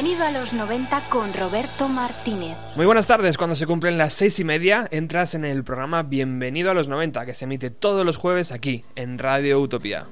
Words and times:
Bienvenido 0.00 0.26
a 0.26 0.30
los 0.30 0.52
90 0.52 1.00
con 1.08 1.32
Roberto 1.34 1.88
Martínez. 1.88 2.56
Muy 2.76 2.86
buenas 2.86 3.08
tardes, 3.08 3.36
cuando 3.36 3.56
se 3.56 3.66
cumplen 3.66 3.98
las 3.98 4.12
seis 4.12 4.38
y 4.38 4.44
media 4.44 4.86
entras 4.92 5.34
en 5.34 5.44
el 5.44 5.64
programa 5.64 6.04
Bienvenido 6.04 6.70
a 6.70 6.74
los 6.74 6.86
90 6.86 7.26
que 7.26 7.34
se 7.34 7.46
emite 7.46 7.70
todos 7.70 8.06
los 8.06 8.16
jueves 8.16 8.52
aquí 8.52 8.84
en 8.94 9.18
Radio 9.18 9.58
Utopía. 9.58 10.06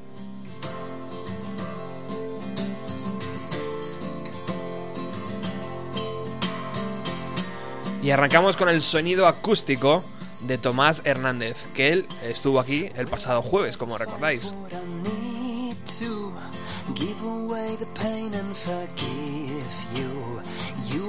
Y 8.03 8.11
arrancamos 8.11 8.57
con 8.57 8.69
el 8.69 8.83
sonido 8.83 9.29
acústico 9.29 10.03
de 10.41 10.59
Tomás 10.59 11.03
Hernández, 11.05 11.65
que 11.75 11.93
él 11.93 12.07
estuvo 12.25 12.59
aquí 12.59 12.89
el 12.97 13.07
pasado 13.07 13.41
jueves, 13.41 13.77
como 13.77 13.97
recordáis. 13.99 14.53
Give 16.95 17.21
away 17.21 17.77
the 17.77 17.87
pain 17.87 18.33
and 18.33 18.57
forgive 18.57 19.26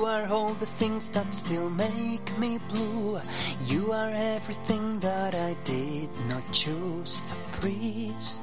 are 0.08 0.26
all 0.28 0.54
the 0.54 0.66
things 0.66 1.10
that 1.10 1.36
still 1.36 1.70
make 1.70 2.38
me 2.38 2.60
blue. 2.70 3.20
You 3.66 3.92
are 3.92 4.12
everything 4.12 5.00
that 5.02 5.36
I 5.36 5.56
did 5.66 6.10
not 6.30 6.44
choose. 6.52 7.22
The 7.30 7.58
priest 7.60 8.42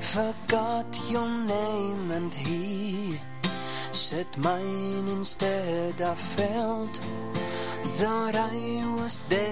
forgot 0.00 1.00
your 1.08 1.28
name 1.28 2.10
and 2.10 2.34
he 2.34 3.16
said 3.92 4.26
mine 4.38 5.08
instead. 5.08 6.00
I 6.00 6.14
felt 6.14 7.00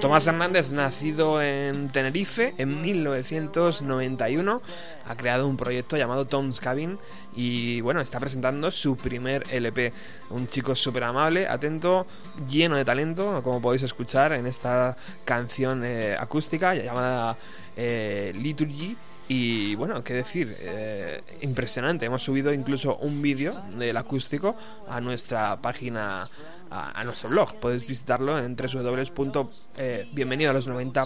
Tomás 0.00 0.24
Hernández, 0.26 0.70
nacido 0.70 1.42
en 1.42 1.88
Tenerife 1.88 2.54
en 2.58 2.80
1991, 2.80 4.62
ha 5.04 5.16
creado 5.16 5.48
un 5.48 5.56
proyecto 5.56 5.96
llamado 5.96 6.26
Tom's 6.26 6.60
Cabin 6.60 6.96
y 7.34 7.80
bueno, 7.80 8.00
está 8.00 8.20
presentando 8.20 8.70
su 8.70 8.96
primer 8.96 9.42
LP. 9.50 9.92
Un 10.30 10.46
chico 10.46 10.76
súper 10.76 11.02
amable, 11.02 11.48
atento, 11.48 12.06
lleno 12.48 12.76
de 12.76 12.84
talento, 12.84 13.42
como 13.42 13.60
podéis 13.60 13.82
escuchar 13.82 14.32
en 14.32 14.46
esta 14.46 14.96
canción 15.24 15.82
eh, 15.84 16.14
acústica 16.16 16.72
llamada 16.74 17.36
eh, 17.76 18.32
Liturgy. 18.36 18.96
Y 19.28 19.74
bueno, 19.74 20.04
qué 20.04 20.14
decir, 20.14 20.54
eh, 20.60 21.20
impresionante. 21.42 22.06
Hemos 22.06 22.22
subido 22.22 22.52
incluso 22.52 22.96
un 22.98 23.20
vídeo 23.20 23.60
del 23.76 23.96
acústico 23.96 24.54
a 24.88 25.00
nuestra 25.00 25.60
página, 25.60 26.24
a, 26.70 27.02
nuestro 27.04 27.30
blog. 27.30 27.54
Podéis 27.58 27.86
visitarlo 27.86 28.38
en 28.38 28.54
www.bienvenido 28.56 30.50
a 30.50 30.54
los 30.54 30.68
90. 30.68 31.04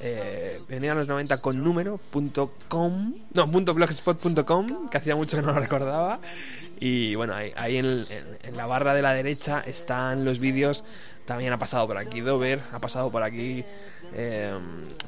Eh, 0.00 0.60
bienvenido 0.68 0.92
a 0.92 0.96
los 0.96 1.08
90 1.08 1.40
con 1.40 1.60
número 1.62 1.98
punto 1.98 2.52
com 2.68 3.12
no 3.34 3.50
punto 3.50 3.74
blogspot.com 3.74 4.88
que 4.88 4.96
hacía 4.96 5.16
mucho 5.16 5.36
que 5.38 5.42
no 5.42 5.52
lo 5.52 5.58
recordaba 5.58 6.20
y 6.78 7.16
bueno 7.16 7.34
ahí, 7.34 7.52
ahí 7.56 7.78
en, 7.78 7.86
en- 7.86 8.04
en 8.44 8.56
la 8.56 8.66
barra 8.66 8.94
de 8.94 9.02
la 9.02 9.12
derecha 9.12 9.60
están 9.66 10.24
los 10.24 10.38
vídeos 10.38 10.84
también 11.24 11.52
ha 11.52 11.58
pasado 11.58 11.88
por 11.88 11.98
aquí 11.98 12.20
Dover 12.20 12.60
ha 12.72 12.78
pasado 12.78 13.10
por 13.10 13.24
aquí 13.24 13.64
eh, 14.12 14.58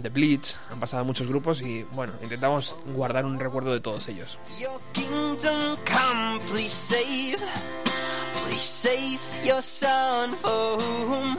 The 0.02 0.08
Bleach 0.08 0.56
han 0.70 0.80
pasado 0.80 1.04
muchos 1.04 1.26
grupos 1.26 1.60
y 1.62 1.84
bueno 1.92 2.12
intentamos 2.22 2.76
guardar 2.94 3.24
un 3.24 3.38
recuerdo 3.38 3.72
de 3.72 3.80
todos 3.80 4.08
ellos 4.08 4.38
save, 8.60 9.18
your 9.42 9.62
son 9.62 10.34
home. 10.44 11.38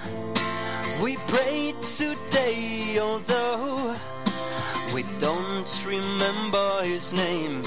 We 1.04 1.18
pray 1.28 1.74
today, 1.82 3.00
we 4.94 5.04
don't 5.20 5.86
remember 5.88 6.82
his 6.84 7.14
name. 7.14 7.62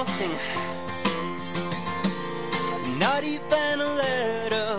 Nothing, 0.00 0.36
not 2.98 3.22
even 3.22 3.80
a 3.80 3.90
letter. 4.04 4.72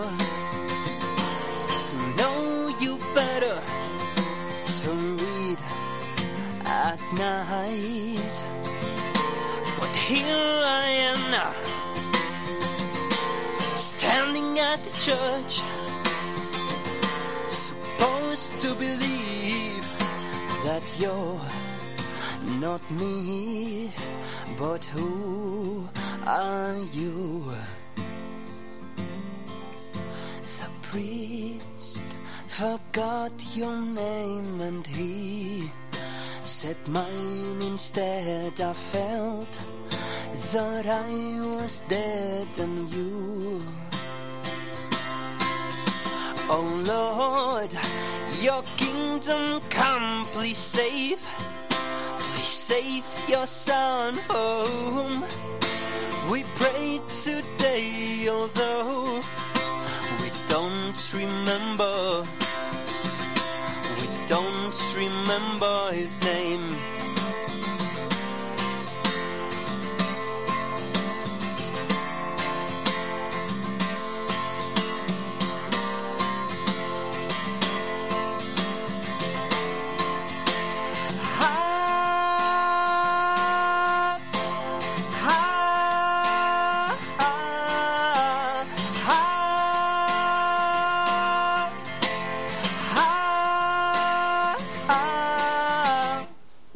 So 1.70 1.96
know 2.20 2.74
you 2.80 2.98
better 3.14 3.58
to 4.81 4.92
read 5.22 5.60
at 6.66 7.00
night. 7.26 8.34
But 9.80 9.94
here 10.10 10.54
I 10.81 10.88
am 11.10 11.20
now, 11.38 11.54
standing 13.76 14.58
at 14.58 14.80
the 14.86 14.94
church, 15.08 15.54
supposed 17.48 18.60
to 18.64 18.70
believe 18.74 19.86
that 20.66 20.86
you're 20.98 21.40
not 22.60 22.81
me, 22.90 23.92
but 24.62 24.86
who 24.86 25.90
are 26.28 26.78
you? 26.94 27.44
The 30.46 30.69
priest 30.84 32.04
forgot 32.48 33.34
your 33.56 33.81
name 33.81 34.62
and 34.62 34.86
he 34.86 35.68
said 36.44 36.78
mine 36.88 37.60
instead. 37.63 38.62
I 38.62 38.74
felt 38.74 39.54
that 40.54 40.86
I 40.86 41.12
was 41.56 41.81
dead 41.90 42.48
and 42.60 42.88
you. 42.94 43.64
Oh 46.54 46.68
Lord, 46.94 47.74
your 48.44 48.62
kingdom 48.78 49.62
come, 49.72 50.25
please 50.25 50.60
save. 50.60 51.22
Please 52.42 52.50
save 52.50 53.06
your 53.28 53.46
son 53.46 54.18
home. 54.28 55.24
We 56.32 56.44
pray 56.56 57.00
today, 57.08 58.28
although 58.32 59.22
we 60.20 60.32
don't 60.48 61.14
remember. 61.14 62.24
We 63.96 64.08
don't 64.28 64.76
remember 64.98 65.92
his 65.94 66.20
name. 66.24 66.68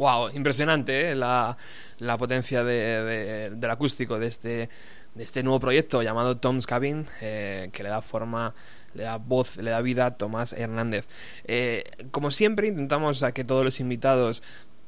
Wow, 0.06 0.30
impresionante 0.36 1.10
¿eh? 1.10 1.16
la, 1.16 1.58
la 1.98 2.16
potencia 2.16 2.64
de- 2.64 2.74
de- 3.04 3.50
del 3.50 3.72
acústico 3.72 4.20
de 4.20 4.28
este, 4.28 4.70
de 5.16 5.24
este 5.24 5.42
nuevo 5.42 5.60
proyecto 5.60 6.04
llamado 6.04 6.38
Tom's 6.38 6.68
Cabin, 6.68 7.08
eh, 7.22 7.72
que 7.74 7.82
le 7.82 7.90
da 7.90 8.04
forma, 8.04 8.54
le 8.94 9.02
da 9.02 9.18
voz, 9.18 9.58
le 9.58 9.72
da 9.72 9.82
vida 9.82 10.06
a 10.06 10.16
Tomás 10.16 10.54
Hernández. 10.54 11.08
Eh, 11.46 11.84
como 12.12 12.30
siempre, 12.30 12.68
intentamos 12.68 13.24
a 13.24 13.32
que 13.32 13.44
todos 13.44 13.66
los 13.66 13.80
invitados 13.80 14.44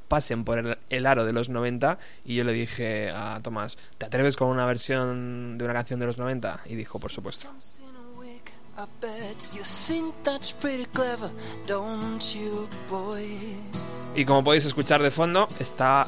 pasen 0.08 0.44
por 0.46 0.60
el, 0.60 0.78
el 0.92 1.06
aro 1.08 1.26
de 1.26 1.34
los 1.34 1.50
90 1.50 1.98
y 2.24 2.36
yo 2.36 2.44
le 2.44 2.54
dije 2.54 3.10
a 3.10 3.40
Tomás, 3.42 3.76
¿te 3.98 4.06
atreves 4.06 4.36
con 4.38 4.50
una 4.50 4.68
versión 4.68 5.58
de 5.58 5.66
una 5.66 5.74
canción 5.74 6.00
de 6.00 6.06
los 6.06 6.20
90? 6.20 6.60
Y 6.68 6.76
dijo, 6.76 7.00
por 7.00 7.10
supuesto. 7.12 7.50
In 8.78 8.84
a 8.84 8.86
wig, 8.86 8.86
I 8.86 8.86
bet 9.02 9.48
you 9.54 9.64
think 9.64 10.24
that's 10.24 10.52
pretty 10.52 10.86
clever, 10.86 11.32
don't 11.66 12.36
you, 12.36 12.68
boy? 12.90 13.28
Y 14.16 14.26
como 14.26 14.44
podéis 14.44 14.66
escuchar 14.66 15.02
de 15.02 15.12
fondo, 15.12 15.48
está, 15.60 16.08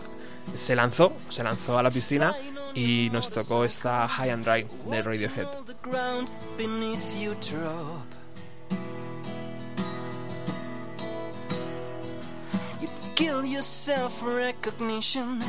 se 0.56 0.75
lanzó, 0.75 1.13
se 1.30 1.44
lanzó 1.44 1.77
a 1.77 1.83
la 1.83 1.92
piscina 1.92 2.36
y 2.74 3.10
nos 3.12 3.30
tocó 3.30 3.63
esta 3.63 4.07
High 4.07 4.30
and 4.31 4.45
Dry 4.45 4.68
de 4.89 5.01
Radiohead. 5.01 5.45
All 5.45 5.63
the 5.63 5.75
ground 5.81 6.30
beneath 6.57 7.16
you 7.19 7.36
drop. 7.36 8.07
You 12.81 12.89
kill 13.16 13.45
yourself 13.45 14.19
for 14.19 14.36
recognition, 14.36 15.42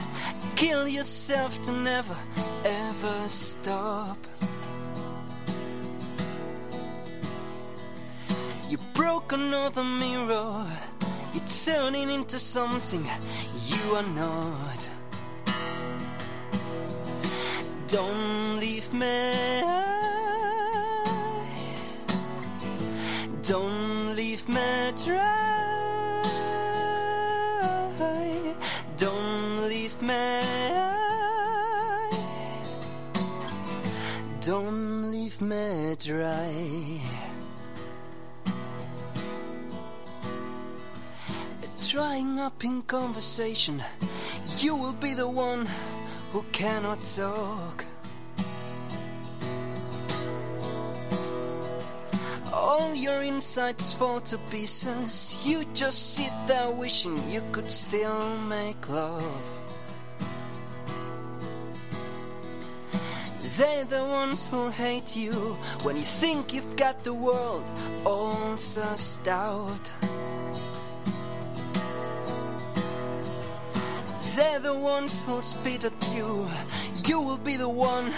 kill 0.56 0.86
yourself 0.88 1.60
to 1.62 1.72
never 1.72 2.16
ever 2.64 3.28
stop. 3.28 4.18
You 8.70 8.78
broke 8.94 9.32
another 9.32 9.82
mirror, 9.82 10.64
you're 11.34 11.44
turning 11.64 12.08
into 12.08 12.38
something 12.38 13.04
you 13.66 13.96
are 13.96 14.04
not. 14.14 14.88
Don't 17.88 18.60
leave 18.60 18.92
me. 18.92 19.32
Don't 23.42 24.14
leave 24.14 24.48
me 24.48 24.92
dry. 25.04 26.22
Don't 28.96 29.68
leave 29.68 30.00
me. 30.00 30.40
Don't 34.40 35.10
leave 35.10 35.40
me 35.40 35.96
dry. 35.98 36.89
Drying 41.90 42.38
up 42.38 42.62
in 42.62 42.82
conversation, 42.82 43.82
you 44.58 44.76
will 44.76 44.92
be 44.92 45.12
the 45.12 45.26
one 45.26 45.66
who 46.30 46.44
cannot 46.52 47.02
talk. 47.02 47.84
All 52.52 52.94
your 52.94 53.22
insides 53.22 53.92
fall 53.92 54.20
to 54.20 54.38
pieces. 54.52 55.36
You 55.44 55.64
just 55.74 56.14
sit 56.14 56.30
there 56.46 56.70
wishing 56.70 57.28
you 57.28 57.42
could 57.50 57.72
still 57.72 58.38
make 58.38 58.88
love. 58.88 59.44
They're 63.58 63.84
the 63.84 64.04
ones 64.04 64.46
who 64.46 64.68
hate 64.68 65.16
you 65.16 65.32
when 65.82 65.96
you 65.96 66.02
think 66.02 66.54
you've 66.54 66.76
got 66.76 67.02
the 67.02 67.14
world 67.14 67.68
all 68.06 68.54
sussed 68.54 69.26
out. 69.26 69.90
They're 74.40 74.58
the 74.58 74.72
ones 74.72 75.20
who'll 75.20 75.42
spit 75.42 75.84
at 75.84 76.08
you. 76.14 76.46
You 77.04 77.20
will 77.20 77.36
be 77.36 77.56
the 77.56 77.68
one 77.68 78.10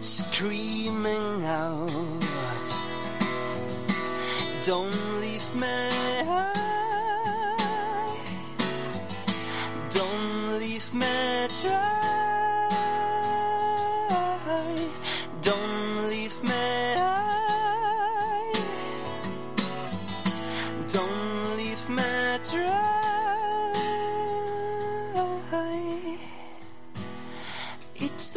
screaming 0.00 1.44
out. 1.44 1.90
Don't 4.64 5.20
leave 5.20 5.48
me. 5.54 5.90
Don't 9.90 10.58
leave 10.60 10.94
me 10.94 11.48
dry. 11.60 12.45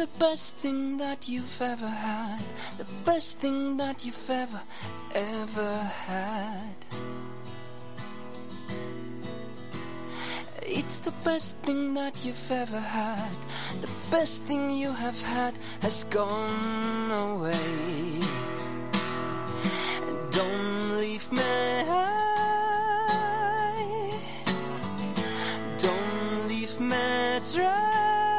The 0.00 0.06
best 0.18 0.54
thing 0.54 0.96
that 0.96 1.28
you've 1.28 1.60
ever 1.60 1.86
had. 1.86 2.40
The 2.78 2.86
best 3.04 3.38
thing 3.38 3.76
that 3.76 4.02
you've 4.06 4.30
ever, 4.30 4.62
ever 5.14 5.76
had. 6.08 6.74
It's 10.62 11.00
the 11.00 11.12
best 11.22 11.58
thing 11.58 11.92
that 12.00 12.24
you've 12.24 12.50
ever 12.50 12.80
had. 12.80 13.36
The 13.82 13.90
best 14.10 14.44
thing 14.44 14.70
you 14.70 14.90
have 14.90 15.20
had 15.20 15.52
has 15.82 16.04
gone 16.04 17.10
away. 17.10 18.22
Don't 20.30 20.96
leave 20.96 21.30
me. 21.30 21.52
Don't 25.76 26.48
leave 26.48 26.80
me 26.80 27.40
dry. 27.52 28.29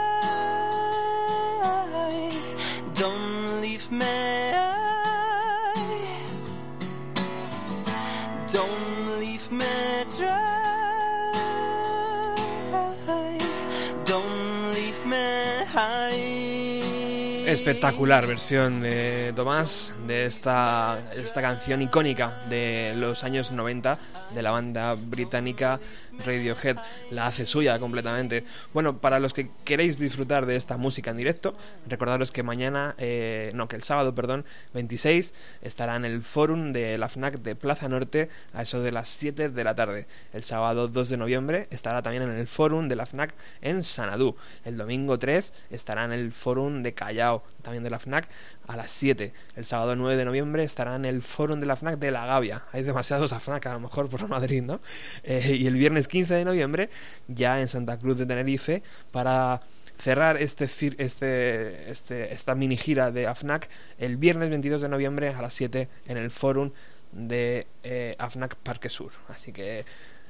Espectacular 17.46 18.26
versión 18.28 18.80
de 18.80 19.34
Tomás 19.36 19.94
de 20.08 20.26
esta, 20.26 21.02
esta 21.12 21.42
canción 21.42 21.82
icónica 21.82 22.40
de 22.50 22.94
los 22.96 23.26
años 23.26 23.52
90 23.52 24.00
de 24.34 24.42
la 24.42 24.52
banda 24.52 24.96
británica 24.96 25.80
Radiohead. 26.26 26.78
La 27.10 27.28
hace 27.28 27.46
suya 27.46 27.80
completamente. 27.80 28.44
Bueno, 28.74 28.98
para 28.98 29.20
los 29.20 29.34
que 29.34 29.50
queréis 29.64 29.98
disfrutar 29.98 30.46
de 30.46 30.56
esta 30.56 30.78
música 30.78 31.12
en 31.12 31.18
directo, 31.18 31.56
recordaros 31.88 32.32
que 32.32 32.44
mañana, 32.44 32.96
eh, 32.98 33.52
no, 33.54 33.68
que 33.68 33.76
el 33.76 33.84
sábado, 33.84 34.14
perdón, 34.14 34.46
26, 34.74 35.34
estará 35.62 35.96
en 35.96 36.06
el 36.06 36.22
forum 36.22 36.72
de 36.72 36.98
la 36.98 37.10
FNAC 37.10 37.40
de 37.40 37.56
Plaza 37.56 37.90
Norte 37.90 38.30
a 38.54 38.64
eso 38.64 38.82
de 38.82 38.92
las 38.92 39.08
7 39.08 39.50
de 39.50 39.64
la 39.64 39.76
tarde. 39.76 40.08
El 40.34 40.44
sábado 40.44 40.88
2 40.88 41.10
de 41.10 41.18
noviembre 41.18 41.68
estará 41.72 42.02
también 42.02 42.24
en 42.24 42.32
el 42.32 42.48
forum 42.48 42.88
de 42.88 42.96
la 42.96 43.06
FNAC 43.06 43.34
en 43.62 43.84
Sanadú. 43.84 44.36
El 44.66 44.78
domingo 44.78 45.18
3 45.18 45.54
estará 45.72 46.06
en 46.06 46.12
el 46.12 46.32
forum 46.32 46.84
de 46.84 46.94
Callao, 46.94 47.44
también 47.62 47.84
de 47.84 47.90
la 47.90 48.00
FNAC, 48.00 48.28
a 48.72 48.78
las 48.78 48.92
7. 48.92 49.34
El 49.56 49.66
sábado 49.66 49.96
9 49.96 50.16
de 50.16 50.25
noviembre 50.25 50.63
estará 50.63 50.96
en 50.96 51.06
el 51.06 51.22
forum 51.22 51.60
de 51.60 51.66
la 51.66 51.75
FNAC 51.75 52.00
de 52.00 52.12
La 52.12 52.25
Gavia. 52.25 52.63
Hay 52.72 52.84
demasiados 52.84 53.34
a 53.34 53.40
FNAC 53.40 53.66
a 53.68 53.74
lo 53.74 53.82
mejor 53.82 54.10
por 54.10 54.28
Madrid, 54.30 54.63
¿no? 54.63 54.80
Eh, 55.24 55.58
y 55.60 55.68
el 55.68 55.75
viernes 55.75 56.08
15 56.08 56.34
de 56.36 56.46
noviembre 56.46 56.90
ya 57.28 57.60
en 57.60 57.68
Santa 57.68 57.98
Cruz 57.98 58.18
de 58.18 58.25
Tenerife 58.25 58.82
para 59.12 59.62
cerrar 59.98 60.38
este, 60.38 60.66
este, 60.66 61.92
este, 61.92 62.34
esta 62.34 62.56
mini 62.56 62.78
gira 62.78 63.12
de 63.12 63.28
AFNAC 63.28 63.70
el 64.00 64.18
viernes 64.18 64.50
22 64.50 64.82
de 64.82 64.90
noviembre 64.90 65.30
a 65.30 65.42
las 65.42 65.54
7 65.54 65.90
en 66.08 66.18
el 66.18 66.32
forum 66.32 66.72
de 67.12 67.68
eh, 67.84 68.16
AFNAC 68.18 68.56
Parque 68.56 68.90
Sur. 68.90 69.12
Así 69.28 69.51
que 69.51 69.86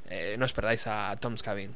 eh, 0.10 0.36
no 0.38 0.46
os 0.46 0.54
perdáis 0.54 0.88
a 0.88 1.16
Tom's 1.20 1.44
Cabin. 1.44 1.76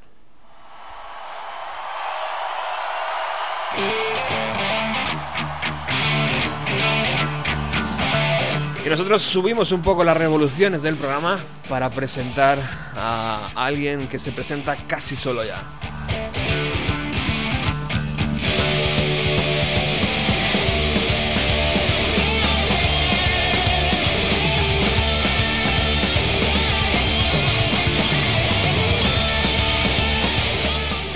Y 8.86 8.90
nosotros 8.90 9.24
subimos 9.24 9.72
un 9.72 9.82
poco 9.82 10.04
las 10.04 10.16
revoluciones 10.16 10.84
del 10.84 10.96
programa 10.96 11.40
para 11.68 11.90
presentar 11.90 12.60
a 12.96 13.50
alguien 13.56 14.08
que 14.08 14.20
se 14.20 14.32
presenta 14.32 14.76
casi 14.88 15.16
solo 15.16 15.44
ya. 15.44 15.58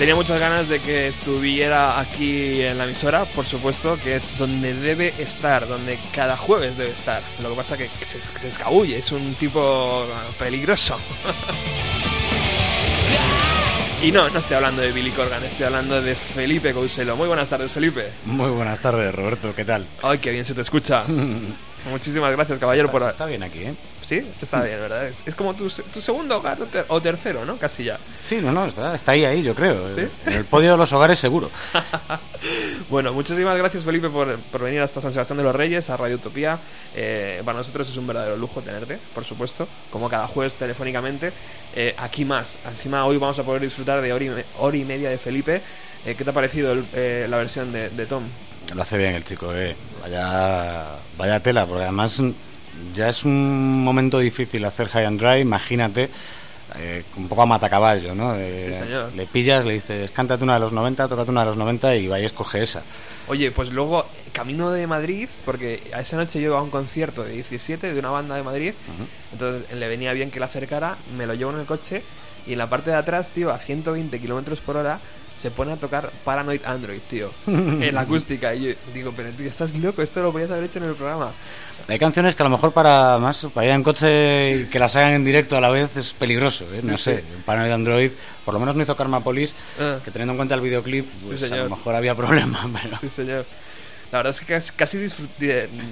Tenía 0.00 0.14
muchas 0.14 0.40
ganas 0.40 0.66
de 0.66 0.80
que 0.80 1.08
estuviera 1.08 2.00
aquí 2.00 2.62
en 2.62 2.78
la 2.78 2.84
emisora, 2.84 3.26
por 3.26 3.44
supuesto, 3.44 3.98
que 4.02 4.16
es 4.16 4.38
donde 4.38 4.72
debe 4.72 5.12
estar, 5.18 5.68
donde 5.68 5.98
cada 6.14 6.38
jueves 6.38 6.78
debe 6.78 6.88
estar. 6.88 7.22
Lo 7.42 7.50
que 7.50 7.56
pasa 7.56 7.76
que 7.76 7.90
se, 8.00 8.18
se 8.18 8.48
escabulle, 8.48 8.96
es 8.96 9.12
un 9.12 9.34
tipo 9.34 10.06
peligroso. 10.38 10.98
y 14.02 14.10
no, 14.10 14.30
no 14.30 14.38
estoy 14.38 14.56
hablando 14.56 14.80
de 14.80 14.90
Billy 14.90 15.10
Corgan, 15.10 15.44
estoy 15.44 15.66
hablando 15.66 16.00
de 16.00 16.14
Felipe 16.14 16.72
Couselo. 16.72 17.14
Muy 17.14 17.28
buenas 17.28 17.50
tardes, 17.50 17.70
Felipe. 17.70 18.08
Muy 18.24 18.48
buenas 18.52 18.80
tardes, 18.80 19.14
Roberto, 19.14 19.54
¿qué 19.54 19.66
tal? 19.66 19.84
Ay, 20.02 20.16
qué 20.16 20.30
bien 20.30 20.46
se 20.46 20.54
te 20.54 20.62
escucha. 20.62 21.04
Muchísimas 21.90 22.32
gracias, 22.32 22.58
caballero, 22.58 22.86
está, 22.86 22.92
por... 22.92 23.02
se 23.02 23.10
está 23.10 23.26
bien 23.26 23.42
aquí, 23.42 23.64
¿eh? 23.64 23.74
Sí, 24.10 24.28
está 24.42 24.62
bien, 24.64 24.80
¿verdad? 24.80 25.06
Es, 25.06 25.22
es 25.24 25.36
como 25.36 25.54
tu, 25.54 25.68
tu 25.70 26.02
segundo 26.02 26.38
hogar 26.38 26.60
o 26.60 26.66
ter- 26.66 26.84
o 26.88 27.00
tercero, 27.00 27.44
¿no? 27.44 27.58
Casi 27.58 27.84
ya. 27.84 27.96
Sí, 28.20 28.40
no, 28.42 28.50
no, 28.50 28.66
está, 28.66 28.92
está 28.92 29.12
ahí, 29.12 29.24
ahí, 29.24 29.40
yo 29.40 29.54
creo. 29.54 29.86
¿Sí? 29.94 30.00
En 30.26 30.32
el 30.32 30.44
podio 30.46 30.72
de 30.72 30.76
los 30.78 30.92
hogares 30.92 31.18
seguro. 31.20 31.48
Bueno, 32.88 33.12
muchísimas 33.12 33.56
gracias 33.56 33.84
Felipe 33.84 34.08
por, 34.08 34.36
por 34.38 34.62
venir 34.62 34.80
hasta 34.80 35.00
San 35.00 35.12
Sebastián 35.12 35.36
de 35.36 35.44
los 35.44 35.54
Reyes, 35.54 35.90
a 35.90 35.96
Radio 35.96 36.16
Utopía. 36.16 36.58
Eh, 36.94 37.40
para 37.44 37.58
nosotros 37.58 37.88
es 37.88 37.96
un 37.96 38.06
verdadero 38.06 38.36
lujo 38.36 38.62
tenerte, 38.62 38.98
por 39.14 39.24
supuesto, 39.24 39.68
como 39.90 40.08
cada 40.08 40.26
jueves 40.26 40.56
telefónicamente. 40.56 41.32
Eh, 41.76 41.94
aquí 41.98 42.24
más, 42.24 42.58
encima 42.68 43.04
hoy 43.04 43.16
vamos 43.18 43.38
a 43.38 43.44
poder 43.44 43.62
disfrutar 43.62 44.00
de 44.00 44.12
hora 44.12 44.24
y, 44.24 44.28
me- 44.30 44.44
hora 44.58 44.76
y 44.76 44.84
media 44.84 45.10
de 45.10 45.18
Felipe. 45.18 45.62
Eh, 46.04 46.14
¿Qué 46.16 46.24
te 46.24 46.30
ha 46.30 46.32
parecido 46.32 46.72
el- 46.72 46.86
eh, 46.94 47.26
la 47.28 47.36
versión 47.36 47.72
de, 47.72 47.90
de 47.90 48.06
Tom? 48.06 48.24
Lo 48.74 48.82
hace 48.82 48.98
bien 48.98 49.14
el 49.14 49.22
chico, 49.22 49.54
eh. 49.54 49.76
Vaya, 50.02 50.96
vaya 51.16 51.40
tela, 51.40 51.66
porque 51.66 51.82
además 51.84 52.20
ya 52.94 53.08
es 53.08 53.24
un 53.24 53.82
momento 53.84 54.18
difícil 54.18 54.64
hacer 54.64 54.88
high 54.88 55.04
and 55.06 55.20
dry, 55.20 55.40
imagínate. 55.40 56.10
eh, 56.78 57.02
un 57.16 57.26
poco 57.26 57.42
a 57.42 57.46
matacaballo, 57.46 58.14
¿no? 58.14 58.36
Eh, 58.36 58.62
Sí, 58.64 58.72
señor. 58.72 59.12
Le 59.16 59.26
pillas, 59.26 59.64
le 59.64 59.72
dices, 59.74 60.12
cántate 60.12 60.44
una 60.44 60.54
de 60.54 60.60
los 60.60 60.72
90, 60.72 61.08
tócate 61.08 61.28
una 61.32 61.40
de 61.40 61.46
los 61.48 61.56
90 61.56 61.96
y 61.96 62.06
vaya, 62.06 62.26
escoge 62.26 62.62
esa. 62.62 62.82
Oye, 63.26 63.50
pues 63.50 63.70
luego, 63.72 64.06
camino 64.32 64.70
de 64.70 64.86
Madrid, 64.86 65.28
porque 65.44 65.82
a 65.92 65.98
esa 66.00 66.16
noche 66.16 66.40
yo 66.40 66.50
iba 66.50 66.58
a 66.60 66.62
un 66.62 66.70
concierto 66.70 67.24
de 67.24 67.32
17 67.32 67.92
de 67.92 67.98
una 67.98 68.10
banda 68.10 68.36
de 68.36 68.44
Madrid, 68.44 68.72
entonces 69.32 69.64
le 69.72 69.88
venía 69.88 70.12
bien 70.12 70.30
que 70.30 70.38
la 70.38 70.46
acercara, 70.46 70.96
me 71.16 71.26
lo 71.26 71.34
llevo 71.34 71.50
en 71.52 71.58
el 71.58 71.66
coche 71.66 72.04
y 72.46 72.52
en 72.52 72.58
la 72.58 72.70
parte 72.70 72.90
de 72.90 72.96
atrás, 72.98 73.32
tío, 73.32 73.50
a 73.50 73.58
120 73.58 74.20
kilómetros 74.20 74.60
por 74.60 74.76
hora, 74.76 75.00
se 75.40 75.50
pone 75.50 75.72
a 75.72 75.76
tocar 75.76 76.10
Paranoid 76.24 76.62
Android, 76.64 77.00
tío, 77.08 77.30
en 77.46 77.94
la 77.94 78.02
acústica. 78.02 78.54
Y 78.54 78.68
yo 78.68 78.74
digo, 78.92 79.12
pero 79.16 79.30
tío, 79.30 79.48
estás 79.48 79.76
loco, 79.78 80.02
esto 80.02 80.22
lo 80.22 80.32
podías 80.32 80.50
haber 80.50 80.64
hecho 80.64 80.78
en 80.78 80.84
el 80.86 80.94
programa. 80.94 81.32
Hay 81.88 81.98
canciones 81.98 82.36
que 82.36 82.42
a 82.42 82.44
lo 82.44 82.50
mejor 82.50 82.72
para 82.72 83.16
más 83.18 83.46
para 83.54 83.66
ir 83.66 83.72
en 83.72 83.82
coche 83.82 84.52
y 84.54 84.64
que 84.66 84.78
las 84.78 84.94
hagan 84.96 85.12
en 85.14 85.24
directo 85.24 85.56
a 85.56 85.60
la 85.62 85.70
vez 85.70 85.96
es 85.96 86.12
peligroso, 86.12 86.64
¿eh? 86.74 86.80
no 86.84 86.96
Sí, 86.98 87.04
sé. 87.04 87.16
sí. 87.20 87.24
Paranoid 87.46 87.72
Android, 87.72 88.12
por 88.44 88.52
lo 88.54 88.60
menos 88.60 88.76
no 88.76 88.82
hizo 88.82 88.94
Karma 88.94 89.24
Police, 89.24 89.54
Ah. 89.80 89.98
que 90.04 90.10
teniendo 90.10 90.32
en 90.34 90.36
cuenta 90.36 90.54
el 90.54 90.60
videoclip, 90.60 91.08
pues 91.26 91.42
a 91.42 91.48
señor. 91.48 91.64
lo 91.70 91.76
mejor 91.76 91.94
había 91.94 92.14
problema, 92.14 92.68
pero... 92.82 92.98
Sí, 92.98 93.08
señor. 93.08 93.46
La 94.12 94.18
verdad 94.18 94.34
es 94.34 94.40
que 94.40 94.74
casi, 94.76 94.98
de- 94.98 95.08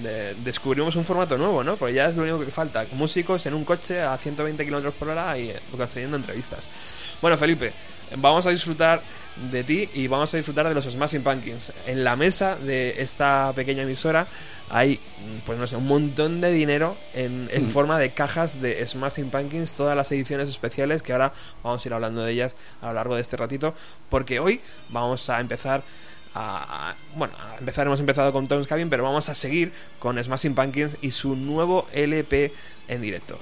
de- 0.02 0.34
descubrimos 0.44 0.94
un 0.96 1.04
formato 1.04 1.38
nuevo, 1.38 1.62
¿no? 1.62 1.76
Porque 1.76 1.94
ya 1.94 2.06
es 2.08 2.16
lo 2.16 2.24
único 2.24 2.40
que 2.44 2.50
falta. 2.50 2.84
Músicos 2.92 3.46
en 3.46 3.54
un 3.54 3.64
coche 3.64 4.02
a 4.02 4.16
120 4.18 4.64
kilómetros 4.64 4.92
por 4.94 5.08
hora 5.08 5.38
y 5.38 5.50
eh, 5.50 5.60
concediendo 5.76 6.16
entrevistas. 6.16 6.68
Bueno, 7.22 7.36
Felipe, 7.38 7.72
vamos 8.16 8.44
a 8.46 8.50
disfrutar 8.50 9.00
de 9.50 9.64
ti 9.64 9.88
y 9.94 10.06
vamos 10.08 10.32
a 10.34 10.36
disfrutar 10.36 10.68
de 10.68 10.74
los 10.74 10.84
Smashing 10.84 11.22
Pumpkins. 11.22 11.72
En 11.86 12.04
la 12.04 12.16
mesa 12.16 12.56
de 12.56 13.00
esta 13.02 13.52
pequeña 13.54 13.82
emisora 13.84 14.26
hay, 14.70 14.96
mm, 14.96 15.46
pues 15.46 15.58
no 15.58 15.66
sé, 15.66 15.76
un 15.76 15.86
montón 15.86 16.40
de 16.40 16.52
dinero 16.52 16.96
en, 17.14 17.48
en 17.52 17.70
forma 17.70 17.98
de 17.98 18.10
cajas 18.12 18.60
de 18.60 18.84
Smashing 18.84 19.30
Pumpkins, 19.30 19.74
todas 19.74 19.96
las 19.96 20.10
ediciones 20.12 20.48
especiales 20.48 21.02
que 21.02 21.12
ahora 21.12 21.32
vamos 21.62 21.84
a 21.84 21.88
ir 21.88 21.94
hablando 21.94 22.22
de 22.22 22.32
ellas 22.32 22.56
a 22.82 22.88
lo 22.88 22.94
largo 22.94 23.14
de 23.14 23.20
este 23.20 23.36
ratito, 23.36 23.74
porque 24.10 24.40
hoy 24.40 24.60
vamos 24.90 25.30
a 25.30 25.40
empezar 25.40 25.82
a, 26.34 26.90
a- 26.90 26.96
bueno, 27.16 27.34
a 27.38 27.56
empezar 27.58 27.86
hemos 27.86 28.00
empezado 28.00 28.32
con 28.32 28.46
Tom's 28.46 28.66
Cabin, 28.66 28.90
pero 28.90 29.02
vamos 29.04 29.28
a 29.28 29.34
seguir 29.34 29.72
con 29.98 30.22
Smashing 30.22 30.54
Pumpkins 30.54 30.96
y 31.00 31.10
su 31.12 31.34
nuevo 31.36 31.86
LP 31.92 32.52
en 32.88 33.00
directo. 33.00 33.38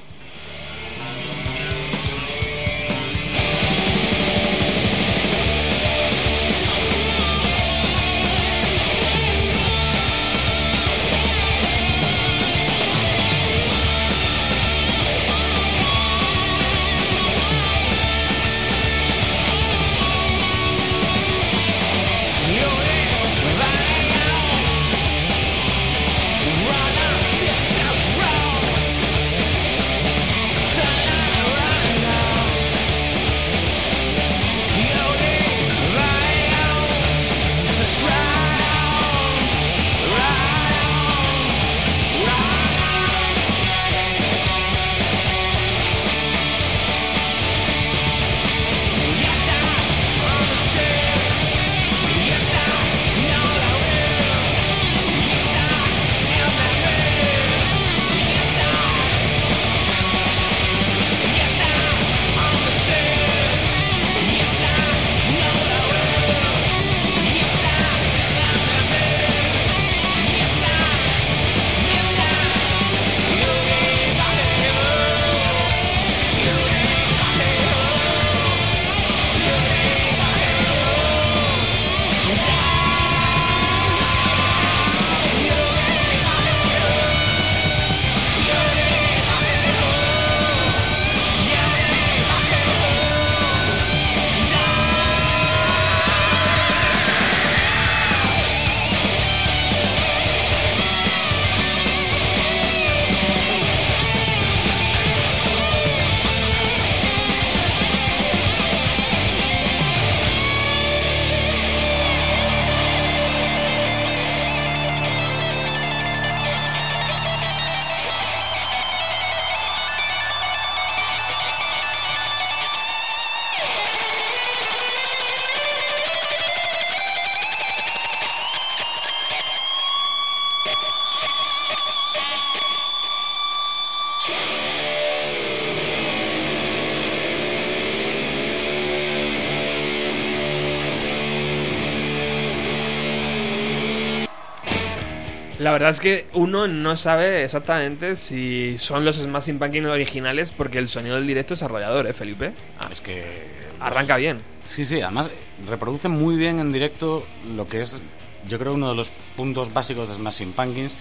Verdad 145.78 145.90
es 145.90 146.00
que 146.00 146.26
uno 146.33 146.66
no 146.68 146.97
sabe 146.97 147.45
exactamente 147.45 148.16
si 148.16 148.78
son 148.78 149.04
los 149.04 149.16
Smashing 149.16 149.59
Pumpkins 149.59 149.87
originales 149.87 150.50
porque 150.50 150.78
el 150.78 150.88
sonido 150.88 151.16
del 151.16 151.26
directo 151.26 151.52
es 151.52 151.62
arrollador, 151.62 152.06
¿eh, 152.06 152.14
Felipe? 152.14 152.54
Ah, 152.80 152.88
es 152.90 153.02
que... 153.02 153.66
Arranca 153.78 154.16
bien. 154.16 154.40
Sí, 154.64 154.87
sí, 154.87 155.02
además 155.02 155.30
reproduce 155.68 156.09
muy 156.09 156.37
bien 156.37 156.61
en 156.61 156.73
directo 156.73 157.26
lo 157.54 157.66
que 157.66 157.83
es, 157.83 158.00
yo 158.49 158.59
creo, 158.59 158.73
uno 158.73 158.88
de 158.88 158.95
los 158.95 159.12
puntos 159.37 159.75
básicos 159.75 160.09
de 160.09 160.14
Smashing 160.14 160.54
Pumpkins, 160.54 160.97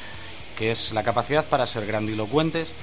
que 0.57 0.71
es 0.71 0.91
la 0.91 1.03
capacidad 1.03 1.45
para 1.45 1.65
ser 1.65 1.85
grandilocuentes 1.85 2.75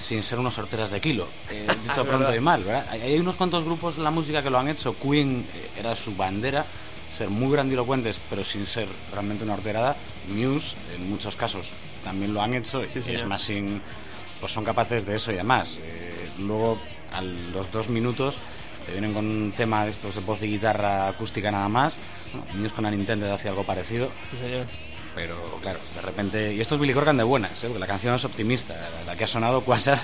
sin 0.00 0.24
ser 0.24 0.40
unos 0.40 0.54
sorteras 0.54 0.90
de 0.90 1.00
kilo. 1.00 1.28
Eh, 1.52 1.68
dicho 1.84 2.04
pronto 2.04 2.34
y 2.34 2.40
mal, 2.40 2.64
¿verdad? 2.64 2.86
Hay, 2.90 3.02
hay 3.02 3.18
unos 3.20 3.36
cuantos 3.36 3.64
grupos 3.64 3.98
en 3.98 4.02
la 4.02 4.10
música 4.10 4.42
que 4.42 4.50
lo 4.50 4.58
han 4.58 4.68
hecho. 4.68 4.96
Queen 4.98 5.46
eh, 5.54 5.70
era 5.78 5.94
su 5.94 6.16
bandera, 6.16 6.66
ser 7.10 7.30
muy 7.30 7.52
grandilocuentes, 7.52 8.20
pero 8.28 8.44
sin 8.44 8.66
ser 8.66 8.88
realmente 9.12 9.44
una 9.44 9.54
horterada. 9.54 9.96
Muse, 10.28 10.76
en 10.94 11.08
muchos 11.08 11.36
casos, 11.36 11.72
también 12.04 12.34
lo 12.34 12.42
han 12.42 12.54
hecho. 12.54 12.84
Sí, 12.86 12.98
y 12.98 13.02
señor. 13.02 13.20
Smashing, 13.20 13.80
pues 14.40 14.52
son 14.52 14.64
capaces 14.64 15.06
de 15.06 15.16
eso 15.16 15.32
y 15.32 15.34
además. 15.34 15.78
Eh, 15.80 16.28
luego, 16.40 16.78
a 17.12 17.22
los 17.22 17.70
dos 17.70 17.88
minutos 17.88 18.38
te 18.84 18.92
vienen 18.92 19.12
con 19.14 19.26
un 19.26 19.52
tema 19.52 19.84
de 19.84 19.90
estos 19.90 20.14
de 20.14 20.20
voz 20.20 20.42
y 20.42 20.46
guitarra 20.46 21.08
acústica 21.08 21.50
nada 21.50 21.68
más. 21.68 21.98
¿no? 22.34 22.60
Muse 22.60 22.74
con 22.74 22.84
la 22.84 22.90
Nintendo 22.90 23.32
hace 23.32 23.48
algo 23.48 23.64
parecido. 23.64 24.10
Sí, 24.30 24.36
señor. 24.36 24.66
Pero 25.14 25.58
claro, 25.62 25.80
de 25.94 26.02
repente. 26.02 26.54
Y 26.54 26.60
esto 26.60 26.74
es 26.74 26.80
Billy 26.80 26.92
Corgan 26.92 27.16
de 27.16 27.24
buenas, 27.24 27.52
¿eh? 27.64 27.68
porque 27.68 27.78
la 27.78 27.86
canción 27.86 28.14
es 28.14 28.24
optimista. 28.24 28.74
La 29.06 29.16
que 29.16 29.24
ha 29.24 29.26
sonado 29.26 29.60
Quasar 29.64 29.98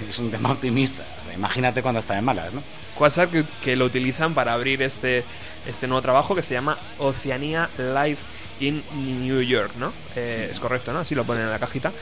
es 0.08 0.18
un 0.18 0.30
tema 0.30 0.52
optimista. 0.52 1.04
Imagínate 1.34 1.82
cuando 1.82 1.98
está 1.98 2.14
de 2.14 2.22
malas, 2.22 2.52
¿no? 2.52 2.62
Que, 3.30 3.44
que, 3.62 3.76
lo 3.76 3.84
utilizan 3.84 4.34
para 4.34 4.54
abrir 4.54 4.80
este, 4.82 5.22
este 5.66 5.86
nuevo 5.86 6.00
trabajo 6.00 6.34
que 6.34 6.42
se 6.42 6.54
llama 6.54 6.78
Oceanía 6.98 7.68
Live 7.76 8.18
in 8.60 8.82
New 8.94 9.42
York, 9.42 9.72
¿no? 9.78 9.92
Eh, 10.14 10.48
es 10.50 10.58
correcto, 10.58 10.92
¿no? 10.92 11.00
Así 11.00 11.14
lo 11.14 11.24
ponen 11.24 11.44
en 11.44 11.50
la 11.50 11.58
cajita. 11.58 11.92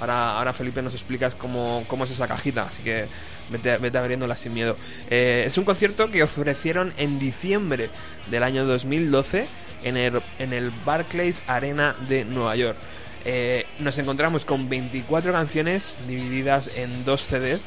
Ahora, 0.00 0.38
ahora 0.38 0.52
Felipe 0.52 0.80
nos 0.80 0.94
explicas 0.94 1.34
cómo, 1.34 1.84
cómo 1.88 2.04
es 2.04 2.10
esa 2.12 2.28
cajita, 2.28 2.64
así 2.66 2.82
que 2.82 3.06
vete, 3.50 3.78
vete 3.78 3.98
abriéndola 3.98 4.36
sin 4.36 4.54
miedo. 4.54 4.76
Eh, 5.10 5.44
es 5.46 5.58
un 5.58 5.64
concierto 5.64 6.10
que 6.10 6.22
ofrecieron 6.22 6.92
en 6.96 7.18
diciembre 7.18 7.90
del 8.30 8.42
año 8.44 8.64
2012 8.64 9.46
en 9.84 9.96
el, 9.96 10.20
en 10.38 10.52
el 10.52 10.70
Barclays 10.84 11.42
Arena 11.46 11.96
de 12.08 12.24
Nueva 12.24 12.54
York. 12.56 12.76
Eh, 13.24 13.66
nos 13.78 13.98
encontramos 13.98 14.44
con 14.44 14.68
24 14.68 15.32
canciones 15.32 15.98
divididas 16.06 16.70
en 16.74 17.04
dos 17.04 17.22
CDs 17.22 17.64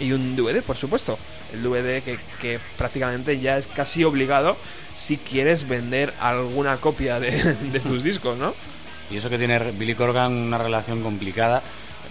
y 0.00 0.12
un 0.12 0.36
DVD, 0.36 0.62
por 0.62 0.76
supuesto. 0.76 1.18
El 1.52 1.62
DVD 1.62 2.02
que, 2.02 2.18
que, 2.40 2.60
prácticamente 2.76 3.40
ya 3.40 3.56
es 3.56 3.68
casi 3.68 4.04
obligado 4.04 4.56
si 4.94 5.16
quieres 5.16 5.66
vender 5.66 6.12
alguna 6.20 6.76
copia 6.76 7.18
de, 7.20 7.80
tus 7.80 8.02
discos, 8.02 8.36
¿no? 8.36 8.54
Y 9.10 9.16
eso 9.16 9.30
que 9.30 9.38
tiene 9.38 9.58
Billy 9.72 9.94
Corgan 9.94 10.32
una 10.32 10.58
relación 10.58 11.02
complicada. 11.02 11.62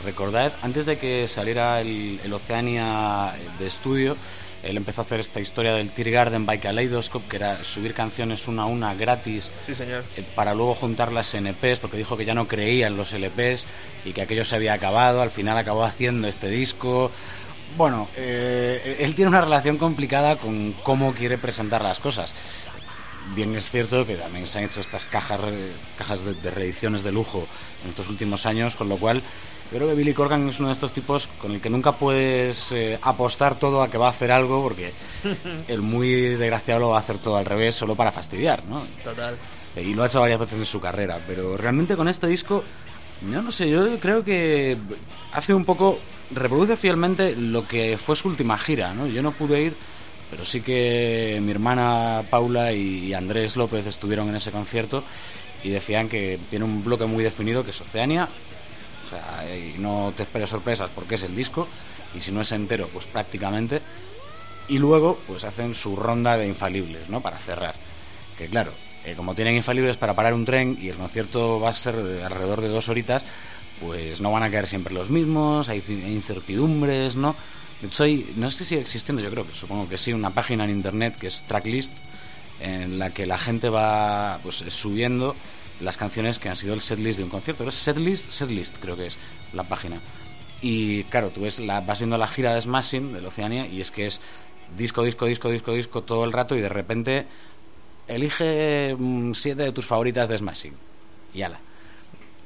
Recordad, 0.03 0.51
antes 0.61 0.85
de 0.85 0.97
que 0.97 1.27
saliera 1.27 1.81
el, 1.81 2.19
el 2.23 2.33
Oceania 2.33 3.33
de 3.59 3.67
estudio, 3.67 4.15
él 4.67 4.75
empezó 4.75 5.01
a 5.01 5.05
hacer 5.05 5.21
esta 5.21 5.39
historia 5.39 5.73
del 5.73 5.91
Tear 5.91 6.09
Garden 6.09 6.45
by 6.45 6.59
Kaleidoscope, 6.59 7.27
que 7.29 7.37
era 7.37 7.63
subir 7.63 7.93
canciones 7.93 8.47
una 8.49 8.63
a 8.63 8.65
una 8.65 8.93
gratis 8.93 9.49
sí, 9.61 9.73
señor. 9.73 10.03
para 10.35 10.53
luego 10.53 10.75
juntarlas 10.75 11.33
en 11.35 11.47
EPs, 11.47 11.79
porque 11.79 11.95
dijo 11.95 12.17
que 12.17 12.25
ya 12.25 12.33
no 12.33 12.47
creía 12.47 12.87
en 12.87 12.97
los 12.97 13.13
LPs 13.13 13.65
y 14.03 14.11
que 14.11 14.21
aquello 14.21 14.43
se 14.43 14.57
había 14.57 14.73
acabado. 14.73 15.21
Al 15.21 15.31
final 15.31 15.57
acabó 15.57 15.85
haciendo 15.85 16.27
este 16.27 16.49
disco. 16.49 17.11
Bueno, 17.77 18.09
eh, 18.17 18.97
él 18.99 19.15
tiene 19.15 19.29
una 19.29 19.41
relación 19.41 19.77
complicada 19.77 20.35
con 20.35 20.73
cómo 20.83 21.13
quiere 21.13 21.37
presentar 21.37 21.81
las 21.81 21.99
cosas. 21.99 22.33
Bien 23.35 23.55
es 23.55 23.69
cierto 23.69 24.05
que 24.05 24.15
también 24.15 24.47
se 24.47 24.59
han 24.59 24.65
hecho 24.65 24.81
estas 24.81 25.05
cajas, 25.05 25.39
cajas 25.97 26.23
de, 26.23 26.33
de 26.33 26.51
reediciones 26.51 27.03
de 27.03 27.11
lujo 27.11 27.47
en 27.83 27.89
estos 27.89 28.09
últimos 28.09 28.45
años, 28.45 28.75
con 28.75 28.89
lo 28.89 28.97
cual 28.97 29.21
yo 29.71 29.79
creo 29.79 29.89
que 29.89 29.95
Billy 29.95 30.13
Corgan 30.13 30.47
es 30.47 30.59
uno 30.59 30.69
de 30.69 30.73
estos 30.73 30.93
tipos 30.93 31.27
con 31.41 31.51
el 31.51 31.59
que 31.59 31.69
nunca 31.69 31.91
puedes 31.91 32.71
eh, 32.71 32.97
apostar 33.01 33.59
todo 33.59 33.81
a 33.81 33.89
que 33.89 33.97
va 33.97 34.07
a 34.07 34.11
hacer 34.11 34.31
algo, 34.31 34.63
porque 34.63 34.93
el 35.67 35.81
muy 35.81 36.09
desgraciado 36.35 36.79
lo 36.79 36.89
va 36.89 36.97
a 36.97 36.99
hacer 36.99 37.17
todo 37.17 37.35
al 37.35 37.45
revés, 37.45 37.75
solo 37.75 37.93
para 37.93 38.13
fastidiar, 38.13 38.63
¿no? 38.63 38.81
Total. 39.03 39.35
Y 39.75 39.93
lo 39.93 40.03
ha 40.03 40.07
hecho 40.07 40.21
varias 40.21 40.39
veces 40.39 40.57
en 40.59 40.65
su 40.65 40.79
carrera, 40.79 41.21
pero 41.27 41.57
realmente 41.57 41.97
con 41.97 42.07
este 42.07 42.27
disco, 42.27 42.63
yo 43.29 43.41
no 43.41 43.51
sé, 43.51 43.69
yo 43.69 43.99
creo 43.99 44.23
que 44.23 44.77
hace 45.33 45.53
un 45.53 45.65
poco, 45.65 45.99
reproduce 46.31 46.77
fielmente 46.77 47.35
lo 47.35 47.67
que 47.67 47.97
fue 47.97 48.15
su 48.15 48.29
última 48.29 48.57
gira, 48.57 48.93
¿no? 48.93 49.05
Yo 49.05 49.21
no 49.21 49.33
pude 49.33 49.63
ir, 49.63 49.73
pero 50.29 50.45
sí 50.45 50.61
que 50.61 51.39
mi 51.41 51.51
hermana 51.51 52.23
Paula 52.29 52.73
y 52.73 53.13
Andrés 53.13 53.55
López 53.55 53.85
estuvieron 53.87 54.29
en 54.29 54.35
ese 54.35 54.51
concierto 54.51 55.03
y 55.63 55.69
decían 55.69 56.09
que 56.09 56.39
tiene 56.49 56.65
un 56.65 56.83
bloque 56.83 57.05
muy 57.05 57.23
definido 57.23 57.63
que 57.63 57.71
es 57.71 57.81
Oceania, 57.81 58.27
o 59.05 59.09
sea, 59.09 59.45
no 59.79 60.13
te 60.15 60.23
esperes 60.23 60.49
sorpresas 60.49 60.89
porque 60.93 61.15
es 61.15 61.23
el 61.23 61.35
disco, 61.35 61.67
y 62.15 62.21
si 62.21 62.31
no 62.31 62.41
es 62.41 62.51
entero, 62.51 62.89
pues 62.91 63.05
prácticamente. 63.05 63.81
Y 64.67 64.79
luego, 64.79 65.17
pues 65.27 65.43
hacen 65.45 65.73
su 65.73 65.95
ronda 65.95 66.37
de 66.37 66.47
infalibles, 66.47 67.09
¿no? 67.09 67.21
Para 67.21 67.39
cerrar. 67.39 67.75
Que 68.37 68.47
claro, 68.47 68.71
eh, 69.05 69.13
como 69.15 69.33
tienen 69.33 69.55
infalibles 69.55 69.95
para 69.95 70.13
parar 70.13 70.33
un 70.33 70.45
tren 70.45 70.77
y 70.81 70.89
el 70.89 70.95
concierto 70.95 71.59
va 71.59 71.69
a 71.69 71.73
ser 71.73 71.95
de 71.95 72.23
alrededor 72.23 72.61
de 72.61 72.67
dos 72.67 72.89
horitas, 72.89 73.25
pues 73.79 74.19
no 74.19 74.31
van 74.31 74.43
a 74.43 74.51
caer 74.51 74.67
siempre 74.67 74.93
los 74.93 75.09
mismos, 75.09 75.69
hay 75.69 75.81
incertidumbres, 75.87 77.15
¿no? 77.15 77.35
De 77.81 77.87
hecho, 77.87 78.03
hay, 78.03 78.33
no 78.35 78.49
sé 78.49 78.59
si 78.59 78.65
sigue 78.65 78.81
existiendo, 78.81 79.21
yo 79.21 79.29
creo 79.29 79.45
que 79.45 79.53
supongo 79.53 79.87
que 79.87 79.97
sí, 79.97 80.13
una 80.13 80.31
página 80.31 80.63
en 80.63 80.71
internet 80.71 81.15
que 81.17 81.27
es 81.27 81.43
Tracklist, 81.43 81.93
en 82.59 82.97
la 82.97 83.11
que 83.11 83.25
la 83.25 83.37
gente 83.37 83.69
va 83.69 84.39
pues 84.41 84.63
subiendo 84.69 85.35
las 85.79 85.97
canciones 85.97 86.39
que 86.39 86.49
han 86.49 86.55
sido 86.55 86.73
el 86.73 86.81
setlist 86.81 87.17
de 87.17 87.23
un 87.23 87.29
concierto. 87.29 87.67
¿Es 87.67 87.75
setlist? 87.75 88.31
Setlist 88.31 88.77
creo 88.79 88.97
que 88.97 89.07
es 89.07 89.17
la 89.53 89.63
página. 89.63 90.01
Y 90.61 91.03
claro, 91.05 91.29
tú 91.29 91.41
ves 91.41 91.59
la, 91.59 91.81
vas 91.81 91.99
viendo 91.99 92.17
la 92.17 92.27
gira 92.27 92.55
de 92.55 92.61
Smashing 92.61 93.13
de 93.13 93.27
Oceania 93.27 93.67
y 93.67 93.79
es 93.79 93.91
que 93.91 94.07
es 94.07 94.21
disco, 94.75 95.03
disco, 95.03 95.25
disco, 95.25 95.51
disco, 95.51 95.73
disco 95.73 96.03
todo 96.03 96.25
el 96.25 96.33
rato 96.33 96.55
y 96.55 96.61
de 96.61 96.69
repente 96.69 97.27
elige 98.07 98.95
mm, 98.97 99.33
siete 99.33 99.63
de 99.63 99.71
tus 99.71 99.85
favoritas 99.85 100.29
de 100.29 100.37
Smashing 100.37 100.73
y 101.33 101.43
ala, 101.43 101.59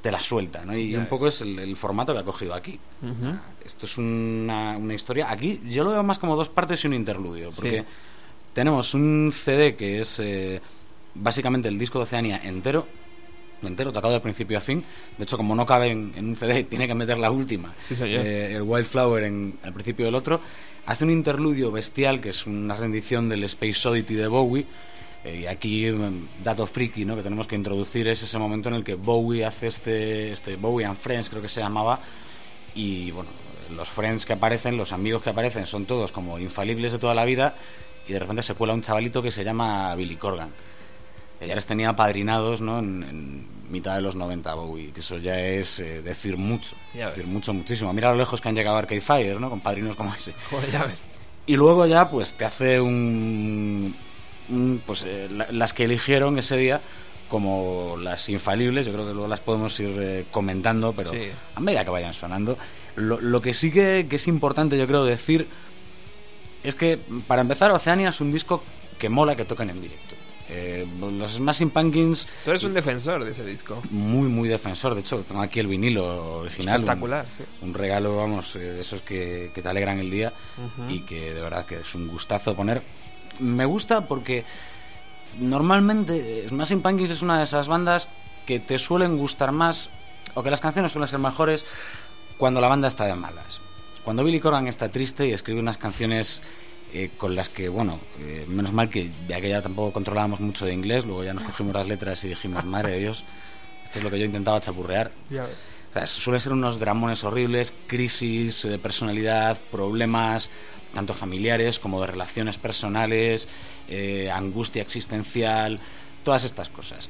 te 0.02 0.12
la 0.12 0.22
suelta, 0.22 0.66
¿no? 0.66 0.76
Y 0.76 0.96
un 0.96 1.06
poco 1.06 1.28
es 1.28 1.42
el, 1.42 1.60
el 1.60 1.76
formato 1.76 2.14
que 2.14 2.20
ha 2.20 2.24
cogido 2.24 2.54
aquí. 2.54 2.80
Uh 3.02 3.08
-huh. 3.08 3.40
Esto 3.64 3.86
es 3.86 3.98
una, 3.98 4.76
una, 4.78 4.94
historia. 4.94 5.32
Aquí 5.32 5.62
yo 5.70 5.84
lo 5.84 5.92
veo 5.92 6.04
más 6.04 6.18
como 6.18 6.36
dos 6.36 6.50
partes 6.50 6.84
y 6.84 6.88
un 6.88 6.94
interludio, 6.94 7.50
porque 7.56 7.82
sí. 7.82 7.86
tenemos 8.54 8.94
un 8.94 9.30
CD 9.32 9.76
que 9.76 10.00
es 10.00 10.20
eh, 10.20 10.62
básicamente 11.14 11.68
el 11.68 11.78
disco 11.78 12.00
de 12.00 12.04
Oceania 12.04 12.42
entero, 12.44 12.88
entero, 13.62 13.92
tocado 13.92 14.14
de 14.14 14.20
principio 14.20 14.58
a 14.58 14.62
fin. 14.62 14.84
De 15.18 15.24
hecho, 15.24 15.38
como 15.38 15.56
no 15.56 15.66
cabe 15.66 15.90
en, 15.90 16.14
en 16.16 16.30
un 16.30 16.36
CD, 16.36 16.64
tiene 16.70 16.88
que 16.88 16.96
meter 16.96 17.20
la 17.20 17.30
última, 17.30 17.74
sí, 17.78 17.96
eh, 18.02 18.54
el 18.56 18.64
Wildflower, 18.64 19.24
en, 19.24 19.60
al 19.64 19.74
principio 19.74 20.06
del 20.06 20.16
otro. 20.16 20.42
Hace 20.88 21.06
un 21.06 21.12
interludio 21.12 21.72
bestial, 21.72 22.20
que 22.22 22.30
es 22.30 22.48
una 22.48 22.76
rendición 22.76 23.30
del 23.30 23.44
Space 23.44 23.88
Oddity 23.88 24.16
de 24.16 24.28
Bowie. 24.28 24.66
Eh, 25.24 25.42
y 25.42 25.46
aquí, 25.46 25.88
dato 26.44 26.66
friki 26.66 27.06
¿no? 27.06 27.16
que 27.16 27.22
tenemos 27.22 27.48
que 27.48 27.56
introducir 27.56 28.08
es 28.08 28.24
ese 28.24 28.40
momento 28.40 28.70
en 28.70 28.76
el 28.76 28.84
que 28.84 28.96
Bowie 28.96 29.46
hace 29.46 29.68
este, 29.68 30.32
este 30.32 30.56
Bowie 30.56 30.86
and 30.86 30.98
Friends, 30.98 31.30
creo 31.30 31.42
que 31.42 31.48
se 31.48 31.62
llamaba. 31.62 32.00
Y 32.74 33.12
bueno, 33.12 33.30
los 33.70 33.90
friends 33.90 34.26
que 34.26 34.34
aparecen, 34.34 34.78
los 34.78 34.92
amigos 34.92 35.22
que 35.22 35.30
aparecen, 35.30 35.66
son 35.66 35.86
todos 35.86 36.12
como 36.12 36.40
infalibles 36.40 36.92
de 36.92 37.00
toda 37.00 37.14
la 37.14 37.26
vida. 37.26 37.56
Y 38.08 38.14
de 38.14 38.20
repente 38.20 38.42
se 38.42 38.56
cuela 38.56 38.74
un 38.74 38.82
chavalito 38.82 39.22
que 39.22 39.32
se 39.32 39.44
llama 39.44 39.94
Billy 39.96 40.16
Corgan 40.16 40.50
ya 41.48 41.56
les 41.56 41.66
tenía 41.66 41.96
padrinados 41.96 42.62
¿no? 42.62 42.80
en, 42.80 43.04
en, 43.04 43.62
mitad 43.72 43.96
de 43.96 44.02
los 44.02 44.16
90 44.16 44.54
Bowie, 44.54 44.92
que 44.92 45.00
eso 45.00 45.18
ya 45.18 45.40
es 45.40 45.80
eh, 45.80 46.02
decir 46.02 46.36
mucho, 46.36 46.76
ya 46.94 47.06
decir 47.06 47.24
ves. 47.24 47.32
mucho, 47.32 47.54
muchísimo. 47.54 47.94
Mira 47.94 48.12
lo 48.12 48.18
lejos 48.18 48.42
que 48.42 48.50
han 48.50 48.56
llegado 48.56 48.76
Arcade 48.76 49.00
Fire, 49.00 49.40
¿no? 49.40 49.50
Con 49.50 49.62
padrinos 49.62 49.96
como 49.96 50.14
ese. 50.14 50.34
Joder, 50.50 50.72
ya 50.72 50.84
ves. 50.84 51.00
Y 51.46 51.56
luego 51.56 51.86
ya 51.86 52.10
pues 52.10 52.34
te 52.34 52.44
hace 52.44 52.82
un 52.82 53.96
pues 54.86 55.04
eh, 55.08 55.28
la, 55.32 55.48
las 55.52 55.74
que 55.74 55.84
eligieron 55.86 56.38
ese 56.38 56.58
día 56.58 56.82
como 57.30 57.96
las 57.98 58.28
infalibles, 58.30 58.86
yo 58.86 58.92
creo 58.94 59.06
que 59.08 59.14
luego 59.14 59.28
las 59.28 59.40
podemos 59.40 59.80
ir 59.80 59.96
eh, 60.00 60.26
comentando, 60.32 60.92
pero 60.94 61.12
Sí. 61.12 61.30
a 61.56 61.60
medida 61.62 61.86
que 61.86 61.92
vayan 61.92 62.14
sonando. 62.14 62.58
Lo, 62.96 63.22
lo 63.22 63.40
que 63.42 63.54
sí 63.54 63.72
que, 63.72 64.06
que 64.10 64.18
es 64.18 64.28
importante, 64.28 64.78
yo 64.78 64.86
creo, 64.86 65.06
decir 65.06 65.48
es 66.64 66.76
que, 66.76 67.00
para 67.28 67.42
empezar, 67.42 67.72
Oceania 67.72 68.10
es 68.10 68.20
un 68.22 68.32
disco 68.34 68.64
que 69.00 69.08
mola 69.10 69.36
que 69.36 69.46
toquen 69.46 69.70
en 69.70 69.82
directo. 69.82 70.16
Eh, 70.50 70.86
los 71.00 71.36
Smashing 71.36 71.70
Pumpkins 71.70 72.28
Tú 72.44 72.50
eres 72.50 72.66
un 72.66 72.74
defensor 72.74 73.24
de 73.24 73.32
ese 73.32 73.46
disco. 73.46 73.82
muy 73.90 74.28
muy 74.28 74.50
defensor 74.50 74.94
de 74.96 75.00
hecho 75.00 75.20
tengo 75.26 75.42
aquí 75.42 75.62
el 75.62 75.68
vinilo 75.68 76.40
original 76.40 76.82
Espectacular, 76.82 77.24
un, 77.24 77.32
sí. 77.32 77.44
un 77.62 77.74
regalo 77.74 78.18
vamos 78.18 78.54
eh, 78.58 78.60
de 78.60 78.82
esos 78.82 79.02
que, 79.02 79.52
que 79.56 79.62
te 79.62 79.70
alegran 79.70 80.00
el 80.00 80.12
día 80.12 80.34
y 80.90 81.02
que 81.06 81.34
de 81.34 81.40
verdad 81.42 81.66
que 81.66 81.76
es 81.80 81.96
un 81.96 82.10
gustazo 82.10 82.54
poner 82.54 82.82
me 83.40 83.66
gusta 83.66 84.08
porque 84.08 84.46
normalmente 85.40 86.48
Smashing 86.50 86.82
Pumpkins 86.82 87.10
es 87.10 87.22
una 87.22 87.38
de 87.38 87.46
esas 87.46 87.68
bandas 87.68 88.10
que 88.46 88.60
te 88.60 88.80
suelen 88.80 89.18
gustar 89.18 89.52
más 89.52 89.90
o 90.34 90.44
que 90.44 90.52
las 90.52 90.62
canciones 90.62 90.92
suelen 90.92 91.08
ser 91.08 91.20
mejores 91.20 91.66
cuando 92.38 92.62
la 92.62 92.68
banda 92.68 92.88
está 92.88 93.06
de 93.06 93.16
malas 93.16 93.62
cuando 94.04 94.24
Billy 94.24 94.40
Corgan 94.40 94.68
está 94.68 94.90
triste 94.90 95.28
y 95.28 95.32
escribe 95.32 95.60
unas 95.60 95.78
canciones 95.78 96.42
eh, 96.94 97.12
con 97.18 97.36
las 97.36 97.50
que, 97.50 97.70
bueno, 97.70 98.00
eh, 98.20 98.46
menos 98.48 98.74
mal 98.74 98.90
que 98.90 99.12
ya 99.28 99.40
que 99.40 99.50
ya 99.50 99.62
tampoco 99.62 99.94
controlábamos 99.94 100.40
mucho 100.40 100.66
de 100.66 100.74
inglés, 100.74 101.06
luego 101.06 101.24
ya 101.24 101.34
nos 101.34 101.44
cogimos 101.44 101.74
las 101.74 101.88
letras 101.88 102.24
y 102.24 102.30
dijimos, 102.30 102.66
madre 102.66 102.94
de 102.94 103.00
Dios, 103.00 103.24
esto 103.84 104.00
es 104.00 104.04
lo 104.04 104.10
que 104.10 104.20
yo 104.20 104.26
intentaba 104.26 104.60
chapurrear. 104.60 105.12
O 105.30 105.94
sea, 105.94 106.08
suelen 106.08 106.40
ser 106.40 106.54
unos 106.54 106.80
dramones 106.80 107.24
horribles, 107.24 107.74
crisis 107.88 108.64
de 108.64 108.80
personalidad, 108.80 109.62
problemas 109.72 110.50
tanto 110.94 111.14
familiares 111.14 111.80
como 111.80 112.02
de 112.02 112.08
relaciones 112.08 112.58
personales, 112.58 113.48
eh, 113.88 114.30
angustia 114.32 114.82
existencial, 114.82 115.80
todas 116.24 116.44
estas 116.44 116.70
cosas. 116.70 117.10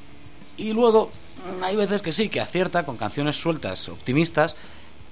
Y 0.56 0.72
luego 0.72 1.10
mm, 1.58 1.64
hay 1.64 1.76
veces 1.76 2.02
que 2.02 2.12
sí, 2.12 2.28
que 2.28 2.40
acierta 2.40 2.84
con 2.84 2.96
canciones 2.96 3.36
sueltas, 3.36 3.88
optimistas, 3.88 4.56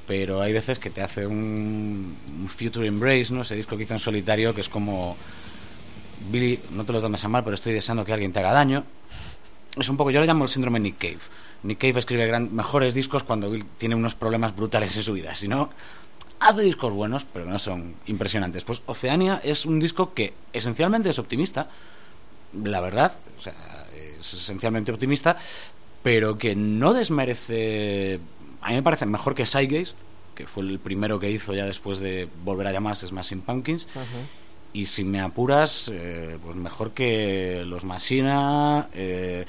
pero 0.07 0.41
hay 0.41 0.53
veces 0.53 0.79
que 0.79 0.91
te 0.91 1.03
hace 1.03 1.27
un, 1.27 2.17
Future 2.49 2.87
Embrace, 2.87 3.33
¿no? 3.33 3.43
Ese 3.43 3.55
disco 3.55 3.77
que 3.77 3.85
hizo 3.85 3.95
en 3.95 4.01
solitario, 4.01 4.55
que 4.55 4.61
es 4.61 4.69
como... 4.69 5.17
Billy, 6.31 6.61
no 6.73 6.85
te 6.85 6.93
lo 6.93 7.01
tomes 7.01 7.25
a 7.25 7.29
mal, 7.29 7.45
pero 7.45 7.55
estoy 7.55 7.73
deseando 7.73 8.05
que 8.05 8.13
alguien 8.13 8.33
te 8.33 8.41
haga 8.41 8.53
daño. 8.53 8.85
Es 9.79 9.89
un 9.89 9.97
poco, 9.97 10.11
yo 10.11 10.21
le 10.21 10.27
llamo 10.27 10.45
el 10.45 10.51
síndrome 10.51 10.81
Nick 10.81 10.99
Cave. 10.99 11.21
Nick 11.63 11.79
Cave 11.79 11.99
escribe 11.99 12.27
gran, 12.27 12.55
mejores 12.55 12.95
discos 12.95 13.23
cuando 13.23 13.53
tiene 13.79 13.95
unos 13.95 14.15
problemas 14.15 14.55
brutales 14.55 14.97
en 14.97 15.03
su 15.03 15.13
vida. 15.13 15.35
Si 15.35 15.49
no, 15.49 15.71
hace 16.41 16.63
discos 16.63 16.93
buenos, 16.93 17.25
pero 17.33 17.45
no 17.45 17.59
son 17.59 17.95
impresionantes. 18.07 18.65
Pues 18.65 18.83
Oceania 18.87 19.41
es 19.45 19.67
un 19.67 19.79
disco 19.79 20.13
que 20.15 20.33
esencialmente 20.53 21.11
es 21.11 21.19
optimista, 21.19 21.69
la 22.65 22.81
verdad, 22.81 23.19
o 23.39 23.41
sea, 23.41 23.87
es 23.95 24.35
esencialmente 24.35 24.91
optimista, 24.91 25.37
pero 26.03 26.39
que 26.39 26.57
no 26.57 26.93
desmerece. 26.93 28.19
A 28.63 28.71
mí 28.71 28.75
me 28.75 28.83
parece 28.83 29.07
mejor 29.07 29.35
que 29.35 29.47
Sidegeist, 29.47 30.01
que 30.35 30.47
fue 30.47 30.65
el 30.65 30.79
primero 30.79 31.19
que 31.19 31.31
hizo 31.31 31.55
ya 31.55 31.67
después 31.67 31.99
de 31.99 32.29
volver 32.45 32.67
a 32.67 32.73
llamarse 32.73 33.07
Smashing 33.07 33.43
Pumpkins. 33.43 33.87
Y 34.73 34.87
si 34.87 35.05
me 35.05 35.21
apuras, 35.21 35.91
eh, 35.93 36.39
pues 36.43 36.57
mejor 36.57 36.93
que 36.93 37.65
los 37.67 37.85
Machina. 37.85 38.89
Eh, 38.93 39.45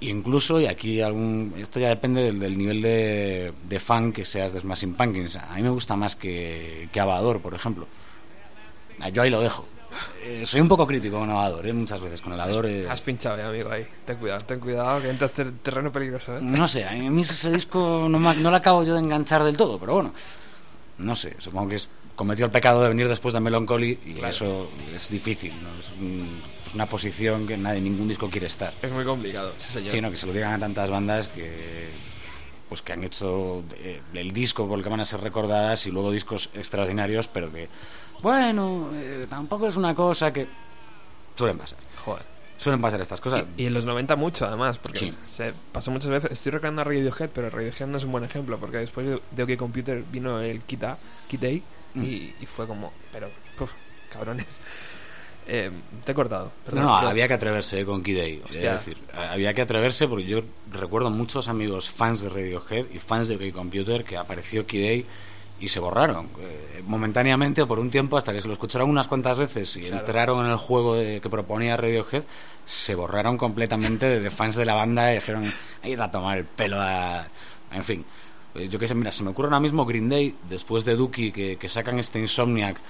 incluso, 0.00 0.60
y 0.60 0.66
aquí 0.66 1.00
algún. 1.00 1.54
Esto 1.58 1.80
ya 1.80 1.88
depende 1.88 2.32
del, 2.32 2.58
nivel 2.58 2.82
de, 2.82 3.52
de, 3.68 3.80
fan 3.80 4.12
que 4.12 4.24
seas 4.24 4.52
de 4.52 4.60
Smashing 4.60 4.94
Pumpkins. 4.94 5.36
A 5.36 5.54
mí 5.54 5.62
me 5.62 5.70
gusta 5.70 5.96
más 5.96 6.16
que, 6.16 6.88
que 6.92 7.00
Abador, 7.00 7.40
por 7.40 7.54
ejemplo. 7.54 7.86
Yo 9.12 9.22
ahí 9.22 9.30
lo 9.30 9.40
dejo. 9.40 9.66
Eh, 10.22 10.44
soy 10.44 10.60
un 10.60 10.68
poco 10.68 10.86
crítico 10.86 11.18
con 11.18 11.30
Avador, 11.30 11.66
¿eh? 11.66 11.72
muchas 11.72 12.00
veces. 12.00 12.20
Con 12.20 12.32
el 12.32 12.40
Ador. 12.40 12.66
Eh. 12.66 12.88
Has 12.88 13.00
pinchado, 13.00 13.42
amigo, 13.46 13.70
ahí. 13.70 13.86
Ten 14.04 14.16
cuidado, 14.16 14.40
ten 14.44 14.60
cuidado, 14.60 15.00
que 15.00 15.10
entras 15.10 15.38
en 15.38 15.58
terreno 15.58 15.92
peligroso. 15.92 16.36
¿eh? 16.36 16.40
No 16.40 16.66
sé, 16.66 16.84
a 16.84 16.92
mí 16.92 17.20
ese 17.22 17.50
disco 17.50 18.06
no, 18.08 18.18
no 18.18 18.50
lo 18.50 18.56
acabo 18.56 18.84
yo 18.84 18.94
de 18.94 19.00
enganchar 19.00 19.44
del 19.44 19.56
todo, 19.56 19.78
pero 19.78 19.94
bueno. 19.94 20.12
No 20.98 21.16
sé, 21.16 21.34
supongo 21.38 21.70
que 21.70 21.76
es, 21.76 21.88
cometió 22.14 22.46
el 22.46 22.52
pecado 22.52 22.82
de 22.82 22.88
venir 22.88 23.08
después 23.08 23.34
de 23.34 23.40
Melancholy 23.40 23.98
y 24.06 24.24
eso 24.24 24.70
es 24.94 25.10
difícil. 25.10 25.52
¿no? 25.60 25.68
Es, 25.78 25.92
una 26.74 26.86
posición 26.86 27.46
que 27.46 27.56
nadie, 27.56 27.80
ningún 27.80 28.08
disco 28.08 28.28
quiere 28.28 28.46
estar. 28.46 28.72
Es 28.82 28.90
muy 28.90 29.04
complicado, 29.04 29.52
sí, 29.58 29.72
señor. 29.72 29.90
Sí, 29.90 30.00
no, 30.00 30.10
que 30.10 30.16
se 30.16 30.26
lo 30.26 30.32
digan 30.32 30.54
a 30.54 30.58
tantas 30.58 30.90
bandas 30.90 31.28
que 31.28 31.90
pues 32.68 32.80
que 32.82 32.94
han 32.94 33.04
hecho 33.04 33.62
el 34.14 34.32
disco 34.32 34.66
por 34.66 34.78
el 34.78 34.82
que 34.82 34.90
van 34.90 35.00
a 35.00 35.04
ser 35.04 35.20
recordadas 35.20 35.86
y 35.86 35.90
luego 35.90 36.10
discos 36.10 36.50
extraordinarios, 36.54 37.28
pero 37.28 37.52
que 37.52 37.68
bueno, 38.24 38.88
eh, 38.94 39.26
tampoco 39.28 39.66
es 39.66 39.76
una 39.76 39.94
cosa 39.94 40.32
que 40.32 40.46
suelen 41.34 41.58
pasar. 41.58 41.78
Joder. 42.04 42.22
Suelen 42.56 42.80
pasar 42.80 42.98
estas 43.02 43.20
cosas. 43.20 43.44
Y, 43.58 43.66
en 43.66 43.74
los 43.74 43.84
90 43.84 44.16
mucho, 44.16 44.46
además, 44.46 44.78
porque 44.78 45.12
se 45.12 45.52
pasó 45.72 45.90
muchas 45.90 46.08
veces. 46.08 46.32
Estoy 46.32 46.52
recordando 46.52 46.80
a 46.80 46.84
Radiohead, 46.84 47.28
pero 47.34 47.50
Radiohead 47.50 47.86
no 47.86 47.98
es 47.98 48.04
un 48.04 48.12
buen 48.12 48.24
ejemplo, 48.24 48.58
porque 48.58 48.78
después 48.78 49.20
de 49.30 49.42
OK 49.42 49.56
Computer 49.58 50.02
vino 50.10 50.40
el 50.40 50.62
Kita, 50.62 50.96
Kitei, 51.28 51.62
mm. 51.92 52.02
y, 52.02 52.46
fue 52.46 52.66
como, 52.66 52.94
pero, 53.12 53.28
cabrones. 54.10 54.46
Eh, 55.46 55.70
te 56.04 56.12
he 56.12 56.14
cortado. 56.14 56.52
Perdón, 56.64 56.84
no, 56.84 56.96
había 56.96 57.28
que 57.28 57.34
atreverse 57.34 57.84
con 57.84 58.02
Kid 58.02 58.18
Es 58.50 58.60
decir, 58.60 58.98
había 59.14 59.52
que 59.52 59.62
atreverse 59.62 60.08
porque 60.08 60.24
yo 60.24 60.40
recuerdo 60.72 61.10
muchos 61.10 61.48
amigos 61.48 61.90
fans 61.90 62.22
de 62.22 62.30
Radiohead 62.30 62.86
y 62.92 62.98
fans 62.98 63.28
de 63.28 63.36
OK 63.36 63.54
Computer 63.54 64.04
que 64.04 64.16
apareció 64.16 64.66
Kid 64.66 65.04
y 65.60 65.68
se 65.68 65.80
borraron 65.80 66.28
eh, 66.40 66.82
momentáneamente 66.84 67.64
por 67.64 67.78
un 67.78 67.88
tiempo 67.88 68.16
hasta 68.16 68.32
que 68.32 68.40
se 68.40 68.48
lo 68.48 68.52
escucharon 68.52 68.90
unas 68.90 69.06
cuantas 69.06 69.38
veces 69.38 69.76
y 69.76 69.86
entraron 69.86 70.44
en 70.44 70.50
el 70.50 70.58
juego 70.58 70.94
que 70.94 71.28
proponía 71.30 71.76
Radiohead 71.76 72.24
se 72.64 72.94
borraron 72.94 73.38
completamente 73.38 74.20
de, 74.20 74.30
fans 74.30 74.56
de 74.56 74.64
la 74.64 74.74
banda 74.74 75.12
y 75.12 75.16
dijeron 75.16 75.52
ahí 75.82 75.94
a 75.94 76.10
tomar 76.10 76.38
el 76.38 76.44
pelo 76.44 76.80
a... 76.80 77.26
en 77.70 77.84
fin. 77.84 78.04
Eh, 78.54 78.68
yo 78.68 78.78
qué 78.78 78.88
sé 78.88 78.94
mira 78.94 79.12
se 79.12 79.22
me 79.22 79.30
ocurre 79.30 79.48
ahora 79.48 79.60
mismo 79.60 79.84
Green 79.84 80.08
Day 80.08 80.34
después 80.48 80.84
de 80.84 80.96
Dookie 80.96 81.32
que, 81.32 81.68
sacan 81.68 81.98
este 81.98 82.20
Insomniac 82.20 82.80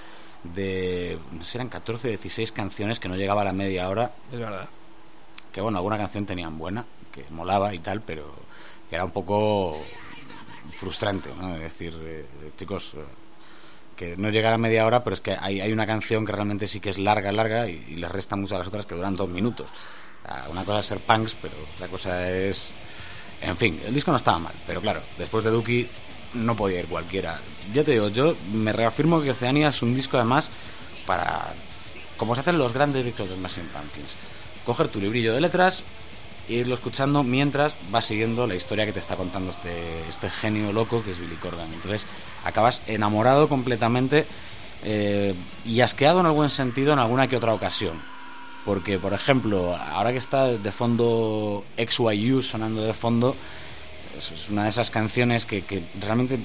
de 0.53 1.17
no 1.31 1.43
sé 1.43 1.57
eran 1.57 1.69
14 1.69 2.09
16 2.09 2.51
canciones 2.51 2.99
que 2.99 3.07
no 3.07 3.15
llegaba 3.15 3.41
a 3.41 3.45
la 3.45 3.53
media 3.53 3.89
hora 3.89 4.13
es 4.31 4.39
verdad 4.39 4.67
que 5.51 5.61
bueno 5.61 5.77
alguna 5.77 5.97
canción 5.97 6.25
tenían 6.25 6.57
buena 6.57 6.85
que 7.11 7.25
molaba 7.29 7.73
y 7.73 7.79
tal 7.79 8.01
pero 8.01 8.33
que 8.89 8.95
era 8.95 9.05
un 9.05 9.11
poco 9.11 9.79
frustrante, 10.71 11.29
¿no? 11.35 11.55
Es 11.55 11.61
decir, 11.61 11.97
eh, 12.01 12.25
chicos, 12.57 12.93
eh, 12.95 13.03
que 13.95 14.17
no 14.17 14.29
llegara 14.29 14.55
a 14.55 14.57
media 14.57 14.85
hora, 14.85 15.03
pero 15.03 15.13
es 15.13 15.21
que 15.21 15.37
hay, 15.39 15.61
hay 15.61 15.71
una 15.71 15.85
canción 15.85 16.25
que 16.25 16.31
realmente 16.31 16.67
sí 16.67 16.79
que 16.79 16.89
es 16.89 16.97
larga, 16.97 17.31
larga 17.31 17.67
y, 17.67 17.85
y 17.87 17.95
le 17.95 18.09
resta 18.09 18.35
mucho 18.35 18.55
a 18.55 18.59
las 18.59 18.67
otras 18.67 18.85
que 18.85 18.95
duran 18.95 19.15
dos 19.15 19.29
minutos. 19.29 19.71
una 20.49 20.65
cosa 20.65 20.79
es 20.79 20.85
ser 20.85 20.99
punks, 20.99 21.35
pero 21.35 21.53
otra 21.75 21.87
cosa 21.87 22.31
es... 22.31 22.73
En 23.41 23.55
fin, 23.55 23.79
el 23.85 23.93
disco 23.93 24.11
no 24.11 24.17
estaba 24.17 24.39
mal, 24.39 24.53
pero 24.65 24.81
claro, 24.81 25.01
después 25.17 25.43
de 25.43 25.51
Dookie 25.51 25.87
no 26.33 26.55
podía 26.55 26.79
ir 26.79 26.87
cualquiera. 26.87 27.39
Ya 27.73 27.83
te 27.83 27.91
digo, 27.91 28.09
yo 28.09 28.35
me 28.53 28.73
reafirmo 28.73 29.21
que 29.21 29.31
Oceania 29.31 29.69
es 29.69 29.81
un 29.81 29.95
disco 29.95 30.17
además 30.17 30.51
para... 31.05 31.53
Como 32.17 32.33
se 32.35 32.41
hacen 32.41 32.57
los 32.57 32.73
grandes 32.73 33.05
discos 33.05 33.27
de 33.27 33.35
Smashing 33.35 33.67
Pumpkins. 33.67 34.15
Coger 34.65 34.87
tu 34.87 35.01
librillo 35.01 35.33
de 35.33 35.41
letras, 35.41 35.83
e 36.47 36.53
irlo 36.53 36.75
escuchando 36.75 37.23
mientras 37.23 37.75
vas 37.89 38.05
siguiendo 38.05 38.45
la 38.47 38.55
historia 38.55 38.85
que 38.85 38.93
te 38.93 38.99
está 38.99 39.15
contando 39.15 39.49
este, 39.49 40.07
este 40.07 40.29
genio 40.29 40.71
loco 40.71 41.03
que 41.03 41.11
es 41.11 41.19
Billy 41.19 41.35
Corgan. 41.35 41.73
Entonces 41.73 42.05
acabas 42.43 42.81
enamorado 42.87 43.49
completamente 43.49 44.25
eh, 44.83 45.33
y 45.65 45.81
asqueado 45.81 46.19
en 46.19 46.27
algún 46.27 46.49
sentido 46.49 46.93
en 46.93 46.99
alguna 46.99 47.27
que 47.27 47.37
otra 47.37 47.53
ocasión. 47.53 47.99
Porque, 48.63 48.97
por 48.97 49.13
ejemplo, 49.13 49.75
ahora 49.75 50.11
que 50.11 50.17
está 50.17 50.47
de 50.47 50.71
fondo 50.71 51.63
XYU 51.77 52.41
sonando 52.41 52.81
de 52.81 52.93
fondo, 52.93 53.35
es 54.17 54.49
una 54.49 54.63
de 54.63 54.69
esas 54.69 54.89
canciones 54.89 55.45
que, 55.45 55.61
que 55.61 55.83
realmente 55.99 56.39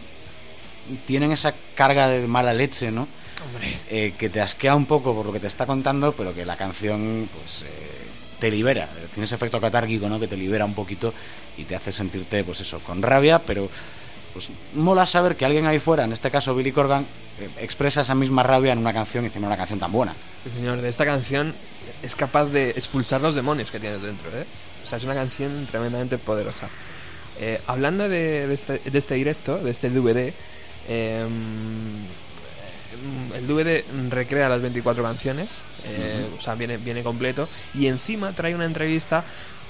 tienen 1.06 1.32
esa 1.32 1.54
carga 1.74 2.08
de 2.08 2.26
mala 2.26 2.54
leche, 2.54 2.90
¿no? 2.90 3.08
Eh, 3.88 4.14
que 4.18 4.28
te 4.28 4.40
asquea 4.40 4.74
un 4.74 4.86
poco 4.86 5.14
por 5.14 5.26
lo 5.26 5.32
que 5.32 5.40
te 5.40 5.46
está 5.46 5.66
contando, 5.66 6.12
pero 6.12 6.34
que 6.34 6.44
la 6.44 6.56
canción, 6.56 7.28
pues, 7.32 7.62
eh, 7.62 7.66
te 8.38 8.50
libera, 8.50 8.88
tiene 9.12 9.24
ese 9.24 9.34
efecto 9.34 9.60
catárquico, 9.60 10.08
¿no? 10.08 10.20
Que 10.20 10.28
te 10.28 10.36
libera 10.36 10.64
un 10.64 10.74
poquito 10.74 11.14
y 11.56 11.64
te 11.64 11.76
hace 11.76 11.92
sentirte, 11.92 12.44
pues 12.44 12.60
eso, 12.60 12.80
con 12.80 13.02
rabia, 13.02 13.40
pero 13.40 13.68
pues 14.32 14.50
mola 14.74 15.06
saber 15.06 15.36
que 15.36 15.44
alguien 15.44 15.66
ahí 15.66 15.78
fuera, 15.78 16.04
en 16.04 16.12
este 16.12 16.30
caso 16.30 16.54
Billy 16.54 16.72
Corgan, 16.72 17.04
eh, 17.38 17.48
expresa 17.58 18.02
esa 18.02 18.14
misma 18.14 18.42
rabia 18.42 18.72
en 18.72 18.78
una 18.78 18.92
canción 18.92 19.24
y 19.24 19.26
encima 19.26 19.46
una 19.46 19.56
canción 19.56 19.78
tan 19.78 19.92
buena. 19.92 20.14
Sí, 20.42 20.50
señor, 20.50 20.80
de 20.80 20.88
esta 20.88 21.04
canción 21.04 21.54
es 22.02 22.14
capaz 22.14 22.46
de 22.46 22.70
expulsar 22.70 23.20
los 23.20 23.34
demonios 23.34 23.70
que 23.70 23.80
tienes 23.80 24.02
dentro, 24.02 24.30
¿eh? 24.30 24.46
O 24.84 24.88
sea, 24.88 24.98
es 24.98 25.04
una 25.04 25.14
canción 25.14 25.66
tremendamente 25.66 26.18
poderosa. 26.18 26.68
Eh, 27.40 27.60
hablando 27.66 28.08
de, 28.08 28.52
este, 28.52 28.78
de, 28.78 28.98
este, 28.98 29.14
directo, 29.14 29.58
de 29.58 29.70
este 29.70 29.90
DVD, 29.90 30.32
eh, 30.90 31.26
el 33.34 33.46
DVD 33.46 33.84
recrea 34.10 34.48
las 34.48 34.60
24 34.60 35.02
canciones, 35.02 35.62
eh, 35.84 36.26
o 36.38 36.42
sea, 36.42 36.54
viene, 36.54 36.76
viene 36.76 37.02
completo, 37.02 37.48
y 37.74 37.86
encima 37.86 38.32
trae 38.32 38.54
una 38.54 38.66
entrevista 38.66 39.24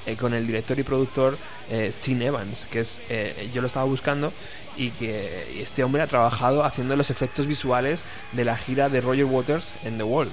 eh, 0.07 0.17
con 0.17 0.33
el 0.33 0.47
director 0.47 0.79
y 0.79 0.83
productor 0.83 1.37
eh, 1.71 1.93
Sin 1.93 2.23
Evans, 2.23 2.67
que 2.71 2.81
es, 2.81 3.03
eh, 3.11 3.51
yo 3.53 3.61
lo 3.61 3.67
estaba 3.67 3.85
buscando, 3.85 4.33
y 4.77 4.91
que 4.93 5.61
este 5.61 5.85
hombre 5.85 6.01
ha 6.01 6.07
trabajado 6.07 6.65
haciendo 6.65 6.97
los 6.97 7.11
efectos 7.11 7.47
visuales 7.47 8.03
de 8.33 8.47
la 8.47 8.57
gira 8.57 8.89
de 8.89 9.03
Roger 9.03 9.27
Waters 9.27 9.75
en 9.85 9.99
The 9.99 10.05
Wall. 10.05 10.31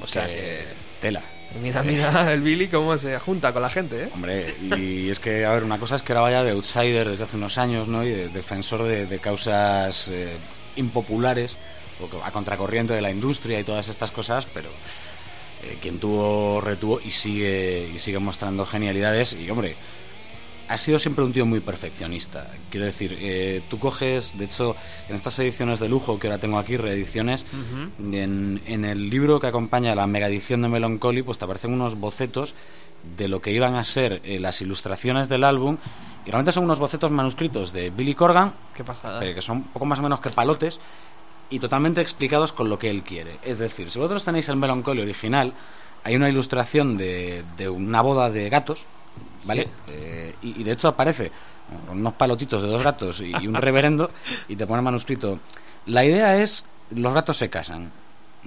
O 0.00 0.06
sea 0.06 0.26
que... 0.26 0.64
Tela. 1.00 1.22
Mira, 1.62 1.82
mira 1.82 2.32
el 2.32 2.42
Billy 2.42 2.68
cómo 2.68 2.96
se 2.96 3.18
junta 3.18 3.52
con 3.52 3.62
la 3.62 3.70
gente, 3.70 4.04
¿eh? 4.04 4.10
Hombre, 4.14 4.54
y 4.60 5.08
es 5.08 5.18
que, 5.18 5.44
a 5.44 5.52
ver, 5.52 5.64
una 5.64 5.78
cosa 5.78 5.96
es 5.96 6.02
que 6.02 6.12
era 6.12 6.20
vaya 6.20 6.44
de 6.44 6.52
outsider 6.52 7.08
desde 7.08 7.24
hace 7.24 7.36
unos 7.36 7.58
años, 7.58 7.88
¿no? 7.88 8.04
Y 8.04 8.10
de 8.10 8.28
defensor 8.28 8.84
de, 8.84 9.18
causas 9.18 10.12
impopulares 10.76 11.56
a 12.24 12.30
contracorriente 12.30 12.94
de 12.94 13.00
la 13.00 13.10
industria 13.10 13.60
y 13.60 13.64
todas 13.64 13.88
estas 13.88 14.10
cosas, 14.10 14.46
pero 14.52 14.70
eh, 15.62 15.78
quien 15.80 15.98
tuvo, 15.98 16.60
retuvo 16.60 17.00
y 17.00 17.10
sigue, 17.10 17.90
y 17.94 17.98
sigue 17.98 18.18
mostrando 18.18 18.64
genialidades. 18.64 19.34
Y 19.34 19.50
hombre, 19.50 19.76
ha 20.70 20.78
sido 20.78 21.00
siempre 21.00 21.24
un 21.24 21.32
tío 21.32 21.44
muy 21.46 21.58
perfeccionista. 21.58 22.46
Quiero 22.70 22.86
decir, 22.86 23.18
eh, 23.20 23.60
tú 23.68 23.80
coges, 23.80 24.38
de 24.38 24.44
hecho, 24.44 24.76
en 25.08 25.16
estas 25.16 25.36
ediciones 25.40 25.80
de 25.80 25.88
lujo 25.88 26.20
que 26.20 26.28
ahora 26.28 26.38
tengo 26.38 26.60
aquí, 26.60 26.76
reediciones, 26.76 27.44
en, 27.98 28.62
en, 28.64 28.84
el 28.84 29.10
libro 29.10 29.40
que 29.40 29.48
acompaña 29.48 29.96
la 29.96 30.06
mega 30.06 30.28
edición 30.28 30.62
de 30.62 30.68
Melancholy, 30.68 31.22
pues 31.22 31.38
te 31.38 31.44
aparecen 31.44 31.72
unos 31.72 31.96
bocetos 31.96 32.54
de 33.16 33.26
lo 33.26 33.42
que 33.42 33.50
iban 33.50 33.74
a 33.74 33.82
ser 33.82 34.20
eh, 34.22 34.38
las 34.38 34.60
ilustraciones 34.60 35.28
del 35.28 35.42
álbum. 35.42 35.76
Y 36.24 36.30
realmente 36.30 36.52
son 36.52 36.64
unos 36.64 36.78
bocetos 36.78 37.10
manuscritos 37.10 37.72
de 37.72 37.90
Billy 37.90 38.14
Corgan, 38.14 38.54
Qué 38.72 38.84
pasada. 38.84 39.18
que 39.18 39.42
son 39.42 39.64
poco 39.64 39.86
más 39.86 39.98
o 39.98 40.02
menos 40.02 40.20
que 40.20 40.30
palotes, 40.30 40.78
y 41.50 41.58
totalmente 41.58 42.00
explicados 42.00 42.52
con 42.52 42.68
lo 42.68 42.78
que 42.78 42.90
él 42.90 43.02
quiere. 43.02 43.38
Es 43.42 43.58
decir, 43.58 43.90
si 43.90 43.98
vosotros 43.98 44.24
tenéis 44.24 44.48
el 44.48 44.54
Melancholy 44.54 45.00
original, 45.00 45.52
hay 46.04 46.14
una 46.14 46.28
ilustración 46.28 46.96
de, 46.96 47.42
de 47.56 47.68
una 47.68 48.02
boda 48.02 48.30
de 48.30 48.48
gatos, 48.48 48.86
¿vale? 49.44 49.68
Eh, 49.88 50.34
y, 50.42 50.62
de 50.62 50.72
hecho 50.72 50.88
aparece 50.88 51.30
unos 51.90 52.14
palotitos 52.14 52.62
de 52.62 52.68
dos 52.68 52.82
gatos 52.82 53.20
y, 53.20 53.32
un 53.46 53.54
reverendo 53.54 54.10
y 54.48 54.56
te 54.56 54.66
pone 54.66 54.82
manuscrito. 54.82 55.38
La 55.86 56.04
idea 56.04 56.36
es, 56.36 56.64
los 56.90 57.14
gatos 57.14 57.36
se 57.36 57.48
casan 57.48 57.90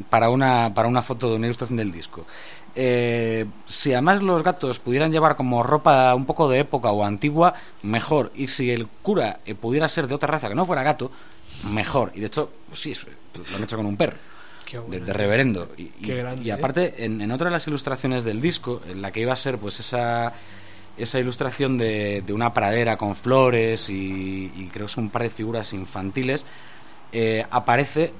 para 0.10 0.30
una, 0.30 0.74
para 0.74 0.88
una 0.88 1.02
foto 1.02 1.30
de 1.30 1.36
una 1.36 1.48
ilustración 1.48 1.78
del 1.78 1.92
disco. 1.92 2.26
Eh, 2.76 3.46
si 3.66 3.94
además 3.94 4.24
los 4.24 4.42
gatos 4.44 4.80
pudieran 4.80 5.12
llevar 5.12 5.36
como 5.36 5.62
ropa 5.62 6.14
un 6.16 6.26
poco 6.26 6.50
de 6.50 6.60
época 6.60 6.92
o 6.92 7.04
antigua, 7.04 7.54
mejor. 7.84 8.32
Y 8.36 8.48
si 8.48 8.72
el 8.72 8.88
cura 8.88 9.40
eh, 9.46 9.56
pudiera 9.56 9.88
ser 9.88 10.08
de 10.08 10.16
otra 10.16 10.28
raza 10.28 10.50
que 10.50 10.56
no 10.56 10.66
fuera 10.66 10.84
gato, 10.84 11.12
mejor. 11.72 12.12
Y 12.16 12.22
de 12.22 12.28
hecho, 12.28 12.50
pues 12.68 12.80
sí, 12.80 12.94
lo 13.34 13.56
han 13.56 13.64
hecho 13.64 13.78
con 13.78 13.86
un 13.86 13.98
perro. 13.98 14.18
De, 14.90 15.00
reverendo. 15.14 15.70
Y, 15.78 15.92
y, 16.02 16.12
¿eh? 16.12 16.52
aparte, 16.52 17.06
en, 17.06 17.32
otra 17.32 17.46
de 17.46 17.52
las 17.52 17.68
ilustraciones 17.68 18.24
del 18.24 18.42
disco, 18.42 18.82
en 18.88 19.04
la 19.04 19.12
que 19.12 19.20
iba 19.20 19.32
a 19.32 19.36
ser 19.36 19.60
pues 19.60 19.80
esa, 19.80 20.34
esa 20.98 21.20
ilustración 21.20 21.78
de, 21.78 22.24
de 22.26 22.34
una 22.34 22.54
pradera 22.54 22.98
con 22.98 23.16
flores 23.16 23.90
y, 23.90 24.70
creo 24.72 24.88
que 24.88 24.94
son 24.94 25.06
un 25.06 25.10
par 25.10 25.24
de 25.24 25.30
figuras 25.30 25.74
infantiles, 25.74 26.46
eh, 27.12 27.46
aparece 27.50 28.14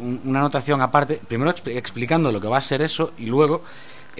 una 0.00 0.40
anotación 0.40 0.82
aparte, 0.82 1.20
primero 1.28 1.54
explicando 1.66 2.32
lo 2.32 2.40
que 2.40 2.48
va 2.48 2.58
a 2.58 2.60
ser 2.60 2.82
eso 2.82 3.12
y 3.16 3.26
luego 3.26 3.62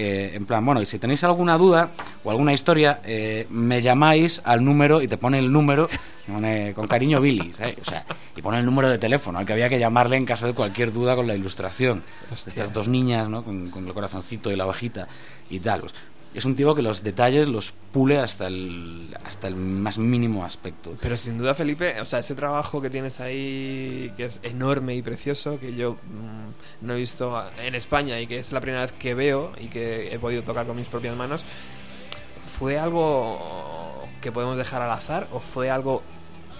eh, 0.01 0.31
en 0.35 0.47
plan, 0.47 0.65
bueno, 0.65 0.81
y 0.81 0.87
si 0.87 1.01
tenéis 1.01 1.25
alguna 1.25 1.59
duda 1.59 1.91
o 2.23 2.31
alguna 2.31 2.53
historia, 2.53 3.01
eh, 3.05 3.49
me 3.51 3.83
llamáis 3.83 4.41
al 4.45 4.65
número 4.65 5.03
y 5.03 5.09
te 5.09 5.17
pone 5.17 5.41
el 5.41 5.51
número, 5.51 5.89
pone 6.29 6.73
con 6.73 6.87
cariño 6.87 7.21
Billy, 7.21 7.53
¿sabes? 7.53 7.79
O 7.81 7.85
sea, 7.85 8.07
y 8.37 8.41
pone 8.41 8.61
el 8.61 8.65
número 8.65 8.89
de 8.89 8.99
teléfono 8.99 9.41
al 9.41 9.47
que 9.47 9.55
había 9.55 9.69
que 9.69 9.81
llamarle 9.81 10.17
en 10.17 10.25
caso 10.25 10.47
de 10.47 10.53
cualquier 10.53 10.93
duda 10.93 11.17
con 11.17 11.27
la 11.27 11.35
ilustración. 11.35 12.05
Estas 12.33 12.73
dos 12.73 12.87
niñas, 12.87 13.29
¿no? 13.29 13.43
Con, 13.43 13.71
con 13.71 13.89
el 13.89 13.93
corazoncito 13.93 14.53
y 14.53 14.57
la 14.57 14.67
bajita 14.67 15.09
y 15.51 15.59
tal. 15.59 15.81
Pues, 15.81 15.95
es 16.39 16.45
un 16.45 16.55
tipo 16.55 16.75
que 16.75 16.83
los 16.83 17.03
detalles 17.03 17.49
los 17.49 17.73
pule 17.93 18.19
hasta 18.19 18.47
el, 18.47 19.17
hasta 19.25 19.49
el 19.49 19.57
más 19.57 19.99
mínimo 19.99 20.45
aspecto. 20.45 20.97
Pero 21.01 21.17
sin 21.17 21.37
duda, 21.37 21.55
Felipe, 21.55 22.01
o 22.01 22.05
sea, 22.05 22.21
ese 22.21 22.35
trabajo 22.35 22.81
que 22.81 22.91
tienes 22.91 23.21
ahí, 23.21 24.13
que 24.17 24.25
es 24.25 24.41
enorme 24.43 24.95
y 24.95 25.03
precioso, 25.03 25.59
que 25.59 25.75
yo 25.75 25.95
mm, 25.95 26.87
no 26.87 26.95
he 26.95 26.97
visto 26.97 27.43
en 27.61 27.75
España 27.75 28.21
y 28.21 28.27
que 28.27 28.39
es 28.39 28.53
la 28.53 28.61
primera 28.61 28.83
vez 28.83 28.93
que 28.93 29.15
veo 29.15 29.53
y 29.59 29.67
que 29.67 30.15
he 30.15 30.19
podido 30.19 30.43
tocar 30.43 30.67
con 30.67 30.77
mis 30.77 30.89
propias 30.89 31.17
manos, 31.17 31.45
¿fue 32.59 32.79
algo 32.79 34.05
que 34.21 34.31
podemos 34.31 34.57
dejar 34.57 34.83
al 34.83 34.93
azar 34.93 35.29
o 35.33 35.41
fue 35.41 35.71
algo 35.71 36.03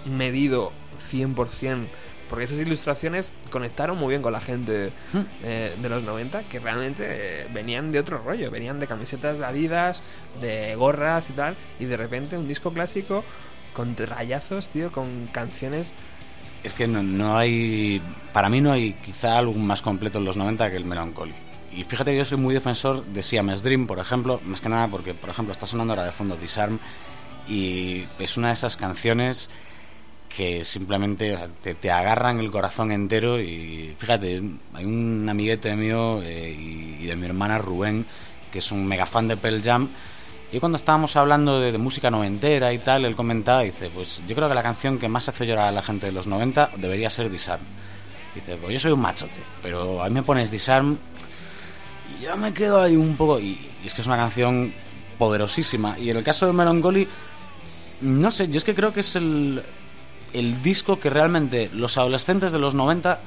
medido 0.05 0.71
100%? 0.99 1.87
Porque 2.29 2.45
esas 2.45 2.59
ilustraciones 2.59 3.33
conectaron 3.51 3.97
muy 3.97 4.09
bien 4.09 4.21
con 4.21 4.31
la 4.31 4.39
gente 4.39 4.91
Hmm. 5.13 5.21
eh, 5.43 5.75
de 5.81 5.89
los 5.89 6.03
90, 6.03 6.43
que 6.43 6.59
realmente 6.59 7.03
eh, 7.05 7.47
venían 7.53 7.91
de 7.91 7.99
otro 7.99 8.19
rollo, 8.19 8.51
venían 8.51 8.79
de 8.79 8.87
camisetas 8.87 9.39
de 9.39 9.45
Adidas, 9.45 10.03
de 10.39 10.75
gorras 10.75 11.29
y 11.29 11.33
tal, 11.33 11.55
y 11.79 11.85
de 11.85 11.97
repente 11.97 12.37
un 12.37 12.47
disco 12.47 12.71
clásico 12.71 13.23
con 13.73 13.95
rayazos, 13.97 14.69
tío, 14.69 14.91
con 14.91 15.27
canciones... 15.27 15.93
Es 16.63 16.73
que 16.73 16.87
no, 16.87 17.01
no 17.01 17.37
hay. 17.37 18.01
Para 18.33 18.49
mí 18.49 18.59
no 18.59 18.71
hay 18.73 18.93
quizá 18.93 19.37
algo 19.37 19.53
más 19.53 19.81
completo 19.81 20.17
en 20.17 20.25
los 20.25 20.35
90 20.35 20.69
que 20.69 20.75
el 20.75 20.83
Melancholy. 20.83 21.33
Y 21.71 21.83
fíjate 21.83 22.11
que 22.11 22.17
yo 22.17 22.25
soy 22.25 22.37
muy 22.37 22.53
defensor 22.53 23.05
de 23.05 23.23
Siamese 23.23 23.63
Dream, 23.63 23.87
por 23.87 23.99
ejemplo, 23.99 24.41
más 24.43 24.59
que 24.59 24.67
nada 24.67 24.87
porque, 24.89 25.13
por 25.13 25.29
ejemplo, 25.29 25.53
está 25.53 25.65
sonando 25.65 25.93
ahora 25.93 26.05
de 26.05 26.11
fondo 26.11 26.35
Disarm 26.35 26.79
y 27.47 28.05
es 28.19 28.37
una 28.37 28.47
de 28.47 28.53
esas 28.55 28.75
canciones 28.75 29.49
que 30.29 30.63
simplemente 30.63 31.37
te, 31.61 31.91
agarran 31.91 32.39
el 32.39 32.51
corazón 32.51 32.91
entero 32.91 33.39
y 33.39 33.95
fíjate, 33.97 34.41
hay 34.73 34.85
un 34.85 35.27
amiguete 35.27 35.75
mío 35.75 36.21
eh, 36.23 36.55
y, 36.57 37.05
de 37.05 37.15
mi 37.15 37.25
hermana 37.25 37.57
Rubén, 37.57 38.05
que 38.51 38.59
es 38.59 38.71
un 38.71 38.85
mega 38.85 39.05
fan 39.05 39.27
de 39.27 39.35
Pearl 39.35 39.61
Jam, 39.63 39.89
y 40.51 40.59
cuando 40.59 40.77
estábamos 40.77 41.15
hablando 41.15 41.59
de, 41.59 41.77
música 41.77 42.09
noventera 42.09 42.71
y 42.73 42.79
tal, 42.79 43.05
él 43.05 43.15
comentaba, 43.15 43.61
dice, 43.61 43.89
pues 43.89 44.21
yo 44.27 44.35
creo 44.35 44.47
que 44.47 44.55
la 44.55 44.63
canción 44.63 44.97
que 44.97 45.07
más 45.07 45.27
hace 45.29 45.45
llorar 45.45 45.67
a 45.67 45.71
la 45.71 45.81
gente 45.81 46.07
de 46.07 46.11
los 46.11 46.27
90 46.27 46.71
debería 46.77 47.09
ser 47.09 47.29
Disarm. 47.29 47.61
Dice, 48.33 48.55
pues 48.57 48.73
yo 48.73 48.79
soy 48.79 48.91
un 48.91 48.99
machote, 48.99 49.41
pero 49.61 50.01
a 50.01 50.07
mí 50.07 50.15
me 50.15 50.23
pones 50.23 50.49
Disarm 50.51 50.97
y 52.17 52.23
ya 52.23 52.35
me 52.35 52.53
quedo 52.53 52.81
ahí 52.81 52.95
un 52.95 53.15
poco... 53.15 53.39
Y, 53.39 53.69
es 53.83 53.93
que 53.93 54.01
es 54.01 54.07
una 54.07 54.17
canción 54.17 54.73
poderosísima. 55.17 55.97
Y 55.99 56.09
en 56.09 56.17
el 56.17 56.23
caso 56.23 56.47
de 56.47 56.53
Melancholy, 56.53 57.07
no 58.01 58.31
sé, 58.31 58.47
yo 58.49 58.57
es 58.57 58.63
que 58.63 58.73
creo 58.73 58.91
que 58.93 59.01
es 59.01 59.15
el, 59.15 59.63
el 60.33 60.61
disco 60.61 60.99
que 60.99 61.09
realmente 61.09 61.69
los 61.73 61.97
adolescentes 61.97 62.51
de 62.51 62.59
los 62.59 62.73
90 62.75 63.19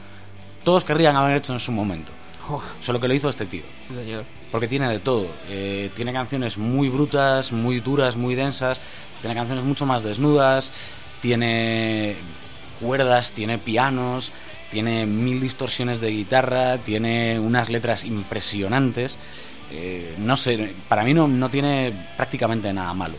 todos 0.64 0.84
querrían 0.84 1.16
haber 1.16 1.36
hecho 1.36 1.52
en 1.52 1.60
su 1.60 1.72
momento. 1.72 2.12
Oh, 2.48 2.60
Solo 2.80 3.00
que 3.00 3.08
lo 3.08 3.14
hizo 3.14 3.28
este 3.28 3.46
tío. 3.46 3.62
sí, 3.80 3.94
señor. 3.94 4.24
Porque 4.50 4.68
tiene 4.68 4.88
de 4.88 4.98
todo. 4.98 5.26
Eh, 5.48 5.90
tiene 5.94 6.12
canciones 6.12 6.58
muy 6.58 6.88
brutas, 6.88 7.52
muy 7.52 7.80
duras, 7.80 8.16
muy 8.16 8.34
densas. 8.34 8.80
Tiene 9.20 9.34
canciones 9.34 9.64
mucho 9.64 9.86
más 9.86 10.02
desnudas. 10.02 10.72
Tiene 11.20 12.16
cuerdas, 12.80 13.32
tiene 13.32 13.58
pianos. 13.58 14.32
Tiene 14.70 15.06
mil 15.06 15.40
distorsiones 15.40 16.00
de 16.00 16.10
guitarra. 16.10 16.78
Tiene 16.78 17.38
unas 17.38 17.70
letras 17.70 18.04
impresionantes. 18.04 19.18
Eh, 19.70 20.16
no 20.18 20.36
sé, 20.36 20.74
para 20.88 21.04
mí 21.04 21.14
no, 21.14 21.28
no 21.28 21.48
tiene 21.48 22.08
prácticamente 22.16 22.72
nada 22.72 22.92
malo. 22.92 23.14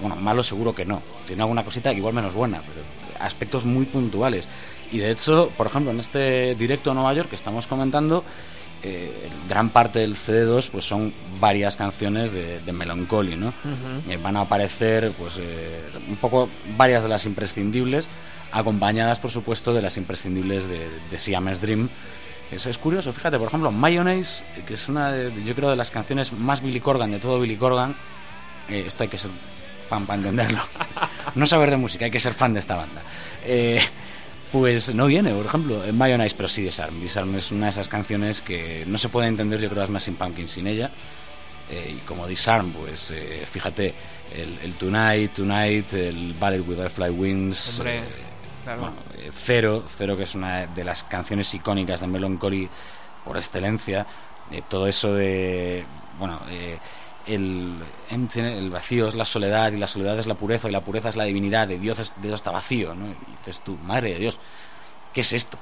Bueno, 0.00 0.14
malo 0.16 0.42
seguro 0.42 0.74
que 0.74 0.84
no. 0.84 1.02
Tiene 1.26 1.42
alguna 1.42 1.64
cosita 1.64 1.92
igual 1.92 2.14
menos 2.14 2.34
buena, 2.34 2.60
pero 2.62 2.86
aspectos 3.20 3.64
muy 3.64 3.86
puntuales. 3.86 4.48
Y 4.90 4.98
de 4.98 5.10
hecho, 5.10 5.50
por 5.56 5.66
ejemplo, 5.66 5.90
en 5.90 5.98
este 5.98 6.54
directo 6.54 6.90
a 6.90 6.94
Nueva 6.94 7.12
York 7.14 7.28
que 7.28 7.36
estamos 7.36 7.66
comentando, 7.66 8.24
eh, 8.82 9.28
gran 9.48 9.70
parte 9.70 9.98
del 9.98 10.14
CD2 10.14 10.70
pues 10.70 10.84
son 10.84 11.12
varias 11.40 11.74
canciones 11.76 12.32
de, 12.32 12.60
de 12.60 12.72
Melancholy, 12.72 13.36
¿no? 13.36 13.52
Eh, 14.08 14.16
van 14.22 14.36
a 14.36 14.42
aparecer 14.42 15.12
pues 15.18 15.36
eh, 15.40 15.82
un 16.08 16.16
poco 16.16 16.48
varias 16.76 17.02
de 17.02 17.08
las 17.08 17.26
imprescindibles, 17.26 18.08
acompañadas 18.52 19.18
por 19.18 19.30
supuesto 19.30 19.74
de 19.74 19.82
las 19.82 19.96
imprescindibles 19.96 20.68
de, 20.68 20.88
de 21.10 21.18
Siamese 21.18 21.62
Dream. 21.66 21.88
Eso 22.50 22.70
es 22.70 22.78
curioso, 22.78 23.12
fíjate, 23.12 23.36
por 23.38 23.48
ejemplo, 23.48 23.70
Mayonnaise, 23.70 24.42
que 24.66 24.72
es 24.74 24.88
una 24.88 25.12
de, 25.12 25.44
yo 25.44 25.54
creo 25.54 25.68
de 25.68 25.76
las 25.76 25.90
canciones 25.90 26.32
más 26.32 26.62
Billy 26.62 26.80
Corgan 26.80 27.10
de 27.10 27.18
todo 27.18 27.38
Billy 27.40 27.56
Corgan. 27.56 27.94
eh, 28.70 28.84
esto 28.86 29.02
hay 29.02 29.10
que 29.10 29.18
ser 29.18 29.30
fan 29.88 30.06
para 30.06 30.18
entenderlo. 30.18 30.60
no 31.34 31.46
saber 31.46 31.70
de 31.70 31.76
música, 31.76 32.04
hay 32.04 32.10
que 32.10 32.20
ser 32.20 32.34
fan 32.34 32.52
de 32.52 32.60
esta 32.60 32.76
banda. 32.76 33.02
Eh, 33.44 33.80
pues 34.52 34.94
no 34.94 35.06
viene, 35.06 35.32
por 35.32 35.46
ejemplo, 35.46 35.84
en 35.84 35.96
Mayonnaise, 35.96 36.34
pero 36.36 36.48
sí 36.48 36.62
Disarm. 36.62 37.00
Disarm 37.00 37.34
es 37.36 37.50
una 37.50 37.66
de 37.66 37.70
esas 37.70 37.88
canciones 37.88 38.40
que 38.40 38.84
no 38.86 38.98
se 38.98 39.08
puede 39.08 39.28
entender, 39.28 39.60
yo 39.60 39.68
creo, 39.68 39.80
las 39.80 39.88
Smashing 39.88 40.16
Pumpkins 40.16 40.50
sin 40.50 40.66
ella. 40.66 40.90
Eh, 41.70 41.96
y 41.96 41.98
como 42.06 42.26
Disarm, 42.26 42.72
pues 42.72 43.10
eh, 43.10 43.44
fíjate, 43.44 43.94
el, 44.34 44.58
el 44.62 44.74
Tonight, 44.74 45.34
Tonight, 45.34 45.92
el 45.92 46.34
Ballet 46.34 46.66
with 46.66 46.88
Fly 46.88 47.10
Wings. 47.10 47.80
Hombre, 47.80 47.98
eh, 47.98 48.02
claro. 48.64 48.80
bueno, 48.80 48.96
eh, 49.18 49.30
Cero, 49.32 49.84
Cero, 49.86 50.16
que 50.16 50.22
es 50.22 50.34
una 50.34 50.66
de 50.66 50.84
las 50.84 51.04
canciones 51.04 51.52
icónicas 51.52 52.00
de 52.00 52.06
Melancholy 52.06 52.68
por 53.24 53.36
excelencia. 53.36 54.06
Eh, 54.50 54.62
todo 54.68 54.86
eso 54.86 55.14
de. 55.14 55.84
Bueno, 56.18 56.40
eh, 56.48 56.78
el, 57.28 57.74
empty- 58.10 58.40
el 58.40 58.70
vacío 58.70 59.08
es 59.08 59.14
la 59.14 59.24
soledad 59.24 59.72
y 59.72 59.76
la 59.76 59.86
soledad 59.86 60.18
es 60.18 60.26
la 60.26 60.34
pureza 60.34 60.68
y 60.68 60.72
la 60.72 60.82
pureza 60.82 61.08
es 61.08 61.16
la 61.16 61.24
divinidad. 61.24 61.68
De 61.68 61.78
Dios, 61.78 61.98
es- 61.98 62.14
Dios 62.20 62.34
está 62.34 62.50
vacío, 62.50 62.94
¿no? 62.94 63.06
Y 63.08 63.36
dices 63.38 63.60
tú, 63.60 63.76
madre 63.84 64.14
de 64.14 64.18
Dios, 64.20 64.40
¿qué 65.12 65.20
es 65.22 65.32
esto? 65.32 65.58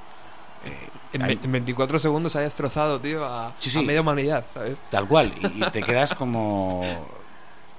Eh, 0.64 0.88
En, 1.12 1.22
hay- 1.22 1.34
ve- 1.36 1.44
en 1.44 1.52
24 1.52 1.98
segundos 1.98 2.34
ha 2.36 2.40
destrozado, 2.40 3.00
tío, 3.00 3.24
a, 3.24 3.54
Sí, 3.58 3.70
sí. 3.70 3.78
a 3.78 3.82
media 3.82 4.00
humanidad, 4.00 4.44
¿sabes? 4.52 4.78
tal 4.90 5.06
cual, 5.06 5.32
y, 5.40 5.62
y 5.64 5.70
te 5.70 5.82
quedas 5.82 6.14
como. 6.14 6.80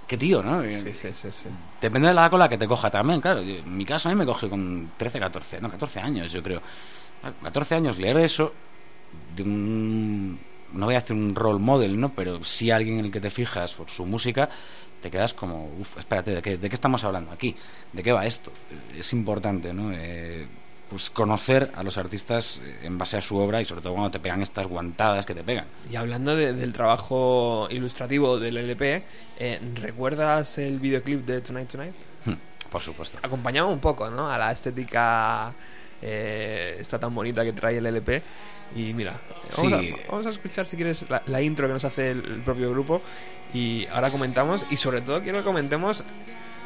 ¿Qué 0.07 0.15
tío, 0.17 0.41
no? 0.41 0.63
Sí, 0.63 0.93
sí, 0.93 1.09
sí, 1.13 1.31
sí. 1.31 1.49
Depende 1.81 2.07
de 2.07 2.13
la 2.13 2.29
cola 2.29 2.47
que 2.47 2.57
te 2.57 2.65
coja 2.65 2.89
también, 2.89 3.19
claro. 3.19 3.41
En 3.41 3.75
mi 3.75 3.83
caso 3.83 4.07
a 4.07 4.11
mí 4.13 4.17
me 4.17 4.25
coge 4.25 4.47
con 4.49 4.91
13, 4.95 5.19
14, 5.19 5.59
no, 5.59 5.69
14 5.69 5.99
años, 5.99 6.31
yo 6.31 6.41
creo. 6.41 6.61
A 7.23 7.31
14 7.43 7.75
años 7.75 7.97
leer 7.97 8.15
eso 8.19 8.53
de 9.35 9.43
un... 9.43 10.39
No 10.73 10.85
voy 10.87 10.95
a 10.95 10.99
hacer 10.99 11.15
un 11.15 11.33
role 11.35 11.59
model, 11.59 11.99
¿no? 11.99 12.13
Pero 12.13 12.43
sí 12.43 12.71
alguien 12.71 12.99
en 12.99 13.05
el 13.05 13.11
que 13.11 13.21
te 13.21 13.29
fijas 13.29 13.73
por 13.73 13.89
su 13.89 14.05
música, 14.05 14.49
te 15.01 15.09
quedas 15.11 15.33
como, 15.33 15.65
uff, 15.79 15.97
espérate, 15.97 16.31
¿de 16.35 16.41
qué, 16.41 16.57
¿de 16.57 16.69
qué 16.69 16.75
estamos 16.75 17.03
hablando 17.03 17.31
aquí? 17.31 17.55
¿De 17.93 18.03
qué 18.03 18.11
va 18.11 18.25
esto? 18.25 18.51
Es 18.97 19.13
importante, 19.13 19.73
¿no? 19.73 19.91
Eh, 19.93 20.47
pues 20.89 21.09
conocer 21.09 21.69
a 21.75 21.83
los 21.83 21.97
artistas 21.97 22.61
eh, 22.63 22.79
en 22.83 22.97
base 22.97 23.17
a 23.17 23.21
su 23.21 23.37
obra 23.37 23.61
y 23.61 23.65
sobre 23.65 23.81
todo 23.81 23.93
cuando 23.93 24.09
te 24.11 24.19
pegan 24.19 24.41
estas 24.41 24.67
guantadas 24.67 25.25
que 25.25 25.35
te 25.35 25.43
pegan. 25.43 25.65
Y 25.91 25.95
hablando 25.97 26.35
de- 26.35 26.53
del 26.53 26.71
trabajo 26.73 27.67
ilustrativo 27.69 28.39
del 28.39 28.55
LP, 28.57 29.03
eh, 29.37 29.59
¿recuerdas 29.75 30.57
el 30.57 30.79
videoclip 30.79 31.25
de 31.25 31.41
Tonight 31.41 31.69
Tonight? 31.71 31.93
Por 32.71 32.81
supuesto. 32.81 33.17
Acompañaba 33.21 33.69
un 33.69 33.79
poco, 33.79 34.09
¿no? 34.09 34.29
A 34.29 34.37
la 34.37 34.51
estética 34.51 35.53
eh, 36.01 36.77
esta 36.79 36.99
tan 36.99 37.13
bonita 37.13 37.43
que 37.43 37.53
trae 37.53 37.77
el 37.77 37.85
LP. 37.85 38.21
Y 38.75 38.93
mira, 38.93 39.13
vamos, 39.29 39.53
Sí. 39.53 39.73
a, 40.05 40.11
vamos 40.11 40.25
a 40.25 40.29
escuchar 40.29 40.65
si 40.65 40.75
quieres 40.75 41.09
la, 41.09 41.23
la 41.27 41.41
intro 41.41 41.67
que 41.67 41.73
nos 41.73 41.85
hace 41.85 42.11
el, 42.11 42.25
el 42.25 42.41
propio 42.41 42.69
grupo. 42.71 43.01
Y 43.53 43.85
ahora 43.87 44.09
comentamos, 44.11 44.65
y 44.69 44.77
sobre 44.77 45.01
todo 45.01 45.21
quiero 45.21 45.37
que 45.39 45.43
comentemos 45.45 46.03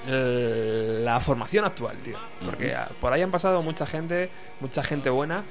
eh, 0.08 1.02
la 1.04 1.20
formación 1.20 1.64
actual, 1.66 1.98
tío. 1.98 2.18
Porque 2.44 2.74
ah, 2.74 2.90
por 3.00 3.14
ahí 3.14 3.22
han 3.22 3.30
pasado 3.32 3.62
mucha 3.62 3.86
gente, 3.86 4.30
mucha 4.60 4.84
gente 4.84 5.10
buena. 5.10 5.44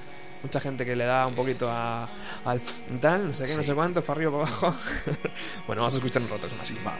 Mucha 0.42 0.58
gente 0.58 0.86
que 0.86 0.96
le 0.96 1.04
da 1.04 1.26
un 1.26 1.34
poquito 1.34 1.68
a, 1.70 2.08
al 2.46 2.62
tal, 2.98 3.28
no 3.28 3.34
sé 3.34 3.44
qué, 3.44 3.54
no 3.56 3.60
Sí. 3.60 3.66
sé 3.68 3.74
cuánto, 3.74 4.00
para 4.02 4.16
arriba, 4.16 4.30
para 4.32 4.44
abajo. 4.44 4.74
bueno, 5.66 5.82
vamos 5.82 5.92
a 5.92 5.96
escuchar 5.98 6.22
nosotros 6.22 6.50
más. 6.56 6.72
Vamos. 6.82 6.98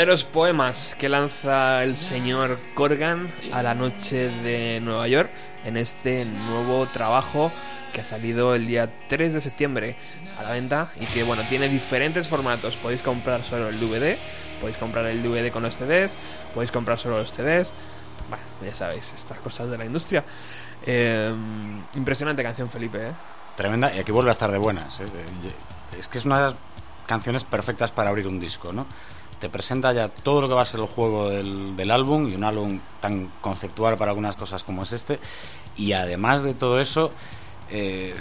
Verdaderos 0.00 0.24
poemas 0.24 0.96
que 0.98 1.10
lanza 1.10 1.82
el 1.82 1.94
señor 1.94 2.58
Corgan 2.74 3.28
a 3.52 3.62
la 3.62 3.74
noche 3.74 4.30
de 4.30 4.80
Nueva 4.80 5.06
York 5.08 5.28
en 5.66 5.76
este 5.76 6.24
nuevo 6.24 6.86
trabajo 6.86 7.52
que 7.92 8.00
ha 8.00 8.04
salido 8.04 8.54
el 8.54 8.66
día 8.66 8.90
3 9.10 9.34
de 9.34 9.42
septiembre 9.42 9.96
a 10.38 10.42
la 10.42 10.52
venta 10.52 10.90
y 10.98 11.04
que 11.04 11.22
bueno, 11.22 11.42
tiene 11.50 11.68
diferentes 11.68 12.28
formatos. 12.28 12.78
Podéis 12.78 13.02
comprar 13.02 13.44
solo 13.44 13.68
el 13.68 13.78
DVD, 13.78 14.16
podéis 14.58 14.78
comprar 14.78 15.04
el 15.04 15.22
DVD 15.22 15.52
con 15.52 15.64
los 15.64 15.76
CDs, 15.76 16.16
podéis 16.54 16.70
comprar 16.70 16.98
solo 16.98 17.18
los 17.18 17.30
CDs. 17.30 17.70
Bueno, 18.30 18.42
ya 18.64 18.74
sabéis, 18.74 19.12
estas 19.12 19.38
cosas 19.40 19.70
de 19.70 19.76
la 19.76 19.84
industria. 19.84 20.24
Eh, 20.86 21.30
impresionante 21.94 22.42
canción, 22.42 22.70
Felipe, 22.70 23.08
¿eh? 23.08 23.12
Tremenda, 23.54 23.94
y 23.94 23.98
aquí 23.98 24.12
vuelve 24.12 24.30
a 24.30 24.32
estar 24.32 24.50
de 24.50 24.56
buenas. 24.56 24.98
¿eh? 25.00 25.04
Es 25.98 26.08
que 26.08 26.16
es 26.16 26.24
una 26.24 26.36
de 26.38 26.42
las 26.44 26.54
canciones 27.04 27.44
perfectas 27.44 27.92
para 27.92 28.08
abrir 28.08 28.26
un 28.26 28.40
disco, 28.40 28.72
¿no? 28.72 28.86
Te 29.40 29.48
presenta 29.48 29.92
ya 29.92 30.08
todo 30.08 30.42
lo 30.42 30.48
que 30.48 30.54
va 30.54 30.62
a 30.62 30.66
ser 30.66 30.80
el 30.80 30.86
juego 30.86 31.28
del, 31.30 31.74
del 31.76 31.90
álbum, 31.90 32.28
y 32.28 32.34
un 32.34 32.44
álbum 32.44 32.78
tan 33.00 33.32
conceptual 33.40 33.96
para 33.96 34.10
algunas 34.10 34.36
cosas 34.36 34.62
como 34.64 34.82
es 34.82 34.92
este, 34.92 35.18
y 35.76 35.92
además 35.92 36.42
de 36.42 36.52
todo 36.54 36.78
eso, 36.80 37.10
eh, 37.70 38.14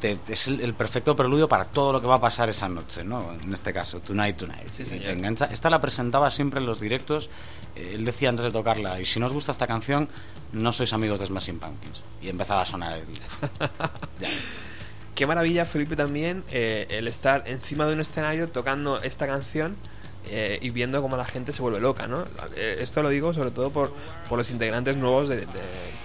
te- 0.00 0.18
es 0.28 0.46
el, 0.46 0.60
el 0.60 0.74
perfecto 0.74 1.16
preludio 1.16 1.48
para 1.48 1.64
todo 1.64 1.92
lo 1.92 2.00
que 2.00 2.06
va 2.06 2.16
a 2.16 2.20
pasar 2.20 2.48
esa 2.48 2.68
noche, 2.68 3.02
¿no? 3.02 3.32
En 3.42 3.52
este 3.52 3.72
caso, 3.72 3.98
Tonight 4.00 4.36
Tonight. 4.36 4.68
Sí, 4.70 4.84
señor. 4.84 5.04
te 5.06 5.12
engancha. 5.12 5.46
Esta 5.46 5.68
la 5.68 5.80
presentaba 5.80 6.30
siempre 6.30 6.60
en 6.60 6.66
los 6.66 6.78
directos. 6.78 7.28
eh, 7.74 7.92
él 7.94 8.04
decía 8.04 8.28
antes 8.28 8.44
de 8.44 8.52
tocarla, 8.52 9.00
y 9.00 9.04
si 9.04 9.18
no 9.18 9.26
os 9.26 9.32
gusta 9.32 9.50
esta 9.52 9.66
canción, 9.66 10.08
no 10.52 10.72
sois 10.72 10.92
amigos 10.92 11.18
de 11.18 11.26
Smashing 11.26 11.58
Pumpkins. 11.58 12.02
Y 12.22 12.28
empezaba 12.28 12.62
a 12.62 12.66
sonar 12.66 12.98
el... 12.98 13.04
Ya. 14.20 14.28
Qué 15.16 15.26
maravilla, 15.26 15.64
Felipe, 15.64 15.96
también 15.96 16.44
eh, 16.50 16.86
el 16.90 17.08
estar 17.08 17.42
encima 17.46 17.86
de 17.86 17.94
un 17.94 18.00
escenario 18.00 18.48
tocando 18.50 19.00
esta 19.02 19.26
canción 19.26 19.74
eh, 20.28 20.58
y 20.60 20.70
viendo 20.70 21.00
cómo 21.02 21.16
la 21.16 21.24
gente 21.24 21.52
se 21.52 21.62
vuelve 21.62 21.80
loca, 21.80 22.06
¿no? 22.06 22.24
Eh, 22.54 22.78
esto 22.80 23.02
lo 23.02 23.08
digo 23.08 23.32
sobre 23.32 23.50
todo 23.50 23.70
por, 23.70 23.92
por 24.28 24.38
los 24.38 24.50
integrantes 24.50 24.96
nuevos 24.96 25.28
de, 25.28 25.38
de- 25.38 25.46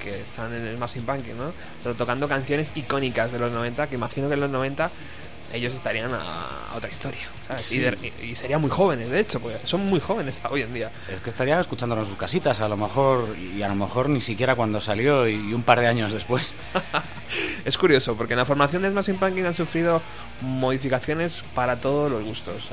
que 0.02 0.22
están 0.22 0.54
en 0.54 0.66
el 0.66 0.78
Massive 0.78 1.06
Punk, 1.06 1.28
¿no? 1.38 1.48
O 1.50 1.54
sea, 1.80 1.94
tocando 1.94 2.28
canciones 2.28 2.72
icónicas 2.76 3.32
de 3.32 3.40
los 3.40 3.52
90, 3.52 3.88
que 3.88 3.96
imagino 3.96 4.28
que 4.28 4.34
en 4.36 4.40
los 4.42 4.50
90 4.50 4.90
ellos 5.54 5.74
estarían 5.74 6.12
a, 6.14 6.72
otra 6.76 6.90
historia, 6.90 7.28
¿sabes? 7.48 7.62
Sí. 7.64 7.76
Y, 7.78 7.80
de- 7.80 8.14
y- 8.24 8.36
serían 8.36 8.62
muy 8.62 8.70
jóvenes, 8.70 9.10
de 9.10 9.20
hecho, 9.20 9.40
porque 9.40 9.60
son 9.66 9.86
muy 9.86 10.00
jóvenes 10.00 10.42
hoy 10.50 10.62
en 10.62 10.74
día. 10.74 10.92
Es 11.10 11.22
que 11.22 11.30
estarían 11.30 11.60
escuchándolo 11.60 12.02
en 12.02 12.08
sus 12.08 12.16
casitas, 12.18 12.60
a 12.62 12.68
lo 12.68 12.78
mejor, 12.78 13.36
y 13.38 13.62
a 13.62 13.68
lo 13.68 13.76
mejor 13.76 14.10
ni 14.10 14.22
siquiera 14.22 14.56
cuando 14.56 14.80
salió 14.80 15.28
y 15.28 15.54
un 15.54 15.64
par 15.64 15.80
de 15.80 15.88
años 15.88 16.14
después. 16.14 16.56
Es 17.64 17.78
curioso, 17.78 18.18
porque 18.18 18.34
en 18.34 18.40
la 18.40 18.46
formación 18.46 18.82
de 18.82 18.90
Smashing 18.90 19.18
Pumpkins 19.18 19.48
han 19.48 19.54
sufrido 19.54 20.02
modificaciones 20.42 21.44
para 21.56 21.80
todos 21.80 22.12
los 22.12 22.24
gustos. 22.24 22.70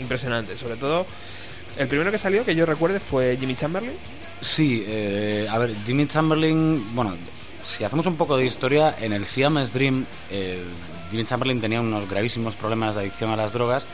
impresionantes. 0.00 0.58
Sobre 0.60 0.76
todo, 0.76 1.06
el 1.76 1.86
primero 1.88 2.10
que 2.10 2.18
salió, 2.18 2.44
que 2.44 2.54
yo 2.54 2.66
recuerde, 2.66 2.98
fue 3.00 3.36
Jimmy 3.38 3.54
Chamberlain. 3.54 3.96
Sí, 4.40 4.84
eh, 4.86 5.46
a 5.50 5.58
ver, 5.58 5.74
Jimmy 5.84 6.06
Chamberlain, 6.06 6.94
bueno, 6.94 7.16
si 7.62 7.84
hacemos 7.84 8.06
un 8.06 8.16
poco 8.16 8.36
de 8.36 8.44
historia, 8.46 8.96
en 9.00 9.12
el 9.12 9.26
Siamese 9.26 9.72
Dream, 9.72 10.06
eh, 10.30 10.62
Jimmy 11.10 11.24
Chamberlain 11.24 11.60
tenía 11.60 11.80
unos 11.80 12.08
gravísimos 12.08 12.56
problemas 12.56 12.94
de 12.94 13.02
adicción 13.02 13.30
a 13.30 13.36
las 13.36 13.52
drogas 13.52 13.86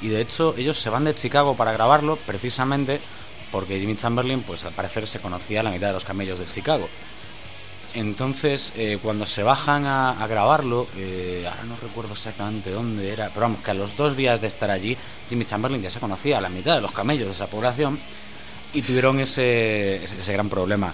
y 0.00 0.08
de 0.08 0.20
hecho 0.20 0.54
ellos 0.56 0.78
se 0.78 0.90
van 0.90 1.04
de 1.04 1.14
Chicago 1.14 1.56
para 1.56 1.72
grabarlo 1.72 2.16
precisamente 2.16 3.00
porque 3.50 3.80
Jimmy 3.80 3.96
Chamberlain, 3.96 4.42
pues 4.42 4.64
al 4.64 4.72
parecer 4.72 5.06
se 5.06 5.20
conocía 5.20 5.60
a 5.60 5.62
la 5.62 5.70
mitad 5.70 5.88
de 5.88 5.92
los 5.94 6.04
camellos 6.04 6.38
de 6.38 6.46
Chicago. 6.46 6.88
Entonces, 7.94 8.74
eh, 8.76 8.98
cuando 9.02 9.24
se 9.24 9.42
bajan 9.42 9.86
a, 9.86 10.26
grabarlo, 10.26 10.86
eh, 10.98 11.46
ahora 11.48 11.64
no 11.64 11.76
recuerdo 11.76 12.12
exactamente 12.12 12.70
dónde 12.70 13.10
era, 13.10 13.28
pero 13.28 13.42
vamos, 13.42 13.62
que 13.62 13.70
a 13.70 13.74
los 13.74 13.96
dos 13.96 14.16
días 14.16 14.42
de 14.42 14.48
estar 14.48 14.70
allí, 14.70 14.96
Jimmy 15.30 15.46
Chamberlain 15.46 15.82
ya 15.82 15.90
se 15.90 15.98
conocía 15.98 16.36
a 16.36 16.40
la 16.42 16.50
mitad 16.50 16.74
de 16.74 16.82
los 16.82 16.92
camellos 16.92 17.28
de 17.28 17.32
esa 17.32 17.46
población 17.46 17.98
y 18.74 18.82
tuvieron 18.82 19.18
ese, 19.18 20.04
ese 20.04 20.32
gran 20.32 20.50
problema. 20.50 20.92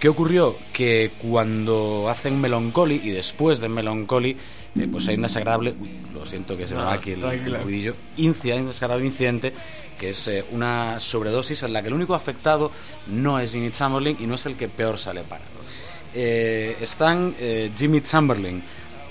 ¿Qué 0.00 0.08
ocurrió? 0.08 0.56
Que 0.72 1.12
cuando 1.20 2.08
hacen 2.08 2.40
Melancholy 2.40 3.02
y 3.04 3.10
después 3.10 3.60
de 3.60 3.68
Melancholy, 3.68 4.34
eh, 4.78 4.88
pues 4.90 5.06
hay 5.08 5.16
un 5.16 5.22
desagradable, 5.22 5.74
uy, 5.78 5.90
lo 6.14 6.24
siento 6.24 6.56
que 6.56 6.66
se 6.66 6.74
me 6.74 6.80
va 6.80 6.94
aquí 6.94 7.10
el, 7.12 7.20
ruidillo, 7.20 7.94
hay 8.16 8.26
un 8.26 8.66
desagradable 8.68 9.06
incidente 9.06 9.52
que 9.98 10.10
es 10.10 10.28
eh, 10.28 10.42
una 10.52 10.98
sobredosis 10.98 11.64
en 11.64 11.74
la 11.74 11.82
que 11.82 11.88
el 11.88 11.94
único 11.94 12.14
afectado 12.14 12.72
no 13.08 13.38
es 13.38 13.52
Jimmy 13.52 13.70
Chamberlain 13.70 14.16
y 14.18 14.26
no 14.26 14.36
es 14.36 14.46
el 14.46 14.56
que 14.56 14.70
peor 14.70 14.96
sale 14.96 15.22
parado. 15.22 15.50
Eh, 16.14 16.78
están 16.80 17.34
eh, 17.38 17.70
Jimmy 17.76 18.00
Chamberlain 18.00 18.62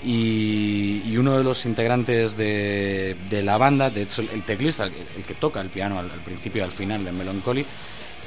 y, 0.02 1.02
y 1.06 1.16
uno 1.16 1.38
de 1.38 1.44
los 1.44 1.66
integrantes 1.66 2.36
de, 2.36 3.16
de 3.30 3.42
la 3.44 3.58
banda, 3.58 3.90
de 3.90 4.02
hecho 4.02 4.22
el, 4.22 4.30
el 4.30 4.42
teclista, 4.42 4.84
el, 4.84 4.92
el 5.16 5.24
que 5.24 5.34
toca 5.34 5.60
el 5.60 5.68
piano 5.68 6.00
al, 6.00 6.10
al 6.10 6.20
principio 6.20 6.62
y 6.62 6.64
al 6.64 6.72
final 6.72 7.04
de 7.04 7.12
Melancholy, 7.12 7.64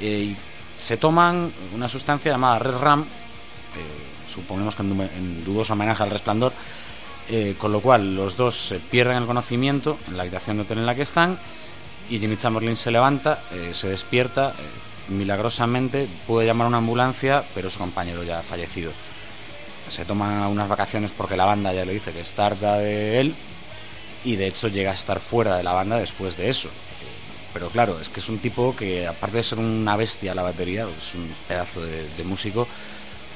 eh, 0.00 0.34
se 0.84 0.98
toman 0.98 1.50
una 1.74 1.88
sustancia 1.88 2.30
llamada 2.32 2.58
Red 2.58 2.76
Ram, 2.76 3.02
eh, 3.04 4.26
suponemos 4.30 4.76
que 4.76 4.82
en, 4.82 4.94
du- 4.96 5.02
en 5.02 5.42
dudoso 5.44 5.72
homenaje 5.72 6.02
al 6.02 6.10
resplandor, 6.10 6.52
eh, 7.30 7.54
con 7.58 7.72
lo 7.72 7.80
cual 7.80 8.14
los 8.14 8.36
dos 8.36 8.74
pierden 8.90 9.16
el 9.16 9.24
conocimiento 9.26 9.98
en 10.08 10.18
la 10.18 10.24
habitación 10.24 10.58
de 10.58 10.64
hotel 10.64 10.78
en 10.78 10.84
la 10.86 10.94
que 10.94 11.00
están 11.00 11.38
y 12.10 12.18
Jimmy 12.18 12.36
Chamberlain 12.36 12.76
se 12.76 12.90
levanta, 12.90 13.44
eh, 13.50 13.70
se 13.72 13.88
despierta, 13.88 14.52
milagrosamente 15.08 16.06
puede 16.26 16.46
llamar 16.46 16.66
a 16.66 16.68
una 16.68 16.76
ambulancia, 16.78 17.44
pero 17.54 17.70
su 17.70 17.78
compañero 17.78 18.22
ya 18.24 18.40
ha 18.40 18.42
fallecido. 18.42 18.92
Se 19.88 20.04
toma 20.04 20.48
unas 20.48 20.68
vacaciones 20.68 21.12
porque 21.16 21.34
la 21.36 21.46
banda 21.46 21.72
ya 21.72 21.86
le 21.86 21.94
dice 21.94 22.12
que 22.12 22.20
está 22.20 22.44
harta 22.46 22.76
de 22.76 23.20
él 23.20 23.34
y 24.22 24.36
de 24.36 24.48
hecho 24.48 24.68
llega 24.68 24.90
a 24.90 24.94
estar 24.94 25.18
fuera 25.18 25.56
de 25.56 25.62
la 25.62 25.72
banda 25.72 25.96
después 25.96 26.36
de 26.36 26.50
eso. 26.50 26.68
Pero 27.54 27.70
claro, 27.70 27.98
es 28.00 28.08
que 28.10 28.20
es 28.20 28.28
un 28.28 28.40
tipo 28.40 28.76
que 28.76 29.06
aparte 29.06 29.38
de 29.38 29.42
ser 29.42 29.58
una 29.60 29.96
bestia 29.96 30.32
a 30.32 30.34
la 30.34 30.42
batería, 30.42 30.86
es 30.98 31.14
un 31.14 31.32
pedazo 31.48 31.80
de, 31.80 32.08
de 32.08 32.24
músico, 32.24 32.68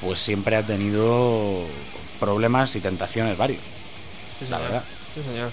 pues 0.01 0.19
siempre 0.19 0.55
ha 0.57 0.65
tenido 0.65 1.65
problemas 2.19 2.75
y 2.75 2.81
tentaciones 2.81 3.37
varios. 3.37 3.61
Sí, 4.37 4.45
La 4.49 4.59
verdad. 4.59 4.83
Sí, 5.15 5.21
señor. 5.23 5.51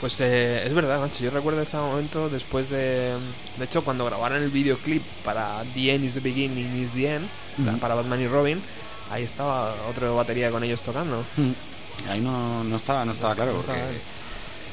Pues 0.00 0.20
eh, 0.20 0.66
es 0.66 0.74
verdad, 0.74 1.00
macho. 1.00 1.24
Yo 1.24 1.30
recuerdo 1.30 1.62
ese 1.62 1.76
momento 1.76 2.28
después 2.28 2.68
de. 2.68 3.14
De 3.56 3.64
hecho, 3.64 3.84
cuando 3.84 4.04
grabaron 4.04 4.42
el 4.42 4.50
videoclip 4.50 5.02
para 5.24 5.62
The 5.74 5.94
End 5.94 6.04
is 6.04 6.14
the 6.14 6.20
Beginning 6.20 6.76
is 6.76 6.92
the 6.92 7.14
End, 7.14 7.28
para 7.80 7.94
Batman 7.94 8.20
y 8.20 8.26
Robin, 8.26 8.60
ahí 9.10 9.22
estaba 9.22 9.74
otro 9.88 10.16
batería 10.16 10.50
con 10.50 10.64
ellos 10.64 10.82
tocando. 10.82 11.24
Ahí 12.08 12.20
no, 12.20 12.64
no 12.64 12.76
estaba, 12.76 13.04
no 13.04 13.12
estaba 13.12 13.34
claro, 13.34 13.52
no 13.52 13.58
porque 13.58 13.72
estaba. 13.72 13.92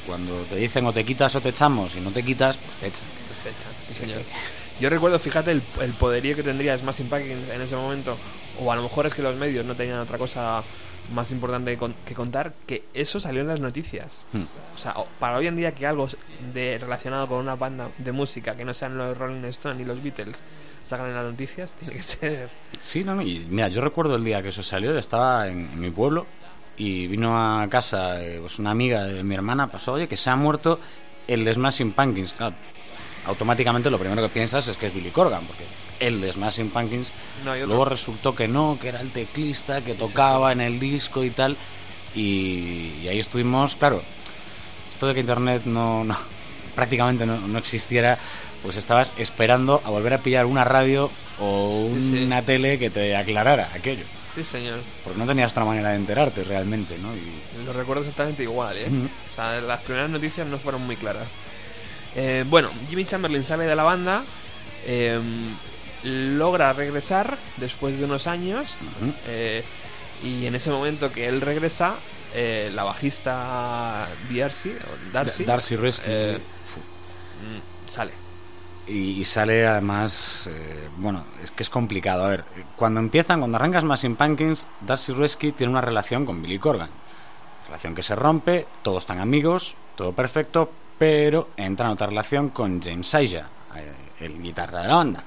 Cuando 0.06 0.42
te 0.42 0.56
dicen 0.56 0.86
o 0.86 0.92
te 0.92 1.04
quitas 1.04 1.34
o 1.36 1.40
te 1.40 1.50
echamos 1.50 1.94
y 1.96 2.00
no 2.00 2.10
te 2.10 2.22
quitas, 2.22 2.56
pues 2.56 2.76
te 2.78 2.86
echan. 2.88 3.06
Pues 3.28 3.40
te 3.40 3.48
echan, 3.50 3.72
sí, 3.80 3.94
señor. 3.94 4.20
Yo 4.80 4.88
recuerdo, 4.88 5.18
fíjate, 5.18 5.52
el, 5.52 5.62
el 5.80 5.92
poderío 5.92 6.34
que 6.34 6.42
tendría 6.42 6.76
Smashing 6.76 7.08
Pumpkins 7.08 7.48
en 7.50 7.60
ese 7.60 7.76
momento, 7.76 8.16
o 8.60 8.72
a 8.72 8.76
lo 8.76 8.82
mejor 8.82 9.06
es 9.06 9.14
que 9.14 9.22
los 9.22 9.36
medios 9.36 9.64
no 9.66 9.76
tenían 9.76 9.98
otra 10.00 10.18
cosa 10.18 10.62
más 11.12 11.30
importante 11.32 11.72
que, 11.72 11.76
con- 11.78 11.94
que 12.06 12.14
contar, 12.14 12.54
que 12.66 12.84
eso 12.94 13.20
salió 13.20 13.42
en 13.42 13.48
las 13.48 13.60
noticias. 13.60 14.24
Hmm. 14.32 14.44
O 14.74 14.78
sea, 14.78 14.94
para 15.18 15.36
hoy 15.36 15.46
en 15.46 15.56
día 15.56 15.72
que 15.72 15.86
algo 15.86 16.08
de, 16.54 16.78
relacionado 16.78 17.26
con 17.28 17.38
una 17.38 17.54
banda 17.56 17.90
de 17.98 18.12
música 18.12 18.56
que 18.56 18.64
no 18.64 18.72
sean 18.72 18.96
los 18.96 19.16
Rolling 19.16 19.44
Stones 19.44 19.78
ni 19.78 19.84
los 19.84 20.02
Beatles 20.02 20.38
salgan 20.82 21.10
en 21.10 21.16
las 21.16 21.24
noticias, 21.24 21.74
tiene 21.74 21.94
que 21.94 22.02
ser... 22.02 22.48
Sí, 22.78 23.04
no, 23.04 23.14
no, 23.14 23.22
y 23.22 23.44
mira, 23.48 23.68
yo 23.68 23.80
recuerdo 23.82 24.16
el 24.16 24.24
día 24.24 24.42
que 24.42 24.48
eso 24.48 24.62
salió, 24.62 24.96
estaba 24.96 25.48
en, 25.48 25.70
en 25.72 25.80
mi 25.80 25.90
pueblo 25.90 26.26
y 26.76 27.06
vino 27.06 27.36
a 27.36 27.68
casa 27.68 28.22
eh, 28.22 28.38
pues 28.40 28.58
una 28.58 28.70
amiga 28.70 29.04
de 29.04 29.22
mi 29.24 29.34
hermana, 29.34 29.70
pasó, 29.70 29.92
oye, 29.92 30.08
que 30.08 30.16
se 30.16 30.30
ha 30.30 30.36
muerto 30.36 30.80
el 31.28 31.44
de 31.44 31.54
Smashing 31.54 31.92
Pumpkins. 31.92 32.32
Claro, 32.32 32.54
automáticamente 33.26 33.90
lo 33.90 33.98
primero 33.98 34.22
que 34.22 34.28
piensas 34.28 34.66
es 34.68 34.76
que 34.76 34.86
es 34.86 34.94
Billy 34.94 35.10
Corgan, 35.10 35.44
porque 35.46 35.64
el 36.00 36.20
de 36.20 36.32
Smashing 36.32 36.70
Pumpkins 36.70 37.12
No, 37.44 37.54
luego 37.54 37.84
resultó 37.84 38.34
que 38.34 38.48
no, 38.48 38.78
que 38.80 38.88
era 38.88 39.00
el 39.00 39.10
teclista, 39.12 39.80
que 39.82 39.92
Sí, 39.94 40.00
sí, 40.00 40.06
tocaba 40.08 40.50
en 40.52 40.60
el 40.60 40.80
disco 40.80 41.22
y 41.24 41.30
tal. 41.30 41.56
Y, 42.14 42.94
y 43.02 43.08
ahí 43.08 43.18
estuvimos, 43.20 43.76
claro, 43.76 44.02
esto 44.90 45.06
de 45.06 45.14
que 45.14 45.20
internet 45.20 45.62
no, 45.64 46.04
no 46.04 46.16
prácticamente 46.74 47.24
no, 47.26 47.38
no 47.40 47.58
existiera, 47.58 48.18
pues 48.62 48.76
estabas 48.76 49.12
esperando 49.16 49.80
a 49.84 49.90
volver 49.90 50.14
a 50.14 50.18
pillar 50.18 50.46
una 50.46 50.64
radio 50.64 51.10
o 51.40 51.86
Sí, 51.94 52.00
sí. 52.00 52.24
una 52.24 52.42
tele 52.42 52.78
que 52.78 52.90
te 52.90 53.14
aclarara 53.16 53.70
aquello. 53.74 54.04
Sí, 54.34 54.44
señor. 54.44 54.80
Porque 55.04 55.18
no 55.18 55.26
tenías 55.26 55.52
otra 55.52 55.64
manera 55.64 55.90
de 55.90 55.96
enterarte 55.96 56.42
realmente, 56.44 56.96
¿no? 56.98 57.14
Y, 57.14 57.64
Lo 57.64 57.72
recuerdo 57.72 58.00
exactamente 58.02 58.42
igual, 58.42 58.76
¿eh? 58.78 58.88
O 59.30 59.34
sea, 59.34 59.60
las 59.60 59.82
primeras 59.82 60.08
noticias 60.10 60.46
no 60.46 60.58
fueron 60.58 60.86
muy 60.86 60.96
claras. 60.96 61.26
Eh, 62.14 62.44
bueno, 62.48 62.70
Jimmy 62.88 63.04
Chamberlain 63.04 63.44
sale 63.44 63.64
de 63.64 63.76
la 63.76 63.82
banda, 63.82 64.24
eh, 64.86 65.20
logra 66.02 66.72
regresar 66.72 67.38
después 67.58 67.98
de 67.98 68.04
unos 68.04 68.26
años, 68.26 68.76
eh, 69.26 69.64
y 70.22 70.46
en 70.46 70.54
ese 70.54 70.70
momento 70.70 71.12
que 71.12 71.28
él 71.28 71.40
regresa, 71.40 71.94
eh, 72.34 72.70
la 72.74 72.84
bajista 72.84 74.08
Darcy, 74.30 74.74
Darcy, 75.12 75.44
Darcy 75.44 75.76
Rescue. 75.76 76.04
eh, 76.06 76.38
mm, 76.38 77.88
sale. 77.88 78.12
Y, 78.86 79.24
sale 79.24 79.66
además, 79.66 80.50
eh, 80.52 80.88
bueno, 80.96 81.24
es 81.42 81.50
que 81.52 81.62
es 81.62 81.70
complicado. 81.70 82.24
A 82.24 82.28
ver, 82.28 82.44
cuando 82.76 82.98
empiezan, 83.00 83.38
cuando 83.38 83.56
arrancas 83.56 83.82
Smashing 83.82 84.16
Pumpkins, 84.16 84.66
Darcy 84.80 85.12
Rescue 85.12 85.52
tiene 85.52 85.70
una 85.70 85.80
relación 85.80 86.26
con 86.26 86.42
Billy 86.42 86.58
Corgan. 86.58 86.90
Relación 87.66 87.94
que 87.94 88.02
se 88.02 88.16
rompe, 88.16 88.66
todos 88.82 89.04
están 89.04 89.20
amigos, 89.20 89.76
todo 89.94 90.12
perfecto, 90.12 90.70
pero 90.98 91.50
entra 91.56 91.86
en 91.86 91.92
otra 91.92 92.08
relación 92.08 92.50
con 92.50 92.82
James 92.82 93.14
Aya, 93.14 93.46
eh, 93.76 93.94
el 94.20 94.42
guitarra 94.42 94.82
de 94.82 94.88
la 94.88 94.96
banda. 94.96 95.24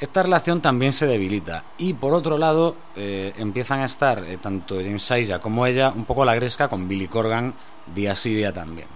Esta 0.00 0.22
relación 0.22 0.60
también 0.60 0.92
se 0.92 1.06
debilita 1.06 1.64
y 1.78 1.94
por 1.94 2.14
otro 2.14 2.36
lado 2.36 2.76
eh, 2.96 3.32
empiezan 3.36 3.80
a 3.80 3.86
estar 3.86 4.22
tanto 4.42 4.76
James 4.76 5.10
Aya 5.10 5.38
como 5.38 5.66
ella 5.66 5.90
un 5.94 6.04
poco 6.04 6.24
la 6.24 6.34
gresca 6.34 6.68
con 6.68 6.86
Billy 6.86 7.08
Corgan 7.08 7.54
día 7.94 8.14
sí 8.14 8.34
día 8.34 8.52
también. 8.52 8.88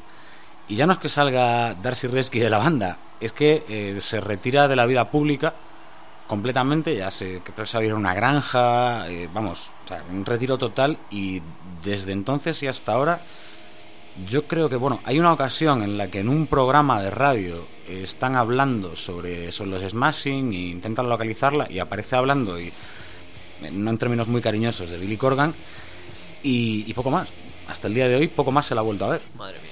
Y 0.71 0.77
ya 0.77 0.87
no 0.87 0.93
es 0.93 1.01
que 1.01 1.09
salga 1.09 1.75
Darcy 1.75 2.07
Resky 2.07 2.39
de 2.39 2.49
la 2.49 2.59
banda, 2.59 2.97
es 3.21 3.33
que 3.33 3.65
eh, 3.69 4.01
se 4.01 4.21
retira 4.21 4.69
de 4.69 4.77
la 4.77 4.87
vida 4.87 5.11
pública 5.11 5.53
completamente, 6.29 6.97
ya 6.97 7.11
se 7.11 7.43
que 7.43 7.67
se 7.67 7.77
va 7.77 7.83
a 7.83 7.87
ir 7.87 7.91
a 7.91 7.97
una 7.97 8.15
granja, 8.15 9.11
eh, 9.11 9.29
vamos, 9.35 9.73
un 10.09 10.25
retiro 10.25 10.59
total 10.59 10.97
y 11.11 11.43
desde 11.83 12.13
entonces 12.13 12.63
y 12.63 12.69
hasta 12.69 12.93
ahora 12.93 13.21
yo 14.25 14.47
creo 14.47 14.69
que, 14.69 14.77
bueno, 14.77 15.01
hay 15.05 15.19
una 15.19 15.33
ocasión 15.33 15.83
en 15.83 15.99
la 15.99 16.09
que 16.09 16.21
en 16.21 16.29
un 16.29 16.47
programa 16.47 17.03
de 17.03 17.11
radio 17.11 17.67
eh, 17.89 18.03
están 18.05 18.37
hablando 18.37 18.95
sobre, 18.95 19.51
sobre 19.51 19.71
los 19.71 19.83
Smashing 19.83 20.53
e 20.53 20.57
intentan 20.69 21.09
localizarla 21.09 21.67
y 21.69 21.81
aparece 21.81 22.15
hablando, 22.15 22.61
y 22.61 22.73
no 23.73 23.91
en 23.91 23.99
términos 23.99 24.29
muy 24.29 24.41
cariñosos, 24.41 24.89
de 24.89 24.99
Billy 24.99 25.17
Corgan 25.17 25.53
y, 26.45 26.85
y 26.87 26.95
poco 26.95 27.11
más. 27.11 27.33
Hasta 27.67 27.89
el 27.89 27.95
día 27.95 28.07
de 28.07 28.15
hoy 28.15 28.29
poco 28.29 28.53
más 28.53 28.67
se 28.67 28.77
la 28.77 28.83
ha 28.83 28.85
vuelto 28.85 29.07
a 29.07 29.09
ver. 29.09 29.23
Madre 29.37 29.59
mía. 29.59 29.70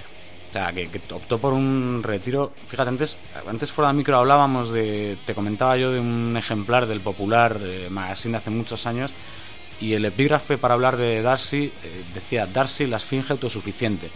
Que, 0.74 1.00
optó 1.12 1.38
por 1.38 1.52
un 1.52 2.02
retiro. 2.02 2.52
Fíjate, 2.66 2.88
antes, 2.88 3.18
antes 3.46 3.70
fuera 3.70 3.88
del 3.88 3.96
micro 3.96 4.18
hablábamos 4.18 4.70
de. 4.70 5.16
Te 5.24 5.34
comentaba 5.34 5.76
yo 5.76 5.92
de 5.92 6.00
un 6.00 6.36
ejemplar 6.36 6.86
del 6.86 7.00
popular 7.00 7.58
eh, 7.62 7.88
magazine 7.90 8.32
de 8.32 8.38
hace 8.38 8.50
muchos 8.50 8.86
años. 8.86 9.12
Y 9.80 9.92
el 9.92 10.04
epígrafe 10.04 10.58
para 10.58 10.74
hablar 10.74 10.96
de 10.96 11.22
Darcy 11.22 11.72
eh, 11.84 12.04
decía: 12.12 12.46
Darcy, 12.46 12.86
la 12.86 12.96
esfinge 12.96 13.32
autosuficiente. 13.32 14.10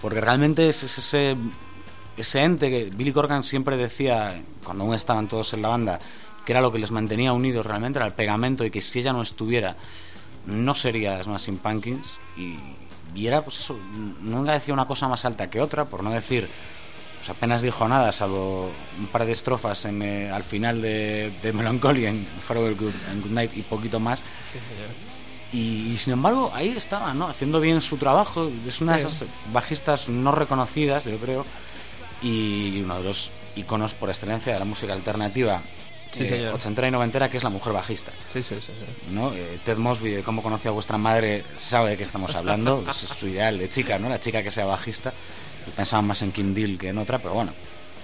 Porque 0.00 0.20
realmente 0.20 0.68
es, 0.68 0.82
es 0.82 0.96
ese, 0.98 1.36
ese 2.16 2.42
ente 2.42 2.70
que 2.70 2.84
Billy 2.84 3.12
Corgan 3.12 3.42
siempre 3.42 3.76
decía, 3.76 4.40
cuando 4.64 4.84
aún 4.84 4.94
estaban 4.94 5.28
todos 5.28 5.52
en 5.54 5.62
la 5.62 5.68
banda, 5.68 6.00
que 6.44 6.52
era 6.52 6.60
lo 6.60 6.72
que 6.72 6.78
les 6.78 6.90
mantenía 6.90 7.32
unidos 7.32 7.66
realmente, 7.66 7.98
era 7.98 8.06
el 8.06 8.14
pegamento 8.14 8.64
y 8.64 8.70
que 8.70 8.80
si 8.80 9.00
ella 9.00 9.12
no 9.12 9.22
estuviera, 9.22 9.76
no 10.46 10.74
sería 10.74 11.22
Smashing 11.22 11.58
Pumpkins. 11.58 12.20
Y, 12.36 12.56
y 13.18 13.26
era, 13.26 13.42
pues 13.42 13.58
eso, 13.60 13.78
nunca 14.22 14.52
decía 14.52 14.72
una 14.74 14.86
cosa 14.86 15.08
más 15.08 15.24
alta 15.24 15.48
que 15.50 15.60
otra, 15.60 15.84
por 15.86 16.02
no 16.02 16.10
decir, 16.10 16.48
pues 17.18 17.30
apenas 17.30 17.62
dijo 17.62 17.88
nada, 17.88 18.12
salvo 18.12 18.70
un 18.98 19.06
par 19.06 19.24
de 19.26 19.32
estrofas 19.32 19.84
en, 19.86 20.02
eh, 20.02 20.30
al 20.30 20.42
final 20.44 20.80
de, 20.82 21.32
de 21.42 21.52
Melancholy 21.52 22.06
en 22.06 22.24
Farewell 22.46 22.76
Good, 22.76 22.94
and 23.10 23.22
Good 23.22 23.30
Night 23.32 23.56
y 23.56 23.62
poquito 23.62 23.98
más. 23.98 24.20
Sí. 24.20 24.58
Y, 25.50 25.92
y 25.92 25.96
sin 25.96 26.12
embargo, 26.12 26.52
ahí 26.54 26.68
estaba, 26.68 27.14
¿no? 27.14 27.26
Haciendo 27.26 27.58
bien 27.58 27.80
su 27.80 27.96
trabajo. 27.96 28.50
Es 28.66 28.80
una 28.82 28.98
Sí. 28.98 29.04
de 29.04 29.10
esas 29.10 29.28
bajistas 29.52 30.08
no 30.10 30.30
reconocidas, 30.32 31.04
yo 31.04 31.16
creo. 31.18 31.46
Y 32.22 32.82
uno 32.82 32.98
de 32.98 33.04
los 33.04 33.30
iconos 33.56 33.94
por 33.94 34.10
excelencia 34.10 34.52
de 34.52 34.58
la 34.58 34.64
música 34.64 34.92
alternativa. 34.92 35.62
Sí, 36.10 36.24
eh, 36.24 36.26
señor. 36.26 36.54
ochentera 36.54 36.88
y 36.88 36.90
noventera, 36.90 37.30
que 37.30 37.36
es 37.36 37.42
la 37.42 37.50
mujer 37.50 37.72
bajista. 37.72 38.12
Sí, 38.32 38.42
sí, 38.42 38.56
sí. 38.60 38.72
sí. 38.72 39.10
¿no? 39.10 39.32
Eh, 39.32 39.58
Ted 39.64 39.76
Mosby, 39.76 40.22
cómo 40.22 40.42
conoció 40.42 40.70
a 40.70 40.74
vuestra 40.74 40.98
madre, 40.98 41.44
sabe 41.56 41.90
de 41.90 41.96
qué 41.96 42.02
estamos 42.02 42.34
hablando. 42.34 42.84
es 42.90 42.96
su 42.96 43.28
ideal 43.28 43.58
de 43.58 43.68
chica, 43.68 43.98
¿no? 43.98 44.08
La 44.08 44.20
chica 44.20 44.42
que 44.42 44.50
sea 44.50 44.64
bajista. 44.64 45.12
Pensaban 45.76 46.06
más 46.06 46.22
en 46.22 46.32
Kim 46.32 46.54
Deal 46.54 46.78
que 46.78 46.88
en 46.88 46.98
otra, 46.98 47.18
pero 47.18 47.34
bueno, 47.34 47.52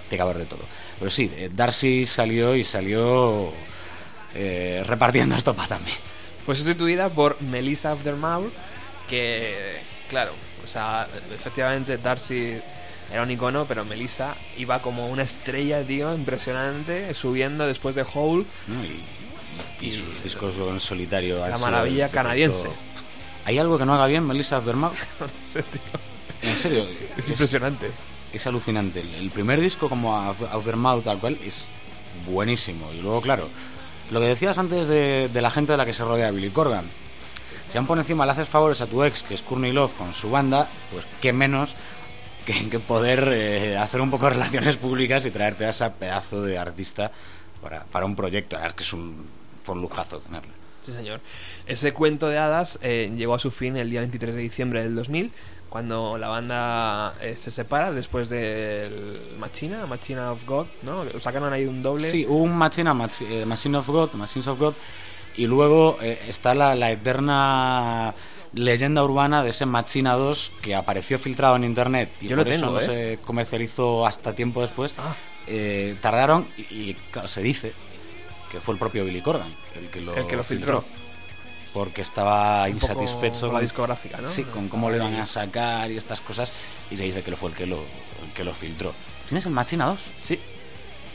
tiene 0.07 0.17
que 0.17 0.21
haber 0.21 0.37
de 0.37 0.45
todo. 0.45 0.61
Pero 0.99 1.09
sí, 1.09 1.31
eh, 1.35 1.49
Darcy 1.53 2.05
salió 2.05 2.55
y 2.55 2.63
salió 2.63 3.51
eh, 4.35 4.83
repartiendo 4.85 5.35
estopa 5.35 5.67
también. 5.67 5.97
fue 6.45 6.55
sustituida 6.55 7.09
por 7.09 7.41
Melissa 7.41 7.91
Aftermath, 7.91 8.43
que, 9.09 9.79
claro, 10.09 10.33
o 10.63 10.67
sea, 10.67 11.07
efectivamente 11.33 11.97
Darcy 11.97 12.59
era 13.11 13.23
un 13.23 13.31
icono, 13.31 13.65
pero 13.65 13.85
Melissa 13.85 14.35
iba 14.57 14.81
como 14.81 15.07
una 15.07 15.23
estrella, 15.23 15.83
tío, 15.83 16.13
impresionante, 16.13 17.13
subiendo 17.13 17.65
después 17.67 17.95
de 17.95 18.05
Hole. 18.13 18.45
¿no? 18.67 18.83
Y, 18.83 18.87
y- 19.81 19.87
y 19.87 19.91
sus 19.91 20.21
discos 20.23 20.57
en 20.57 20.79
solitario. 20.79 21.45
La 21.47 21.57
maravilla 21.57 22.09
canadiense. 22.09 22.67
¿Hay 23.45 23.57
algo 23.59 23.77
que 23.77 23.85
no 23.85 23.93
haga 23.93 24.07
bien 24.07 24.25
Melissa 24.25 24.57
Aftermath? 24.57 24.93
No 25.19 25.27
sé, 25.43 25.63
tío. 25.63 26.49
En 26.49 26.55
serio. 26.55 26.85
Es 27.17 27.29
impresionante. 27.29 27.91
es 28.33 28.47
alucinante. 28.47 28.99
El, 29.01 29.29
primer 29.31 29.61
disco, 29.61 29.87
como 29.87 30.17
Aftermath, 30.17 31.03
tal 31.03 31.19
cual, 31.19 31.37
es 31.45 31.67
buenísimo. 32.25 32.91
Y 32.91 33.01
luego, 33.01 33.21
claro, 33.21 33.49
lo 34.11 34.19
que 34.19 34.27
decías 34.27 34.57
antes 34.57 34.87
de, 34.87 35.29
de 35.31 35.41
la 35.41 35.51
gente 35.51 35.71
de 35.71 35.77
la 35.77 35.85
que 35.85 35.93
se 35.93 36.03
rodea 36.03 36.31
Billy 36.31 36.49
Corgan. 36.49 36.85
Si 37.69 37.77
aún 37.77 37.87
por 37.87 37.97
encima 37.97 38.25
le 38.25 38.31
haces 38.33 38.47
favores 38.49 38.81
a 38.81 38.87
tu 38.87 39.03
ex, 39.03 39.23
que 39.23 39.33
es 39.33 39.41
Courtney 39.41 39.71
Love, 39.71 39.93
con 39.95 40.13
su 40.13 40.29
banda, 40.29 40.67
pues 40.91 41.05
qué 41.21 41.33
menos 41.33 41.75
que, 42.45 42.69
que 42.69 42.79
poder 42.79 43.27
eh, 43.31 43.77
hacer 43.77 44.01
un 44.01 44.11
poco 44.11 44.25
de 44.25 44.31
relaciones 44.33 44.77
públicas 44.77 45.25
y 45.25 45.31
traerte 45.31 45.65
a 45.65 45.69
ese 45.69 45.89
pedazo 45.89 46.41
de 46.43 46.57
artista 46.57 47.11
para, 47.61 47.83
para 47.85 48.05
un 48.05 48.15
proyecto. 48.15 48.55
La 48.55 48.61
verdad 48.63 48.75
es 48.75 48.77
que 48.77 48.83
es 48.83 48.93
un, 48.93 49.25
fue 49.63 49.75
un 49.75 49.81
lujazo 49.81 50.19
tenerlo. 50.19 50.51
Sí, 50.83 50.91
señor. 50.91 51.19
Ese 51.65 51.93
cuento 51.93 52.27
de 52.29 52.37
hadas 52.37 52.77
eh, 52.83 53.11
llegó 53.17 53.33
a 53.33 53.39
su 53.39 53.49
fin 53.49 53.75
el 53.75 53.89
día 53.89 54.01
23 54.01 54.35
de 54.35 54.41
diciembre 54.41 54.83
del 54.83 54.93
2000, 54.93 55.31
cuando 55.67 56.17
la 56.19 56.27
banda 56.27 57.13
eh, 57.21 57.35
se 57.35 57.49
separa 57.49 57.91
después 57.91 58.29
del 58.29 59.19
Machina, 59.39 59.85
Machina 59.87 60.31
of 60.31 60.45
God, 60.45 60.67
¿no? 60.83 61.03
Sacaron 61.19 61.51
ahí 61.51 61.65
un 61.65 61.81
doble. 61.81 62.05
Sí, 62.05 62.23
un 62.23 62.55
Machina, 62.55 62.93
Mach- 62.93 63.25
eh, 63.27 63.45
Machine 63.45 63.77
of 63.77 63.87
God, 63.89 64.13
Machines 64.13 64.47
of 64.47 64.59
God, 64.59 64.75
y 65.35 65.47
luego 65.47 65.97
eh, 66.01 66.21
está 66.29 66.53
la, 66.53 66.75
la 66.75 66.91
eterna 66.91 68.13
leyenda 68.55 69.03
urbana 69.03 69.43
de 69.43 69.49
ese 69.49 69.65
Machina 69.65 70.13
2 70.13 70.53
que 70.61 70.75
apareció 70.75 71.19
filtrado 71.19 71.55
en 71.55 71.63
internet 71.63 72.15
y 72.21 72.27
Yo 72.27 72.35
lo 72.35 72.43
por 72.43 72.51
eso 72.51 72.61
tengo, 72.61 72.73
no 72.73 72.79
¿eh? 72.79 72.85
se 72.85 73.19
comercializó 73.23 74.05
hasta 74.05 74.33
tiempo 74.33 74.61
después. 74.61 74.93
Ah. 74.97 75.13
Eh, 75.47 75.95
tardaron 76.01 76.47
y, 76.57 76.61
y, 76.89 76.93
claro, 77.11 77.27
se 77.27 77.41
dice 77.41 77.73
que 78.51 78.59
fue 78.59 78.73
el 78.73 78.79
propio 78.79 79.05
Billy 79.05 79.21
Corgan 79.21 79.53
el 79.75 79.89
que 79.89 80.01
lo, 80.01 80.15
El 80.15 80.25
que 80.25 80.35
lo 80.35 80.43
filtró. 80.43 80.83
Porque 81.73 82.01
estaba 82.01 82.63
Un 82.63 82.69
insatisfecho 82.75 83.47
con 83.47 83.55
la 83.55 83.59
discográfica, 83.61 84.21
¿no? 84.21 84.27
Sí, 84.29 84.43
con 84.43 84.69
cómo 84.69 84.89
lo 84.89 84.95
iban 84.95 85.13
a 85.15 85.25
sacar 85.25 85.91
y 85.91 85.97
estas 85.97 86.21
cosas. 86.21 86.49
Y 86.89 86.95
se 86.95 87.03
dice 87.03 87.21
que 87.21 87.31
lo 87.31 87.35
fue 87.37 87.49
el 87.49 87.55
que 87.55 87.65
lo, 87.65 87.79
el 88.25 88.31
que 88.33 88.45
lo 88.45 88.53
filtró. 88.53 88.93
¿Tienes 89.27 89.45
el 89.45 89.51
Machina 89.51 89.85
2? 89.87 90.01
Sí, 90.17 90.39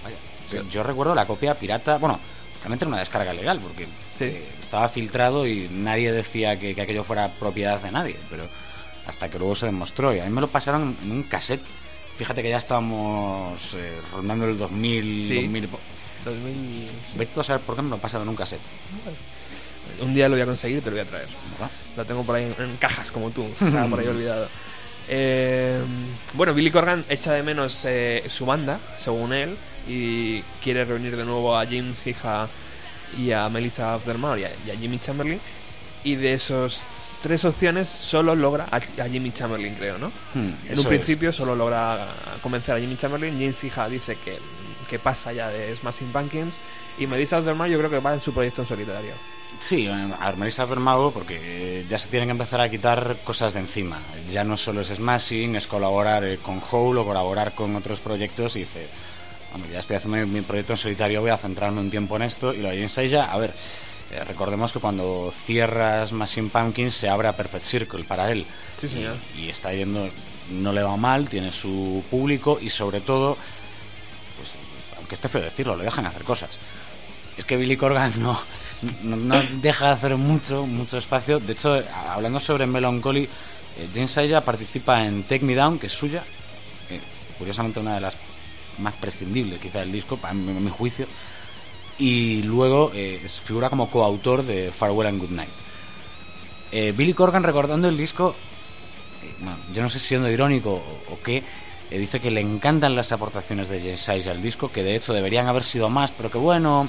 Vaya. 0.05 0.17
Yo, 0.53 0.69
yo 0.69 0.83
recuerdo 0.83 1.15
la 1.15 1.25
copia 1.27 1.59
pirata, 1.59 1.97
bueno, 1.97 2.21
realmente 2.61 2.85
era 2.85 2.89
una 2.91 2.99
descarga 2.99 3.33
legal, 3.33 3.59
porque 3.61 3.87
Sí. 4.15 4.25
eh, 4.25 4.45
estaba 4.71 4.89
filtrado 4.89 5.49
y 5.49 5.69
nadie 5.69 6.13
decía 6.13 6.57
que, 6.57 6.77
que 6.77 6.83
aquello 6.83 7.03
fuera 7.03 7.29
propiedad 7.41 7.83
de 7.83 7.91
nadie, 7.91 8.17
pero 8.31 8.45
hasta 9.05 9.29
que 9.29 9.37
luego 9.37 9.57
se 9.57 9.67
demostró. 9.67 10.15
Y 10.15 10.21
a 10.21 10.25
mí 10.25 10.31
me 10.31 10.41
lo 10.41 10.47
pasaron 10.47 10.97
en 11.03 11.11
un 11.11 11.25
cassette. 11.25 11.65
Fíjate 12.17 12.41
que 12.41 12.51
ya 12.51 12.59
estábamos 12.59 13.75
eh, 13.75 13.99
rondando 14.13 14.45
el 14.47 14.57
2000, 14.57 15.27
Sí. 15.27 15.35
2000 15.43 15.65
y 15.65 15.67
po- 15.67 15.81
2000. 16.25 16.89
sí. 17.05 17.19
Vete 17.19 17.33
tú 17.35 17.41
a 17.41 17.45
saber 17.45 17.63
por 17.63 17.75
qué 17.75 17.83
me 17.83 17.91
lo 17.91 17.99
pasaron 17.99 18.27
en 18.27 18.29
un 18.31 18.37
cassette. 18.37 18.61
Un 20.01 20.15
día 20.15 20.29
lo 20.29 20.37
voy 20.37 20.43
a 20.43 20.47
conseguir 20.47 20.79
y 20.79 20.81
te 20.83 20.91
lo 20.91 20.97
voy 20.97 21.05
a 21.05 21.09
traer. 21.09 21.27
¿verdad? 21.53 21.71
Lo 21.97 22.05
tengo 22.07 22.23
por 22.23 22.37
ahí 22.37 22.55
en, 22.57 22.65
en 22.71 22.77
cajas 22.77 23.11
como 23.11 23.31
tú, 23.31 23.45
estaba 23.61 23.89
por 23.89 23.99
ahí 23.99 24.07
olvidado. 24.07 24.49
Eh, 25.09 25.81
bueno, 26.35 26.55
Billy 26.55 26.71
Corgan 26.71 27.05
echa 27.09 27.33
de 27.33 27.43
menos 27.43 27.85
eh, 27.89 28.23
su 28.29 28.47
banda, 28.47 28.79
según 28.99 29.33
él, 29.33 29.57
y 29.89 30.43
quiere 30.63 30.85
reunir 30.85 31.17
de 31.17 31.25
nuevo 31.25 31.57
a 31.59 31.65
James 31.65 32.07
Hija 32.07 32.49
y 33.19 33.33
a 33.33 33.49
Melissa 33.49 33.95
Aftermath 33.95 34.39
y 34.39 34.45
a, 34.45 34.51
y 34.67 34.71
a 34.71 34.77
Jimmy 34.77 34.99
Chamberlain. 34.99 35.41
Y 36.03 36.15
de 36.17 36.33
esos 36.33 37.09
tres 37.23 37.45
opciones 37.45 37.87
solo 37.87 38.35
logra 38.35 38.67
a, 38.71 38.77
a 38.77 39.09
Jimmy 39.09 39.33
Chamberlain, 39.33 39.75
creo, 39.75 39.99
¿no? 39.99 40.09
Hmm, 40.35 40.49
En 40.67 40.73
un 40.73 40.79
es. 40.79 40.87
principio 40.87 41.31
solo 41.33 41.55
logra 41.55 42.07
convencer 42.43 42.75
a 42.75 42.81
Jimmy 42.81 42.97
Chamberlain. 42.97 43.35
James 43.35 43.63
Hija 43.65 43.87
dice 43.89 44.17
que, 44.17 44.39
que 44.89 44.99
pasa 44.99 45.33
ya 45.35 45.49
de 45.51 45.77
Smashing 45.77 46.11
Pumpkins. 46.11 46.59
Y 46.99 47.07
Melissa 47.07 47.37
Aftermath 47.39 47.69
yo 47.69 47.77
creo 47.79 47.91
que 47.91 47.99
va 47.99 48.15
en 48.15 48.21
su 48.21 48.33
proyecto 48.33 48.63
en 48.63 48.69
solitario. 48.69 49.13
Sí, 49.59 49.89
a 49.89 50.33
Melissa 50.39 50.65
Vermago, 50.65 51.11
porque 51.13 51.85
ya 51.87 51.99
se 51.99 52.09
tienen 52.09 52.29
que 52.29 52.33
empezar 52.33 52.63
a 52.63 52.71
quitar 52.71 53.19
cosas 53.25 53.53
de 53.53 53.61
encima. 53.61 53.99
Ya 54.31 54.43
no 54.43 54.57
solo 54.57 54.81
es 54.81 54.89
Smashing, 54.89 55.55
es 55.57 55.67
colaborar 55.67 56.25
eh, 56.25 56.39
con 56.39 56.63
Hole 56.71 57.01
o 57.01 57.05
colaborar 57.05 57.55
con 57.55 57.77
otros 57.77 58.01
proyectos 58.01 58.57
y 58.57 58.61
dice, 58.61 58.87
bueno, 59.53 59.67
ya 59.73 59.79
estoy 59.79 59.97
haciendo 59.97 60.27
mi, 60.27 60.43
proyecto 60.43 60.75
en 60.75 60.77
solitario, 60.77 61.21
voy 61.21 61.31
a 61.31 61.37
centrarme 61.37 61.81
un 61.81 61.91
tiempo 61.91 62.17
en 62.17 62.23
esto. 62.23 62.53
Y 62.55 62.59
lo 62.59 62.69
de 62.69 62.77
James 62.77 63.11
ya, 63.11 63.25
a 63.25 63.39
ver, 63.39 63.53
eh, 64.13 64.25
recordemos 64.25 64.73
que 64.73 64.79
cuando 64.79 65.31
cierras 65.33 66.11
Smashing 66.11 66.51
Pumpkins 66.51 66.95
se 66.95 67.09
abre 67.09 67.29
a 67.29 67.37
Perfect 67.37 67.65
Circle 67.65 68.05
para 68.05 68.31
él. 68.31 68.47
Sí, 68.77 68.89
señor. 68.89 69.17
Y, 69.37 69.43
y 69.43 69.49
está 69.49 69.73
yendo, 69.73 70.09
no 70.51 70.73
le 70.73 70.83
va 70.83 70.97
mal, 70.97 71.29
tiene 71.29 71.53
su 71.53 72.03
público 72.11 72.59
y 72.61 72.71
sobre 72.71 73.01
todo, 73.01 73.37
pues, 74.37 74.55
aunque 74.97 75.15
esté 75.15 75.29
feo 75.29 75.43
decirlo, 75.43 75.77
le 75.77 75.85
dejan 75.85 76.07
hacer 76.07 76.25
cosas. 76.25 76.59
Es 77.37 77.45
que 77.45 77.57
Billy 77.57 77.77
Corgan 77.77 78.13
no, 78.21 78.39
no, 79.03 79.17
no 79.17 79.43
deja 79.63 79.87
de 79.87 79.93
hacer 79.93 80.17
mucho, 80.17 80.67
mucho 80.67 80.99
espacio. 80.99 81.41
De 81.41 81.53
hecho, 81.53 81.83
hablando 82.09 82.39
sobre 82.39 82.67
Melancholy, 82.67 83.29
eh, 83.79 83.89
James 83.93 84.19
participa 84.45 85.05
en 85.05 85.23
Take 85.25 85.45
Me 85.45 85.55
Down, 85.55 85.79
que 85.79 85.87
es 85.87 85.93
suya. 85.93 86.23
eh, 86.91 87.01
curiosamente, 87.39 87.81
una 87.81 87.95
de 87.95 88.01
las 88.01 88.17
más 88.81 88.95
prescindibles, 88.95 89.59
quizá, 89.59 89.81
del 89.81 89.93
disco, 89.93 90.19
a 90.23 90.33
mi, 90.33 90.71
juicio. 90.71 91.07
Y 91.99 92.43
luego 92.43 92.93
eh, 92.95 93.21
figura 93.45 93.69
como 93.69 93.91
coautor 93.91 94.45
de 94.45 94.73
Farewell 94.73 95.09
and 95.09 95.21
Good 95.21 95.31
Night. 95.31 95.51
Eh, 96.73 96.93
Billy 96.97 97.13
Corgan, 97.13 97.43
recordando 97.43 97.89
el 97.89 97.97
disco, 97.97 98.35
eh, 99.23 99.35
yo 99.75 99.83
no 99.83 99.89
sé 99.89 99.99
si 99.99 100.09
siendo 100.09 100.31
irónico 100.31 100.73
o, 101.11 101.19
qué, 101.23 101.43
dice 101.91 102.21
que 102.21 102.31
le 102.31 102.41
encantan 102.41 102.95
las 102.95 103.13
aportaciones 103.13 103.69
de 103.69 103.81
James 103.81 104.09
Aya 104.09 104.33
al 104.33 104.41
disco, 104.41 104.71
que 104.71 104.83
de 104.83 104.95
hecho 104.97 105.13
deberían 105.13 105.47
haber 105.49 105.65
sido 105.65 105.91
más, 105.91 106.13
pero 106.13 106.31
que 106.31 106.39
bueno, 106.39 106.89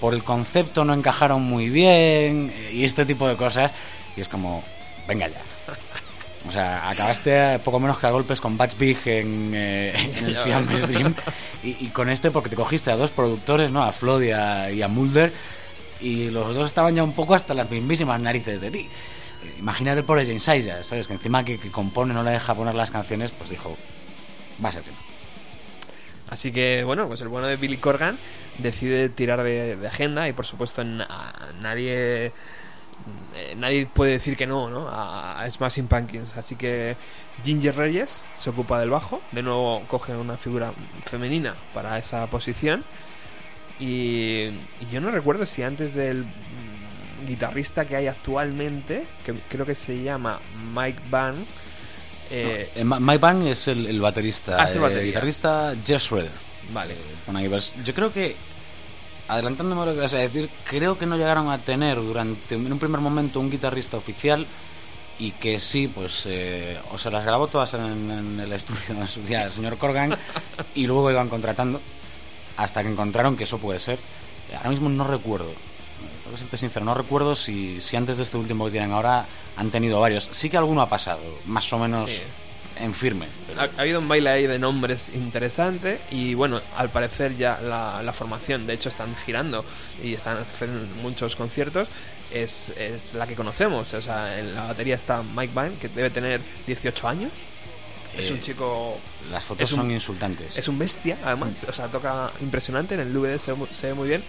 por 0.00 0.14
el 0.14 0.22
concepto 0.22 0.84
no 0.84 0.94
encajaron 0.94 1.42
muy 1.42 1.70
bien 1.70 2.52
y 2.72 2.84
este 2.84 3.06
tipo 3.06 3.26
de 3.28 3.36
cosas. 3.36 3.72
Y 4.16 4.20
es 4.20 4.28
como, 4.28 4.62
venga 5.08 5.28
ya. 5.28 5.42
O 6.48 6.50
sea, 6.50 6.88
acabaste 6.90 7.40
a 7.40 7.62
poco 7.62 7.78
menos 7.78 7.98
que 7.98 8.06
a 8.06 8.10
golpes 8.10 8.40
con 8.40 8.58
Batch 8.58 8.76
Big 8.76 8.98
en, 9.06 9.52
eh, 9.54 9.92
en 10.18 10.24
el 10.26 10.34
Ya 10.34 10.38
Siam 10.42 10.66
ves. 10.66 10.88
Dream 10.88 11.14
y, 11.62 11.86
y 11.86 11.88
con 11.90 12.08
este 12.10 12.30
porque 12.30 12.50
te 12.50 12.56
cogiste 12.56 12.90
a 12.90 12.96
dos 12.96 13.10
productores, 13.12 13.70
¿no? 13.70 13.82
A 13.82 13.92
Flood 13.92 14.22
y 14.22 14.30
a, 14.32 14.70
y 14.70 14.82
a 14.82 14.88
Mulder 14.88 15.32
y 16.00 16.30
los 16.30 16.54
dos 16.54 16.66
estaban 16.66 16.96
ya 16.96 17.04
un 17.04 17.12
poco 17.14 17.34
hasta 17.36 17.54
las 17.54 17.70
mismísimas 17.70 18.20
narices 18.20 18.60
de 18.60 18.70
ti. 18.72 18.78
Eh, 19.44 19.54
Imagínate 19.60 20.02
por 20.02 20.18
James 20.24 20.48
Aya, 20.48 20.82
¿sabes? 20.82 21.06
Que 21.06 21.12
encima 21.12 21.44
que, 21.44 21.58
que 21.58 21.70
compone 21.70 22.12
no 22.12 22.24
le 22.24 22.32
deja 22.32 22.54
poner 22.56 22.74
las 22.74 22.90
canciones, 22.90 23.30
pues 23.30 23.50
dijo, 23.50 23.76
va 24.64 24.70
a 24.70 24.72
ser 24.72 24.82
que 24.82 24.90
no. 24.90 24.96
Así 26.28 26.50
que, 26.50 26.82
bueno, 26.84 27.06
pues 27.08 27.20
el 27.20 27.28
bueno 27.28 27.46
de 27.46 27.56
Billy 27.56 27.76
Corgan 27.76 28.18
decide 28.58 29.10
tirar 29.10 29.42
de, 29.42 29.76
de 29.76 29.86
agenda 29.86 30.28
y, 30.28 30.32
por 30.32 30.46
supuesto, 30.46 30.82
na- 30.82 31.50
nadie 31.60 32.32
eh, 33.34 33.54
nadie 33.56 33.86
puede 33.86 34.12
decir 34.12 34.36
que 34.36 34.46
no, 34.46 34.68
¿no? 34.70 34.88
A, 34.88 35.40
a 35.42 35.50
Smashing 35.50 35.88
Pumpkins. 35.88 36.36
Así 36.36 36.56
que 36.56 36.96
Ginger 37.44 37.76
Reyes 37.76 38.24
se 38.36 38.50
ocupa 38.50 38.78
del 38.80 38.90
bajo. 38.90 39.20
De 39.32 39.42
nuevo 39.42 39.82
coge 39.88 40.12
una 40.14 40.36
figura 40.36 40.72
femenina 41.06 41.54
para 41.74 41.98
esa 41.98 42.26
posición. 42.28 42.84
Y, 43.80 44.44
y 44.80 44.88
yo 44.92 45.00
no 45.00 45.10
recuerdo 45.10 45.44
si 45.44 45.62
antes 45.62 45.94
del 45.94 46.24
guitarrista 47.26 47.84
que 47.84 47.96
hay 47.96 48.06
actualmente, 48.06 49.04
que 49.24 49.34
creo 49.48 49.64
que 49.66 49.74
se 49.74 50.02
llama 50.02 50.40
Mike 50.74 51.00
Van, 51.10 51.46
eh, 52.30 52.70
Eh, 52.74 52.84
Mike 52.84 53.18
Bang 53.18 53.42
es 53.46 53.68
el, 53.68 53.86
el 53.86 54.00
baterista. 54.00 54.56
Ah, 54.60 54.64
es 54.64 54.76
el 54.76 54.84
eh, 54.84 55.04
guitarrista 55.04 55.74
Jeff 55.84 56.02
Schroeder. 56.02 56.30
vale, 56.72 56.96
vers- 57.50 57.74
Yo 57.82 57.92
creo 57.94 58.12
que, 58.12 58.36
adelantándome 59.32 59.82
a 59.82 59.86
lo 59.86 59.94
que 59.94 60.00
vas 60.00 60.14
a 60.14 60.18
decir, 60.18 60.50
creo 60.64 60.98
que 60.98 61.06
no 61.06 61.16
llegaron 61.16 61.50
a 61.50 61.58
tener 61.58 61.96
durante 61.96 62.54
en 62.54 62.70
un 62.70 62.78
primer 62.78 63.00
momento 63.00 63.40
un 63.40 63.50
guitarrista 63.50 63.96
oficial 63.96 64.46
y 65.18 65.30
que 65.32 65.58
sí, 65.58 65.88
pues, 65.88 66.24
eh, 66.26 66.78
o 66.92 66.98
se 66.98 67.10
las 67.10 67.24
grabó 67.24 67.46
todas 67.46 67.72
en, 67.74 68.38
el 68.40 68.52
estudio 68.52 68.82
en 69.00 69.08
su 69.08 69.22
día 69.22 69.44
el 69.44 69.52
señor 69.52 69.78
Corgan 69.78 70.16
y 70.74 70.86
luego 70.86 71.10
iban 71.10 71.28
contratando 71.28 71.80
hasta 72.56 72.82
que 72.82 72.90
encontraron 72.90 73.36
que 73.36 73.44
eso 73.44 73.58
puede 73.58 73.78
ser. 73.78 73.98
Ahora 74.54 74.70
mismo 74.70 74.90
no 74.90 75.04
recuerdo. 75.04 75.50
Tengo 76.24 76.32
que 76.32 76.38
serte 76.38 76.56
sincero, 76.58 76.84
no 76.84 76.94
recuerdo 76.94 77.34
si, 77.34 77.80
si 77.80 77.96
antes 77.96 78.18
de 78.18 78.24
este 78.24 78.36
último 78.36 78.66
que 78.66 78.72
tienen 78.72 78.92
ahora 78.92 79.26
han 79.56 79.70
tenido 79.70 79.98
varios. 79.98 80.28
Sí 80.32 80.50
que 80.50 80.58
alguno 80.58 80.82
ha 80.82 80.88
pasado, 80.88 81.22
más 81.46 81.72
o 81.72 81.78
menos. 81.78 82.10
En 82.78 82.94
firme. 82.94 83.26
Ha, 83.56 83.62
ha 83.76 83.80
habido 83.82 83.98
un 84.00 84.08
baile 84.08 84.30
ahí 84.30 84.46
de 84.46 84.58
nombres 84.58 85.10
interesante 85.14 86.00
y 86.10 86.34
bueno, 86.34 86.60
al 86.76 86.90
parecer 86.90 87.36
ya 87.36 87.60
la, 87.60 88.02
la 88.02 88.12
formación, 88.12 88.66
de 88.66 88.74
hecho 88.74 88.88
están 88.88 89.14
girando 89.24 89.64
y 90.02 90.14
están 90.14 90.38
haciendo 90.38 90.86
muchos 91.02 91.36
conciertos, 91.36 91.88
es, 92.32 92.72
es 92.78 93.14
la 93.14 93.26
que 93.26 93.34
conocemos. 93.36 93.92
O 93.94 94.00
sea, 94.02 94.38
en 94.38 94.54
la 94.54 94.64
batería 94.64 94.94
está 94.94 95.22
Mike 95.22 95.52
Vine, 95.54 95.76
que 95.80 95.88
debe 95.88 96.10
tener 96.10 96.40
18 96.66 97.08
años. 97.08 97.30
Es 98.16 98.30
un 98.30 98.36
Eh, 98.36 98.40
chico. 98.40 99.00
Las 99.30 99.42
fotos 99.44 99.62
es 99.64 99.72
un- 99.72 99.78
son 99.84 99.90
insultantes. 99.90 100.58
Es 100.58 100.68
un 100.68 100.78
bestia, 100.78 101.16
además. 101.24 101.64
O 101.66 101.72
sea, 101.72 101.88
toca 101.88 102.30
impresionante. 102.42 102.94
En 102.94 103.00
el 103.00 103.12
DVD 103.12 103.38
se, 103.38 103.54
se 103.74 103.86
ve 103.88 103.94
muy 103.94 104.08
bien. 104.08 104.22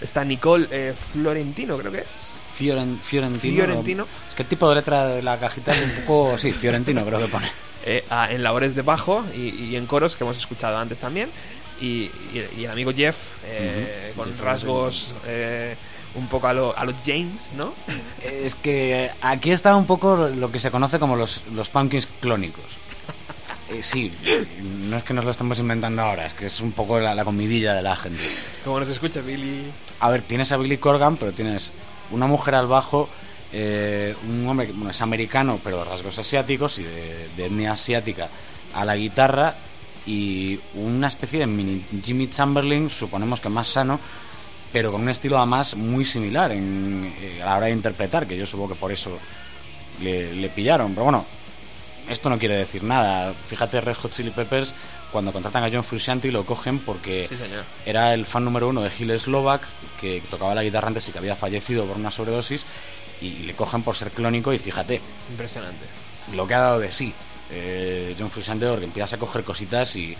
Está 0.00 0.24
Nicole 0.24 0.66
eh, 0.70 0.94
Florentino, 1.12 1.76
creo 1.76 1.92
que 1.92 1.98
es. 2.00 2.38
Fioren- 2.58 2.98
Fiorentino. 3.00 3.54
Fiorentino. 3.56 4.06
Es 4.30 4.34
que 4.34 4.42
el 4.44 4.48
tipo 4.48 4.68
de 4.70 4.76
letra 4.76 5.06
de 5.08 5.22
la 5.22 5.38
cajita 5.38 5.72
es 5.74 5.82
un 5.84 5.90
poco. 6.04 6.38
Sí, 6.38 6.52
Fiorentino 6.52 7.04
creo 7.04 7.18
que 7.18 7.28
pone. 7.28 7.50
Eh, 7.84 8.04
a- 8.10 8.30
en 8.32 8.42
labores 8.42 8.74
de 8.74 8.82
bajo 8.82 9.24
y, 9.34 9.48
y 9.50 9.76
en 9.76 9.86
coros 9.86 10.16
que 10.16 10.24
hemos 10.24 10.38
escuchado 10.38 10.76
antes 10.78 11.00
también. 11.00 11.30
Y, 11.80 12.10
y- 12.34 12.48
y 12.58 12.64
el 12.64 12.70
amigo 12.72 12.92
Jeff, 12.92 13.28
eh, 13.44 14.10
Ujú. 14.12 14.22
con 14.22 14.30
Jeff 14.32 14.40
rasgos 14.44 15.14
eh, 15.26 15.76
un 16.16 16.26
poco 16.28 16.48
a 16.48 16.52
los 16.52 16.76
a 16.76 16.84
lo 16.84 16.92
James, 17.04 17.50
¿no? 17.56 17.72
Es 18.22 18.54
que 18.56 19.10
aquí 19.22 19.52
está 19.52 19.76
un 19.76 19.86
poco 19.86 20.16
lo 20.16 20.50
que 20.50 20.58
se 20.58 20.70
conoce 20.70 20.98
como 20.98 21.14
los, 21.16 21.42
los 21.54 21.68
pumpkins 21.70 22.08
clónicos. 22.20 22.78
Eh, 23.70 23.82
sí, 23.82 24.10
no 24.62 24.96
es 24.96 25.02
que 25.02 25.12
nos 25.12 25.24
lo 25.26 25.30
estemos 25.30 25.58
inventando 25.58 26.00
ahora, 26.02 26.24
es 26.24 26.32
que 26.34 26.46
es 26.46 26.60
un 26.60 26.72
poco 26.72 26.98
la, 26.98 27.14
la 27.14 27.24
comidilla 27.24 27.74
de 27.74 27.82
la 27.82 27.94
gente. 27.96 28.18
Como 28.64 28.80
nos 28.80 28.88
escucha 28.88 29.20
Billy. 29.20 29.70
A 30.00 30.08
ver, 30.08 30.22
tienes 30.22 30.50
a 30.52 30.56
Billy 30.56 30.78
Corgan, 30.78 31.16
pero 31.18 31.32
tienes 31.32 31.72
una 32.10 32.26
mujer 32.26 32.54
al 32.54 32.66
bajo, 32.66 33.10
eh, 33.52 34.14
un 34.28 34.46
hombre 34.48 34.66
que 34.66 34.72
bueno, 34.72 34.90
es 34.90 35.00
americano, 35.00 35.60
pero 35.62 35.78
de 35.78 35.84
rasgos 35.84 36.18
asiáticos 36.18 36.78
y 36.78 36.84
de, 36.84 37.28
de 37.36 37.46
etnia 37.46 37.72
asiática, 37.72 38.28
a 38.74 38.84
la 38.84 38.96
guitarra 38.96 39.56
y 40.06 40.58
una 40.74 41.08
especie 41.08 41.40
de 41.40 41.46
mini 41.46 41.84
Jimmy 42.02 42.28
Chamberlain, 42.28 42.88
suponemos 42.90 43.40
que 43.40 43.48
más 43.48 43.68
sano, 43.68 44.00
pero 44.72 44.92
con 44.92 45.02
un 45.02 45.08
estilo 45.08 45.38
además 45.38 45.76
muy 45.76 46.04
similar 46.04 46.52
en, 46.52 47.14
eh, 47.20 47.42
a 47.42 47.46
la 47.46 47.56
hora 47.56 47.66
de 47.66 47.72
interpretar, 47.72 48.26
que 48.26 48.36
yo 48.36 48.46
supongo 48.46 48.74
que 48.74 48.80
por 48.80 48.92
eso 48.92 49.18
le, 50.00 50.32
le 50.34 50.48
pillaron. 50.48 50.92
Pero 50.92 51.04
bueno, 51.04 51.26
esto 52.08 52.30
no 52.30 52.38
quiere 52.38 52.56
decir 52.56 52.82
nada. 52.84 53.34
Fíjate, 53.34 53.80
Red 53.80 53.96
Hot 53.96 54.12
Chili 54.12 54.30
Peppers, 54.30 54.74
cuando 55.12 55.32
contratan 55.32 55.64
a 55.64 55.70
John 55.70 55.84
Frusciante 55.84 56.30
lo 56.30 56.46
cogen 56.46 56.78
porque 56.78 57.26
Sí, 57.28 57.36
era 57.84 58.14
el 58.14 58.26
fan 58.26 58.44
número 58.44 58.68
uno 58.68 58.82
de 58.82 58.90
Gil 58.90 59.18
Slovak, 59.18 59.62
que 60.00 60.22
tocaba 60.30 60.54
la 60.54 60.62
guitarra 60.62 60.88
antes 60.88 61.08
y 61.08 61.12
que 61.12 61.18
había 61.18 61.36
fallecido 61.36 61.84
por 61.84 61.96
una 61.96 62.10
sobredosis, 62.10 62.64
y 63.20 63.30
le 63.44 63.54
cogen 63.54 63.82
por 63.82 63.96
ser 63.96 64.10
clónico 64.10 64.52
y 64.52 64.58
fíjate, 64.58 65.00
Impresionante. 65.30 65.84
lo 66.34 66.46
que 66.46 66.54
ha 66.54 66.60
dado 66.60 66.78
de 66.80 66.92
sí 66.92 67.12
eh, 67.50 68.14
John 68.18 68.30
Frusciante 68.30 68.66
porque 68.68 68.84
empiezas 68.84 69.14
a 69.14 69.18
coger 69.18 69.42
cositas 69.44 69.96
y 69.96 70.16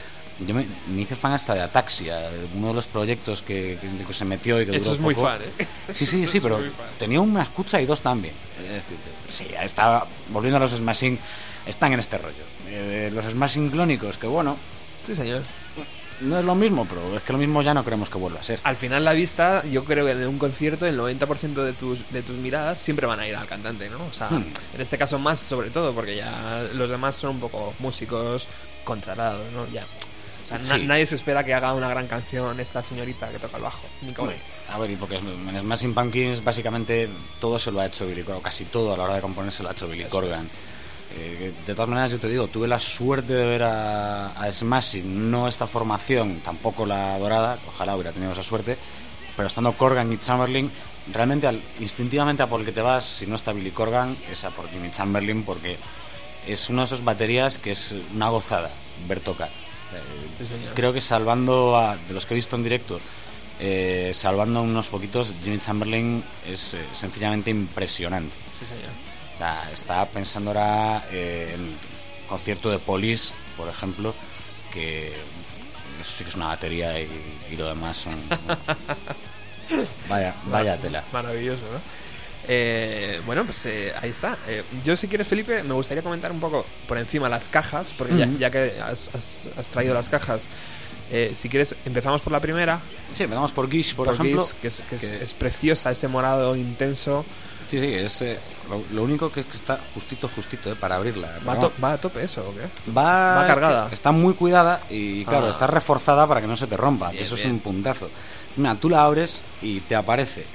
yo 0.47 0.55
me, 0.55 0.67
me 0.89 1.03
hice 1.03 1.17
fan 1.17 1.33
hasta 1.33 1.53
de 1.55 1.61
Ataxia, 1.63 2.31
uno 2.55 2.69
de 2.69 2.75
los 2.75 2.87
proyectos 2.87 3.43
que, 3.43 3.77
que- 3.81 4.05
que 4.07 4.13
se 4.13 4.25
metió 4.25 4.61
y 4.63 4.67
que 4.67 4.77
Eso 4.77 4.85
duró 4.85 4.95
es 4.95 5.01
muy 5.01 5.15
poco. 5.15 5.27
fan, 5.27 5.41
¿eh? 5.43 5.67
Sí, 5.93 6.07
sí, 6.07 6.23
Eso 6.23 6.33
sí, 6.33 6.41
pero 6.41 6.61
tenía 6.99 7.21
una 7.21 7.43
escucha 7.43 7.81
y 7.81 7.87
dos 7.87 8.01
también. 8.01 8.35
Es 8.65 8.73
decir, 8.75 8.97
sí, 9.29 9.47
está 9.61 10.07
volviendo 10.31 10.57
a 10.59 10.61
los 10.61 10.71
Smashing, 10.71 11.19
están 11.67 11.93
en 11.93 12.01
este 12.01 12.19
rollo. 12.19 12.45
Eh, 12.69 13.11
los 13.13 13.25
Smashing 13.25 13.69
clónicos, 13.71 14.17
que 14.17 14.27
bueno, 14.29 14.57
Sí, 15.05 15.15
señor. 15.15 15.43
No 16.21 16.39
es 16.39 16.45
lo 16.45 16.55
mismo, 16.55 16.87
pero 16.89 17.17
es 17.17 17.23
que 17.23 17.33
lo 17.33 17.39
mismo 17.39 17.63
ya 17.63 17.75
no 17.75 17.85
queremos 17.85 18.11
que 18.11 18.19
vuelva 18.19 18.41
a 18.41 18.43
ser. 18.43 18.61
Al 18.65 18.77
final 18.77 19.05
la 19.05 19.13
vista, 19.13 19.63
yo 19.65 19.85
creo 19.85 20.05
que 20.07 20.13
en 20.13 20.27
un 20.27 20.39
concierto 20.39 20.87
el 20.87 20.99
90% 20.99 21.55
de 21.65 21.73
tus, 21.73 22.11
de 22.11 22.23
tus 22.23 22.37
miradas 22.37 22.79
siempre 22.79 23.07
van 23.07 23.21
a 23.21 23.27
ir 23.29 23.37
al 23.37 23.47
cantante, 23.47 23.89
¿no? 23.89 24.05
O 24.07 24.13
sea, 24.13 24.29
Hmm. 24.29 24.45
en 24.75 24.81
este 24.81 24.99
caso 24.99 25.19
más 25.19 25.39
sobre 25.41 25.71
todo, 25.71 25.93
porque 25.95 26.17
ya 26.17 26.65
los 26.75 26.89
demás 26.91 27.17
son 27.17 27.31
un 27.31 27.41
poco 27.41 27.75
músicos 27.79 28.47
contratados, 28.85 29.51
¿no? 29.53 29.67
Ya. 29.73 29.87
O 30.45 30.49
sea, 30.65 30.79
na- 30.79 30.85
nadie 30.85 31.05
se 31.05 31.15
espera 31.15 31.45
que 31.45 31.53
haga 31.53 31.75
una 31.75 31.89
gran 31.89 32.07
canción 32.07 32.59
esta 32.59 32.83
señorita 32.83 33.29
que 33.29 33.39
toca 33.39 33.59
el 33.59 33.63
bajo. 33.63 33.85
Hombre, 34.17 34.37
a 34.73 34.79
ver, 34.79 34.91
y 34.91 34.97
porque 34.97 35.17
en 35.17 35.61
Smashing 35.61 35.93
Pumpkins 35.95 36.43
básicamente 36.43 37.11
todo 37.39 37.59
se 37.59 37.71
lo 37.71 37.81
ha 37.81 37.87
hecho 37.87 38.07
Billy 38.07 38.23
Corgan, 38.23 38.43
casi 38.43 38.65
todo 38.65 38.95
a 38.95 38.97
la 38.97 39.05
hora 39.05 39.15
de 39.17 39.21
componer 39.21 39.53
se 39.53 39.63
lo 39.63 39.69
ha 39.69 39.73
hecho 39.73 39.87
Billy 39.87 40.05
Corgan. 40.07 40.49
Eh, 41.21 41.53
de 41.67 41.75
todas 41.75 41.89
maneras, 41.89 42.13
yo 42.13 42.19
te 42.21 42.29
digo, 42.29 42.47
tuve 42.49 42.69
la 42.69 42.79
suerte 42.79 43.33
de 43.33 43.45
ver 43.45 43.63
a, 43.65 44.29
a 44.29 44.53
Smashing, 44.53 45.31
no 45.31 45.49
esta 45.49 45.67
formación, 45.67 46.41
tampoco 46.41 46.87
la 46.87 47.19
dorada, 47.19 47.59
ojalá 47.67 47.95
hubiera 47.95 48.13
tenido 48.13 48.33
esa 48.33 48.43
suerte, 48.43 48.77
pero 49.37 49.49
estando 49.49 49.73
Corgan 49.73 50.13
y 50.13 50.19
Chamberlain, 50.19 50.71
realmente 51.13 51.47
al- 51.47 51.63
instintivamente 51.81 52.43
a 52.43 52.47
por 52.49 52.61
el 52.61 52.67
que 52.67 52.73
te 52.73 52.81
vas, 52.83 53.05
si 53.05 53.27
no 53.27 53.35
está 53.37 53.53
Billy 53.53 53.71
Corgan, 53.73 54.17
es 54.31 54.45
a 54.45 54.51
por 54.51 54.71
Jimmy 54.71 54.91
Chamberlain, 54.91 55.43
porque 55.45 55.77
es 56.47 56.69
uno 56.71 56.83
de 56.83 56.87
esos 56.87 57.03
baterías 57.05 57.59
que 57.59 57.73
es 57.73 57.97
una 58.15 58.29
gozada 58.29 58.71
ver 59.09 59.21
tocar. 59.21 59.49
Eh, 59.49 60.45
Sí, 60.45 60.55
creo 60.75 60.93
que 60.93 61.01
salvando 61.01 61.77
a, 61.77 61.97
de 61.97 62.15
los 62.15 62.25
que 62.27 62.35
he 62.35 62.37
visto 62.37 62.55
en 62.55 62.63
directo, 62.63 63.01
eh, 63.59 64.13
salvando 64.15 64.63
unos 64.63 64.89
poquitos, 64.89 65.35
Jimmy 65.43 65.59
Chamberlain 65.59 66.23
es 66.47 66.75
eh, 66.75 66.85
sencillamente 66.93 67.51
impresionante. 67.51 68.35
Sí, 68.57 68.65
señor. 68.65 68.91
O 69.39 69.41
sea, 69.41 69.71
estaba 69.73 70.07
pensando 70.07 70.51
ahora 70.51 71.05
eh, 71.13 71.53
en 71.55 71.61
el 71.69 71.77
concierto 72.29 72.71
de 72.71 72.81
Police, 72.81 73.33
por 73.57 73.69
ejemplo, 73.69 74.13
que 74.73 75.09
eso 76.01 76.17
sí 76.17 76.25
que 76.25 76.31
es 76.31 76.35
una 76.37 76.49
batería 76.49 77.01
y, 77.01 77.09
y 77.51 77.57
lo 77.57 77.69
demás 77.69 77.97
son... 77.99 78.17
vaya, 80.09 80.35
vaya 80.47 80.77
tela. 80.77 81.05
Maravilloso, 81.13 81.63
¿no? 81.63 81.81
Eh, 82.51 83.21
bueno, 83.27 83.45
pues 83.45 83.65
eh, 83.67 83.93
ahí 84.01 84.11
está. 84.11 84.39
Eh, 84.49 84.65
yo, 84.85 84.97
si 84.97 85.07
quieres, 85.07 85.29
Felipe, 85.29 85.63
me 85.63 85.75
gustaría 85.75 86.03
comentar 86.03 86.33
un 86.33 86.41
poco 86.41 86.65
por 86.87 86.97
encima 86.99 87.29
las 87.29 87.49
cajas, 87.49 87.95
porque 87.97 88.17
ya, 88.17 88.27
Ujú. 88.27 88.39
ya 88.39 88.51
que 88.51 88.81
has, 88.81 89.11
has- 89.15 89.51
has 89.57 89.69
traído 89.69 89.93
las 89.95 90.09
cajas, 90.09 90.49
eh, 91.13 91.33
si 91.35 91.49
quieres, 91.49 91.77
empezamos 91.85 92.23
por 92.23 92.33
la 92.33 92.41
primera, 92.41 92.81
Sí, 93.13 93.23
empezamos 93.25 93.53
por 93.53 93.71
Gish, 93.71 93.95
por, 93.95 94.07
por 94.07 94.15
ejemplo. 94.15 94.43
Kiss, 94.45 94.55
que, 94.61 94.69
es, 94.69 94.83
que 94.89 94.95
es- 94.97 95.01
que- 95.13 95.23
es 95.25 95.35
preciosa, 95.35 95.91
ese 95.91 96.09
morado 96.09 96.57
intenso. 96.57 97.25
Sí, 97.69 97.79
sí, 97.79 97.87
es, 97.95 98.23
eh, 98.23 98.39
lo, 98.71 98.83
lo 98.95 99.03
único 99.03 99.31
que 99.31 99.41
es 99.41 99.47
que 99.47 99.57
está 99.57 99.79
justito, 99.95 100.29
justito, 100.35 100.73
eh, 100.73 100.75
para 100.75 100.97
abrirla. 100.97 101.39
¿Va 101.47 101.59
to- 101.61 101.73
va 101.83 101.93
a 101.93 101.99
tope 101.99 102.25
eso 102.25 102.49
o 102.49 102.55
qué? 102.55 102.63
Va, 102.91 103.37
Va 103.37 103.43
es 103.43 103.47
cargada. 103.49 103.89
que 103.89 103.95
Está 103.95 104.11
muy 104.11 104.35
cuidada 104.35 104.83
y, 104.89 105.25
claro, 105.27 105.47
Ah. 105.47 105.51
está 105.51 105.67
reforzada 105.67 106.27
para 106.27 106.41
que 106.41 106.47
no 106.47 106.57
se 106.57 106.67
te 106.67 106.77
rompa. 106.77 107.09
que 107.09 107.13
Bien, 107.15 107.25
eso 107.25 107.35
es 107.35 107.45
un 107.45 107.61
puntazo. 107.61 108.09
Mira, 108.57 108.75
tú 108.77 108.89
la 108.89 109.05
abres 109.05 109.43
y 109.63 109.81
te 109.81 109.95
aparece 109.95 110.47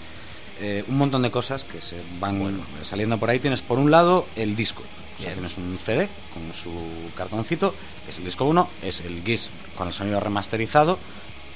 eh, 0.59 0.83
un 0.87 0.97
montón 0.97 1.21
de 1.23 1.29
cosas 1.31 1.65
que 1.65 1.81
se 1.81 1.97
van 2.19 2.61
saliendo 2.83 3.17
por 3.17 3.29
ahí. 3.29 3.39
Tienes 3.39 3.61
por 3.61 3.77
un 3.79 3.91
lado 3.91 4.27
el 4.35 4.55
disco. 4.55 4.81
O 5.17 5.21
sea, 5.21 5.33
tienes 5.33 5.57
un 5.57 5.77
CD 5.77 6.07
con 6.33 6.53
su 6.53 6.71
cartoncito, 7.15 7.73
que 8.05 8.11
es 8.11 8.17
el 8.19 8.25
disco 8.25 8.45
1, 8.45 8.69
es 8.81 9.01
el 9.01 9.21
GIS 9.23 9.51
con 9.77 9.87
el 9.87 9.93
sonido 9.93 10.19
remasterizado. 10.19 10.97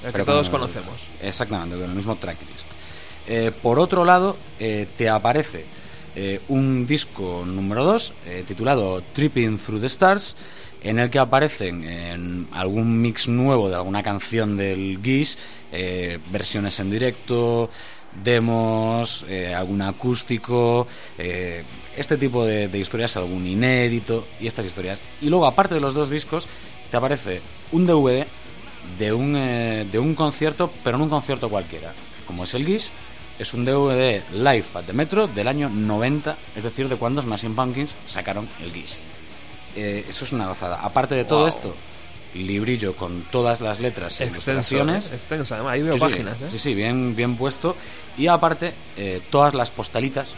El 0.02 0.08
que 0.08 0.12
pero 0.12 0.26
todos 0.26 0.50
con- 0.50 0.60
conocemos. 0.60 0.96
Exactamente, 1.22 1.76
con 1.76 1.90
el 1.90 1.96
mismo 1.96 2.16
tracklist. 2.18 2.70
Eh, 3.28 3.52
por 3.62 3.80
otro 3.80 4.06
lado, 4.06 4.38
eh, 4.60 4.88
te 4.98 5.10
aparece 5.10 5.66
eh, 6.16 6.42
un 6.48 6.88
disco 6.88 7.44
número 7.46 7.84
2 7.84 8.14
titulado 8.48 9.04
Tripping 9.14 9.58
Through 9.58 9.82
the 9.82 9.88
Stars, 9.88 10.36
en 10.82 11.00
el 11.00 11.10
que 11.10 11.20
aparecen 11.20 11.84
en 11.84 12.48
algún 12.52 13.02
mix 13.02 13.28
nuevo 13.28 13.70
de 13.70 13.76
alguna 13.76 14.02
canción 14.02 14.58
del 14.58 15.00
Gish, 15.04 15.38
versiones 16.32 16.80
en 16.80 16.90
directo, 16.90 17.70
demos, 18.24 19.26
algún 19.56 19.82
acústico, 19.82 20.88
este 21.18 22.18
tipo 22.18 22.46
de, 22.46 22.68
de 22.68 22.80
historias, 22.80 23.18
algún 23.18 23.46
inédito 23.46 24.28
y 24.40 24.48
estas 24.48 24.66
historias. 24.66 25.02
Y 25.20 25.30
luego, 25.30 25.46
aparte 25.46 25.76
de 25.76 25.82
los 25.82 25.96
dos 25.96 26.10
discos, 26.10 26.48
te 26.90 26.98
aparece 26.98 27.42
un 27.72 27.86
DVD 27.86 28.26
de 28.98 29.14
un, 29.14 29.36
eh, 29.36 29.88
de 29.92 30.00
un 30.00 30.16
concierto, 30.16 30.72
pero 30.84 30.98
no 30.98 31.06
un 31.06 31.10
concierto 31.10 31.50
cualquiera. 31.50 31.94
Como 32.26 32.44
es 32.44 32.54
el 32.54 32.66
GIS, 32.66 32.92
es 33.40 33.54
un 33.54 33.66
DVD 33.66 34.22
live 34.34 34.66
at 34.74 34.84
the 34.86 34.94
Metro 34.94 35.28
del 35.28 35.48
año 35.48 35.70
90, 35.70 36.38
es 36.56 36.64
decir, 36.64 36.88
de 36.90 36.96
cuando 36.96 37.22
Smashing 37.22 37.56
Pumpkins 37.56 37.96
sacaron 38.06 38.48
el 38.62 38.72
GIS. 38.74 38.98
Eh, 39.76 40.06
eso 40.10 40.26
es 40.26 40.32
una 40.32 40.48
gozada. 40.48 40.82
Aparte 40.82 41.16
de 41.16 41.24
todo 41.26 41.40
Wow. 41.42 41.48
esto, 41.50 41.76
librillo 42.34 42.96
con 42.96 43.24
todas 43.32 43.62
las 43.62 43.80
letras 43.80 44.20
e 44.22 44.26
ilustraciones. 44.26 45.12
¿eh? 45.12 45.16
extenso, 45.16 45.54
además, 45.56 45.74
ahí 45.74 45.82
veo 45.84 45.94
Sí, 45.94 46.00
sí, 46.00 46.06
páginas, 46.06 46.42
¿eh? 46.42 46.48
Sí, 46.52 46.60
sí, 46.60 46.74
bien, 46.74 47.16
bien 47.16 47.36
puesto. 47.38 47.76
Y 48.18 48.28
aparte, 48.28 48.74
eh, 48.96 49.22
todas 49.30 49.54
las 49.54 49.70
postalitas 49.72 50.34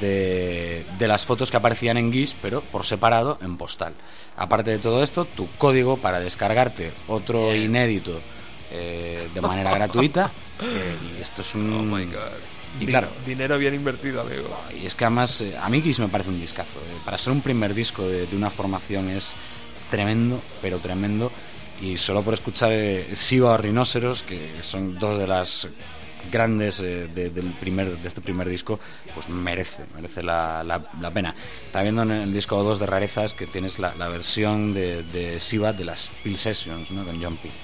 de, 0.00 0.84
de 0.98 1.08
las 1.08 1.24
fotos 1.24 1.50
que 1.50 1.56
aparecían 1.56 1.96
en 1.96 2.12
GIS, 2.12 2.34
pero 2.42 2.60
por 2.60 2.84
separado 2.84 3.38
en 3.42 3.56
postal. 3.56 3.92
Aparte 4.36 4.70
de 4.72 4.78
todo 4.78 5.02
esto, 5.02 5.24
tu 5.24 5.48
código 5.58 5.96
para 5.96 6.18
descargarte 6.20 6.92
otro 7.08 7.50
Bien. 7.50 7.64
inédito 7.64 8.20
eh, 8.70 9.28
de 9.34 9.40
manera 9.40 9.70
gratuita. 9.74 10.30
eh, 10.60 10.96
y 11.18 11.20
esto 11.22 11.42
es 11.42 11.54
un. 11.54 11.72
Oh 11.72 11.82
my 11.82 12.04
god. 12.06 12.22
Y 12.76 12.80
Din- 12.80 12.88
claro, 12.90 13.08
Dinero 13.24 13.56
bien 13.58 13.74
invertido, 13.74 14.20
amigo. 14.20 14.54
y 14.78 14.84
es 14.86 14.94
que 14.94 15.04
además, 15.04 15.40
eh, 15.40 15.56
a 15.58 15.68
mí 15.70 15.80
Kiss 15.80 15.98
me 16.00 16.08
parece 16.08 16.30
un 16.30 16.40
discazo. 16.40 16.78
eh. 16.80 16.98
Para 17.04 17.16
ser 17.16 17.32
un 17.32 17.40
primer 17.40 17.72
disco 17.74 18.06
de, 18.06 18.26
de 18.26 18.36
una 18.36 18.50
formación 18.50 19.08
es 19.08 19.32
tremendo, 19.90 20.42
pero 20.60 20.78
tremendo. 20.78 21.32
Y 21.80 21.96
solo 21.98 22.22
por 22.22 22.34
escuchar 22.34 22.72
eh, 22.72 23.14
Siva 23.14 23.52
o 23.52 23.56
Rhinoceros, 23.56 24.22
que 24.22 24.50
son 24.62 24.98
dos 24.98 25.18
de 25.18 25.26
las 25.26 25.68
grandes 26.30 26.80
eh, 26.80 27.08
de, 27.14 27.30
del 27.30 27.52
primer, 27.52 27.96
de 27.98 28.08
este 28.08 28.20
primer 28.20 28.48
disco, 28.48 28.80
pues 29.14 29.28
merece, 29.28 29.84
merece 29.94 30.22
la, 30.22 30.62
la- 30.64 30.90
la 31.00 31.10
pena. 31.12 31.34
Está 31.66 31.82
viendo 31.82 32.02
en 32.02 32.10
el 32.10 32.32
disco 32.32 32.62
2 32.62 32.78
de 32.80 32.86
rarezas 32.86 33.32
que 33.32 33.46
tienes 33.46 33.78
la, 33.78 33.94
la 33.94 34.08
versión 34.08 34.74
de, 34.74 35.02
de 35.04 35.38
Siva 35.38 35.72
de 35.72 35.84
las 35.84 36.10
Peel 36.24 36.36
Sessions, 36.36 36.90
¿no? 36.90 37.04
con 37.04 37.22
John 37.22 37.36
Peel. 37.36 37.54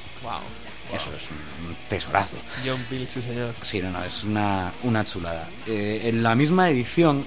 Wow. 0.93 1.01
Eso 1.01 1.15
es 1.15 1.29
un, 1.31 1.75
tesorazo. 1.89 2.37
John 2.65 2.81
Peel, 2.89 3.09
sí, 3.09 3.23
señor. 3.23 3.55
Sí, 3.63 3.81
no, 3.81 3.91
no, 3.91 4.05
es 4.05 4.25
una, 4.25 4.73
una 4.83 5.05
chulada. 5.05 5.49
Eh, 5.67 6.03
en 6.05 6.23
la 6.23 6.35
misma 6.35 6.69
edición, 6.69 7.25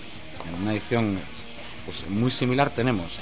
en 0.47 0.61
una 0.61 0.71
edición 0.71 1.19
pues, 1.85 2.07
muy 2.07 2.29
similar, 2.29 2.69
tenemos 2.69 3.17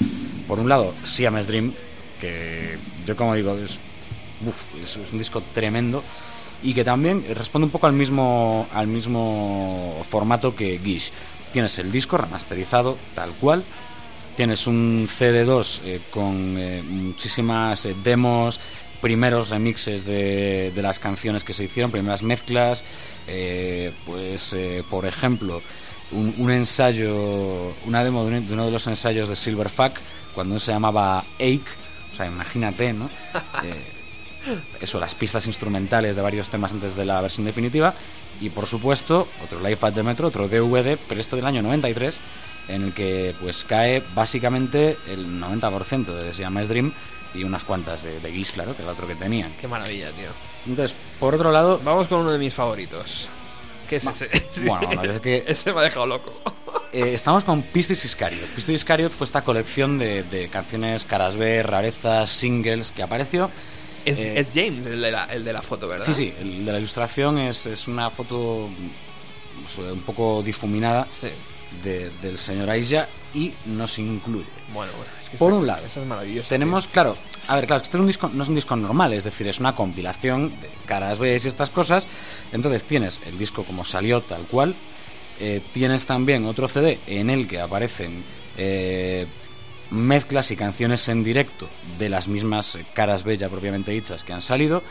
por 0.46 0.60
un 0.60 0.68
lado, 0.68 0.94
Siamese 1.02 1.48
Dream, 1.48 1.72
que 2.20 2.78
yo 3.06 3.16
como 3.16 3.34
digo, 3.34 3.56
es, 3.56 3.80
uf, 4.46 4.62
es, 4.82 4.96
es 4.96 5.12
un 5.12 5.18
disco 5.18 5.42
tremendo 5.52 6.04
y 6.62 6.74
que 6.74 6.84
también 6.84 7.24
responde 7.34 7.66
un 7.66 7.70
poco 7.70 7.86
al 7.86 7.92
mismo, 7.92 8.66
al 8.72 8.86
mismo 8.86 10.04
formato 10.08 10.54
que 10.54 10.78
Gish. 10.82 11.10
Tienes 11.52 11.78
el 11.78 11.92
disco 11.92 12.16
remasterizado 12.16 12.98
tal 13.14 13.30
cual, 13.32 13.64
tienes 14.34 14.66
un 14.66 15.06
CD2 15.06 15.80
eh, 15.84 16.00
con 16.10 16.56
eh, 16.58 16.82
muchísimas 16.82 17.86
eh, 17.86 17.94
demos, 18.02 18.60
primeros 19.04 19.50
remixes 19.50 20.06
de, 20.06 20.72
de 20.74 20.82
las 20.82 20.98
canciones 20.98 21.44
que 21.44 21.52
se 21.52 21.64
hicieron, 21.64 21.90
primeras 21.90 22.22
mezclas, 22.22 22.84
eh, 23.28 23.92
pues 24.06 24.54
eh, 24.54 24.82
por 24.88 25.04
ejemplo 25.04 25.60
un, 26.10 26.34
un 26.38 26.50
ensayo, 26.50 27.74
una 27.84 28.02
demo 28.02 28.24
de, 28.24 28.38
un- 28.38 28.46
de 28.46 28.52
uno 28.54 28.64
de 28.64 28.70
los 28.70 28.86
ensayos 28.86 29.28
de 29.28 29.36
Silverfuck 29.36 29.98
cuando 30.34 30.58
se 30.58 30.72
llamaba 30.72 31.18
Ache, 31.38 31.60
o 32.12 32.16
sea, 32.16 32.26
imagínate, 32.26 32.92
¿no? 32.94 33.10
Eh, 33.62 33.74
eso, 34.80 35.00
las 35.00 35.14
pistas 35.14 35.46
instrumentales 35.46 36.16
de 36.16 36.22
varios 36.22 36.48
temas 36.50 36.72
antes 36.72 36.94
de 36.96 37.04
la 37.06 37.20
versión 37.22 37.44
definitiva 37.46 37.94
y 38.42 38.50
por 38.50 38.66
supuesto 38.66 39.26
otro 39.42 39.60
Life 39.66 39.86
at 39.86 39.94
the 39.94 40.02
Metro, 40.02 40.28
otro 40.28 40.48
DVD, 40.48 40.98
pero 41.08 41.20
este 41.20 41.36
del 41.36 41.46
año 41.46 41.62
93 41.62 42.14
en 42.68 42.82
el 42.84 42.92
que 42.92 43.34
pues 43.40 43.64
cae 43.64 44.02
básicamente 44.14 44.96
el 45.08 45.40
90% 45.40 46.04
de 46.14 46.32
Siamese 46.34 46.68
Dream 46.68 46.92
y 47.34 47.44
unas 47.44 47.64
cuantas 47.64 48.02
de, 48.02 48.20
de 48.20 48.42
claro, 48.52 48.76
que 48.76 48.82
era 48.82 48.92
otro 48.92 49.06
que 49.06 49.14
tenían. 49.14 49.52
Qué 49.60 49.66
maravilla, 49.68 50.10
tío. 50.12 50.28
Entonces, 50.66 50.96
por 51.20 51.34
otro 51.34 51.50
lado, 51.52 51.80
Vamos 51.84 52.06
con 52.06 52.20
uno 52.20 52.32
de 52.32 52.38
mis 52.38 52.54
favoritos. 52.54 53.28
¿Qué 53.88 53.96
es 53.96 54.06
ese? 54.06 54.28
bueno, 54.66 54.86
bueno, 54.86 55.04
es 55.12 55.20
que- 55.20 55.44
Ese 55.46 55.72
me 55.72 55.80
ha 55.80 55.82
dejado 55.84 56.06
loco. 56.06 56.32
eh, 56.92 57.12
estamos 57.14 57.44
con 57.44 57.62
Pistis 57.62 58.04
Iscariot. 58.04 58.46
Pistis 58.54 58.76
Iscariot 58.76 59.12
fue 59.12 59.24
esta 59.26 59.42
colección 59.42 59.98
de, 59.98 60.22
de 60.22 60.48
canciones 60.48 61.04
caras 61.04 61.36
B, 61.36 61.62
rarezas, 61.62 62.30
singles 62.30 62.90
que 62.90 63.02
apareció. 63.02 63.50
Es, 64.04 64.18
Eh, 64.20 64.38
es 64.38 64.50
James 64.54 64.86
el 64.86 65.00
de, 65.00 65.10
la, 65.10 65.24
el 65.24 65.44
de 65.44 65.52
la 65.52 65.62
foto, 65.62 65.88
¿verdad? 65.88 66.04
Sí, 66.04 66.14
sí, 66.14 66.32
el 66.40 66.64
de 66.64 66.72
la 66.72 66.78
ilustración 66.78 67.38
es, 67.38 67.66
es 67.66 67.88
una 67.88 68.10
foto 68.10 68.68
pues, 69.62 69.78
un 69.92 70.02
poco 70.02 70.42
difuminada 70.42 71.06
Sí. 71.10 71.28
De- 71.82 72.10
del 72.22 72.38
señor 72.38 72.70
Aisha 72.70 73.08
y 73.34 73.52
nos 73.66 73.98
incluye. 73.98 74.46
Bueno, 74.72 74.92
bueno, 74.96 75.10
es 75.20 75.28
que 75.30 75.36
Por 75.36 75.50
esa- 75.52 75.58
un 75.60 75.66
lado, 75.66 75.84
Esa 75.86 76.00
es 76.00 76.06
maravillosa. 76.06 76.48
Tenemos, 76.48 76.86
claro, 76.86 77.16
a 77.48 77.56
ver, 77.56 77.66
claro, 77.66 77.82
este 77.82 77.96
es 77.96 78.00
un 78.00 78.06
disco, 78.06 78.30
no 78.32 78.42
es 78.42 78.48
un 78.48 78.54
disco 78.54 78.76
normal, 78.76 79.12
es 79.12 79.24
decir, 79.24 79.46
es 79.48 79.58
una 79.60 79.74
compilación 79.74 80.50
de 80.60 80.68
caras 80.86 81.18
B 81.18 81.32
y 81.32 81.46
estas 81.46 81.70
cosas. 81.70 82.06
Entonces 82.52 82.84
tienes 82.84 83.20
el 83.26 83.38
disco 83.38 83.64
como 83.64 83.84
salió 83.84 84.20
tal 84.22 84.42
cual. 84.46 84.74
eh, 85.40 85.60
tienes 85.72 86.06
también 86.06 86.44
otro 86.44 86.68
CD 86.68 87.00
en 87.08 87.28
el 87.28 87.48
que 87.48 87.58
aparecen 87.60 88.22
eh, 88.56 89.26
mezclas 89.90 90.52
y 90.52 90.56
canciones 90.56 91.08
en 91.08 91.24
directo 91.24 91.68
de 91.98 92.08
las 92.08 92.28
mismas 92.28 92.78
caras 92.94 93.24
B 93.24 93.36
ya 93.36 93.48
propiamente 93.48 93.90
dichas 93.90 94.22
que 94.22 94.32
han 94.32 94.42
salido. 94.42 94.84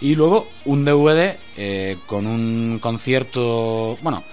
Y 0.00 0.14
luego 0.14 0.48
un 0.64 0.86
DVD 0.86 1.38
eh, 1.58 1.98
con 2.06 2.26
un 2.26 2.78
concierto, 2.80 3.98
bueno, 4.02 4.24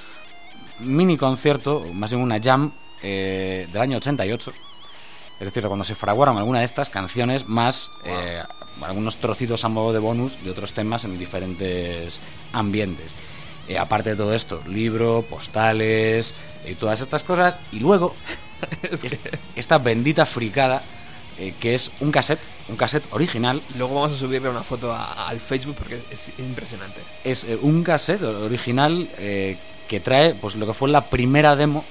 mini 0.81 1.17
concierto, 1.17 1.85
más 1.93 2.11
bien 2.11 2.21
una 2.21 2.39
jam 2.41 2.71
eh, 3.01 3.67
del 3.71 3.81
año 3.81 3.97
88. 3.97 4.53
Es 5.39 5.45
decir, 5.47 5.63
cuando 5.67 5.83
se 5.83 5.95
fraguaron 5.95 6.37
alguna 6.37 6.59
de 6.59 6.65
estas 6.65 6.89
canciones, 6.89 7.47
más 7.47 7.91
eh, 8.03 8.43
algunos 8.81 9.17
trocitos 9.17 9.65
a 9.65 9.69
modo 9.69 9.91
de 9.91 9.99
bonus 9.99 10.37
de 10.43 10.51
otros 10.51 10.73
temas 10.73 11.03
en 11.05 11.17
diferentes 11.17 12.19
ambientes. 12.53 13.15
Eh, 13.67 13.77
aparte 13.77 14.11
de 14.11 14.15
todo 14.15 14.33
esto, 14.35 14.61
libro, 14.67 15.23
postales 15.27 16.35
y 16.67 16.75
todas 16.75 17.01
estas 17.01 17.23
cosas. 17.23 17.57
Y 17.71 17.79
luego, 17.79 18.15
es- 19.03 19.19
esta 19.55 19.77
bendita 19.79 20.25
fricada, 20.25 20.83
que 21.59 21.73
es 21.73 21.91
un 22.01 22.11
cassette, 22.11 22.43
un 22.69 22.75
cassette 22.75 23.07
original. 23.11 23.63
Luego 23.75 23.95
vamos 23.95 24.11
a 24.11 24.17
subirle 24.17 24.47
una 24.49 24.61
foto 24.61 24.91
a- 24.93 25.27
al 25.27 25.39
Facebook 25.39 25.75
porque 25.75 25.95
es, 26.11 26.29
es 26.29 26.39
impresionante. 26.39 27.01
Es 27.23 27.45
eh, 27.45 27.57
un 27.59 27.83
cassette 27.83 28.21
original 28.21 29.09
eh, 29.17 29.57
que 29.91 29.99
trae 29.99 30.33
pues 30.35 30.55
lo 30.55 30.65
que 30.65 30.73
fue 30.73 30.87
la 30.87 31.09
primera 31.09 31.57
demo 31.57 31.83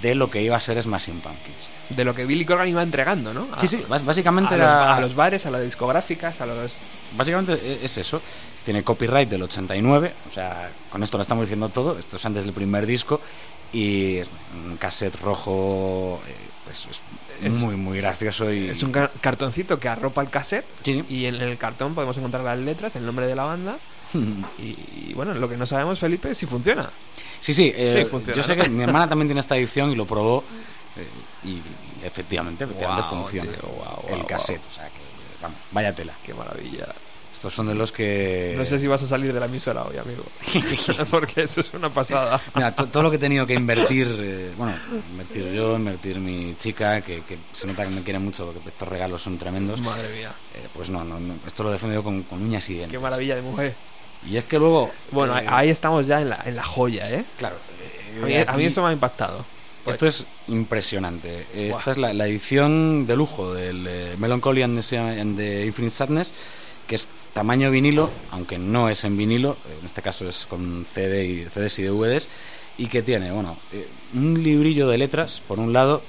de 0.00 0.14
lo 0.14 0.30
que 0.30 0.40
iba 0.40 0.56
a 0.56 0.60
ser 0.60 0.80
Smashing 0.80 1.20
Pumpkins. 1.20 1.68
De 1.88 2.04
lo 2.04 2.14
que 2.14 2.24
Billy 2.24 2.44
Corgan 2.46 2.68
iba 2.68 2.80
entregando, 2.80 3.34
¿no? 3.34 3.48
A- 3.52 3.58
Sí, 3.58 3.66
sí, 3.66 3.84
bás- 3.88 4.04
básicamente 4.04 4.54
a 4.54 4.56
los, 4.56 4.66
era- 4.68 4.94
a 4.96 5.00
los 5.00 5.14
bares, 5.16 5.44
a 5.46 5.50
las 5.50 5.62
discográficas, 5.62 6.40
a 6.40 6.46
los... 6.46 6.86
Básicamente 7.16 7.54
e- 7.54 7.84
es 7.84 7.98
eso. 7.98 8.22
Tiene 8.64 8.84
copyright 8.84 9.28
del 9.28 9.42
89, 9.42 10.14
o 10.28 10.30
sea, 10.30 10.70
con 10.90 11.02
esto 11.02 11.18
lo 11.18 11.22
estamos 11.22 11.46
diciendo 11.46 11.68
todo. 11.70 11.98
Esto 11.98 12.16
es 12.16 12.24
antes 12.24 12.44
del 12.44 12.54
primer 12.54 12.86
disco 12.86 13.20
y 13.72 14.18
es 14.18 14.30
un 14.54 14.76
cassette 14.76 15.16
rojo, 15.20 16.20
eh, 16.28 16.34
pues 16.64 16.86
es, 16.88 17.02
Es- 17.42 17.52
muy, 17.54 17.76
muy 17.76 17.98
gracioso 17.98 18.52
y 18.52 18.68
Es 18.70 18.82
un 18.82 18.92
ca- 18.92 19.10
cartoncito 19.20 19.78
que 19.78 19.88
arropa 19.88 20.22
el 20.22 20.30
cassette 20.30 20.64
Sí, 20.82 21.04
y 21.08 21.26
en 21.26 21.36
el 21.36 21.56
cartón 21.58 21.94
podemos 21.94 22.16
encontrar 22.18 22.44
las 22.44 22.58
letras, 22.58 22.96
el 22.96 23.04
nombre 23.06 23.26
de 23.26 23.34
la 23.34 23.44
banda 23.44 23.78
y, 24.58 24.62
y, 24.62 25.12
bueno, 25.14 25.34
lo 25.34 25.48
que 25.48 25.56
no 25.56 25.66
sabemos, 25.66 25.98
Felipe, 25.98 26.30
es 26.30 26.38
si 26.38 26.46
funciona. 26.46 26.90
Sí, 27.40 27.52
sí, 27.52 27.72
eh, 27.74 28.02
Sí, 28.02 28.10
funciona, 28.10 28.36
yo 28.36 28.42
sé 28.42 28.54
¿no? 28.56 28.62
que 28.62 28.70
mi 28.70 28.82
hermana 28.84 29.08
también 29.08 29.28
tiene 29.28 29.40
esta 29.40 29.56
edición 29.56 29.90
y 29.90 29.96
lo 29.96 30.06
probó 30.06 30.44
eh, 30.96 31.08
y, 31.44 31.60
efectivamente, 32.06 32.64
efectivamente 32.64 33.02
Guau, 33.08 33.22
funciona 33.22 33.52
tío, 33.52 34.14
el 34.16 34.26
cassette, 34.26 34.62
o 34.66 34.70
sea 34.70 34.84
que 34.86 35.00
vamos, 35.42 35.58
vaya 35.72 35.94
tela. 35.94 36.14
Qué 36.24 36.32
maravilla. 36.32 36.86
Estos 37.44 37.56
son 37.56 37.66
de 37.66 37.74
los 37.74 37.92
que 37.92 38.54
No 38.56 38.64
sé 38.64 38.78
si 38.78 38.86
vas 38.86 39.02
a 39.02 39.06
salir 39.06 39.30
de 39.30 39.38
la 39.38 39.44
emisora 39.44 39.84
hoy, 39.84 39.98
amigo. 39.98 40.24
Porque 41.10 41.42
eso 41.42 41.60
es 41.60 41.70
una 41.74 41.92
pasada. 41.92 42.40
Mira, 42.54 42.74
to- 42.74 42.88
todo 42.88 43.02
lo 43.02 43.10
que 43.10 43.16
he 43.16 43.18
tenido 43.20 43.46
que 43.46 43.52
invertir, 43.52 44.08
eh, 44.18 44.52
bueno, 44.56 44.72
invertir 45.10 45.52
yo, 45.52 45.76
invertir 45.76 46.18
mi 46.20 46.54
chica, 46.56 47.02
que, 47.02 47.22
que 47.24 47.36
se 47.52 47.66
nota 47.66 47.84
que 47.84 47.90
me 47.90 48.02
quiere 48.02 48.18
mucho 48.18 48.46
porque 48.46 48.66
estos 48.70 48.88
regalos 48.88 49.20
son 49.22 49.36
tremendos, 49.36 49.82
Madre 49.82 50.08
mía. 50.16 50.32
eh, 50.54 50.68
pues 50.72 50.88
no, 50.88 51.04
no, 51.04 51.20
no, 51.20 51.34
esto 51.46 51.62
lo 51.64 51.68
he 51.68 51.72
defendido 51.72 52.02
con, 52.02 52.22
con 52.22 52.40
uñas 52.42 52.66
y 52.70 52.74
dientes. 52.76 52.92
Qué 52.92 52.98
maravilla 52.98 53.36
de 53.36 53.42
mujer. 53.42 53.74
Y 54.26 54.38
es 54.38 54.44
que 54.44 54.58
luego... 54.58 54.90
Bueno, 55.10 55.38
eh, 55.38 55.44
ahí 55.46 55.68
estamos 55.68 56.06
ya 56.06 56.22
en 56.22 56.30
la, 56.30 56.40
en 56.46 56.56
la 56.56 56.64
joya, 56.64 57.10
¿eh? 57.10 57.26
Claro. 57.36 57.56
A 58.22 58.24
mí, 58.24 58.32
eh, 58.32 58.44
a 58.48 58.52
mí 58.52 58.62
aquí- 58.64 58.72
eso 58.72 58.80
me 58.82 58.88
ha 58.88 58.92
impactado. 58.92 59.44
Esto 59.84 60.06
es 60.06 60.26
impresionante. 60.48 61.46
Esta 61.52 61.90
es 61.90 61.98
la, 61.98 62.14
la 62.14 62.26
edición 62.26 63.06
de 63.06 63.16
lujo 63.16 63.52
del 63.52 63.86
eh, 63.86 64.14
Melancholy 64.18 64.62
and 64.62 64.80
the, 64.82 64.98
and 64.98 65.36
the 65.36 65.66
Infinite 65.66 65.90
Sadness, 65.94 66.32
que 66.86 66.94
es 66.96 67.08
tamaño 67.32 67.70
vinilo, 67.70 68.10
aunque 68.30 68.58
no 68.58 68.88
es 68.88 69.04
en 69.04 69.16
vinilo, 69.16 69.56
en 69.78 69.84
este 69.84 70.02
caso 70.02 70.28
es 70.28 70.46
con 70.46 70.84
CD 70.84 71.24
y, 71.26 71.44
CDs 71.46 71.78
y 71.78 71.82
DVDs, 71.84 72.28
y 72.78 72.86
que 72.86 73.02
tiene, 73.02 73.30
bueno, 73.32 73.56
eh, 73.72 73.88
un 74.14 74.42
librillo 74.42 74.88
de 74.88 74.98
letras, 74.98 75.42
por 75.46 75.58
un 75.58 75.72
lado, 75.72 76.02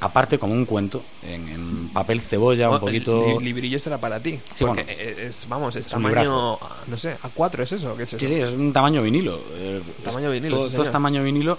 aparte 0.00 0.38
como 0.38 0.54
un 0.54 0.64
cuento, 0.64 1.02
en, 1.22 1.48
en 1.48 1.88
papel 1.88 2.20
cebolla, 2.20 2.68
un 2.68 2.74
el 2.76 2.80
poquito... 2.80 3.38
li- 3.38 3.44
librillo 3.44 3.78
será 3.78 3.98
para 3.98 4.22
ti. 4.22 4.38
Sí, 4.54 4.64
porque 4.64 4.84
bueno. 4.84 5.20
es, 5.28 5.46
vamos, 5.48 5.74
es, 5.76 5.88
tamaño, 5.88 6.58
no 6.86 6.96
sé, 6.98 7.16
A4 7.18 7.60
es 7.62 7.72
eso, 7.72 7.96
¿qué 7.96 8.02
es 8.04 8.12
eso? 8.12 8.18
Sí, 8.20 8.28
sí, 8.28 8.34
es 8.40 8.50
un 8.50 8.72
tamaño 8.72 9.02
vinilo. 9.02 9.40
eh, 9.52 9.82
Tamaño 10.04 10.30
vinilo, 10.30 10.56
Todo, 10.58 10.68
sí, 10.68 10.74
todo 10.74 10.82
es 10.84 10.90
tamaño 10.92 11.22
vinilo. 11.22 11.58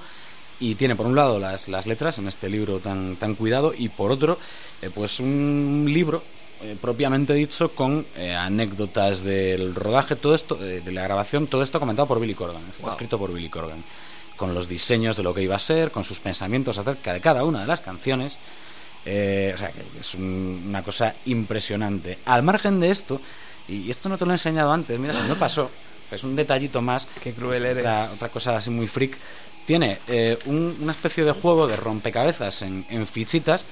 Y 0.61 0.75
tiene 0.75 0.93
por 0.97 1.05
un 1.05 1.15
lado 1.15 1.39
las, 1.39 1.69
las 1.69 1.87
letras 1.87 2.19
en 2.19 2.27
este 2.27 2.49
libro 2.49 2.79
tan, 2.79 3.15
tan 3.15 3.35
cuidado 3.35 3.71
y 3.73 3.87
por 3.87 4.11
otro, 4.11 4.37
eh, 4.81 4.89
pues 4.93 5.21
un 5.21 5.85
libro 5.87 6.21
eh, 6.61 6.75
propiamente 6.79 7.33
dicho 7.33 7.71
con 7.73 8.05
eh, 8.15 8.33
anécdotas 8.35 9.23
del 9.23 9.73
rodaje, 9.75 10.15
todo 10.15 10.33
esto, 10.35 10.57
eh, 10.63 10.81
de 10.81 10.91
la 10.91 11.03
grabación, 11.03 11.47
todo 11.47 11.63
esto 11.63 11.79
comentado 11.79 12.07
por 12.07 12.19
Billy 12.19 12.33
Corgan. 12.35 12.63
Está 12.69 12.83
Wow. 12.83 12.91
escrito 12.91 13.17
por 13.19 13.33
Billy 13.33 13.49
Corgan. 13.49 13.83
Con 14.35 14.53
los 14.53 14.67
diseños 14.69 15.17
de 15.17 15.23
lo 15.23 15.33
que 15.33 15.41
iba 15.41 15.55
a 15.55 15.59
ser, 15.59 15.91
con 15.91 16.03
sus 16.03 16.19
pensamientos 16.19 16.77
acerca 16.77 17.13
de 17.13 17.21
cada 17.21 17.43
una 17.43 17.61
de 17.61 17.67
las 17.67 17.81
canciones. 17.81 18.37
Eh, 19.05 19.51
o 19.53 19.57
sea, 19.57 19.71
que 19.71 19.81
es 19.99 20.13
un- 20.15 20.65
una 20.67 20.83
cosa 20.83 21.15
impresionante. 21.25 22.19
Al 22.25 22.43
margen 22.43 22.79
de 22.79 22.89
esto, 22.89 23.21
y 23.67 23.89
esto 23.89 24.09
no 24.09 24.17
te 24.17 24.25
lo 24.25 24.31
he 24.31 24.35
enseñado 24.35 24.71
antes, 24.71 24.97
mira, 24.99 25.13
se 25.13 25.23
me 25.23 25.35
pasó, 25.35 25.69
es 26.11 26.23
un 26.23 26.35
detallito 26.35 26.81
más. 26.81 27.07
Qué 27.21 27.33
cruel 27.33 27.65
eres. 27.65 27.83
Otra, 27.83 28.09
otra 28.13 28.29
cosa 28.29 28.57
así 28.57 28.69
muy 28.69 28.87
freak. 28.87 29.17
Tiene 29.65 29.99
un- 30.45 30.77
una 30.81 30.91
especie 30.91 31.23
de 31.23 31.31
juego 31.31 31.67
de 31.67 31.75
rompecabezas 31.77 32.61
en, 32.63 32.85
en 32.89 33.05
fichitas 33.07 33.63
¿Qué 33.63 33.67
me 33.67 33.69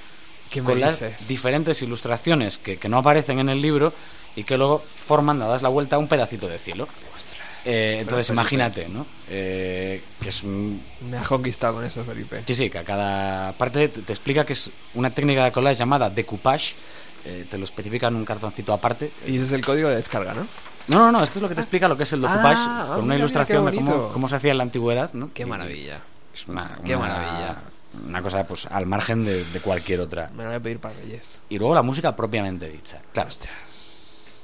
con 0.63 0.79
las 0.79 0.99
dices? 0.99 1.27
diferentes 1.27 1.81
ilustraciones 1.81 2.57
que, 2.57 2.77
que 2.77 2.89
no 2.89 2.97
aparecen 2.97 3.39
en 3.39 3.49
el 3.49 3.61
libro 3.61 3.93
y 4.35 4.43
que 4.43 4.57
luego 4.57 4.83
forman, 4.95 5.39
dadas 5.39 5.61
la 5.61 5.69
vuelta, 5.69 5.97
un 5.97 6.07
pedacito 6.07 6.47
de 6.47 6.57
cielo. 6.59 6.87
Eh, 7.65 7.97
entonces, 7.99 8.27
Felipe. 8.27 8.41
imagínate, 8.41 8.87
¿no? 8.87 9.05
Eh, 9.29 10.01
que 10.21 10.29
es 10.29 10.43
un, 10.43 10.81
Me 11.09 11.17
has 11.17 11.27
conquistado 11.27 11.73
con 11.75 11.85
eso, 11.85 12.01
Felipe. 12.03 12.41
Sí, 12.45 12.55
sí, 12.55 12.69
que 12.69 12.77
a 12.77 12.83
cada 12.85 13.51
parte 13.53 13.89
te, 13.89 14.01
te 14.03 14.13
explica 14.13 14.45
que 14.45 14.53
es 14.53 14.71
una 14.93 15.09
técnica 15.09 15.43
de 15.43 15.51
collage 15.51 15.75
llamada 15.79 16.09
decoupage. 16.09 16.75
eh, 17.25 17.45
te 17.49 17.57
lo 17.57 17.65
especifica 17.65 18.07
en 18.07 18.15
un 18.15 18.23
cartoncito 18.23 18.71
aparte. 18.71 19.11
Y 19.25 19.35
ese 19.35 19.45
es 19.47 19.51
el 19.51 19.65
código 19.65 19.89
de 19.89 19.97
descarga, 19.97 20.33
¿no? 20.33 20.47
No, 20.87 20.99
no, 20.99 21.11
no, 21.11 21.23
esto 21.23 21.39
es 21.39 21.41
lo 21.43 21.49
que 21.49 21.55
te 21.55 21.61
explica 21.61 21.89
lo 21.89 21.97
que 21.97 22.03
es 22.03 22.13
el 22.13 22.21
decoupage 22.21 22.55
Ah, 22.57 22.83
con 22.87 22.95
mira, 22.95 23.03
una 23.05 23.15
ilustración 23.17 23.65
de 23.65 23.75
cómo, 23.75 24.13
cómo 24.13 24.29
se 24.29 24.35
hacía 24.37 24.51
en 24.51 24.57
la 24.59 24.63
antigüedad, 24.63 25.11
¿no? 25.13 25.31
Qué 25.33 25.45
maravilla. 25.45 25.99
Es 26.33 26.47
una, 26.47 26.79
Qué 26.85 26.95
maravilla. 26.95 27.57
Una 28.07 28.21
cosa, 28.21 28.45
pues, 28.45 28.65
al 28.67 28.85
margen 28.85 29.25
de, 29.25 29.43
de 29.45 29.59
cualquier 29.59 30.01
otra. 30.01 30.29
Me 30.35 30.43
lo 30.43 30.49
voy 30.49 30.57
a 30.57 30.59
pedir 30.61 30.79
para 30.79 30.95
Reyes. 30.95 31.41
Y 31.49 31.57
luego 31.57 31.73
la 31.75 31.81
música 31.83 32.15
propiamente 32.15 32.69
dicha. 32.69 33.01
Claro. 33.13 33.29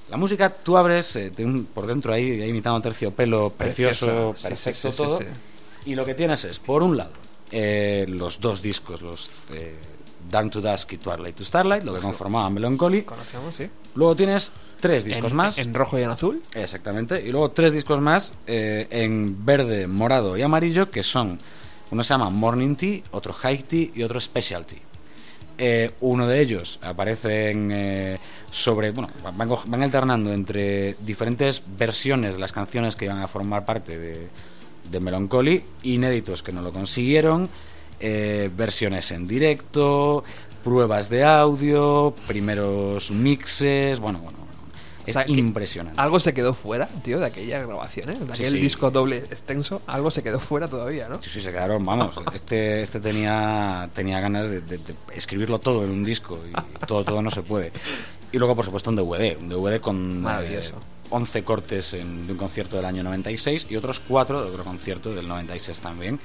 La 0.09 0.17
música, 0.17 0.49
tú 0.49 0.77
abres, 0.77 1.15
eh, 1.15 1.31
un- 1.39 1.65
por 1.65 1.87
dentro 1.87 2.13
ahí, 2.13 2.41
ahí 2.41 2.49
imitando 2.49 2.79
terciopelo, 2.81 3.49
precioso, 3.51 4.35
perfecto 4.41 4.91
sí, 4.91 4.91
sí, 4.91 4.97
todo. 4.97 5.17
sí, 5.17 5.25
Y 5.85 5.95
lo 5.95 6.05
que 6.05 6.13
tienes 6.13 6.43
es, 6.45 6.59
por 6.59 6.83
un 6.83 6.97
lado, 6.97 7.11
eh, 7.51 8.05
los 8.07 8.39
dos 8.39 8.61
discos, 8.61 9.01
los 9.01 9.45
eh, 9.51 9.75
to 10.51 10.61
Dusk 10.61 10.93
y 10.93 10.97
Twilight 10.97 11.35
to 11.35 11.43
Starlight, 11.43 11.83
lo 11.83 11.93
que 11.93 12.01
conformaba 12.01 12.49
Melancholy. 12.49 13.03
Conocemos, 13.03 13.55
sí. 13.55 13.67
Luego 13.95 14.15
tienes 14.15 14.51
tres 14.79 15.03
discos 15.05 15.31
en, 15.31 15.37
más. 15.37 15.57
En 15.59 15.73
rojo 15.73 15.97
y 15.97 16.03
en 16.03 16.09
azul. 16.09 16.41
Exactamente. 16.53 17.21
Y 17.25 17.31
luego 17.31 17.51
tres 17.51 17.73
discos 17.73 17.99
más 18.01 18.33
eh, 18.47 18.87
en 18.89 19.45
verde, 19.45 19.87
morado 19.87 20.35
y 20.37 20.41
amarillo, 20.41 20.89
que 20.91 21.03
son, 21.03 21.39
uno 21.93 22.03
se 22.03 22.15
llama 22.15 22.31
Morning 22.31 22.75
Tea, 22.75 23.01
otro 23.11 23.33
High 23.33 23.63
Tea 23.63 23.87
y 23.93 24.01
otro 24.01 24.19
Specialty. 24.19 24.77
Eh, 25.59 25.91
uno 26.01 26.27
de 26.27 26.41
ellos 26.41 26.79
aparece 26.81 27.53
eh, 27.55 28.17
sobre, 28.49 28.89
bueno, 28.89 29.09
van, 29.23 29.83
alternando 29.83 30.33
entre 30.33 30.95
diferentes 30.95 31.61
versiones 31.77 32.33
de 32.33 32.39
las 32.39 32.51
canciones 32.51 32.95
que 32.95 33.05
iban 33.05 33.19
a 33.19 33.27
formar 33.27 33.63
parte 33.63 33.99
de, 33.99 34.99
Melancholy, 34.99 35.63
inéditos 35.83 36.41
que 36.41 36.51
no 36.51 36.63
lo 36.63 36.73
consiguieron, 36.73 37.47
eh, 37.99 38.49
versiones 38.57 39.11
en 39.11 39.27
directo, 39.27 40.23
pruebas 40.63 41.09
de 41.09 41.23
audio, 41.23 42.15
primeros 42.27 43.11
mixes, 43.11 43.99
bueno, 43.99 44.17
bueno. 44.17 44.39
Es 45.05 45.15
O 45.15 45.19
sea, 45.19 45.25
que 45.25 45.31
impresionante. 45.33 45.99
Algo 45.99 46.19
se 46.19 46.33
quedó 46.33 46.53
fuera, 46.53 46.87
tío, 46.87 47.19
de 47.19 47.25
aquella 47.25 47.59
grabación, 47.59 48.09
¿eh? 48.09 48.17
De 48.19 48.33
aquel 48.33 48.51
sí. 48.51 48.59
disco 48.59 48.89
doble 48.91 49.17
extenso. 49.17 49.81
Algo 49.87 50.09
se 50.11 50.23
quedó 50.23 50.39
fuera 50.39 50.67
todavía, 50.67 51.09
¿no? 51.09 51.21
Sí, 51.21 51.29
sí, 51.29 51.41
se 51.41 51.51
quedaron, 51.51 51.83
vamos. 51.83 52.13
Este, 52.33 52.81
este 52.81 52.99
tenía, 52.99 53.89
tenía 53.93 54.19
ganas 54.21 54.49
de, 54.49 54.61
de- 54.61 54.77
de 54.77 54.95
escribirlo 55.15 55.59
todo 55.59 55.83
en 55.83 55.91
un 55.91 56.03
disco 56.03 56.39
y 56.49 56.85
todo, 56.85 57.03
todo 57.03 57.21
no 57.21 57.31
se 57.31 57.43
puede. 57.43 57.71
Y 58.31 58.37
luego, 58.37 58.55
por 58.55 58.65
supuesto, 58.65 58.89
un 58.89 58.95
DVD. 58.95 59.37
Un 59.39 59.49
DVD 59.49 59.79
con 59.81 60.25
eh, 60.41 60.71
11 61.09 61.43
cortes 61.43 61.93
en- 61.93 62.25
de 62.25 62.31
un 62.33 62.37
concierto 62.39 62.77
del 62.77 62.85
año 62.85 63.03
96 63.03 63.67
y 63.69 63.75
otros 63.75 63.99
4 63.99 64.43
de 64.43 64.49
otro 64.51 64.63
concierto 64.63 65.13
del 65.13 65.27
96 65.27 65.79
también. 65.81 66.19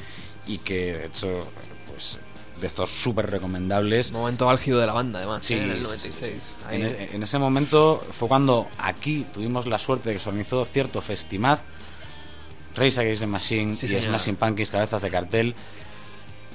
Y 0.46 0.58
que, 0.58 0.94
de 0.94 1.06
hecho, 1.06 1.40
pues 1.88 2.18
de 2.60 2.66
estos 2.66 2.90
súper 2.90 3.30
recomendables. 3.30 4.12
Momento 4.12 4.48
álgido 4.50 4.80
de 4.80 4.86
la 4.86 4.92
banda, 4.92 5.18
además, 5.20 5.44
Sí, 5.44 5.54
¿eh? 5.54 5.62
en 5.64 5.70
el 5.70 5.76
sí, 5.78 5.82
96. 5.84 6.14
sí, 6.14 6.32
sí. 6.38 6.56
Ahí. 6.68 6.76
En, 6.76 6.82
ese, 6.86 7.14
en 7.16 7.22
ese 7.22 7.38
momento 7.38 8.04
fue 8.12 8.28
cuando 8.28 8.68
aquí 8.78 9.26
tuvimos 9.32 9.66
la 9.66 9.78
suerte 9.78 10.08
de 10.10 10.14
que 10.16 10.20
se 10.20 10.28
organizó 10.28 10.64
cierto 10.64 11.00
festimad, 11.00 11.58
Race 12.76 13.00
Against 13.00 13.20
the 13.22 13.26
Machine 13.26 13.72
y 13.72 13.74
señor. 13.74 14.02
Smashing 14.02 14.36
Pumpkins, 14.36 14.70
cabezas 14.70 15.02
de 15.02 15.10
cartel, 15.10 15.54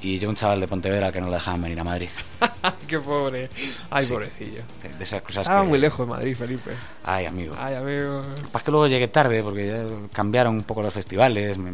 y 0.02 0.20
yo 0.20 0.28
un 0.30 0.36
chaval 0.36 0.60
de 0.60 0.68
Pontevedra 0.68 1.12
que 1.14 1.22
no 1.22 1.28
le 1.28 1.34
dejaban 1.36 1.62
venir 1.62 1.80
a 1.80 1.84
Madrid. 1.86 2.10
Qué 2.88 3.00
pobre. 3.00 3.50
Ay, 3.90 4.06
pobrecillo. 4.06 4.64
De, 4.82 4.90
de 4.98 5.04
esas 5.04 5.22
cosas 5.22 5.44
Estaba 5.44 5.62
que- 5.62 5.68
muy 5.70 5.80
lejos 5.80 6.06
de 6.06 6.12
Madrid, 6.12 6.36
Felipe. 6.36 6.72
Ay, 7.06 7.26
amigo. 7.26 7.56
Ay, 7.58 7.76
amigo. 7.76 8.22
Pasa 8.52 8.66
que 8.66 8.72
luego 8.72 8.88
llegué 8.88 9.08
tarde 9.08 9.42
porque 9.42 9.68
ya 9.68 9.86
cambiaron 10.12 10.56
un 10.56 10.64
poco 10.64 10.82
los 10.82 10.94
festivales. 10.94 11.58
me- 11.58 11.74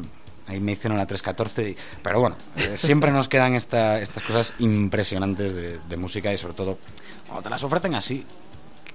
ahí 0.50 0.60
me 0.60 0.74
hicieron 0.74 0.97
la 0.97 1.06
314. 1.06 1.70
y- 1.70 1.78
pero 2.04 2.20
bueno, 2.20 2.36
eh, 2.58 2.76
siempre 2.76 3.12
nos 3.12 3.28
quedan 3.30 3.56
esta- 3.56 4.00
estas 4.02 4.24
cosas 4.24 4.54
impresionantes 4.60 5.54
de, 5.54 5.80
de 5.88 5.97
música 5.97 6.34
y 6.34 6.38
sobre 6.38 6.54
todo 6.56 6.78
cuando 7.28 7.43
te 7.43 7.50
las 7.50 7.64
ofrecen 7.64 7.95
así, 7.95 8.26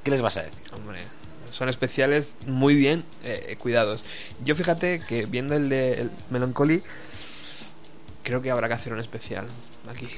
¿qué 0.03 0.11
les 0.11 0.21
vas 0.23 0.37
a 0.37 0.43
decir? 0.43 0.61
Hombre, 0.75 1.01
son 1.51 1.69
especiales 1.69 2.35
muy 2.47 2.75
bien 2.75 3.05
eh, 3.23 3.57
cuidados. 3.61 4.05
Yo 4.45 4.55
fíjate 4.57 5.01
que 5.01 5.27
viendo 5.27 5.55
el 5.55 5.69
de 5.69 5.93
el 5.95 6.11
Melancholy, 6.31 6.83
creo 8.23 8.43
que 8.43 8.51
habrá 8.51 8.69
que 8.69 8.75
hacer 8.75 8.93
un 8.93 9.01
especial 9.01 9.47
aquí. 9.89 10.09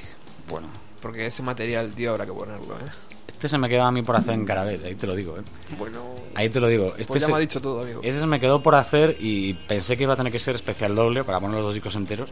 Bueno, 0.49 0.67
Porque 1.01 1.27
ese 1.27 1.43
material, 1.43 1.91
tío, 1.93 2.11
habrá 2.11 2.25
que 2.25 2.31
ponerlo, 2.33 2.73
¿eh? 2.75 2.89
Este 3.37 3.47
se 3.49 3.57
me 3.59 3.69
quedó 3.69 3.83
a 3.83 3.91
mí 3.91 4.01
por 4.01 4.15
hacer 4.15 4.33
en 4.33 4.45
Carabet, 4.45 4.83
ahí 4.83 4.95
te 4.95 5.05
lo 5.05 5.15
digo. 5.15 5.37
¿eh? 5.37 5.41
Bueno, 5.77 5.99
Ahí 6.33 6.49
te 6.49 6.59
lo 6.59 6.67
digo. 6.67 6.87
Este 6.97 7.05
pues 7.05 7.21
ya 7.21 7.27
se- 7.27 7.31
me 7.31 7.37
ha 7.37 7.41
dicho 7.41 7.61
todo, 7.61 7.83
amigo. 7.83 8.01
Ese 8.03 8.19
se 8.19 8.25
me 8.25 8.39
quedó 8.39 8.63
por 8.63 8.73
hacer 8.73 9.15
y 9.19 9.53
pensé 9.53 9.95
que 9.95 10.03
iba 10.03 10.13
a 10.13 10.17
tener 10.17 10.31
que 10.31 10.39
ser 10.39 10.55
especial 10.55 10.95
doble 10.95 11.23
para 11.23 11.39
poner 11.39 11.55
los 11.57 11.65
dos 11.65 11.73
discos 11.75 11.95
enteros. 11.95 12.31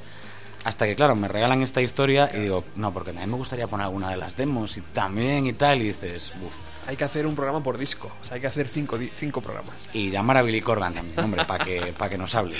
Hasta 0.64 0.88
que, 0.88 0.96
claro, 0.96 1.16
me 1.16 1.28
regalan 1.28 1.62
esta 1.62 1.80
historia 1.84 2.32
y 2.34 2.40
digo, 2.40 2.64
no, 2.76 2.92
porque 2.92 3.12
también 3.12 3.30
me 3.30 3.38
gustaría 3.38 3.68
poner 3.68 3.86
alguna 3.86 4.10
de 4.10 4.18
las 4.18 4.36
demos 4.36 4.78
y 4.78 4.82
también 4.82 5.46
y 5.46 5.54
tal. 5.54 5.80
Y 5.82 5.86
dices, 5.86 6.34
uff. 6.44 6.56
Hay 6.88 6.96
que 6.96 7.04
hacer 7.04 7.26
un 7.26 7.36
programa 7.36 7.64
por 7.64 7.78
disco. 7.78 8.12
O 8.22 8.24
sea, 8.24 8.36
hay 8.36 8.42
que 8.42 8.48
hacer 8.48 8.68
cinco, 8.68 8.98
cinco 9.16 9.42
programas. 9.42 9.76
Y 9.94 10.10
llamar 10.10 10.38
a 10.38 10.42
Billy 10.42 10.62
Corgan 10.62 10.94
también, 10.94 11.20
hombre, 11.20 11.46
para 11.46 11.66
que, 11.66 11.94
para 11.98 12.10
que 12.10 12.18
nos 12.18 12.36
hable. 12.36 12.56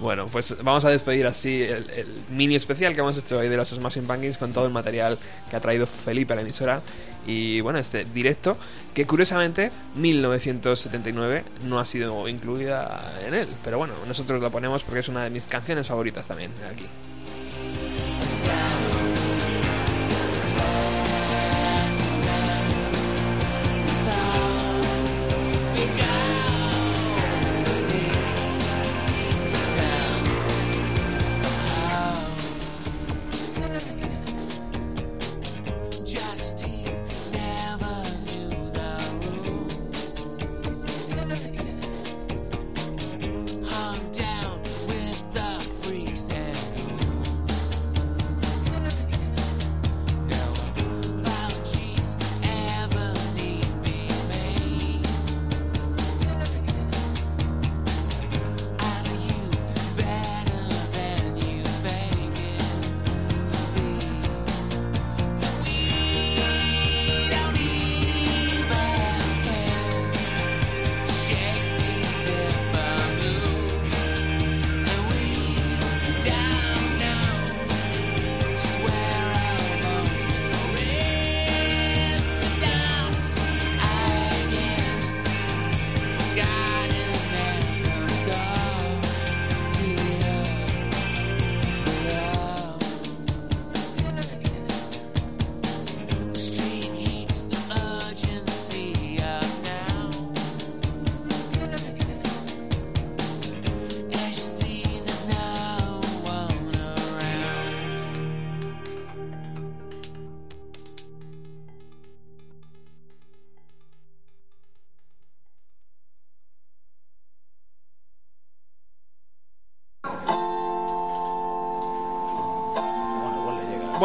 Bueno, 0.00 0.26
pues 0.26 0.56
vamos 0.62 0.84
a 0.84 0.90
despedir 0.90 1.26
así 1.26 1.62
el, 1.62 1.90
el 1.90 2.06
mini 2.30 2.54
especial 2.54 2.94
que 2.94 3.00
hemos 3.00 3.18
hecho 3.18 3.38
hoy 3.38 3.48
de 3.48 3.56
los 3.56 3.68
Smashing 3.68 4.06
Pumpkins 4.06 4.38
con 4.38 4.52
todo 4.52 4.66
el 4.66 4.72
material 4.72 5.18
que 5.50 5.56
ha 5.56 5.60
traído 5.60 5.86
Felipe 5.86 6.32
a 6.32 6.36
la 6.36 6.42
emisora. 6.42 6.80
Y 7.26 7.60
bueno, 7.60 7.78
este 7.78 8.04
directo, 8.04 8.56
que 8.94 9.06
curiosamente 9.06 9.70
1979 9.96 11.44
no 11.64 11.78
ha 11.78 11.84
sido 11.84 12.26
incluida 12.28 13.20
en 13.26 13.34
él. 13.34 13.48
Pero 13.64 13.78
bueno, 13.78 13.92
nosotros 14.06 14.40
lo 14.40 14.50
ponemos 14.50 14.82
porque 14.82 15.00
es 15.00 15.08
una 15.08 15.24
de 15.24 15.30
mis 15.30 15.44
canciones 15.44 15.88
favoritas 15.88 16.26
también 16.26 16.52
aquí. 16.72 16.86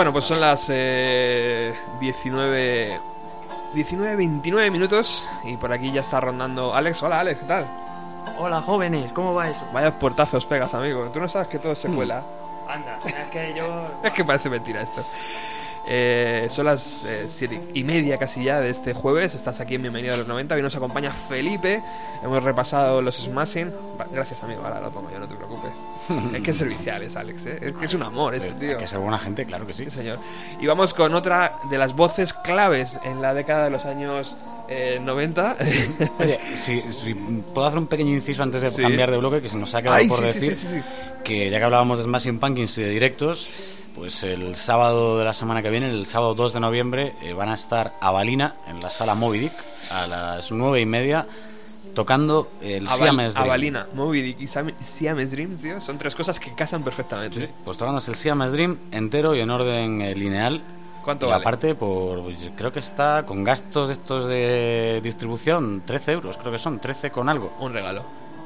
Bueno, 0.03 0.11
pues 0.11 0.25
son 0.25 0.41
las 0.41 0.69
eh, 0.69 1.73
19... 2.01 2.99
19, 3.73 4.15
29 4.17 4.69
minutos 4.69 5.29
y 5.45 5.55
por 5.55 5.71
aquí 5.71 5.93
ya 5.93 6.01
está 6.01 6.19
rondando 6.19 6.75
Alex. 6.75 7.01
Hola 7.03 7.21
Alex, 7.21 7.39
¿qué 7.39 7.45
tal? 7.45 7.65
Hola 8.37 8.61
jóvenes, 8.61 9.13
¿cómo 9.13 9.33
va 9.33 9.49
eso? 9.49 9.65
Vaya 9.71 9.97
portazos 9.97 10.45
pegas, 10.45 10.73
amigo. 10.73 11.09
Tú 11.09 11.21
no 11.21 11.29
sabes 11.29 11.47
que 11.47 11.57
todo 11.57 11.73
se 11.73 11.87
cuela. 11.87 12.21
Anda, 12.67 12.99
es 13.05 13.29
que 13.29 13.53
yo... 13.53 13.87
Es 14.03 14.11
que 14.11 14.25
parece 14.25 14.49
mentira 14.49 14.81
esto. 14.81 15.03
Eh, 15.85 16.47
son 16.49 16.65
las 16.67 17.03
eh, 17.05 17.25
siete 17.27 17.59
y 17.73 17.83
media 17.83 18.17
casi 18.17 18.43
ya 18.43 18.61
de 18.61 18.69
este 18.69 18.93
jueves. 18.93 19.35
Estás 19.35 19.59
aquí 19.59 19.75
en 19.75 19.81
Bienvenido 19.81 20.13
a 20.13 20.17
los 20.17 20.27
90. 20.27 20.55
Hoy 20.55 20.61
nos 20.61 20.75
acompaña 20.75 21.11
Felipe. 21.11 21.81
Hemos 22.23 22.41
repasado 22.41 23.01
los 23.01 23.15
Smashing. 23.17 23.71
Gracias, 24.11 24.41
amigo. 24.43 24.61
Ahora 24.63 24.79
lo 24.79 24.91
pongo 24.91 25.11
yo, 25.11 25.19
no 25.19 25.27
te 25.27 25.35
preocupes. 25.35 25.71
es 26.35 26.41
que 26.41 26.51
es 26.51 26.57
servicial, 26.57 27.03
es 27.03 27.15
Alex. 27.17 27.45
¿eh? 27.47 27.57
Es 27.61 27.73
que 27.73 27.85
es 27.85 27.93
un 27.93 28.03
amor 28.03 28.33
este 28.35 28.49
Hay 28.49 28.59
tío. 28.59 28.77
que 28.77 28.87
ser 28.87 28.99
buena 28.99 29.19
gente, 29.19 29.45
claro 29.45 29.67
que 29.67 29.73
sí. 29.73 29.83
Sí, 29.85 29.91
señor. 29.91 30.19
Y 30.61 30.65
vamos 30.67 30.93
con 30.93 31.13
otra 31.15 31.57
de 31.69 31.77
las 31.77 31.93
voces 31.95 32.33
claves 32.33 32.97
en 33.03 33.21
la 33.21 33.33
década 33.33 33.65
de 33.65 33.71
los 33.71 33.85
años 33.85 34.37
eh, 34.69 34.99
90. 35.01 35.57
Oye, 36.19 36.39
si, 36.39 36.79
si 36.93 37.13
puedo 37.13 37.67
hacer 37.67 37.79
un 37.79 37.87
pequeño 37.87 38.11
inciso 38.11 38.41
antes 38.41 38.61
de 38.61 38.71
Sí. 38.71 38.81
cambiar 38.81 39.11
de 39.11 39.17
bloque, 39.17 39.41
que 39.41 39.49
se 39.49 39.57
nos 39.57 39.75
ha 39.75 39.81
quedado 39.81 39.97
Ay, 39.97 40.07
por 40.07 40.19
sí, 40.31 40.39
decir 40.39 40.81
que 41.25 41.49
ya 41.49 41.57
que 41.59 41.63
hablábamos 41.65 41.97
de 41.97 42.05
Smashing 42.05 42.39
Pumpkins 42.39 42.77
y 42.77 42.83
de 42.83 42.89
directos, 42.89 43.49
Pues 43.95 44.23
el 44.23 44.55
sábado 44.55 45.19
de 45.19 45.25
la 45.25 45.33
semana 45.33 45.61
que 45.61 45.69
viene, 45.69 45.89
el 45.89 46.05
sábado 46.07 46.33
2 46.33 46.53
de 46.53 46.59
noviembre, 46.59 47.15
eh, 47.21 47.33
van 47.33 47.49
a 47.49 47.53
estar 47.53 47.93
a 48.01 48.11
Balina 48.11 48.55
en 48.67 48.79
la 48.79 48.89
sala 48.89 49.13
Moby 49.15 49.37
Dick 49.39 49.53
a 49.91 50.07
las 50.07 50.51
nueve 50.51 50.81
y 50.81 50.85
media 50.85 51.27
tocando 51.93 52.49
el 52.59 52.87
Aval- 52.87 52.97
Siamese 52.97 53.33
Dream. 53.33 53.45
Avalina, 53.45 53.87
Moby 53.93 54.21
Dick 54.21 54.41
y 54.41 54.47
Siamese 54.47 55.35
Dream, 55.35 55.55
tío, 55.57 55.79
son 55.79 55.99
tres 55.99 56.15
cosas 56.15 56.39
que 56.39 56.55
casan 56.55 56.83
perfectamente. 56.83 57.39
Sí, 57.41 57.47
pues 57.63 57.77
tocándose 57.77 58.09
el 58.09 58.17
Siamese 58.17 58.53
Dream 58.53 58.77
entero 58.91 59.35
y 59.35 59.41
en 59.41 59.51
orden 59.51 60.01
eh, 60.01 60.15
lineal. 60.15 60.63
¿Cuánto 61.03 61.27
y 61.27 61.29
vale? 61.29 61.41
aparte, 61.43 61.75
por, 61.75 62.23
pues, 62.23 62.37
creo 62.57 62.71
que 62.73 62.79
está 62.79 63.25
con 63.27 63.43
gastos 63.43 63.89
estos 63.91 64.25
de 64.25 65.01
distribución, 65.03 65.83
13 65.85 66.13
euros, 66.13 66.37
creo 66.37 66.51
que 66.51 66.57
son, 66.57 66.79
13 66.79 67.11
con 67.11 67.29
algo. 67.29 67.53
Un 67.59 67.73
regalo. 67.73 68.01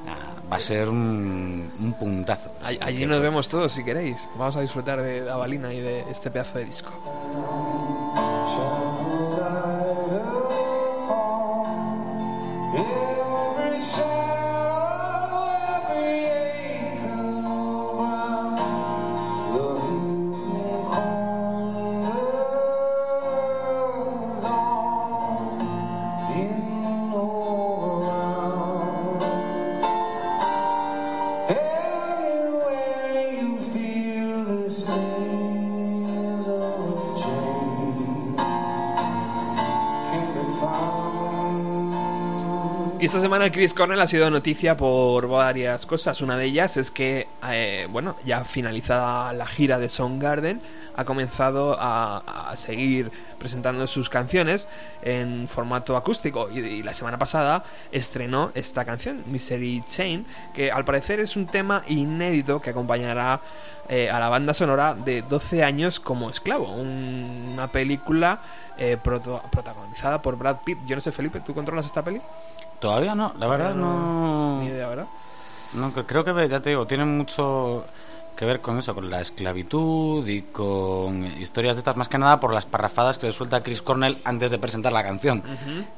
Ah, 0.10 0.37
va 0.52 0.56
a 0.58 0.60
ser 0.60 0.88
un, 0.90 1.70
un 1.80 1.94
puntazo. 1.94 2.52
All- 2.62 2.68
Allí 2.68 2.78
concierto. 2.80 3.08
nos 3.14 3.22
vemos 3.22 3.48
todos 3.50 3.72
si 3.72 3.84
queréis. 3.84 4.30
Vamos 4.38 4.56
a 4.56 4.62
disfrutar 4.62 5.02
de 5.02 5.22
de 5.24 5.30
Avalina 5.32 5.74
y 5.74 5.82
de 5.82 6.06
este 6.10 6.32
pedazo 6.32 6.58
de 6.60 6.66
disco. 6.66 6.92
Esta 43.08 43.22
semana 43.22 43.50
Chris 43.52 43.74
Cornell 43.74 44.02
ha 44.02 44.08
sido 44.08 44.30
noticia 44.30 44.76
por 44.76 45.30
varias 45.30 45.86
cosas. 45.86 46.22
Una 46.22 46.38
de 46.38 46.44
ellas 46.46 46.76
es 46.76 46.92
que, 46.92 47.28
eh, 47.50 47.88
bueno, 47.90 48.18
ya 48.26 48.44
finalizada 48.44 49.32
la 49.32 49.46
gira 49.46 49.80
de 49.80 49.88
Soundgarden, 49.88 50.62
ha 50.96 51.06
comenzado 51.06 51.78
a, 51.80 52.52
seguir 52.56 53.12
presentando 53.40 53.88
sus 53.88 54.10
canciones 54.10 54.68
en 55.02 55.48
formato 55.48 55.96
acústico. 55.96 56.50
Y, 56.52 56.60
y 56.60 56.84
la 56.84 56.94
semana 56.94 57.18
pasada 57.18 57.64
estrenó 57.94 58.52
esta 58.56 58.84
canción, 58.84 59.24
Misery 59.28 59.84
Chain, 59.86 60.26
que 60.54 60.70
al 60.70 60.84
parecer 60.84 61.22
es 61.22 61.38
un 61.38 61.46
tema 61.46 61.84
inédito 61.88 62.62
que 62.62 62.72
acompañará 62.72 63.40
eh, 63.88 64.10
a 64.10 64.20
la 64.20 64.28
banda 64.28 64.54
sonora 64.54 64.96
de 64.96 65.22
12 65.22 65.64
años 65.64 66.02
como 66.02 66.30
esclavo. 66.30 66.74
Un- 66.74 67.52
una 67.54 67.68
película 67.72 68.42
eh, 68.78 68.98
proto- 69.02 69.42
protagonizada 69.50 70.22
por 70.22 70.38
Brad 70.38 70.58
Pitt. 70.66 70.80
Yo 70.86 70.96
no 70.96 71.02
sé, 71.02 71.12
Felipe, 71.14 71.40
¿tú 71.40 71.54
controlas 71.54 71.86
esta 71.86 72.04
peli? 72.04 72.22
Todavía 72.80 73.16
no, 73.16 73.34
la 73.40 73.48
verdad 73.48 73.74
no. 73.76 74.62
Ni 74.62 74.68
idea, 74.68 74.88
¿verdad? 74.88 75.08
No, 75.74 75.92
cre- 75.94 76.06
creo 76.06 76.24
que 76.24 76.48
ya 76.48 76.62
te 76.62 76.70
digo, 76.70 76.86
tiene 76.86 77.06
mucho 77.06 77.86
que 78.36 78.46
ver 78.46 78.62
con 78.62 78.78
eso, 78.78 78.94
con 78.94 79.10
la 79.10 79.20
esclavitud 79.20 80.26
y 80.28 80.44
con 80.44 81.26
historias 81.42 81.76
de 81.76 81.80
estas, 81.80 81.98
más 81.98 82.08
que 82.08 82.20
nada 82.20 82.40
por 82.40 82.54
las 82.54 82.68
parrafadas 82.68 83.18
que 83.18 83.26
le 83.26 83.32
suelta 83.34 83.64
Chris 83.64 83.82
Cornell 83.82 84.20
antes 84.24 84.52
de 84.52 84.60
presentar 84.60 84.94
la 84.94 85.02
canción, 85.04 85.42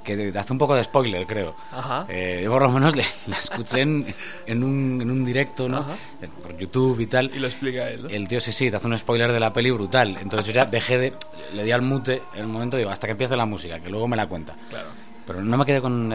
que 0.06 0.32
hace 0.34 0.54
un 0.54 0.58
poco 0.58 0.74
de 0.76 0.86
spoiler, 0.86 1.28
creo. 1.28 1.54
Ajá. 1.74 2.06
Eh, 2.08 2.40
yo 2.46 2.50
por 2.52 2.62
lo 2.62 2.70
menos 2.72 2.96
le- 2.96 3.06
la 3.28 3.36
escuché 3.38 3.82
en, 3.82 4.16
en 4.46 4.64
un, 4.64 5.02
en 5.02 5.12
un 5.12 5.26
directo, 5.26 5.68
¿no? 5.68 5.80
Ajá. 5.80 5.96
Por 6.42 6.58
YouTube 6.58 6.98
y 7.02 7.08
tal. 7.08 7.30
Y 7.36 7.40
lo 7.40 7.48
explica 7.48 7.90
él, 7.90 8.04
¿no? 8.04 8.10
El 8.10 8.26
tío 8.30 8.40
sí, 8.40 8.54
sí, 8.54 8.70
te 8.72 8.78
hace 8.78 8.88
un 8.88 8.98
spoiler 8.98 9.34
de 9.34 9.40
la 9.42 9.52
peli 9.52 9.70
brutal. 9.72 10.16
Entonces 10.22 10.48
yo 10.48 10.54
ya 10.54 10.66
dejé 10.66 10.98
de... 10.98 11.14
Le 11.54 11.64
di 11.66 11.72
al 11.72 11.82
mute 11.82 12.22
en 12.34 12.40
el 12.40 12.48
momento, 12.48 12.78
digo, 12.78 12.90
hasta 12.90 13.06
que 13.06 13.12
empiece 13.12 13.36
la 13.36 13.46
música, 13.46 13.82
que 13.82 13.90
luego 13.90 14.08
me 14.08 14.16
la 14.16 14.28
cuenta. 14.28 14.56
Claro. 14.70 14.88
Pero 15.30 15.44
no 15.44 15.58
me 15.58 15.66
quedé 15.66 15.80
con, 15.80 16.12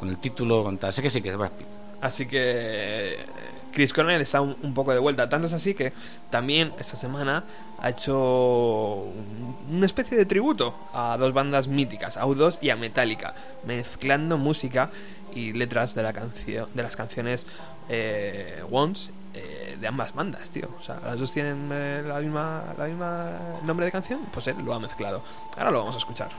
con 0.00 0.08
el 0.08 0.18
título, 0.18 0.64
con 0.64 0.76
tal. 0.76 0.92
Sé 0.92 1.00
que 1.00 1.10
sí, 1.10 1.22
que 1.22 1.28
es 1.30 1.36
Brad 1.36 1.52
Pitt. 1.52 1.66
Así 2.00 2.26
que 2.26 3.16
Chris 3.72 3.92
Cornell 3.92 4.20
está 4.20 4.40
un, 4.40 4.74
poco 4.74 4.92
de 4.92 4.98
vuelta. 4.98 5.28
Tanto 5.28 5.46
es 5.46 5.52
así 5.52 5.74
que 5.74 5.92
también 6.28 6.72
esta 6.80 6.96
semana 6.96 7.44
ha 7.80 7.88
hecho 7.90 8.16
un- 8.18 9.56
una 9.76 9.86
especie 9.86 10.18
de 10.18 10.26
tributo 10.26 10.74
a 10.92 11.16
dos 11.16 11.32
bandas 11.32 11.68
míticas, 11.68 12.16
a 12.16 12.26
U2 12.26 12.58
y 12.60 12.70
a 12.70 12.76
Metallica, 12.76 13.32
mezclando 13.64 14.38
música 14.38 14.90
y 15.32 15.52
letras 15.52 15.94
de 15.94 16.02
la 16.02 16.12
canción, 16.12 16.66
de 16.74 16.82
las 16.82 16.96
canciones 16.96 17.46
eh, 17.88 18.60
Once 18.72 19.12
eh, 19.34 19.76
de 19.80 19.86
ambas 19.86 20.12
bandas, 20.14 20.50
tío. 20.50 20.68
O 20.80 20.82
sea, 20.82 20.98
las 21.04 21.16
dos 21.20 21.32
tienen 21.32 21.68
eh, 21.72 22.02
la 22.04 22.18
misma, 22.18 22.74
la 22.76 22.86
misma 22.86 23.30
nombre 23.64 23.86
de 23.86 23.92
canción, 23.92 24.20
pues 24.32 24.48
él 24.48 24.56
lo 24.64 24.74
ha 24.74 24.80
mezclado. 24.80 25.22
Ahora 25.56 25.70
lo 25.70 25.78
vamos 25.78 25.94
a 25.94 25.98
escuchar. 25.98 26.30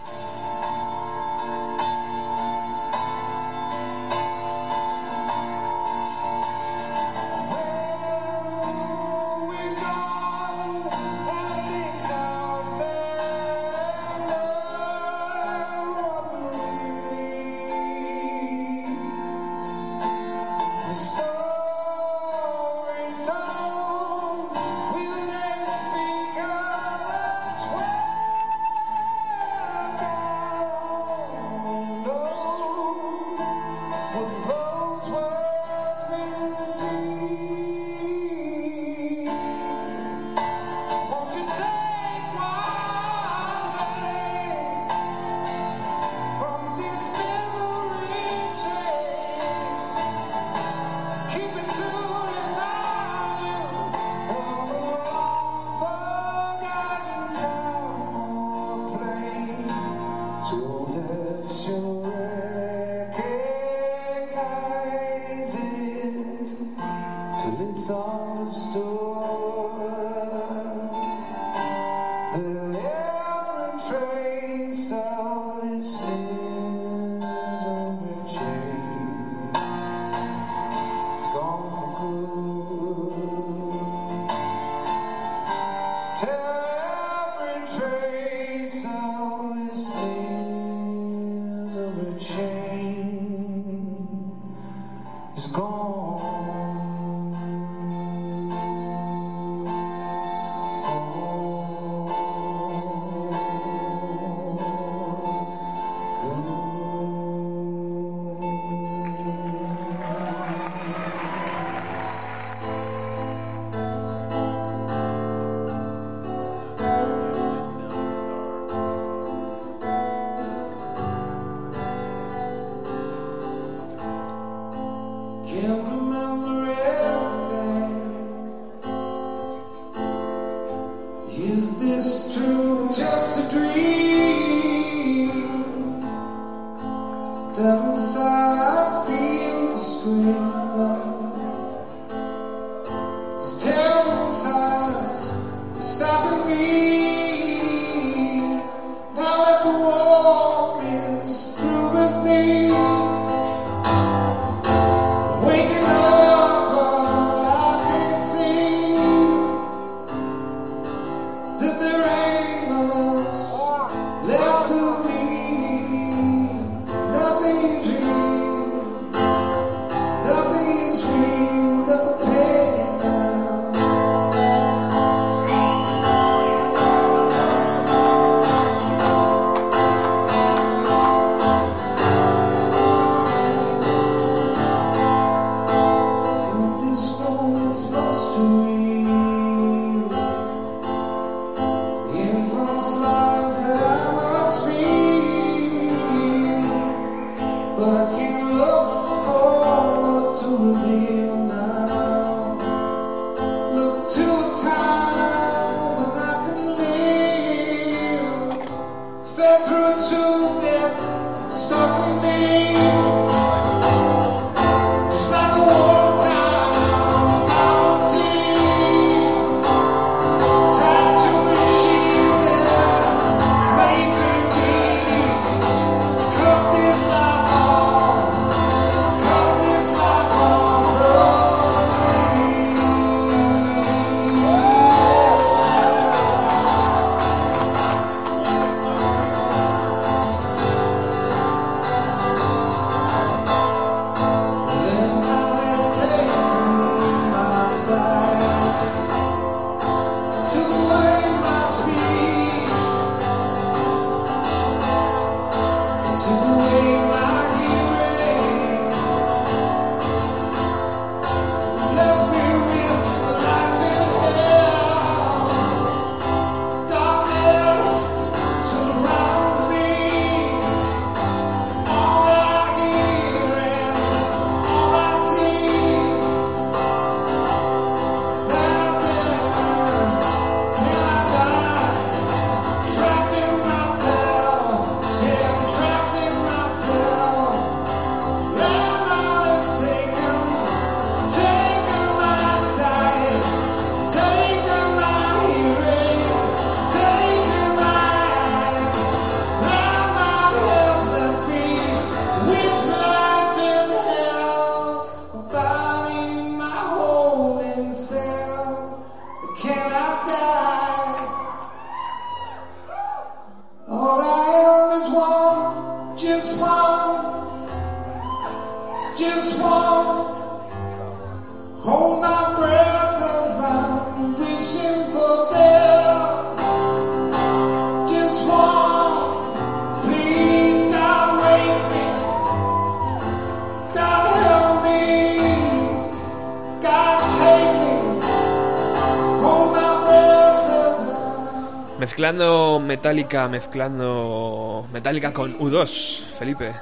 Mezclando 342.04 342.82
Metallica, 342.86 343.48
mezclando 343.48 344.86
Metallica 344.92 345.32
con 345.32 345.58
U2, 345.58 346.20
Felipe. 346.38 346.74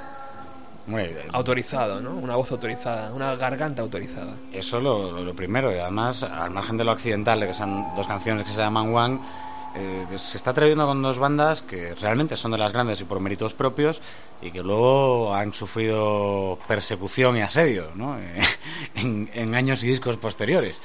Autorizado, 1.32 2.00
¿no? 2.00 2.16
Una 2.16 2.34
voz 2.34 2.50
autorizada, 2.50 3.12
una 3.12 3.36
garganta 3.36 3.82
autorizada. 3.82 4.34
Eso 4.52 4.80
lo, 4.80 5.22
lo 5.22 5.32
primero, 5.32 5.72
y 5.72 5.78
además, 5.78 6.24
al 6.24 6.50
margen 6.50 6.76
de 6.76 6.82
lo 6.82 6.90
accidental, 6.90 7.38
de 7.38 7.46
que 7.46 7.54
son 7.54 7.94
dos 7.94 8.08
canciones 8.08 8.42
que 8.42 8.50
se 8.50 8.56
llaman 8.56 8.92
One, 8.92 9.20
eh, 9.76 10.06
se 10.16 10.38
está 10.38 10.50
atreviendo 10.50 10.88
con 10.88 11.00
dos 11.00 11.20
bandas 11.20 11.62
que 11.62 11.94
realmente 11.94 12.36
son 12.36 12.50
de 12.50 12.58
las 12.58 12.72
grandes 12.72 13.00
y 13.00 13.04
por 13.04 13.20
méritos 13.20 13.54
propios 13.54 14.02
y 14.42 14.50
que 14.50 14.60
luego 14.60 15.32
han 15.32 15.52
sufrido 15.52 16.58
persecución 16.66 17.36
y 17.36 17.42
asedio 17.42 17.92
¿no? 17.94 18.18
en, 18.96 19.30
en 19.32 19.54
años 19.54 19.84
y 19.84 19.86
discos 19.86 20.16
posteriores. 20.16 20.82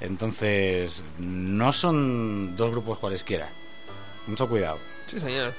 Entonces, 0.00 1.02
no 1.18 1.72
son 1.72 2.56
dos 2.56 2.70
grupos 2.70 3.00
cualesquiera. 3.00 3.48
Mucho 4.30 4.48
cuidado. 4.48 4.78
Sí, 5.06 5.20
señor. 5.20 5.52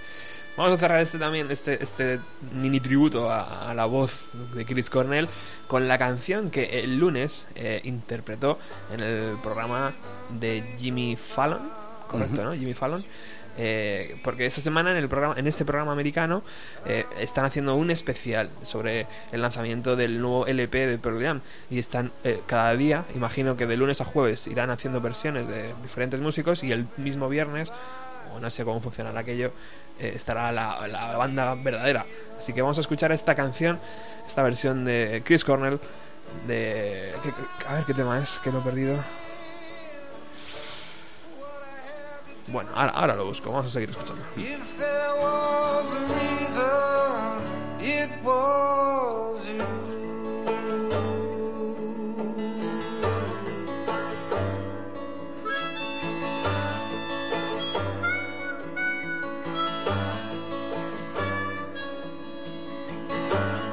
Vamos 0.57 0.73
a 0.73 0.77
cerrar 0.77 0.99
este 0.99 1.17
también, 1.17 1.49
este, 1.49 1.81
este 1.81 2.19
mini 2.53 2.79
tributo 2.79 3.29
a, 3.29 3.69
a 3.69 3.73
la 3.73 3.85
voz 3.85 4.27
de 4.53 4.65
Chris 4.65 4.89
Cornell 4.89 5.27
con 5.67 5.87
la 5.87 5.97
canción 5.97 6.51
que 6.51 6.81
el 6.81 6.97
lunes 6.97 7.47
eh, 7.55 7.79
interpretó 7.85 8.59
en 8.93 8.99
el 8.99 9.37
programa 9.41 9.93
de 10.39 10.75
Jimmy 10.77 11.15
Fallon, 11.15 11.69
correcto, 12.07 12.43
¿no? 12.43 12.53
Jimmy 12.53 12.73
Fallon. 12.73 13.03
Eh, 13.57 14.17
porque 14.23 14.45
esta 14.45 14.61
semana 14.61 14.91
en 14.91 14.97
el 14.97 15.09
programa, 15.09 15.35
en 15.37 15.45
este 15.45 15.65
programa 15.65 15.91
americano 15.91 16.41
eh, 16.85 17.05
están 17.19 17.43
haciendo 17.43 17.75
un 17.75 17.91
especial 17.91 18.49
sobre 18.61 19.07
el 19.31 19.41
lanzamiento 19.41 19.97
del 19.97 20.21
nuevo 20.21 20.47
LP 20.47 20.87
de 20.87 20.97
Pearl 20.97 21.21
Jam 21.21 21.41
y 21.69 21.77
están 21.77 22.11
eh, 22.23 22.41
cada 22.45 22.73
día, 22.75 23.03
imagino 23.13 23.57
que 23.57 23.67
de 23.67 23.75
lunes 23.75 23.99
a 23.99 24.05
jueves 24.05 24.47
irán 24.47 24.69
haciendo 24.69 25.01
versiones 25.01 25.47
de 25.49 25.73
diferentes 25.83 26.21
músicos 26.21 26.63
y 26.63 26.71
el 26.71 26.87
mismo 26.95 27.27
viernes 27.27 27.71
no 28.39 28.49
sé 28.49 28.63
cómo 28.65 28.79
funcionará 28.79 29.19
aquello, 29.21 29.51
eh, 29.99 30.13
estará 30.15 30.51
la, 30.51 30.87
la 30.87 31.17
banda 31.17 31.53
verdadera. 31.55 32.05
Así 32.37 32.53
que 32.53 32.61
vamos 32.61 32.77
a 32.77 32.81
escuchar 32.81 33.11
esta 33.11 33.35
canción, 33.35 33.79
esta 34.25 34.43
versión 34.43 34.85
de 34.85 35.21
Chris 35.25 35.43
Cornell, 35.43 35.79
de... 36.47 37.13
¿qué- 37.23 37.65
a 37.67 37.73
ver 37.75 37.83
qué 37.85 37.93
tema 37.93 38.19
es, 38.19 38.39
que 38.39 38.51
lo 38.51 38.59
he 38.59 38.61
perdido. 38.63 38.97
Bueno, 42.47 42.69
ahora, 42.75 42.91
ahora 42.91 43.15
lo 43.15 43.25
busco, 43.25 43.49
vamos 43.51 43.67
a 43.67 43.69
seguir 43.69 43.89
escuchando. 43.91 44.23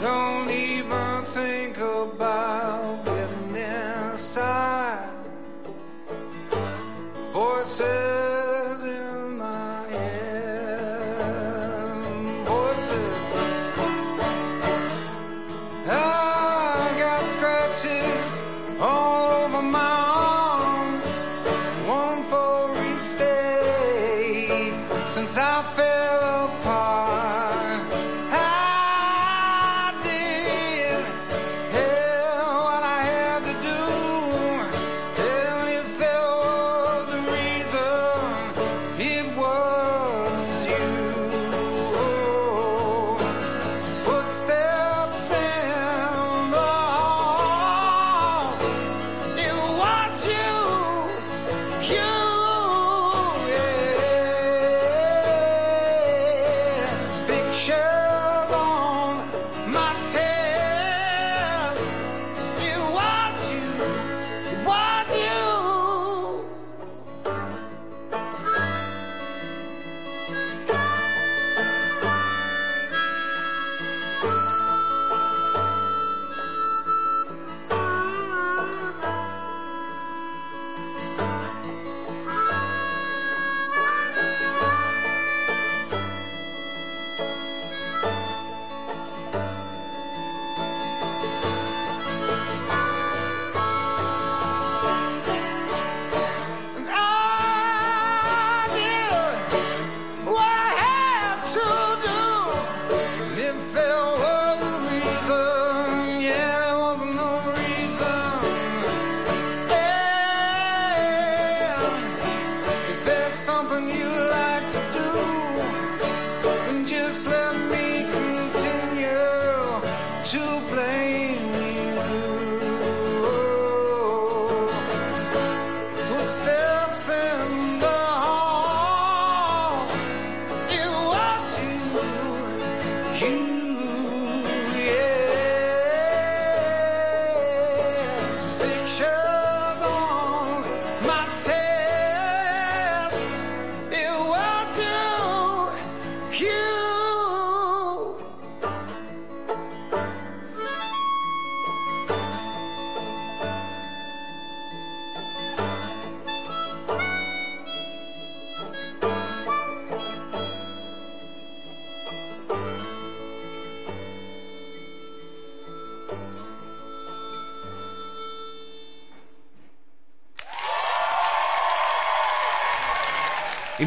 Don't 0.09 0.51
even 0.51 1.25
think 1.37 1.77
about 1.77 3.05
getting 3.05 3.57
inside. 3.57 5.13
Voices 7.31 8.85
in 8.85 9.37
my 9.37 9.85
head. 9.91 11.13
Voices. 12.47 13.35
I 15.87 16.95
got 17.05 17.23
scratches 17.35 18.27
all 18.81 19.45
over 19.45 19.61
my 19.61 19.97
arms. 20.33 21.07
One 21.87 22.21
for 22.33 22.59
each 22.89 23.11
day 23.19 24.73
since 25.07 25.37
I 25.37 25.63
fell 25.77 26.18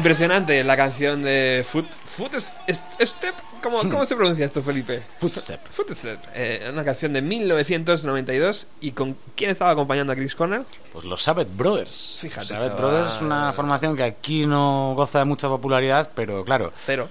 Impresionante 0.02 0.64
la 0.64 0.76
canción 0.76 1.22
de 1.22 1.64
Foot, 1.64 1.86
Foot 2.16 2.34
es- 2.34 2.82
Step. 3.00 3.34
¿Cómo, 3.62 3.78
¿Cómo 3.88 4.04
se 4.04 4.16
pronuncia 4.16 4.44
esto, 4.44 4.60
Felipe? 4.60 5.00
Footstep. 5.20 5.60
Footstep. 5.70 6.18
Eh, 6.34 6.68
una 6.72 6.82
canción 6.84 7.12
de 7.12 7.22
1992. 7.22 8.66
¿Y 8.80 8.90
con 8.90 9.16
quién 9.36 9.50
estaba 9.50 9.70
acompañando 9.70 10.12
a 10.12 10.16
Chris 10.16 10.34
Cornell? 10.34 10.64
Pues 10.92 11.04
los 11.04 11.22
Sabbath 11.22 11.46
Brothers. 11.56 12.18
Fíjate, 12.20 12.46
Sabbath. 12.46 12.76
Brothers 12.76 13.14
es 13.14 13.20
una 13.20 13.52
formación 13.52 13.94
que 13.96 14.02
aquí 14.02 14.44
no 14.44 14.94
goza 14.96 15.20
de 15.20 15.24
mucha 15.24 15.46
popularidad, 15.48 16.10
pero 16.16 16.44
claro, 16.44 16.72
Cero. 16.84 17.08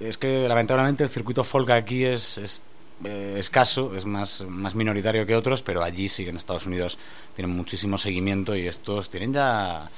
es 0.00 0.18
que 0.18 0.48
lamentablemente 0.48 1.04
el 1.04 1.10
circuito 1.10 1.44
folk 1.44 1.70
aquí 1.70 2.04
es, 2.04 2.38
es, 2.38 2.62
eh, 3.04 3.36
escaso, 3.38 3.94
es 3.94 4.06
más, 4.06 4.44
más 4.48 4.74
minoritario 4.74 5.24
que 5.24 5.36
otros, 5.36 5.62
pero 5.62 5.84
allí 5.84 6.08
sí 6.08 6.24
que 6.24 6.30
en 6.30 6.36
Estados 6.36 6.66
Unidos 6.66 6.98
tienen 7.36 7.54
muchísimo 7.56 7.96
seguimiento 7.96 8.56
y 8.56 8.66
estos 8.66 9.08
tienen 9.08 9.32
ya 9.32 9.88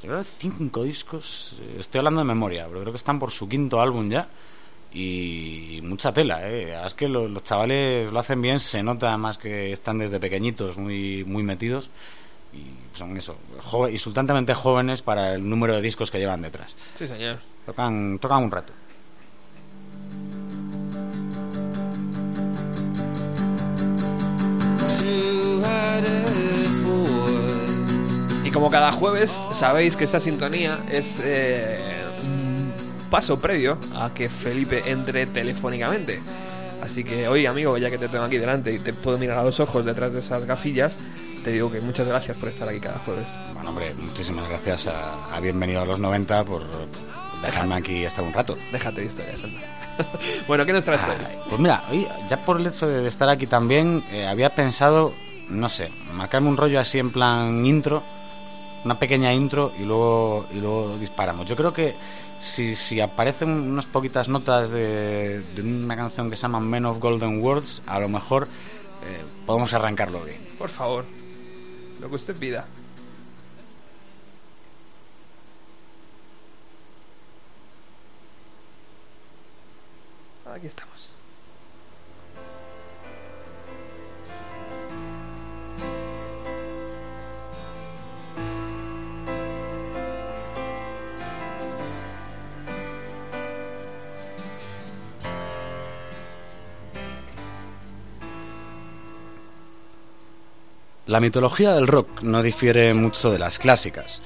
creo 0.00 0.18
que 0.18 0.24
cinco 0.24 0.82
discos. 0.84 1.56
eh, 1.60 1.76
Estoy 1.78 1.98
hablando 1.98 2.20
de 2.20 2.24
memoria, 2.26 2.66
pero 2.68 2.80
creo 2.80 2.92
que 2.92 2.96
están 2.96 3.18
por 3.18 3.30
su 3.30 3.48
quinto 3.48 3.80
álbum 3.80 4.08
ya. 4.10 4.28
Y 4.94 5.80
mucha 5.82 6.12
tela, 6.12 6.46
¿eh? 6.48 6.66
Verdad 6.66 6.86
Es 6.86 6.94
que 6.94 7.08
lo- 7.08 7.26
los, 7.28 7.42
chavales 7.42 8.12
lo 8.12 8.18
hacen 8.18 8.42
bien, 8.42 8.60
se 8.60 8.82
nota 8.82 9.08
además 9.08 9.38
que 9.38 9.72
están 9.72 9.98
desde 9.98 10.20
pequeñitos 10.20 10.76
muy, 10.78 11.24
muy 11.24 11.42
metidos. 11.42 11.90
Y 12.52 12.66
son 12.96 13.16
eso, 13.16 13.36
jo- 13.60 13.88
insultantemente 13.88 14.52
jóvenes 14.52 15.00
para 15.00 15.34
el 15.34 15.48
número 15.48 15.74
de 15.74 15.80
discos 15.80 16.10
que 16.10 16.18
llevan 16.18 16.42
detrás. 16.42 16.76
Sí, 16.94 17.06
señor. 17.08 17.38
Tocan, 17.64 18.18
tocan 18.18 18.42
un 18.44 18.50
rato. 18.50 18.72
Y 25.02 26.71
como 28.52 28.70
cada 28.70 28.92
jueves, 28.92 29.40
sabéis 29.50 29.96
que 29.96 30.04
esta 30.04 30.20
sintonía 30.20 30.78
es 30.90 31.20
eh, 31.24 31.78
un 32.22 32.72
paso 33.10 33.40
previo 33.40 33.78
a 33.94 34.12
que 34.12 34.28
Felipe 34.28 34.82
entre 34.90 35.26
telefónicamente. 35.26 36.20
Así 36.82 37.04
que 37.04 37.28
hoy, 37.28 37.46
amigo, 37.46 37.78
ya 37.78 37.90
que 37.90 37.98
te 37.98 38.08
tengo 38.08 38.24
aquí 38.24 38.38
delante 38.38 38.72
y 38.72 38.78
te 38.78 38.92
puedo 38.92 39.16
mirar 39.16 39.38
a 39.38 39.44
los 39.44 39.60
ojos 39.60 39.84
detrás 39.84 40.12
de 40.12 40.20
esas 40.20 40.44
gafillas, 40.44 40.96
te 41.44 41.52
digo 41.52 41.70
que 41.70 41.80
muchas 41.80 42.06
gracias 42.06 42.36
por 42.36 42.48
estar 42.48 42.68
aquí 42.68 42.80
cada 42.80 42.98
jueves. 42.98 43.32
Bueno, 43.54 43.70
hombre, 43.70 43.94
muchísimas 43.94 44.48
gracias 44.48 44.88
a, 44.88 45.34
a 45.34 45.40
Bienvenido 45.40 45.80
a 45.82 45.86
los 45.86 45.98
90 46.00 46.44
por 46.44 46.62
dejarme 47.42 47.76
aquí 47.76 48.04
estar 48.04 48.24
un 48.24 48.32
rato. 48.32 48.56
Déjate 48.72 49.00
de 49.00 49.06
historias, 49.06 49.42
anda. 49.44 49.60
bueno, 50.48 50.66
¿qué 50.66 50.72
nos 50.72 50.84
traes 50.84 51.02
hoy? 51.04 51.14
Ay, 51.28 51.38
Pues 51.48 51.60
mira, 51.60 51.82
hoy, 51.90 52.06
ya 52.28 52.42
por 52.42 52.60
el 52.60 52.66
hecho 52.66 52.88
de 52.88 53.06
estar 53.06 53.28
aquí 53.28 53.46
también, 53.46 54.02
eh, 54.10 54.26
había 54.26 54.50
pensado, 54.50 55.12
no 55.48 55.68
sé, 55.68 55.90
marcarme 56.14 56.48
un 56.48 56.56
rollo 56.56 56.80
así 56.80 56.98
en 56.98 57.10
plan 57.10 57.64
intro, 57.64 58.02
una 58.84 58.98
pequeña 58.98 59.32
intro 59.32 59.72
y 59.78 59.84
luego, 59.84 60.46
y 60.52 60.56
luego 60.60 60.98
disparamos. 60.98 61.46
Yo 61.46 61.56
creo 61.56 61.72
que 61.72 61.94
si, 62.40 62.74
si 62.74 63.00
aparecen 63.00 63.50
unas 63.50 63.86
poquitas 63.86 64.28
notas 64.28 64.70
de, 64.70 65.42
una 65.62 65.96
canción 65.96 66.28
que 66.28 66.36
se 66.36 66.42
llama 66.42 66.60
Men 66.60 66.86
of 66.86 66.98
Golden 66.98 67.42
Words, 67.42 67.82
a 67.86 68.00
lo 68.00 68.08
mejor 68.08 68.48
eh, 69.04 69.22
podemos 69.46 69.72
arrancarlo 69.74 70.24
bien. 70.24 70.40
Por 70.58 70.70
favor, 70.70 71.04
lo 72.00 72.08
que 72.08 72.14
usted 72.14 72.36
pida. 72.36 72.66
Aquí 80.52 80.66
estamos. 80.66 80.91
La 101.12 101.20
mitología 101.20 101.74
del 101.74 101.88
rock 101.88 102.22
no 102.22 102.42
difiere 102.42 102.94
mucho 102.94 103.30
de 103.30 103.38
las 103.38 103.58
clásicas. 103.58 104.22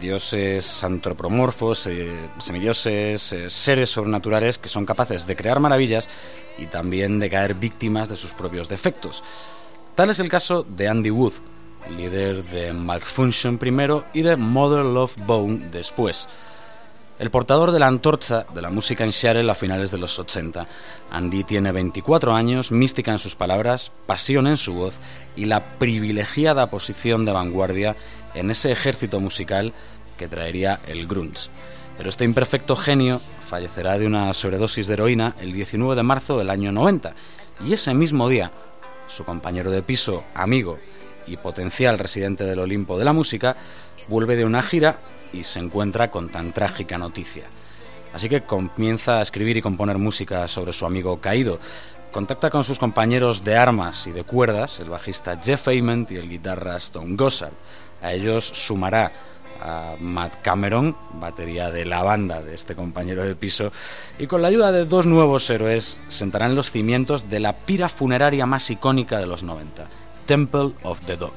Dioses 0.00 0.82
antropomorfos, 0.82 1.86
eh, 1.86 2.10
semidioses, 2.38 3.34
eh, 3.34 3.50
seres 3.50 3.90
sobrenaturales 3.90 4.56
que 4.56 4.70
son 4.70 4.86
capaces 4.86 5.26
de 5.26 5.36
crear 5.36 5.60
maravillas 5.60 6.08
y 6.56 6.64
también 6.64 7.18
de 7.18 7.28
caer 7.28 7.52
víctimas 7.52 8.08
de 8.08 8.16
sus 8.16 8.32
propios 8.32 8.70
defectos. 8.70 9.22
Tal 9.94 10.08
es 10.08 10.18
el 10.18 10.30
caso 10.30 10.62
de 10.66 10.88
Andy 10.88 11.10
Wood, 11.10 11.34
líder 11.94 12.42
de 12.44 12.72
Malfunction 12.72 13.58
primero 13.58 14.06
y 14.14 14.22
de 14.22 14.36
Mother 14.36 14.86
Love 14.86 15.16
Bone 15.26 15.68
después. 15.68 16.26
El 17.16 17.30
portador 17.30 17.70
de 17.70 17.78
la 17.78 17.86
antorcha 17.86 18.44
de 18.54 18.60
la 18.60 18.70
música 18.70 19.04
en 19.04 19.12
Seattle 19.12 19.48
a 19.48 19.54
finales 19.54 19.92
de 19.92 19.98
los 19.98 20.18
80. 20.18 20.66
Andy 21.12 21.44
tiene 21.44 21.70
24 21.70 22.34
años, 22.34 22.72
mística 22.72 23.12
en 23.12 23.20
sus 23.20 23.36
palabras, 23.36 23.92
pasión 24.06 24.48
en 24.48 24.56
su 24.56 24.74
voz 24.74 24.98
y 25.36 25.44
la 25.44 25.78
privilegiada 25.78 26.70
posición 26.70 27.24
de 27.24 27.30
vanguardia 27.30 27.94
en 28.34 28.50
ese 28.50 28.72
ejército 28.72 29.20
musical 29.20 29.72
que 30.18 30.26
traería 30.26 30.80
el 30.88 31.06
grunge. 31.06 31.50
Pero 31.96 32.08
este 32.08 32.24
imperfecto 32.24 32.74
genio 32.74 33.20
fallecerá 33.48 33.96
de 33.96 34.08
una 34.08 34.34
sobredosis 34.34 34.88
de 34.88 34.94
heroína 34.94 35.36
el 35.38 35.52
19 35.52 35.94
de 35.94 36.02
marzo 36.02 36.36
del 36.36 36.50
año 36.50 36.72
90 36.72 37.14
y 37.64 37.74
ese 37.74 37.94
mismo 37.94 38.28
día 38.28 38.50
su 39.06 39.24
compañero 39.24 39.70
de 39.70 39.82
piso, 39.82 40.24
amigo 40.34 40.80
y 41.28 41.36
potencial 41.36 41.96
residente 42.00 42.42
del 42.42 42.58
Olimpo 42.58 42.98
de 42.98 43.04
la 43.04 43.12
música, 43.12 43.56
vuelve 44.08 44.34
de 44.34 44.44
una 44.44 44.62
gira 44.62 44.98
y 45.34 45.44
se 45.44 45.58
encuentra 45.58 46.10
con 46.10 46.28
tan 46.28 46.52
trágica 46.52 46.98
noticia. 46.98 47.44
Así 48.12 48.28
que 48.28 48.42
comienza 48.42 49.18
a 49.18 49.22
escribir 49.22 49.56
y 49.56 49.62
componer 49.62 49.98
música 49.98 50.46
sobre 50.46 50.72
su 50.72 50.86
amigo 50.86 51.20
caído. 51.20 51.58
Contacta 52.12 52.48
con 52.48 52.62
sus 52.62 52.78
compañeros 52.78 53.42
de 53.42 53.56
armas 53.56 54.06
y 54.06 54.12
de 54.12 54.22
cuerdas, 54.22 54.78
el 54.78 54.88
bajista 54.88 55.40
Jeff 55.42 55.66
Ament 55.66 56.12
y 56.12 56.16
el 56.16 56.28
guitarra 56.28 56.76
Stone 56.76 57.16
Gossard. 57.16 57.52
A 58.00 58.12
ellos 58.12 58.46
sumará 58.46 59.10
a 59.60 59.96
Matt 59.98 60.42
Cameron, 60.42 60.96
batería 61.14 61.70
de 61.70 61.84
la 61.84 62.02
banda 62.02 62.42
de 62.42 62.54
este 62.54 62.76
compañero 62.76 63.24
de 63.24 63.34
piso, 63.34 63.72
y 64.18 64.26
con 64.26 64.42
la 64.42 64.48
ayuda 64.48 64.70
de 64.70 64.84
dos 64.84 65.06
nuevos 65.06 65.48
héroes 65.50 65.98
sentarán 66.08 66.54
los 66.54 66.70
cimientos 66.70 67.28
de 67.28 67.40
la 67.40 67.54
pira 67.54 67.88
funeraria 67.88 68.46
más 68.46 68.70
icónica 68.70 69.18
de 69.18 69.26
los 69.26 69.42
90, 69.42 69.86
Temple 70.26 70.72
of 70.82 71.00
the 71.06 71.16
Dog, 71.16 71.34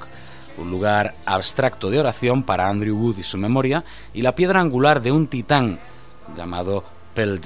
un 0.57 0.71
lugar 0.71 1.15
abstracto 1.25 1.89
de 1.89 1.99
oración 1.99 2.43
para 2.43 2.67
Andrew 2.67 2.97
Wood 2.97 3.19
y 3.19 3.23
su 3.23 3.37
memoria, 3.37 3.83
y 4.13 4.21
la 4.21 4.35
piedra 4.35 4.59
angular 4.59 5.01
de 5.01 5.11
un 5.11 5.27
titán 5.27 5.79
llamado 6.35 6.83
Pearl. 7.13 7.39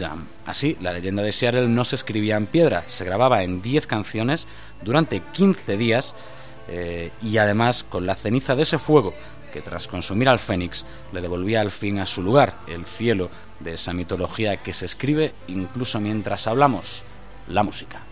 Así, 0.46 0.78
la 0.82 0.92
leyenda 0.92 1.24
de 1.24 1.32
Seattle 1.32 1.68
no 1.68 1.86
se 1.86 1.96
escribía 1.96 2.36
en 2.36 2.46
piedra, 2.46 2.84
se 2.88 3.06
grababa 3.06 3.44
en 3.44 3.62
10 3.62 3.88
canciones 3.88 4.48
durante 4.82 5.20
15 5.20 5.78
días 5.78 6.16
eh, 6.68 7.12
y 7.22 7.38
además 7.38 7.86
con 7.88 8.06
la 8.06 8.16
ceniza 8.16 8.56
de 8.56 8.64
ese 8.64 8.80
fuego 8.80 9.14
que 9.54 9.62
tras 9.62 9.88
consumir 9.88 10.30
al 10.30 10.40
Fénix 10.40 10.86
le 11.12 11.22
devolvía 11.22 11.62
al 11.62 11.72
fin 11.72 12.00
a 12.00 12.06
su 12.06 12.22
lugar, 12.22 12.56
el 12.68 12.86
cielo 12.86 13.30
de 13.60 13.74
esa 13.74 13.94
mitología 13.94 14.58
que 14.58 14.74
se 14.74 14.86
escribe 14.86 15.34
incluso 15.48 16.00
mientras 16.00 16.48
hablamos, 16.48 17.04
la 17.48 17.64
música. 17.64 18.11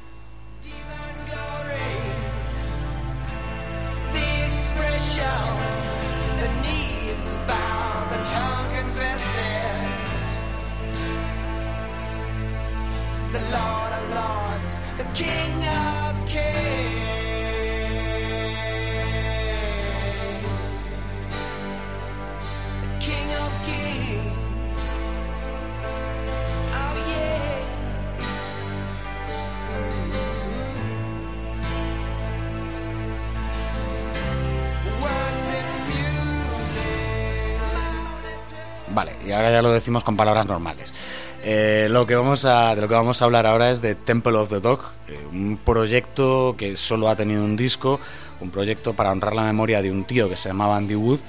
Y 39.29 39.31
ahora 39.31 39.51
ya 39.51 39.61
lo 39.61 39.71
decimos 39.71 40.03
con 40.03 40.17
palabras 40.17 40.47
normales. 40.47 40.91
Eh, 41.43 41.87
lo 41.91 42.07
que 42.07 42.15
vamos 42.15 42.45
a, 42.45 42.73
de 42.73 42.81
lo 42.81 42.87
que 42.87 42.95
vamos 42.95 43.21
a 43.21 43.25
hablar 43.25 43.45
ahora 43.45 43.69
es 43.69 43.81
de 43.81 43.93
Temple 43.93 44.35
of 44.37 44.49
the 44.49 44.59
Dog, 44.59 44.81
eh, 45.07 45.19
un 45.31 45.57
proyecto 45.63 46.55
que 46.57 46.75
solo 46.75 47.09
ha 47.09 47.15
tenido 47.15 47.43
un 47.43 47.55
disco, 47.55 47.99
un 48.41 48.49
proyecto 48.49 48.93
para 48.95 49.11
honrar 49.11 49.35
la 49.35 49.43
memoria 49.43 49.83
de 49.83 49.91
un 49.91 50.03
tío 50.03 50.27
que 50.27 50.35
se 50.35 50.49
llamaba 50.49 50.77
Andy 50.77 50.95
Wood 50.95 51.19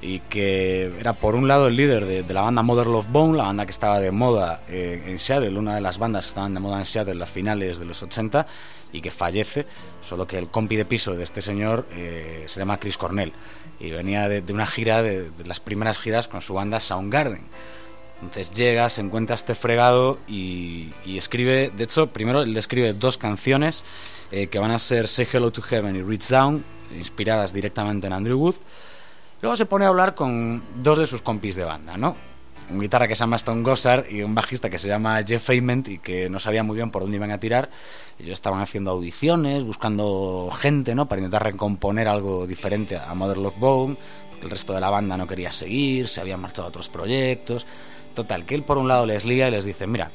y 0.00 0.20
que 0.20 0.92
era 0.98 1.14
por 1.14 1.34
un 1.34 1.48
lado 1.48 1.66
el 1.66 1.76
líder 1.76 2.06
de, 2.06 2.22
de 2.22 2.34
la 2.34 2.42
banda 2.42 2.62
Mother 2.62 2.86
Love 2.86 3.06
Bone, 3.10 3.36
la 3.36 3.44
banda 3.44 3.66
que 3.66 3.72
estaba 3.72 3.98
de 3.98 4.12
moda 4.12 4.62
eh, 4.68 5.02
en 5.06 5.18
Seattle, 5.18 5.58
una 5.58 5.74
de 5.74 5.80
las 5.80 5.98
bandas 5.98 6.24
que 6.24 6.28
estaban 6.28 6.54
de 6.54 6.60
moda 6.60 6.78
en 6.78 6.86
Seattle 6.86 7.14
las 7.14 7.30
finales 7.30 7.80
de 7.80 7.86
los 7.86 8.02
80 8.02 8.46
y 8.92 9.00
que 9.00 9.10
fallece, 9.10 9.66
solo 10.00 10.26
que 10.26 10.38
el 10.38 10.48
compi 10.48 10.76
de 10.76 10.84
piso 10.84 11.14
de 11.14 11.24
este 11.24 11.42
señor 11.42 11.86
eh, 11.92 12.44
se 12.46 12.60
llama 12.60 12.78
Chris 12.78 12.98
Cornell 12.98 13.32
y 13.80 13.90
venía 13.90 14.28
de, 14.28 14.52
una 14.52 14.66
gira, 14.66 15.02
de, 15.02 15.30
las 15.44 15.60
primeras 15.60 15.98
giras 15.98 16.28
con 16.28 16.40
su 16.40 16.54
banda 16.54 16.78
Soundgarden. 16.78 17.46
Entonces 18.22 18.52
llega, 18.52 18.88
se 18.88 19.00
encuentra 19.00 19.34
este 19.34 19.56
fregado 19.56 20.18
y, 20.28 20.92
escribe, 21.04 21.72
de 21.74 21.84
hecho, 21.84 22.06
primero 22.08 22.42
él 22.42 22.56
escribe 22.56 22.92
dos 22.92 23.18
canciones 23.18 23.82
eh, 24.30 24.46
que 24.46 24.60
van 24.60 24.70
a 24.70 24.78
ser 24.78 25.08
Say 25.08 25.26
Hello 25.32 25.50
to 25.50 25.62
Heaven 25.62 25.96
y 25.96 26.02
Reach 26.02 26.28
Down, 26.28 26.64
inspiradas 26.96 27.52
directamente 27.52 28.06
en 28.06 28.12
Andrew 28.12 28.38
Wood. 28.38 28.56
Luego 29.40 29.56
se 29.56 29.66
pone 29.66 29.86
a 29.86 29.88
hablar 29.88 30.14
con 30.14 30.62
dos 30.76 30.98
de 30.98 31.06
sus 31.06 31.22
compis 31.22 31.56
de 31.56 31.64
banda, 31.64 31.96
¿no? 31.96 32.16
Un 32.72 32.80
guitarra 32.80 33.06
que 33.06 33.14
se 33.14 33.20
llama 33.20 33.36
Stone 33.36 33.62
Gossard 33.62 34.10
y 34.10 34.22
un 34.22 34.34
bajista 34.34 34.70
que 34.70 34.78
se 34.78 34.88
llama 34.88 35.22
Jeff 35.22 35.50
Ament 35.50 35.88
y 35.88 35.98
que 35.98 36.30
no 36.30 36.38
sabía 36.38 36.62
muy 36.62 36.76
bien 36.76 36.90
por 36.90 37.02
dónde 37.02 37.16
iban 37.18 37.30
a 37.30 37.38
tirar. 37.38 37.68
Ellos 38.18 38.32
estaban 38.32 38.60
haciendo 38.60 38.90
audiciones, 38.90 39.62
buscando 39.62 40.50
gente, 40.56 40.94
¿no? 40.94 41.06
Para 41.06 41.20
intentar 41.20 41.44
recomponer 41.44 42.08
algo 42.08 42.46
diferente 42.46 42.96
a 42.96 43.12
Mother 43.14 43.36
Love 43.36 43.58
Bone, 43.58 43.96
el 44.40 44.50
resto 44.50 44.72
de 44.72 44.80
la 44.80 44.88
banda 44.88 45.18
no 45.18 45.26
quería 45.26 45.52
seguir, 45.52 46.08
se 46.08 46.22
habían 46.22 46.40
marchado 46.40 46.66
a 46.66 46.68
otros 46.70 46.88
proyectos. 46.88 47.66
Total, 48.14 48.46
que 48.46 48.54
él 48.54 48.62
por 48.62 48.78
un 48.78 48.88
lado 48.88 49.04
les 49.04 49.24
lía 49.26 49.48
y 49.48 49.50
les 49.50 49.66
dice, 49.66 49.86
mira, 49.86 50.10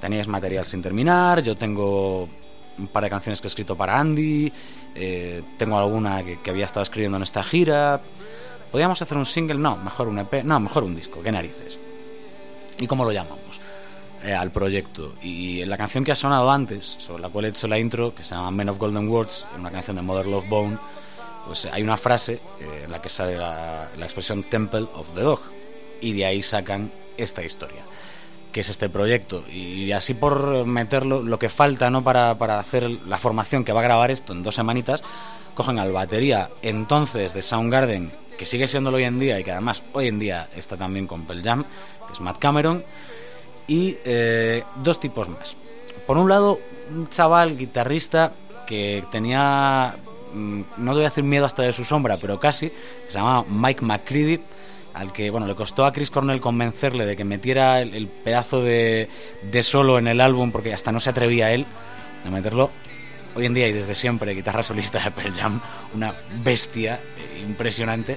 teníais 0.00 0.28
material 0.28 0.66
sin 0.66 0.82
terminar, 0.82 1.42
yo 1.42 1.56
tengo 1.56 2.28
un 2.76 2.88
par 2.88 3.04
de 3.04 3.10
canciones 3.10 3.40
que 3.40 3.46
he 3.46 3.48
escrito 3.48 3.76
para 3.76 3.98
Andy, 3.98 4.52
eh, 4.94 5.42
tengo 5.56 5.78
alguna 5.78 6.22
que, 6.22 6.40
que 6.40 6.50
había 6.50 6.66
estado 6.66 6.82
escribiendo 6.82 7.16
en 7.16 7.22
esta 7.22 7.42
gira. 7.42 8.00
¿Podríamos 8.70 9.00
hacer 9.00 9.16
un 9.16 9.26
single? 9.26 9.58
No, 9.58 9.76
mejor 9.76 10.08
un 10.08 10.18
EP, 10.18 10.42
no, 10.44 10.58
mejor 10.60 10.84
un 10.84 10.96
disco, 10.96 11.22
qué 11.22 11.30
narices. 11.30 11.78
¿Y 12.78 12.86
cómo 12.86 13.04
lo 13.04 13.12
llamamos? 13.12 13.60
Eh, 14.24 14.32
al 14.32 14.50
proyecto. 14.50 15.14
Y 15.22 15.64
la 15.66 15.76
canción 15.76 16.02
que 16.02 16.12
ha 16.12 16.16
sonado 16.16 16.50
antes, 16.50 16.96
sobre 16.98 17.22
la 17.22 17.28
cual 17.28 17.44
he 17.44 17.48
hecho 17.48 17.68
la 17.68 17.78
intro, 17.78 18.14
que 18.14 18.24
se 18.24 18.34
llama 18.34 18.50
Men 18.50 18.70
of 18.70 18.78
Golden 18.78 19.08
Words, 19.08 19.46
una 19.58 19.70
canción 19.70 19.96
de 19.96 20.02
Mother 20.02 20.26
Love 20.26 20.48
Bone, 20.48 20.78
pues 21.46 21.66
hay 21.66 21.82
una 21.82 21.98
frase 21.98 22.40
eh, 22.58 22.82
en 22.84 22.90
la 22.90 23.02
que 23.02 23.10
sale 23.10 23.36
la, 23.36 23.90
la 23.98 24.04
expresión 24.04 24.44
Temple 24.44 24.86
of 24.94 25.08
the 25.14 25.20
Dog. 25.20 25.40
Y 26.00 26.14
de 26.14 26.24
ahí 26.24 26.42
sacan 26.42 26.90
esta 27.18 27.44
historia, 27.44 27.82
que 28.50 28.60
es 28.60 28.68
este 28.70 28.88
proyecto. 28.88 29.44
Y 29.50 29.92
así 29.92 30.14
por 30.14 30.64
meterlo, 30.64 31.22
lo 31.22 31.38
que 31.38 31.50
falta 31.50 31.90
¿no? 31.90 32.02
para, 32.02 32.38
para 32.38 32.58
hacer 32.58 32.88
la 33.06 33.18
formación 33.18 33.62
que 33.62 33.74
va 33.74 33.80
a 33.80 33.84
grabar 33.84 34.10
esto 34.10 34.32
en 34.32 34.42
dos 34.42 34.54
semanitas, 34.54 35.02
cogen 35.54 35.78
al 35.78 35.92
batería 35.92 36.50
entonces 36.62 37.32
de 37.32 37.42
Soundgarden, 37.42 38.12
que 38.36 38.46
sigue 38.46 38.66
siéndolo 38.68 38.96
hoy 38.96 39.04
en 39.04 39.18
día 39.18 39.38
y 39.38 39.44
que 39.44 39.52
además 39.52 39.82
hoy 39.92 40.08
en 40.08 40.18
día 40.18 40.48
está 40.56 40.76
también 40.76 41.06
con 41.06 41.24
Pearl 41.24 41.42
Jam, 41.42 41.64
que 42.06 42.12
es 42.12 42.20
Matt 42.20 42.38
Cameron, 42.38 42.84
y 43.66 43.96
eh, 44.04 44.62
dos 44.82 45.00
tipos 45.00 45.28
más. 45.28 45.56
Por 46.06 46.18
un 46.18 46.28
lado, 46.28 46.60
un 46.90 47.08
chaval 47.08 47.56
guitarrista 47.56 48.32
que 48.66 49.04
tenía, 49.10 49.96
mm, 50.32 50.60
no 50.78 50.92
te 50.92 50.96
voy 50.96 51.04
a 51.06 51.08
decir 51.08 51.24
miedo 51.24 51.46
hasta 51.46 51.62
de 51.62 51.72
su 51.72 51.84
sombra, 51.84 52.16
pero 52.20 52.38
casi, 52.38 52.70
que 52.70 53.08
se 53.08 53.18
llamaba 53.18 53.44
Mike 53.48 53.84
McCready, 53.84 54.40
al 54.92 55.12
que 55.12 55.30
bueno 55.30 55.46
le 55.46 55.54
costó 55.54 55.84
a 55.84 55.92
Chris 55.92 56.10
Cornell 56.10 56.40
convencerle 56.40 57.04
de 57.06 57.16
que 57.16 57.24
metiera 57.24 57.80
el, 57.80 58.06
pedazo 58.06 58.62
de, 58.62 59.08
de 59.50 59.62
solo 59.62 59.98
en 59.98 60.08
el 60.08 60.20
álbum, 60.20 60.52
porque 60.52 60.72
hasta 60.72 60.92
no 60.92 61.00
se 61.00 61.10
atrevía 61.10 61.52
él 61.52 61.66
a 62.24 62.30
meterlo. 62.30 62.70
Hoy 63.36 63.46
en 63.46 63.54
día 63.54 63.66
y 63.66 63.72
desde 63.72 63.96
siempre, 63.96 64.32
guitarra 64.32 64.62
solista 64.62 65.00
de 65.00 65.10
Pearl 65.10 65.34
Jam, 65.34 65.60
una 65.92 66.14
bestia 66.42 67.00
eh, 67.18 67.40
impresionante. 67.40 68.16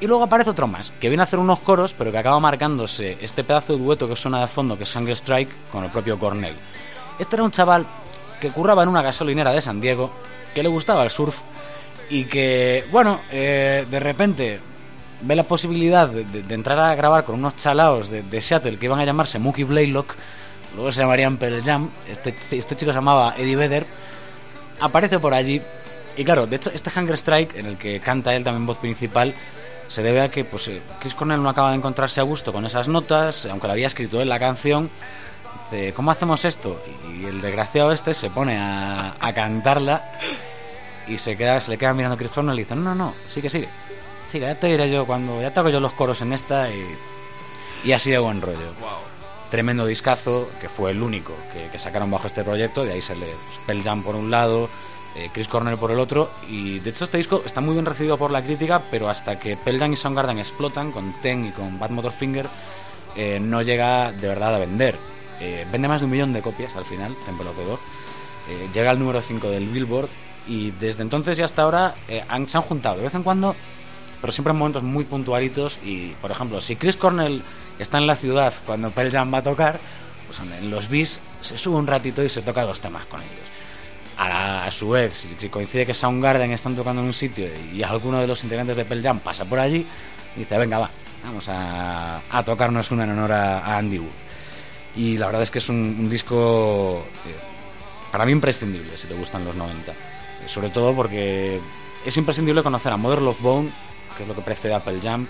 Y 0.00 0.06
luego 0.06 0.24
aparece 0.24 0.50
otro 0.50 0.68
más, 0.68 0.92
que 1.00 1.08
viene 1.08 1.22
a 1.22 1.24
hacer 1.24 1.40
unos 1.40 1.58
coros, 1.58 1.92
pero 1.92 2.12
que 2.12 2.18
acaba 2.18 2.38
marcándose 2.38 3.18
este 3.20 3.42
pedazo 3.42 3.76
de 3.76 3.82
dueto 3.82 4.08
que 4.08 4.14
suena 4.14 4.40
de 4.40 4.46
fondo, 4.46 4.76
que 4.76 4.84
es 4.84 4.94
Hunger 4.94 5.16
Strike, 5.16 5.70
con 5.72 5.84
el 5.84 5.90
propio 5.90 6.18
Cornell. 6.18 6.56
Este 7.18 7.36
era 7.36 7.42
un 7.42 7.50
chaval 7.50 7.86
que 8.40 8.50
curraba 8.50 8.84
en 8.84 8.88
una 8.88 9.02
gasolinera 9.02 9.52
de 9.52 9.60
San 9.60 9.80
Diego, 9.80 10.12
que 10.54 10.62
le 10.62 10.68
gustaba 10.68 11.02
el 11.02 11.10
surf, 11.10 11.40
y 12.08 12.24
que, 12.24 12.84
bueno, 12.92 13.20
eh, 13.30 13.86
de 13.90 14.00
repente 14.00 14.60
ve 15.20 15.36
la 15.36 15.44
posibilidad 15.44 16.08
de, 16.08 16.54
entrar 16.54 16.78
a 16.78 16.94
grabar 16.94 17.24
con 17.24 17.36
unos 17.36 17.56
chalaos 17.56 18.08
de, 18.08 18.22
de 18.22 18.40
Seattle 18.40 18.78
que 18.78 18.86
iban 18.86 19.00
a 19.00 19.04
llamarse 19.04 19.38
Mookie 19.38 19.64
Blaylock, 19.64 20.14
luego 20.74 20.92
se 20.92 21.00
llamarían 21.00 21.38
Pearl 21.38 21.62
Jam, 21.62 21.90
este, 22.08 22.34
este 22.56 22.76
chico 22.76 22.92
se 22.92 22.98
llamaba 22.98 23.34
Eddie 23.36 23.56
Vedder, 23.56 23.86
aparece 24.82 25.18
por 25.18 25.32
allí. 25.34 25.62
Y 26.16 26.24
claro, 26.24 26.46
de 26.46 26.56
hecho, 26.56 26.70
este 26.74 26.90
Hunger 26.94 27.16
Strike, 27.16 27.56
en 27.56 27.66
el 27.66 27.78
que 27.78 28.00
canta 28.00 28.34
él 28.34 28.44
también 28.44 28.66
voz 28.66 28.76
principal, 28.78 29.34
se 29.88 30.02
debe 30.02 30.20
a 30.20 30.30
que 30.30 30.44
pues, 30.44 30.68
eh, 30.68 30.82
Chris 31.00 31.14
Cornell 31.14 31.42
no 31.42 31.48
acaba 31.48 31.70
de 31.70 31.76
encontrarse 31.76 32.20
a 32.20 32.24
gusto 32.24 32.52
con 32.52 32.66
esas 32.66 32.88
notas, 32.88 33.46
aunque 33.46 33.66
lo 33.66 33.72
había 33.72 33.86
escrito 33.86 34.20
él 34.20 34.28
la 34.28 34.38
canción. 34.38 34.90
Dice, 35.70 35.92
¿cómo 35.94 36.10
hacemos 36.10 36.44
esto? 36.44 36.82
Y 37.18 37.24
el 37.24 37.40
desgraciado 37.40 37.92
este 37.92 38.12
se 38.14 38.28
pone 38.28 38.58
a, 38.58 39.32
cantarla 39.34 40.18
y 41.06 41.18
se, 41.18 41.36
queda, 41.36 41.60
se 41.60 41.70
le 41.70 41.78
queda 41.78 41.94
mirando 41.94 42.14
a 42.14 42.18
Chris 42.18 42.30
Cornell 42.30 42.56
y 42.56 42.62
dice, 42.62 42.74
no, 42.74 42.82
no, 42.82 42.94
no, 42.94 43.14
sigue, 43.28 43.48
sigue. 43.48 43.68
Sigue, 44.30 44.46
ya 44.46 44.54
te 44.54 44.66
diré 44.66 44.90
yo 44.90 45.06
cuando, 45.06 45.40
ya 45.40 45.52
toco 45.52 45.68
yo 45.68 45.78
los 45.78 45.92
coros 45.92 46.22
en 46.22 46.32
esta 46.32 46.70
y, 46.70 46.82
y 47.84 47.92
así 47.92 48.10
de 48.10 48.18
buen 48.18 48.40
rollo 48.40 48.72
tremendo 49.52 49.84
discazo, 49.84 50.48
que 50.62 50.70
fue 50.70 50.92
el 50.92 51.02
único 51.02 51.34
que, 51.70 51.78
sacaron 51.78 52.10
bajo 52.10 52.26
este 52.26 52.42
proyecto, 52.42 52.86
de 52.86 52.92
ahí 52.92 53.02
sale 53.02 53.26
pues, 53.26 53.60
Pearl 53.66 53.82
Jam 53.82 54.02
por 54.02 54.16
un 54.16 54.30
lado, 54.30 54.70
eh, 55.14 55.28
Chris 55.30 55.46
Cornell 55.46 55.76
por 55.76 55.90
el 55.90 55.98
otro, 55.98 56.30
y 56.48 56.78
de 56.78 56.88
hecho 56.88 57.04
este 57.04 57.18
disco 57.18 57.42
está 57.44 57.60
muy 57.60 57.74
bien 57.74 57.84
recibido 57.84 58.16
por 58.16 58.30
la 58.30 58.42
crítica, 58.42 58.84
pero 58.90 59.10
hasta 59.10 59.38
que 59.38 59.58
Pearl 59.58 59.78
Jam 59.78 59.92
y 59.92 59.96
Soundgarden 59.96 60.38
explotan 60.38 60.90
con 60.90 61.20
Ten 61.20 61.44
y 61.44 61.50
con 61.50 61.78
Bad 61.78 61.90
Motorfinger, 61.90 62.48
eh, 63.14 63.40
no 63.42 63.60
llega 63.60 64.10
de 64.12 64.26
verdad 64.26 64.54
a 64.54 64.58
vender. 64.58 64.96
Eh, 65.38 65.66
vende 65.70 65.86
más 65.86 66.00
de 66.00 66.06
un 66.06 66.12
millón 66.12 66.32
de 66.32 66.40
copias 66.40 66.74
al 66.74 66.86
final, 66.86 67.14
Temple 67.26 67.50
of 67.50 67.56
the 67.58 67.64
Dog. 67.64 67.80
Eh, 68.48 68.70
llega 68.72 68.90
al 68.90 68.98
número 68.98 69.20
5 69.20 69.50
del 69.50 69.68
Billboard 69.68 70.08
y 70.48 70.70
desde 70.70 71.02
entonces 71.02 71.38
y 71.38 71.42
hasta 71.42 71.60
ahora 71.60 71.94
han, 72.28 72.48
se 72.48 72.56
han 72.56 72.62
juntado 72.62 72.96
de 72.96 73.02
vez 73.02 73.14
en 73.14 73.22
cuando, 73.22 73.54
pero 74.22 74.32
siempre 74.32 74.52
en 74.52 74.58
momentos 74.60 74.82
muy 74.82 75.04
puntualitos. 75.04 75.78
Y 75.84 76.12
por 76.22 76.30
ejemplo, 76.30 76.58
si 76.62 76.76
Chris 76.76 76.96
Cornell 76.96 77.42
está 77.82 77.98
en 77.98 78.06
la 78.06 78.16
ciudad 78.16 78.52
cuando 78.64 78.90
Pearl 78.90 79.10
Jam 79.10 79.32
va 79.32 79.38
a 79.38 79.42
tocar, 79.42 79.78
pues 80.26 80.40
en 80.40 80.70
los 80.70 80.88
bis 80.88 81.20
se 81.40 81.58
sube 81.58 81.76
un 81.76 81.86
ratito 81.86 82.22
y 82.22 82.28
se 82.28 82.42
toca 82.42 82.62
dos 82.62 82.80
temas 82.80 83.04
con 83.06 83.20
ellos. 83.20 83.32
A, 84.18 84.70
su 84.70 84.90
vez, 84.90 85.28
si, 85.38 85.48
coincide 85.48 85.84
que 85.84 85.94
Soundgarden 85.94 86.52
están 86.52 86.76
tocando 86.76 87.00
en 87.00 87.08
un 87.08 87.12
sitio 87.12 87.48
y 87.72 87.82
alguno 87.82 88.20
de 88.20 88.26
los 88.26 88.42
integrantes 88.44 88.76
de 88.76 88.84
Pearl 88.84 89.02
Jam 89.02 89.20
pasa 89.20 89.44
por 89.44 89.58
allí, 89.58 89.84
dice, 90.36 90.58
venga, 90.58 90.78
va, 90.78 90.90
vamos 91.24 91.48
a, 91.48 92.20
a 92.30 92.44
tocarnos 92.44 92.90
una 92.90 93.04
en 93.04 93.10
honor 93.10 93.32
a, 93.32 93.76
Andy 93.76 93.98
Wood. 93.98 94.08
Y 94.94 95.16
la 95.16 95.26
verdad 95.26 95.42
es 95.42 95.50
que 95.50 95.58
es 95.58 95.68
un, 95.68 95.76
un 95.76 96.08
disco 96.08 97.04
eh, 97.26 97.52
para 98.12 98.26
mí 98.26 98.32
imprescindible 98.32 98.96
si 98.96 99.06
te 99.06 99.14
gustan 99.14 99.44
los 99.44 99.56
90. 99.56 99.90
Eh, 99.90 99.94
Sobre 100.46 100.68
todo 100.68 100.94
porque 100.94 101.60
es 102.04 102.16
imprescindible 102.16 102.62
conocer 102.62 102.92
a 102.92 102.96
Mother 102.96 103.22
Love 103.22 103.40
Bone, 103.40 103.70
que 104.16 104.22
es 104.22 104.28
lo 104.28 104.34
que 104.34 104.42
precede 104.42 104.74
a 104.74 104.84
Pearl 104.84 105.00
Jam, 105.00 105.26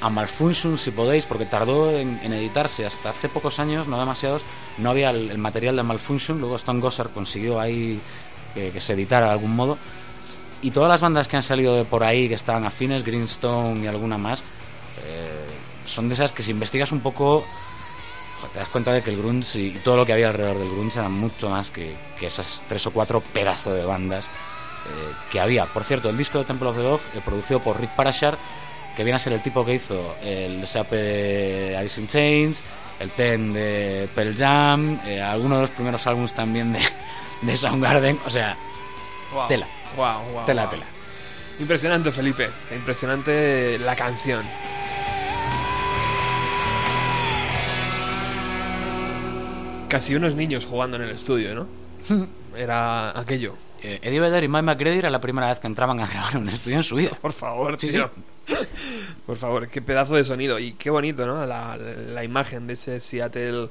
a 0.00 0.10
Malfunction 0.10 0.76
si 0.78 0.90
podéis, 0.90 1.26
porque 1.26 1.46
tardó 1.46 1.90
en, 1.90 2.18
editarse 2.32 2.84
hasta 2.84 3.10
hace 3.10 3.28
pocos 3.28 3.58
años, 3.58 3.88
no 3.88 3.98
demasiados, 3.98 4.42
no 4.78 4.90
había 4.90 5.10
el, 5.10 5.38
material 5.38 5.76
de 5.76 5.82
Malfunction, 5.82 6.38
luego 6.38 6.56
Stone 6.56 6.80
Gossard 6.80 7.10
consiguió 7.10 7.60
ahí 7.60 8.00
que, 8.54 8.80
se 8.80 8.92
editara 8.92 9.26
de 9.26 9.32
algún 9.32 9.54
modo. 9.54 9.78
Y 10.62 10.70
todas 10.70 10.88
las 10.88 11.00
bandas 11.00 11.28
que 11.28 11.36
han 11.36 11.42
salido 11.42 11.84
por 11.84 12.02
ahí, 12.02 12.28
que 12.28 12.34
estaban 12.34 12.64
afines, 12.64 13.04
Greenstone 13.04 13.80
y 13.80 13.86
alguna 13.86 14.18
más, 14.18 14.40
eh, 15.04 15.46
son 15.84 16.08
de 16.08 16.14
esas 16.14 16.32
que 16.32 16.42
si 16.42 16.50
investigas 16.50 16.92
un 16.92 17.00
poco 17.00 17.44
te 18.52 18.58
das 18.58 18.68
cuenta 18.68 18.92
de 18.92 19.02
que 19.02 19.10
el 19.10 19.16
grunge 19.16 19.58
y 19.58 19.70
todo 19.72 19.96
lo 19.96 20.06
que 20.06 20.12
había 20.12 20.28
alrededor 20.28 20.58
del 20.58 20.70
grunge 20.70 20.98
era 20.98 21.08
mucho 21.08 21.50
más 21.50 21.70
que, 21.70 21.94
que 22.18 22.26
esas 22.26 22.64
tres 22.68 22.86
o 22.86 22.90
cuatro 22.92 23.20
pedazos 23.20 23.74
de 23.74 23.84
bandas 23.84 24.26
eh, 24.26 25.12
que 25.30 25.40
había. 25.40 25.66
Por 25.66 25.84
cierto, 25.84 26.08
el 26.10 26.16
disco 26.16 26.38
de 26.38 26.44
Temple 26.44 26.68
of 26.68 26.76
the 26.76 26.82
Dog, 26.82 27.00
eh, 27.14 27.20
producido 27.24 27.60
por 27.60 27.80
Rick 27.80 27.90
Parashar, 27.96 28.38
que 28.96 29.04
viene 29.04 29.16
a 29.16 29.18
ser 29.18 29.32
el 29.34 29.42
tipo 29.42 29.64
que 29.64 29.74
hizo 29.74 30.16
el 30.22 30.66
SAP 30.66 30.90
de 30.92 31.76
Alice 31.78 32.00
in 32.00 32.06
Chains, 32.06 32.62
el 32.98 33.10
Ten 33.10 33.52
de 33.52 34.08
Pearl 34.14 34.34
Jam, 34.34 35.00
eh, 35.04 35.20
algunos 35.20 35.58
de 35.58 35.62
los 35.62 35.70
primeros 35.70 36.06
álbumes 36.06 36.32
también 36.34 36.72
de, 36.72 36.80
de 37.42 37.56
Soundgarden, 37.56 38.18
o 38.24 38.30
sea, 38.30 38.56
Tela. 39.48 39.66
guau, 39.94 40.22
tela, 40.46 40.68
tela. 40.68 40.84
Impresionante, 41.58 42.10
Felipe. 42.12 42.48
Impresionante 42.74 43.78
la 43.78 43.94
canción. 43.96 44.44
Casi 49.88 50.14
unos 50.16 50.34
niños 50.34 50.66
jugando 50.66 50.96
en 50.96 51.04
el 51.04 51.10
estudio, 51.10 51.54
¿no? 51.54 51.68
Era 52.56 53.18
aquello. 53.18 53.54
Eh, 53.82 54.00
Eddie 54.02 54.20
Vedder 54.20 54.42
y 54.44 54.48
Mike 54.48 54.62
McCready 54.62 54.98
era 54.98 55.10
la 55.10 55.20
primera 55.20 55.48
vez 55.48 55.60
que 55.60 55.66
entraban 55.66 56.00
a 56.00 56.06
grabar 56.06 56.32
en 56.36 56.42
un 56.42 56.48
estudio 56.48 56.78
en 56.78 56.82
su 56.82 56.96
vida. 56.96 57.10
Por 57.20 57.32
favor, 57.32 57.78
Sí, 57.78 57.88
tío. 57.90 58.10
Por 59.26 59.36
favor, 59.36 59.68
qué 59.68 59.82
pedazo 59.82 60.14
de 60.14 60.24
sonido. 60.24 60.58
Y 60.58 60.72
qué 60.72 60.90
bonito, 60.90 61.26
¿no? 61.26 61.44
La, 61.46 61.76
la 61.76 62.24
imagen 62.24 62.66
de 62.66 62.74
ese 62.74 63.00
Seattle, 63.00 63.68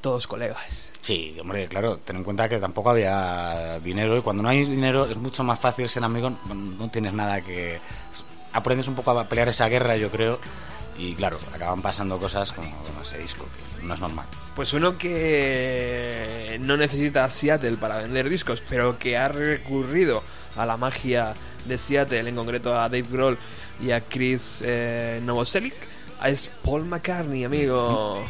todos 0.00 0.26
colegas. 0.26 0.92
Sí, 1.00 1.36
hombre, 1.40 1.66
claro, 1.66 1.98
ten 1.98 2.16
en 2.16 2.24
cuenta 2.24 2.48
que 2.48 2.58
tampoco 2.58 2.90
había 2.90 3.80
dinero 3.80 4.16
y 4.16 4.22
cuando 4.22 4.42
no 4.42 4.48
hay 4.48 4.64
dinero 4.64 5.06
es 5.06 5.16
mucho 5.16 5.42
más 5.42 5.58
fácil 5.58 5.88
ser 5.88 6.04
amigo, 6.04 6.30
no, 6.54 6.90
tienes 6.90 7.12
nada 7.12 7.40
que... 7.40 7.80
Aprendes 8.52 8.86
un 8.86 8.94
poco 8.94 9.18
a 9.18 9.24
pelear 9.24 9.48
esa 9.48 9.66
guerra, 9.68 9.96
yo 9.96 10.10
creo, 10.10 10.38
y 10.96 11.14
claro, 11.14 11.38
acaban 11.54 11.82
pasando 11.82 12.18
cosas 12.18 12.52
como 12.52 12.70
como 12.70 13.02
ese 13.02 13.18
disco, 13.18 13.46
que 13.80 13.86
no 13.86 13.94
es 13.94 14.00
normal. 14.00 14.26
Pues 14.54 14.72
uno 14.74 14.98
que 14.98 16.58
no 16.60 16.76
necesita 16.76 17.28
Seattle 17.30 17.76
para 17.76 17.96
vender 17.98 18.28
discos, 18.28 18.62
pero 18.68 18.98
que 18.98 19.16
ha 19.16 19.28
recurrido 19.28 20.22
a 20.56 20.66
la 20.66 20.76
magia 20.76 21.34
de 21.64 21.78
Seattle, 21.78 22.28
en 22.28 22.34
concreto 22.34 22.78
a 22.78 22.88
Dave 22.88 23.06
Grohl 23.10 23.38
y 23.80 23.92
a 23.92 24.02
Chris 24.02 24.62
eh, 24.64 25.20
Novoselic, 25.24 25.74
es 26.24 26.50
Paul 26.62 26.84
McCartney, 26.84 27.44
amigo. 27.44 28.24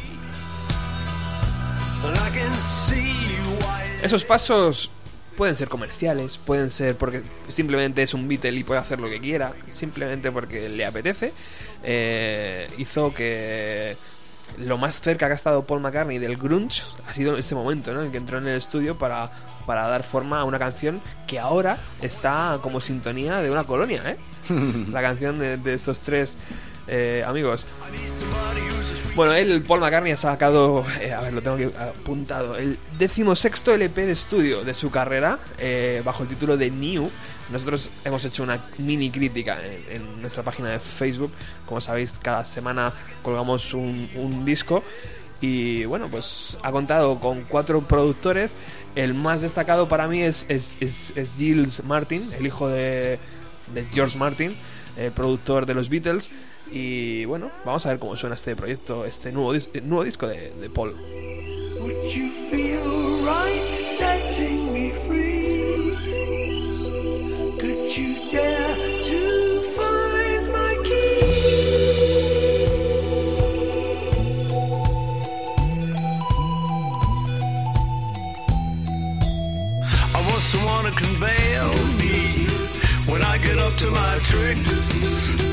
Esos 4.01 4.23
pasos 4.23 4.89
pueden 5.35 5.55
ser 5.55 5.69
comerciales, 5.69 6.37
pueden 6.37 6.69
ser 6.69 6.95
porque 6.95 7.23
simplemente 7.47 8.03
es 8.03 8.13
un 8.13 8.27
Beatle 8.27 8.51
y 8.51 8.63
puede 8.63 8.79
hacer 8.79 8.99
lo 8.99 9.09
que 9.09 9.19
quiera, 9.19 9.53
simplemente 9.67 10.31
porque 10.31 10.69
le 10.69 10.85
apetece. 10.85 11.33
Eh, 11.83 12.67
hizo 12.77 13.13
que 13.13 13.97
lo 14.57 14.77
más 14.77 15.01
cerca 15.01 15.27
que 15.27 15.33
ha 15.33 15.35
estado 15.35 15.65
Paul 15.65 15.81
McCartney 15.81 16.19
del 16.19 16.37
grunge 16.37 16.83
ha 17.07 17.13
sido 17.13 17.37
ese 17.37 17.55
momento, 17.55 17.93
¿no? 17.93 18.03
En 18.03 18.11
que 18.11 18.17
entró 18.17 18.37
en 18.37 18.47
el 18.47 18.57
estudio 18.57 18.97
para, 18.97 19.31
para 19.65 19.87
dar 19.87 20.03
forma 20.03 20.39
a 20.39 20.43
una 20.43 20.59
canción 20.59 21.01
que 21.27 21.39
ahora 21.39 21.77
está 22.01 22.59
como 22.61 22.79
sintonía 22.79 23.41
de 23.41 23.49
una 23.49 23.63
colonia, 23.63 24.03
¿eh? 24.05 24.17
La 24.91 25.01
canción 25.01 25.39
de, 25.39 25.57
de 25.57 25.73
estos 25.73 26.01
tres 26.01 26.37
eh, 26.87 27.23
amigos. 27.25 27.65
Bueno, 29.15 29.33
él, 29.33 29.61
Paul 29.61 29.79
McCartney, 29.79 30.11
ha 30.11 30.17
sacado, 30.17 30.85
eh, 30.99 31.13
a 31.13 31.21
ver, 31.21 31.33
lo 31.33 31.41
tengo 31.41 31.55
aquí 31.55 31.65
apuntado, 31.77 32.57
el 32.57 32.77
decimosexto 32.97 33.73
LP 33.73 34.05
de 34.05 34.11
estudio 34.11 34.63
de 34.63 34.73
su 34.73 34.89
carrera, 34.89 35.37
eh, 35.59 36.01
bajo 36.03 36.23
el 36.23 36.29
título 36.29 36.57
de 36.57 36.71
New. 36.71 37.09
Nosotros 37.51 37.89
hemos 38.03 38.23
hecho 38.25 38.41
una 38.43 38.59
mini 38.79 39.11
crítica 39.11 39.59
en, 39.89 40.21
nuestra 40.21 40.43
página 40.43 40.71
de 40.71 40.79
Facebook. 40.79 41.31
Como 41.65 41.81
sabéis, 41.81 42.19
cada 42.21 42.43
semana 42.43 42.91
colgamos 43.21 43.73
un, 43.73 44.43
disco. 44.45 44.83
Y 45.41 45.83
bueno, 45.85 46.07
pues 46.09 46.57
ha 46.63 46.71
contado 46.71 47.19
con 47.19 47.41
cuatro 47.43 47.81
productores. 47.81 48.55
El 48.95 49.13
más 49.13 49.41
destacado 49.41 49.89
para 49.89 50.07
mí 50.07 50.21
es, 50.23 50.45
es, 50.47 50.77
es- 50.79 51.13
es 51.15 51.83
Martin, 51.83 52.23
el 52.39 52.47
hijo 52.47 52.69
de, 52.69 53.19
de 53.73 53.85
George 53.91 54.17
Martin, 54.17 54.55
eh, 54.97 55.11
productor 55.13 55.65
de 55.65 55.73
los 55.73 55.89
Beatles. 55.89 56.29
Y 56.75 57.25
bueno, 57.25 57.51
vamos 57.65 57.85
a 57.85 57.89
ver 57.89 57.99
cómo 57.99 58.15
suena 58.15 58.33
este 58.35 58.55
proyecto, 58.55 59.05
este 59.05 59.31
nuevo, 59.31 59.53
dis- 59.53 59.69
eh, 59.75 59.81
nuevo 59.81 60.03
disco 60.03 60.27
de, 60.27 60.51
de 60.59 60.69
Paul. 60.71 60.95
Would 61.79 62.07
you 62.11 62.29
feel 62.49 63.23
right 63.23 63.85
setting 63.87 64.73
me 64.73 64.91
free? 65.05 65.93
Could 67.59 67.95
you 67.95 68.31
dare 68.31 69.01
to 69.03 69.61
find 69.75 70.51
my 70.51 70.75
key? 70.83 71.23
I 80.15 80.21
want 80.29 80.41
someone 80.41 80.85
to 80.85 80.91
convey 80.91 81.59
me 81.99 82.45
when 83.11 83.21
I 83.23 83.37
get 83.39 83.57
up 83.59 83.73
to 83.79 83.91
my 83.91 84.17
tricks. 84.23 85.52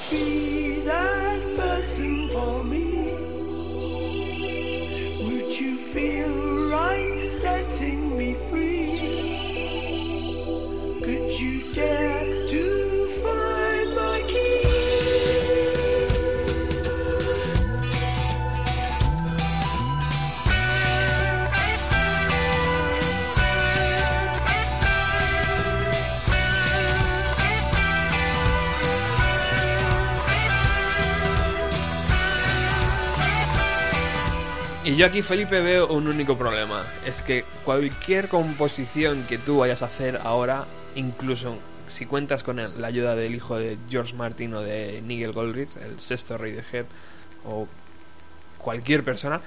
setting 7.41 8.15
me 8.15 8.35
free? 8.51 9.01
Could 11.03 11.39
you 11.39 11.73
dare 11.73 12.10
yo 35.01 35.07
aquí, 35.07 35.23
Felipe, 35.23 35.61
veo 35.61 35.87
un 35.87 36.07
único 36.07 36.37
problema. 36.37 36.85
Es 37.07 37.23
que 37.23 37.43
cualquier 37.65 38.27
composición 38.27 39.23
que 39.23 39.39
tú 39.39 39.57
vayas 39.57 39.81
a 39.81 39.87
hacer 39.87 40.19
ahora, 40.23 40.67
incluso 40.93 41.57
si 41.87 42.05
cuentas 42.05 42.43
con 42.43 42.57
la 42.57 42.87
ayuda 42.87 43.15
del 43.15 43.33
hijo 43.33 43.57
de 43.57 43.79
George 43.89 44.13
Martin 44.13 44.53
o 44.53 44.61
de 44.61 45.01
Nigel 45.01 45.31
Goldrich, 45.31 45.75
el 45.77 45.99
sexto 45.99 46.37
rey 46.37 46.51
de 46.51 46.63
Head, 46.71 46.85
o 47.47 47.67
cualquier 48.59 49.03
persona, 49.03 49.41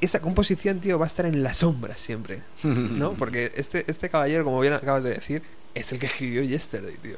esa 0.00 0.20
composición, 0.20 0.78
tío, 0.78 0.96
va 0.96 1.06
a 1.06 1.08
estar 1.08 1.26
en 1.26 1.42
la 1.42 1.52
sombra 1.52 1.96
siempre. 1.96 2.42
¿No? 2.62 3.14
Porque 3.18 3.52
este, 3.56 3.84
este 3.88 4.08
caballero, 4.08 4.44
como 4.44 4.60
bien 4.60 4.74
acabas 4.74 5.02
de 5.02 5.10
decir, 5.10 5.42
es 5.74 5.90
el 5.90 5.98
que 5.98 6.06
escribió 6.06 6.42
Yesterday, 6.42 6.94
tío. 7.02 7.16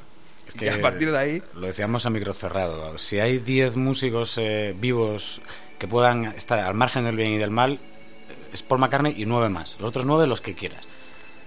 Es 0.51 0.55
y 0.57 0.59
que 0.59 0.71
a 0.71 0.81
partir 0.81 1.11
de 1.13 1.19
ahí... 1.19 1.43
Lo 1.55 1.67
decíamos 1.69 2.05
a 2.07 2.11
micro 2.11 2.33
cerrado. 2.33 2.99
Si 2.99 3.19
hay 3.21 3.39
10 3.39 3.77
músicos 3.77 4.37
eh, 4.39 4.75
vivos 4.79 5.41
que 5.79 5.87
puedan 5.89 6.27
estar 6.37 6.59
al 6.59 6.75
margen 6.75 7.05
del 7.05 7.17
bien 7.17 7.31
y 7.31 7.39
del 7.39 7.51
mal, 7.51 7.75
eh, 7.75 7.79
es 8.53 8.63
Paul 8.63 8.81
McCartney 8.81 9.15
y 9.17 9.27
nueve 9.27 9.49
más. 9.49 9.77
Los 9.79 9.89
otros 9.91 10.05
nueve 10.05 10.27
los 10.27 10.41
que 10.41 10.55
quieras. 10.55 10.85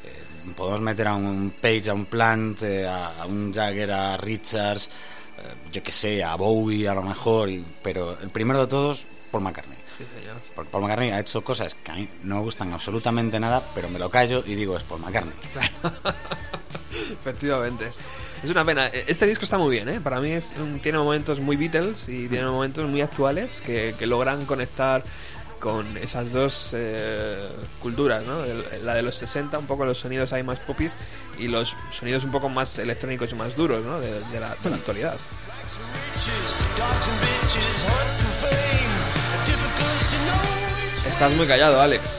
Eh, 0.05 0.51
podemos 0.55 0.79
meter 0.81 1.07
a 1.07 1.15
un 1.15 1.53
Page, 1.61 1.89
a 1.89 1.93
un 1.93 2.05
Plant, 2.05 2.63
eh, 2.63 2.87
a, 2.87 3.25
un 3.27 3.53
Jagger, 3.53 3.91
a 3.91 4.17
Richards, 4.17 4.89
eh, 5.37 5.53
yo 5.71 5.83
que 5.83 5.91
sé, 5.91 6.23
a 6.23 6.35
Bowie 6.35 6.87
a 6.87 6.93
lo 6.93 7.03
mejor, 7.03 7.49
y- 7.49 7.63
pero 7.83 8.17
el 8.19 8.29
primero 8.29 8.61
de 8.61 8.67
todos, 8.67 9.05
Paul 9.31 9.43
McCartney. 9.43 9.77
Sí, 9.97 10.05
señor. 10.17 10.37
Porque 10.55 10.71
Paul 10.71 10.83
McCartney 10.83 11.11
ha 11.11 11.19
hecho 11.19 11.43
cosas 11.43 11.75
que 11.75 11.91
a 11.91 11.95
mí 11.95 12.07
no 12.23 12.37
me 12.37 12.41
gustan 12.41 12.71
absolutamente 12.73 13.39
nada, 13.39 13.61
pero 13.75 13.89
me 13.89 13.99
lo 13.99 14.09
callo 14.09 14.43
y 14.47 14.55
digo, 14.55 14.75
es 14.77 14.83
Paul 14.83 15.01
McCartney. 15.01 15.33
Efectivamente. 17.19 17.91
Es 18.43 18.49
una 18.49 18.65
pena. 18.65 18.87
Este 18.87 19.25
disco 19.25 19.45
está 19.45 19.57
muy 19.57 19.71
bien, 19.73 19.87
¿eh? 19.87 20.01
Para 20.01 20.19
mí 20.19 20.31
es 20.31 20.55
un- 20.59 20.79
tiene 20.81 20.97
momentos 20.97 21.39
muy 21.39 21.55
Beatles 21.55 22.09
y 22.09 22.27
tiene 22.27 22.45
momentos 22.45 22.89
muy 22.89 23.01
actuales 23.01 23.61
que, 23.61 23.95
logran 24.05 24.45
conectar 24.45 25.01
con 25.59 25.95
esas 25.97 26.33
dos 26.33 26.71
eh, 26.73 27.47
culturas, 27.79 28.27
¿no? 28.27 28.41
La 28.83 28.95
de 28.95 29.01
los 29.01 29.15
60, 29.15 29.57
un 29.57 29.65
poco 29.65 29.85
los 29.85 29.97
sonidos 29.97 30.33
ahí 30.33 30.43
más 30.43 30.59
popis 30.59 30.91
y 31.39 31.47
los 31.47 31.73
sonidos 31.91 32.25
un 32.25 32.31
poco 32.31 32.49
más 32.49 32.77
electrónicos 32.79 33.31
y 33.31 33.35
más 33.35 33.55
duros, 33.55 33.81
¿no? 33.85 34.01
De, 34.01 34.11
la, 34.41 34.53
de 34.61 34.69
la 34.69 34.75
actualidad. 34.75 35.15
Estás 41.05 41.31
muy 41.33 41.47
callado, 41.47 41.79
Alex. 41.81 42.17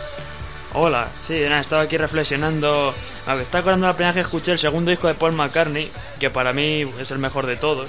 Hola, 0.76 1.06
sí, 1.22 1.38
nada, 1.44 1.60
estaba 1.60 1.82
aquí 1.82 1.96
reflexionando. 1.96 2.92
Me 3.28 3.42
está 3.42 3.58
acordando 3.58 3.86
la 3.86 3.92
primera 3.92 4.10
vez 4.10 4.16
que 4.16 4.26
escuché 4.26 4.50
el 4.50 4.58
segundo 4.58 4.90
disco 4.90 5.06
de 5.06 5.14
Paul 5.14 5.32
McCartney, 5.32 5.88
que 6.18 6.30
para 6.30 6.52
mí 6.52 6.84
es 6.98 7.12
el 7.12 7.18
mejor 7.18 7.46
de 7.46 7.54
todos. 7.54 7.88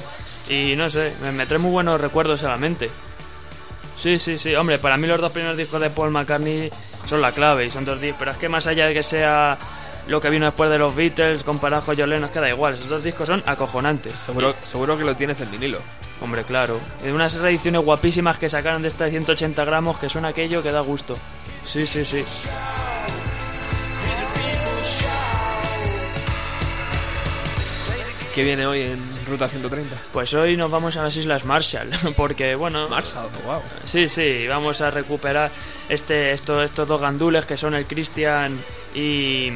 Y 0.50 0.76
no 0.76 0.88
sé, 0.92 1.14
me, 1.20 1.32
me 1.32 1.48
trae 1.48 1.58
muy 1.58 1.72
buenos 1.72 2.00
recuerdos 2.00 2.44
a 2.44 2.50
la 2.50 2.58
mente. 2.58 2.92
Sí, 3.98 4.20
sí, 4.20 4.38
sí, 4.38 4.54
hombre, 4.54 4.78
para 4.78 4.98
mí 4.98 5.08
los 5.08 5.20
dos 5.20 5.32
primeros 5.32 5.58
discos 5.58 5.82
de 5.82 5.90
Paul 5.90 6.12
McCartney 6.12 6.70
son 7.08 7.22
la 7.22 7.32
clave 7.32 7.66
y 7.66 7.72
son 7.72 7.86
dos 7.86 8.00
discos. 8.00 8.20
Pero 8.20 8.32
es 8.32 8.38
que 8.38 8.50
más 8.50 8.68
allá 8.68 8.86
de 8.86 8.94
que 8.94 9.02
sea 9.02 9.58
lo 10.08 10.22
que 10.22 10.30
vino 10.30 10.46
después 10.46 10.70
de 10.70 10.78
los 10.78 10.96
Beatles, 10.96 11.44
comparado 11.44 11.84
con 11.84 11.98
John 11.98 12.10
Lennon, 12.10 12.26
es 12.26 12.32
que 12.32 12.40
da 12.40 12.50
igual, 12.50 12.74
esos 12.74 12.90
dos 12.90 13.04
discos 13.04 13.28
son 13.28 13.44
acojonantes. 13.46 14.14
Seguro, 14.14 14.56
seguro 14.64 14.98
que 14.98 15.04
lo 15.04 15.16
tienes 15.16 15.42
en 15.42 15.52
vinilo. 15.52 15.80
Hombre, 16.22 16.44
claro. 16.44 16.80
Y 17.06 17.10
unas 17.10 17.34
reediciones 17.36 17.82
guapísimas 17.82 18.38
que 18.38 18.48
sacaron 18.48 18.82
de 18.82 18.88
esta 18.88 19.06
de 19.06 19.12
180 19.12 19.66
gramos, 19.66 20.00
que 20.00 20.10
son 20.10 20.26
aquello 20.26 20.64
que 20.64 20.72
da 20.72 20.82
gusto. 20.82 21.18
Sí, 21.66 21.86
sí, 21.88 22.06
sí. 22.06 22.24
¿Qué 28.36 28.44
viene 28.44 28.68
hoy 28.68 28.82
en 28.82 29.00
Ruta 29.28 29.48
130? 29.48 29.96
Pues 30.12 30.34
hoy 30.34 30.58
nos 30.58 30.70
vamos 30.70 30.98
a 30.98 31.04
las 31.04 31.16
Islas 31.16 31.46
Marshall, 31.46 31.90
porque 32.18 32.56
bueno, 32.56 32.90
Marshall, 32.90 33.30
wow. 33.46 33.62
sí, 33.86 34.10
sí, 34.10 34.46
vamos 34.46 34.82
a 34.82 34.92
recuperar 34.92 35.50
este, 35.88 36.34
esto, 36.34 36.62
estos 36.62 36.86
dos 36.86 37.00
gandules 37.00 37.46
que 37.46 37.56
son 37.56 37.76
el 37.76 37.86
Cristian 37.86 38.60
y, 38.94 39.54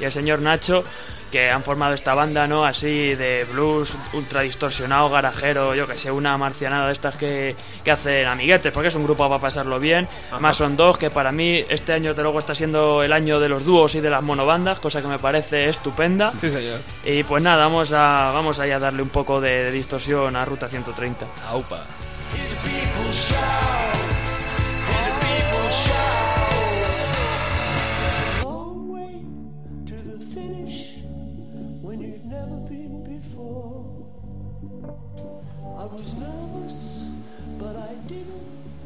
y 0.00 0.04
el 0.04 0.12
señor 0.12 0.40
Nacho, 0.40 0.84
que 1.30 1.50
han 1.50 1.62
formado 1.62 1.94
esta 1.94 2.14
banda, 2.14 2.46
¿no? 2.46 2.64
Así 2.64 3.14
de 3.14 3.44
blues 3.50 3.96
ultra 4.12 4.42
distorsionado, 4.42 5.10
garajero, 5.10 5.74
yo 5.74 5.86
que 5.86 5.98
sé, 5.98 6.10
una 6.10 6.36
marcianada 6.38 6.86
de 6.86 6.92
estas 6.92 7.16
que, 7.16 7.56
que 7.84 7.90
hacen 7.90 8.26
amiguetes, 8.26 8.72
porque 8.72 8.88
es 8.88 8.94
un 8.94 9.04
grupo 9.04 9.28
para 9.28 9.40
pasarlo 9.40 9.80
bien. 9.80 10.08
Más 10.40 10.56
son 10.56 10.76
dos, 10.76 10.98
que 10.98 11.10
para 11.10 11.32
mí 11.32 11.64
este 11.68 11.92
año 11.92 12.10
desde 12.10 12.22
luego 12.22 12.38
está 12.38 12.54
siendo 12.54 13.02
el 13.02 13.12
año 13.12 13.40
de 13.40 13.48
los 13.48 13.64
dúos 13.64 13.94
y 13.94 14.00
de 14.00 14.10
las 14.10 14.22
monobandas, 14.22 14.78
cosa 14.78 15.02
que 15.02 15.08
me 15.08 15.18
parece 15.18 15.68
estupenda. 15.68 16.32
Sí, 16.40 16.50
señor. 16.50 16.80
Y 17.04 17.22
pues 17.24 17.42
nada, 17.42 17.64
vamos 17.64 17.92
a, 17.92 18.30
vamos 18.32 18.58
a 18.60 18.66
ir 18.66 18.74
a 18.74 18.78
darle 18.78 19.02
un 19.02 19.10
poco 19.10 19.40
de, 19.40 19.64
de 19.64 19.72
distorsión 19.72 20.36
a 20.36 20.44
Ruta 20.44 20.68
130. 20.68 21.26
Aupa. 21.50 21.86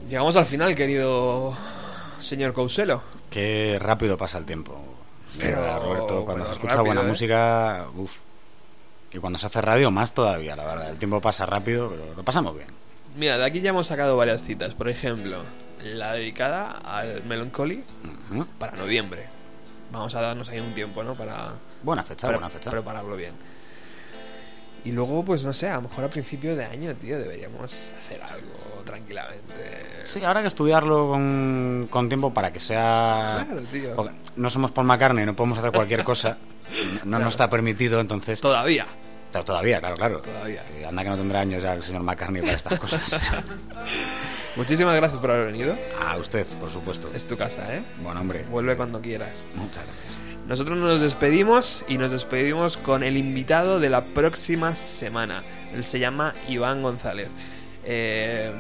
Llegamos 0.08 0.36
al 0.36 0.44
final, 0.44 0.74
querido 0.74 1.54
señor 2.20 2.52
Couselo. 2.52 3.02
Qué 3.30 3.78
rápido 3.80 4.16
pasa 4.16 4.38
el 4.38 4.44
tiempo. 4.44 4.76
Pero- 5.38 5.60
verdad, 5.60 5.80
Roberto, 5.82 6.24
cuando 6.24 6.32
pero 6.34 6.46
se 6.46 6.52
escucha 6.52 6.74
rápido, 6.76 6.86
buena 6.86 7.00
¿eh? 7.02 7.04
música, 7.04 7.86
uff. 7.96 8.18
Y 9.12 9.18
cuando 9.18 9.38
se 9.38 9.46
hace 9.46 9.60
radio, 9.60 9.90
más 9.90 10.12
todavía, 10.14 10.56
la 10.56 10.64
verdad. 10.64 10.90
El 10.90 10.96
tiempo 10.98 11.20
pasa 11.20 11.46
rápido, 11.46 11.88
pero 11.90 12.14
lo 12.16 12.22
pasamos 12.24 12.54
bien. 12.54 12.68
Mira, 13.16 13.38
de 13.38 13.44
aquí 13.44 13.60
ya 13.60 13.70
hemos 13.70 13.86
sacado 13.86 14.16
varias 14.16 14.42
citas. 14.42 14.74
Por 14.74 14.88
ejemplo, 14.88 15.38
la 15.82 16.12
dedicada 16.14 16.70
al 16.84 17.24
Melancholy 17.24 17.82
para 18.58 18.76
noviembre. 18.76 19.26
Vamos 19.92 20.14
a 20.14 20.20
darnos 20.20 20.48
ahí 20.48 20.60
un 20.60 20.74
tiempo, 20.74 21.02
¿no? 21.02 21.14
Para, 21.14 21.52
Buena 21.82 22.02
fecha, 22.04 22.26
para 22.28 22.38
buena 22.38 22.48
fecha. 22.50 22.70
prepararlo 22.70 23.16
bien. 23.16 23.32
Y 24.84 24.92
luego, 24.92 25.24
pues 25.24 25.42
no 25.44 25.52
sé, 25.52 25.68
a 25.68 25.76
lo 25.76 25.82
mejor 25.82 26.04
a 26.04 26.08
principio 26.08 26.56
de 26.56 26.64
año, 26.64 26.94
tío, 26.94 27.18
deberíamos 27.18 27.94
hacer 27.98 28.22
algo 28.22 28.82
tranquilamente. 28.84 29.54
Sí, 30.04 30.24
habrá 30.24 30.40
que 30.40 30.48
estudiarlo 30.48 31.08
con, 31.08 31.86
con 31.90 32.08
tiempo 32.08 32.32
para 32.32 32.52
que 32.52 32.60
sea... 32.60 33.44
Claro, 33.46 33.62
tío. 33.70 33.94
Porque 33.94 34.14
no 34.36 34.50
somos 34.50 34.72
Paul 34.72 34.86
McCartney, 34.86 35.26
no 35.26 35.36
podemos 35.36 35.58
hacer 35.58 35.72
cualquier 35.72 36.04
cosa. 36.04 36.38
No 37.04 37.18
nos 37.18 37.34
está 37.34 37.50
permitido, 37.50 38.00
entonces... 38.00 38.40
Todavía. 38.40 38.86
Todavía, 39.32 39.78
claro, 39.78 39.94
claro. 39.94 40.20
Todavía. 40.22 40.64
Y 40.80 40.84
anda 40.84 41.02
que 41.04 41.08
no 41.08 41.16
tendrá 41.16 41.40
años 41.40 41.62
ya 41.62 41.74
el 41.74 41.84
señor 41.84 42.02
McCartney 42.02 42.42
para 42.42 42.54
estas 42.54 42.80
cosas. 42.80 43.20
Muchísimas 44.56 44.96
gracias 44.96 45.20
por 45.20 45.30
haber 45.30 45.46
venido. 45.52 45.76
A 46.04 46.16
usted, 46.16 46.46
por 46.58 46.70
supuesto. 46.70 47.10
Es 47.14 47.26
tu 47.26 47.36
casa, 47.36 47.74
¿eh? 47.74 47.82
Buen 48.02 48.16
hombre. 48.16 48.44
Vuelve 48.50 48.76
cuando 48.76 49.00
quieras. 49.00 49.46
Muchas 49.54 49.84
gracias. 49.84 50.29
Nosotros 50.50 50.78
nos 50.78 51.00
despedimos 51.00 51.84
y 51.86 51.96
nos 51.96 52.10
despedimos 52.10 52.76
con 52.76 53.04
el 53.04 53.16
invitado 53.16 53.78
de 53.78 53.88
la 53.88 54.02
próxima 54.02 54.74
semana. 54.74 55.44
Él 55.72 55.84
se 55.84 56.00
llama 56.00 56.34
Iván 56.48 56.82
González. 56.82 57.28
Eh, 57.84 58.50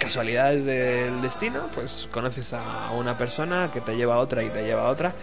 casualidades 0.00 0.64
del 0.64 1.22
destino, 1.22 1.68
pues 1.76 2.08
conoces 2.10 2.52
a 2.54 2.90
una 2.90 3.16
persona 3.16 3.70
que 3.72 3.80
te 3.80 3.94
lleva 3.94 4.16
a 4.16 4.18
otra 4.18 4.42
y 4.42 4.48
te 4.48 4.64
lleva 4.64 4.88
a 4.88 4.88
otra. 4.88 5.14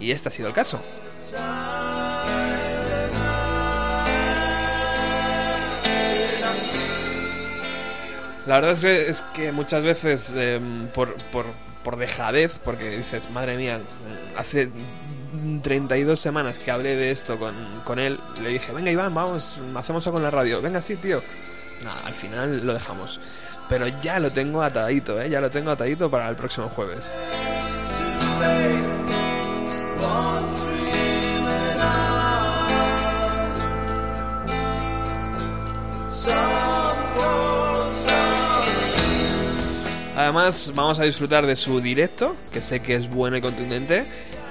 Y 0.00 0.10
este 0.10 0.30
ha 0.30 0.32
sido 0.32 0.48
el 0.48 0.54
caso. 0.54 0.80
La 8.46 8.54
verdad 8.58 8.84
es 8.84 9.20
que, 9.34 9.52
muchas 9.52 9.84
veces 9.84 10.32
eh, 10.34 10.58
por, 10.94 11.14
por, 11.30 11.44
por 11.84 11.98
dejadez, 11.98 12.54
porque 12.64 12.88
dices, 12.96 13.30
madre 13.30 13.58
mía, 13.58 13.80
hace 14.34 14.70
32 15.62 16.18
semanas 16.18 16.58
que 16.58 16.70
hablé 16.70 16.96
de 16.96 17.10
esto 17.10 17.38
con, 17.38 17.54
con 17.84 17.98
él, 17.98 18.18
le 18.42 18.50
dije, 18.50 18.72
venga 18.72 18.90
Iván, 18.90 19.14
vamos, 19.14 19.58
hacemos 19.74 20.06
algo 20.06 20.16
con 20.16 20.22
la 20.22 20.30
radio, 20.30 20.60
venga 20.60 20.80
sí, 20.80 20.96
tío. 20.96 21.20
Nada, 21.84 22.00
al 22.04 22.14
final 22.14 22.66
lo 22.66 22.74
dejamos. 22.74 23.20
Pero 23.68 23.86
ya 23.86 24.18
lo 24.18 24.32
tengo 24.32 24.62
atadito, 24.62 25.20
¿eh? 25.20 25.28
ya 25.30 25.40
lo 25.40 25.50
tengo 25.50 25.70
atadito 25.70 26.10
para 26.10 26.28
el 26.28 26.36
próximo 26.36 26.68
jueves. 26.68 27.12
Además, 40.16 40.72
vamos 40.74 40.98
a 40.98 41.04
disfrutar 41.04 41.46
de 41.46 41.54
su 41.54 41.80
directo, 41.80 42.34
que 42.52 42.60
sé 42.60 42.82
que 42.82 42.94
es 42.96 43.08
bueno 43.08 43.36
y 43.36 43.40
contundente, 43.40 44.04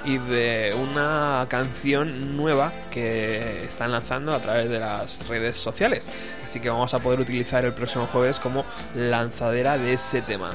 y 0.07 0.17
de 0.19 0.73
una 0.73 1.45
canción 1.49 2.37
nueva 2.37 2.71
que 2.89 3.65
están 3.65 3.91
lanzando 3.91 4.33
a 4.33 4.39
través 4.39 4.69
de 4.69 4.79
las 4.79 5.27
redes 5.27 5.57
sociales. 5.57 6.09
Así 6.45 6.61
que 6.61 6.69
vamos 6.69 6.93
a 6.93 6.99
poder 6.99 7.19
utilizar 7.19 7.65
el 7.65 7.73
próximo 7.73 8.07
jueves 8.07 8.39
como 8.39 8.63
lanzadera 8.95 9.77
de 9.77 9.93
ese 9.93 10.21
tema. 10.21 10.53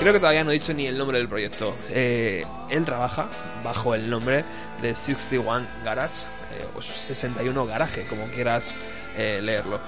Creo 0.00 0.12
que 0.12 0.18
todavía 0.18 0.42
no 0.42 0.50
he 0.50 0.54
dicho 0.54 0.74
ni 0.74 0.86
el 0.88 0.98
nombre 0.98 1.18
del 1.18 1.28
proyecto. 1.28 1.76
Eh, 1.90 2.44
él 2.70 2.84
trabaja 2.84 3.28
bajo 3.62 3.94
el 3.94 4.10
nombre 4.10 4.44
de 4.82 4.94
61 4.94 5.64
Garage, 5.84 6.24
eh, 6.58 6.66
o 6.76 6.82
61 6.82 7.66
Garage, 7.66 8.04
como 8.08 8.26
quieras 8.26 8.76
eh, 9.16 9.38
leerlo. 9.40 9.78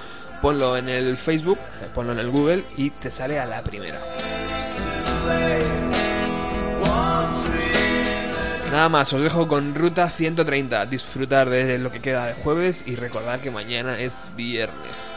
Ponlo 0.40 0.76
en 0.76 0.88
el 0.88 1.16
Facebook, 1.16 1.58
eh, 1.82 1.88
ponlo 1.92 2.12
en 2.12 2.20
el 2.20 2.30
Google 2.30 2.64
y 2.76 2.90
te 2.90 3.10
sale 3.10 3.40
a 3.40 3.46
la 3.46 3.62
primera. 3.62 4.00
Nada 8.70 8.88
más, 8.88 9.12
os 9.12 9.22
dejo 9.22 9.48
con 9.48 9.74
Ruta 9.74 10.08
130. 10.10 10.86
Disfrutar 10.86 11.48
de 11.48 11.78
lo 11.78 11.90
que 11.90 12.00
queda 12.00 12.26
de 12.26 12.34
jueves 12.34 12.82
y 12.86 12.96
recordar 12.96 13.40
que 13.40 13.50
mañana 13.50 13.98
es 13.98 14.30
viernes. 14.36 15.08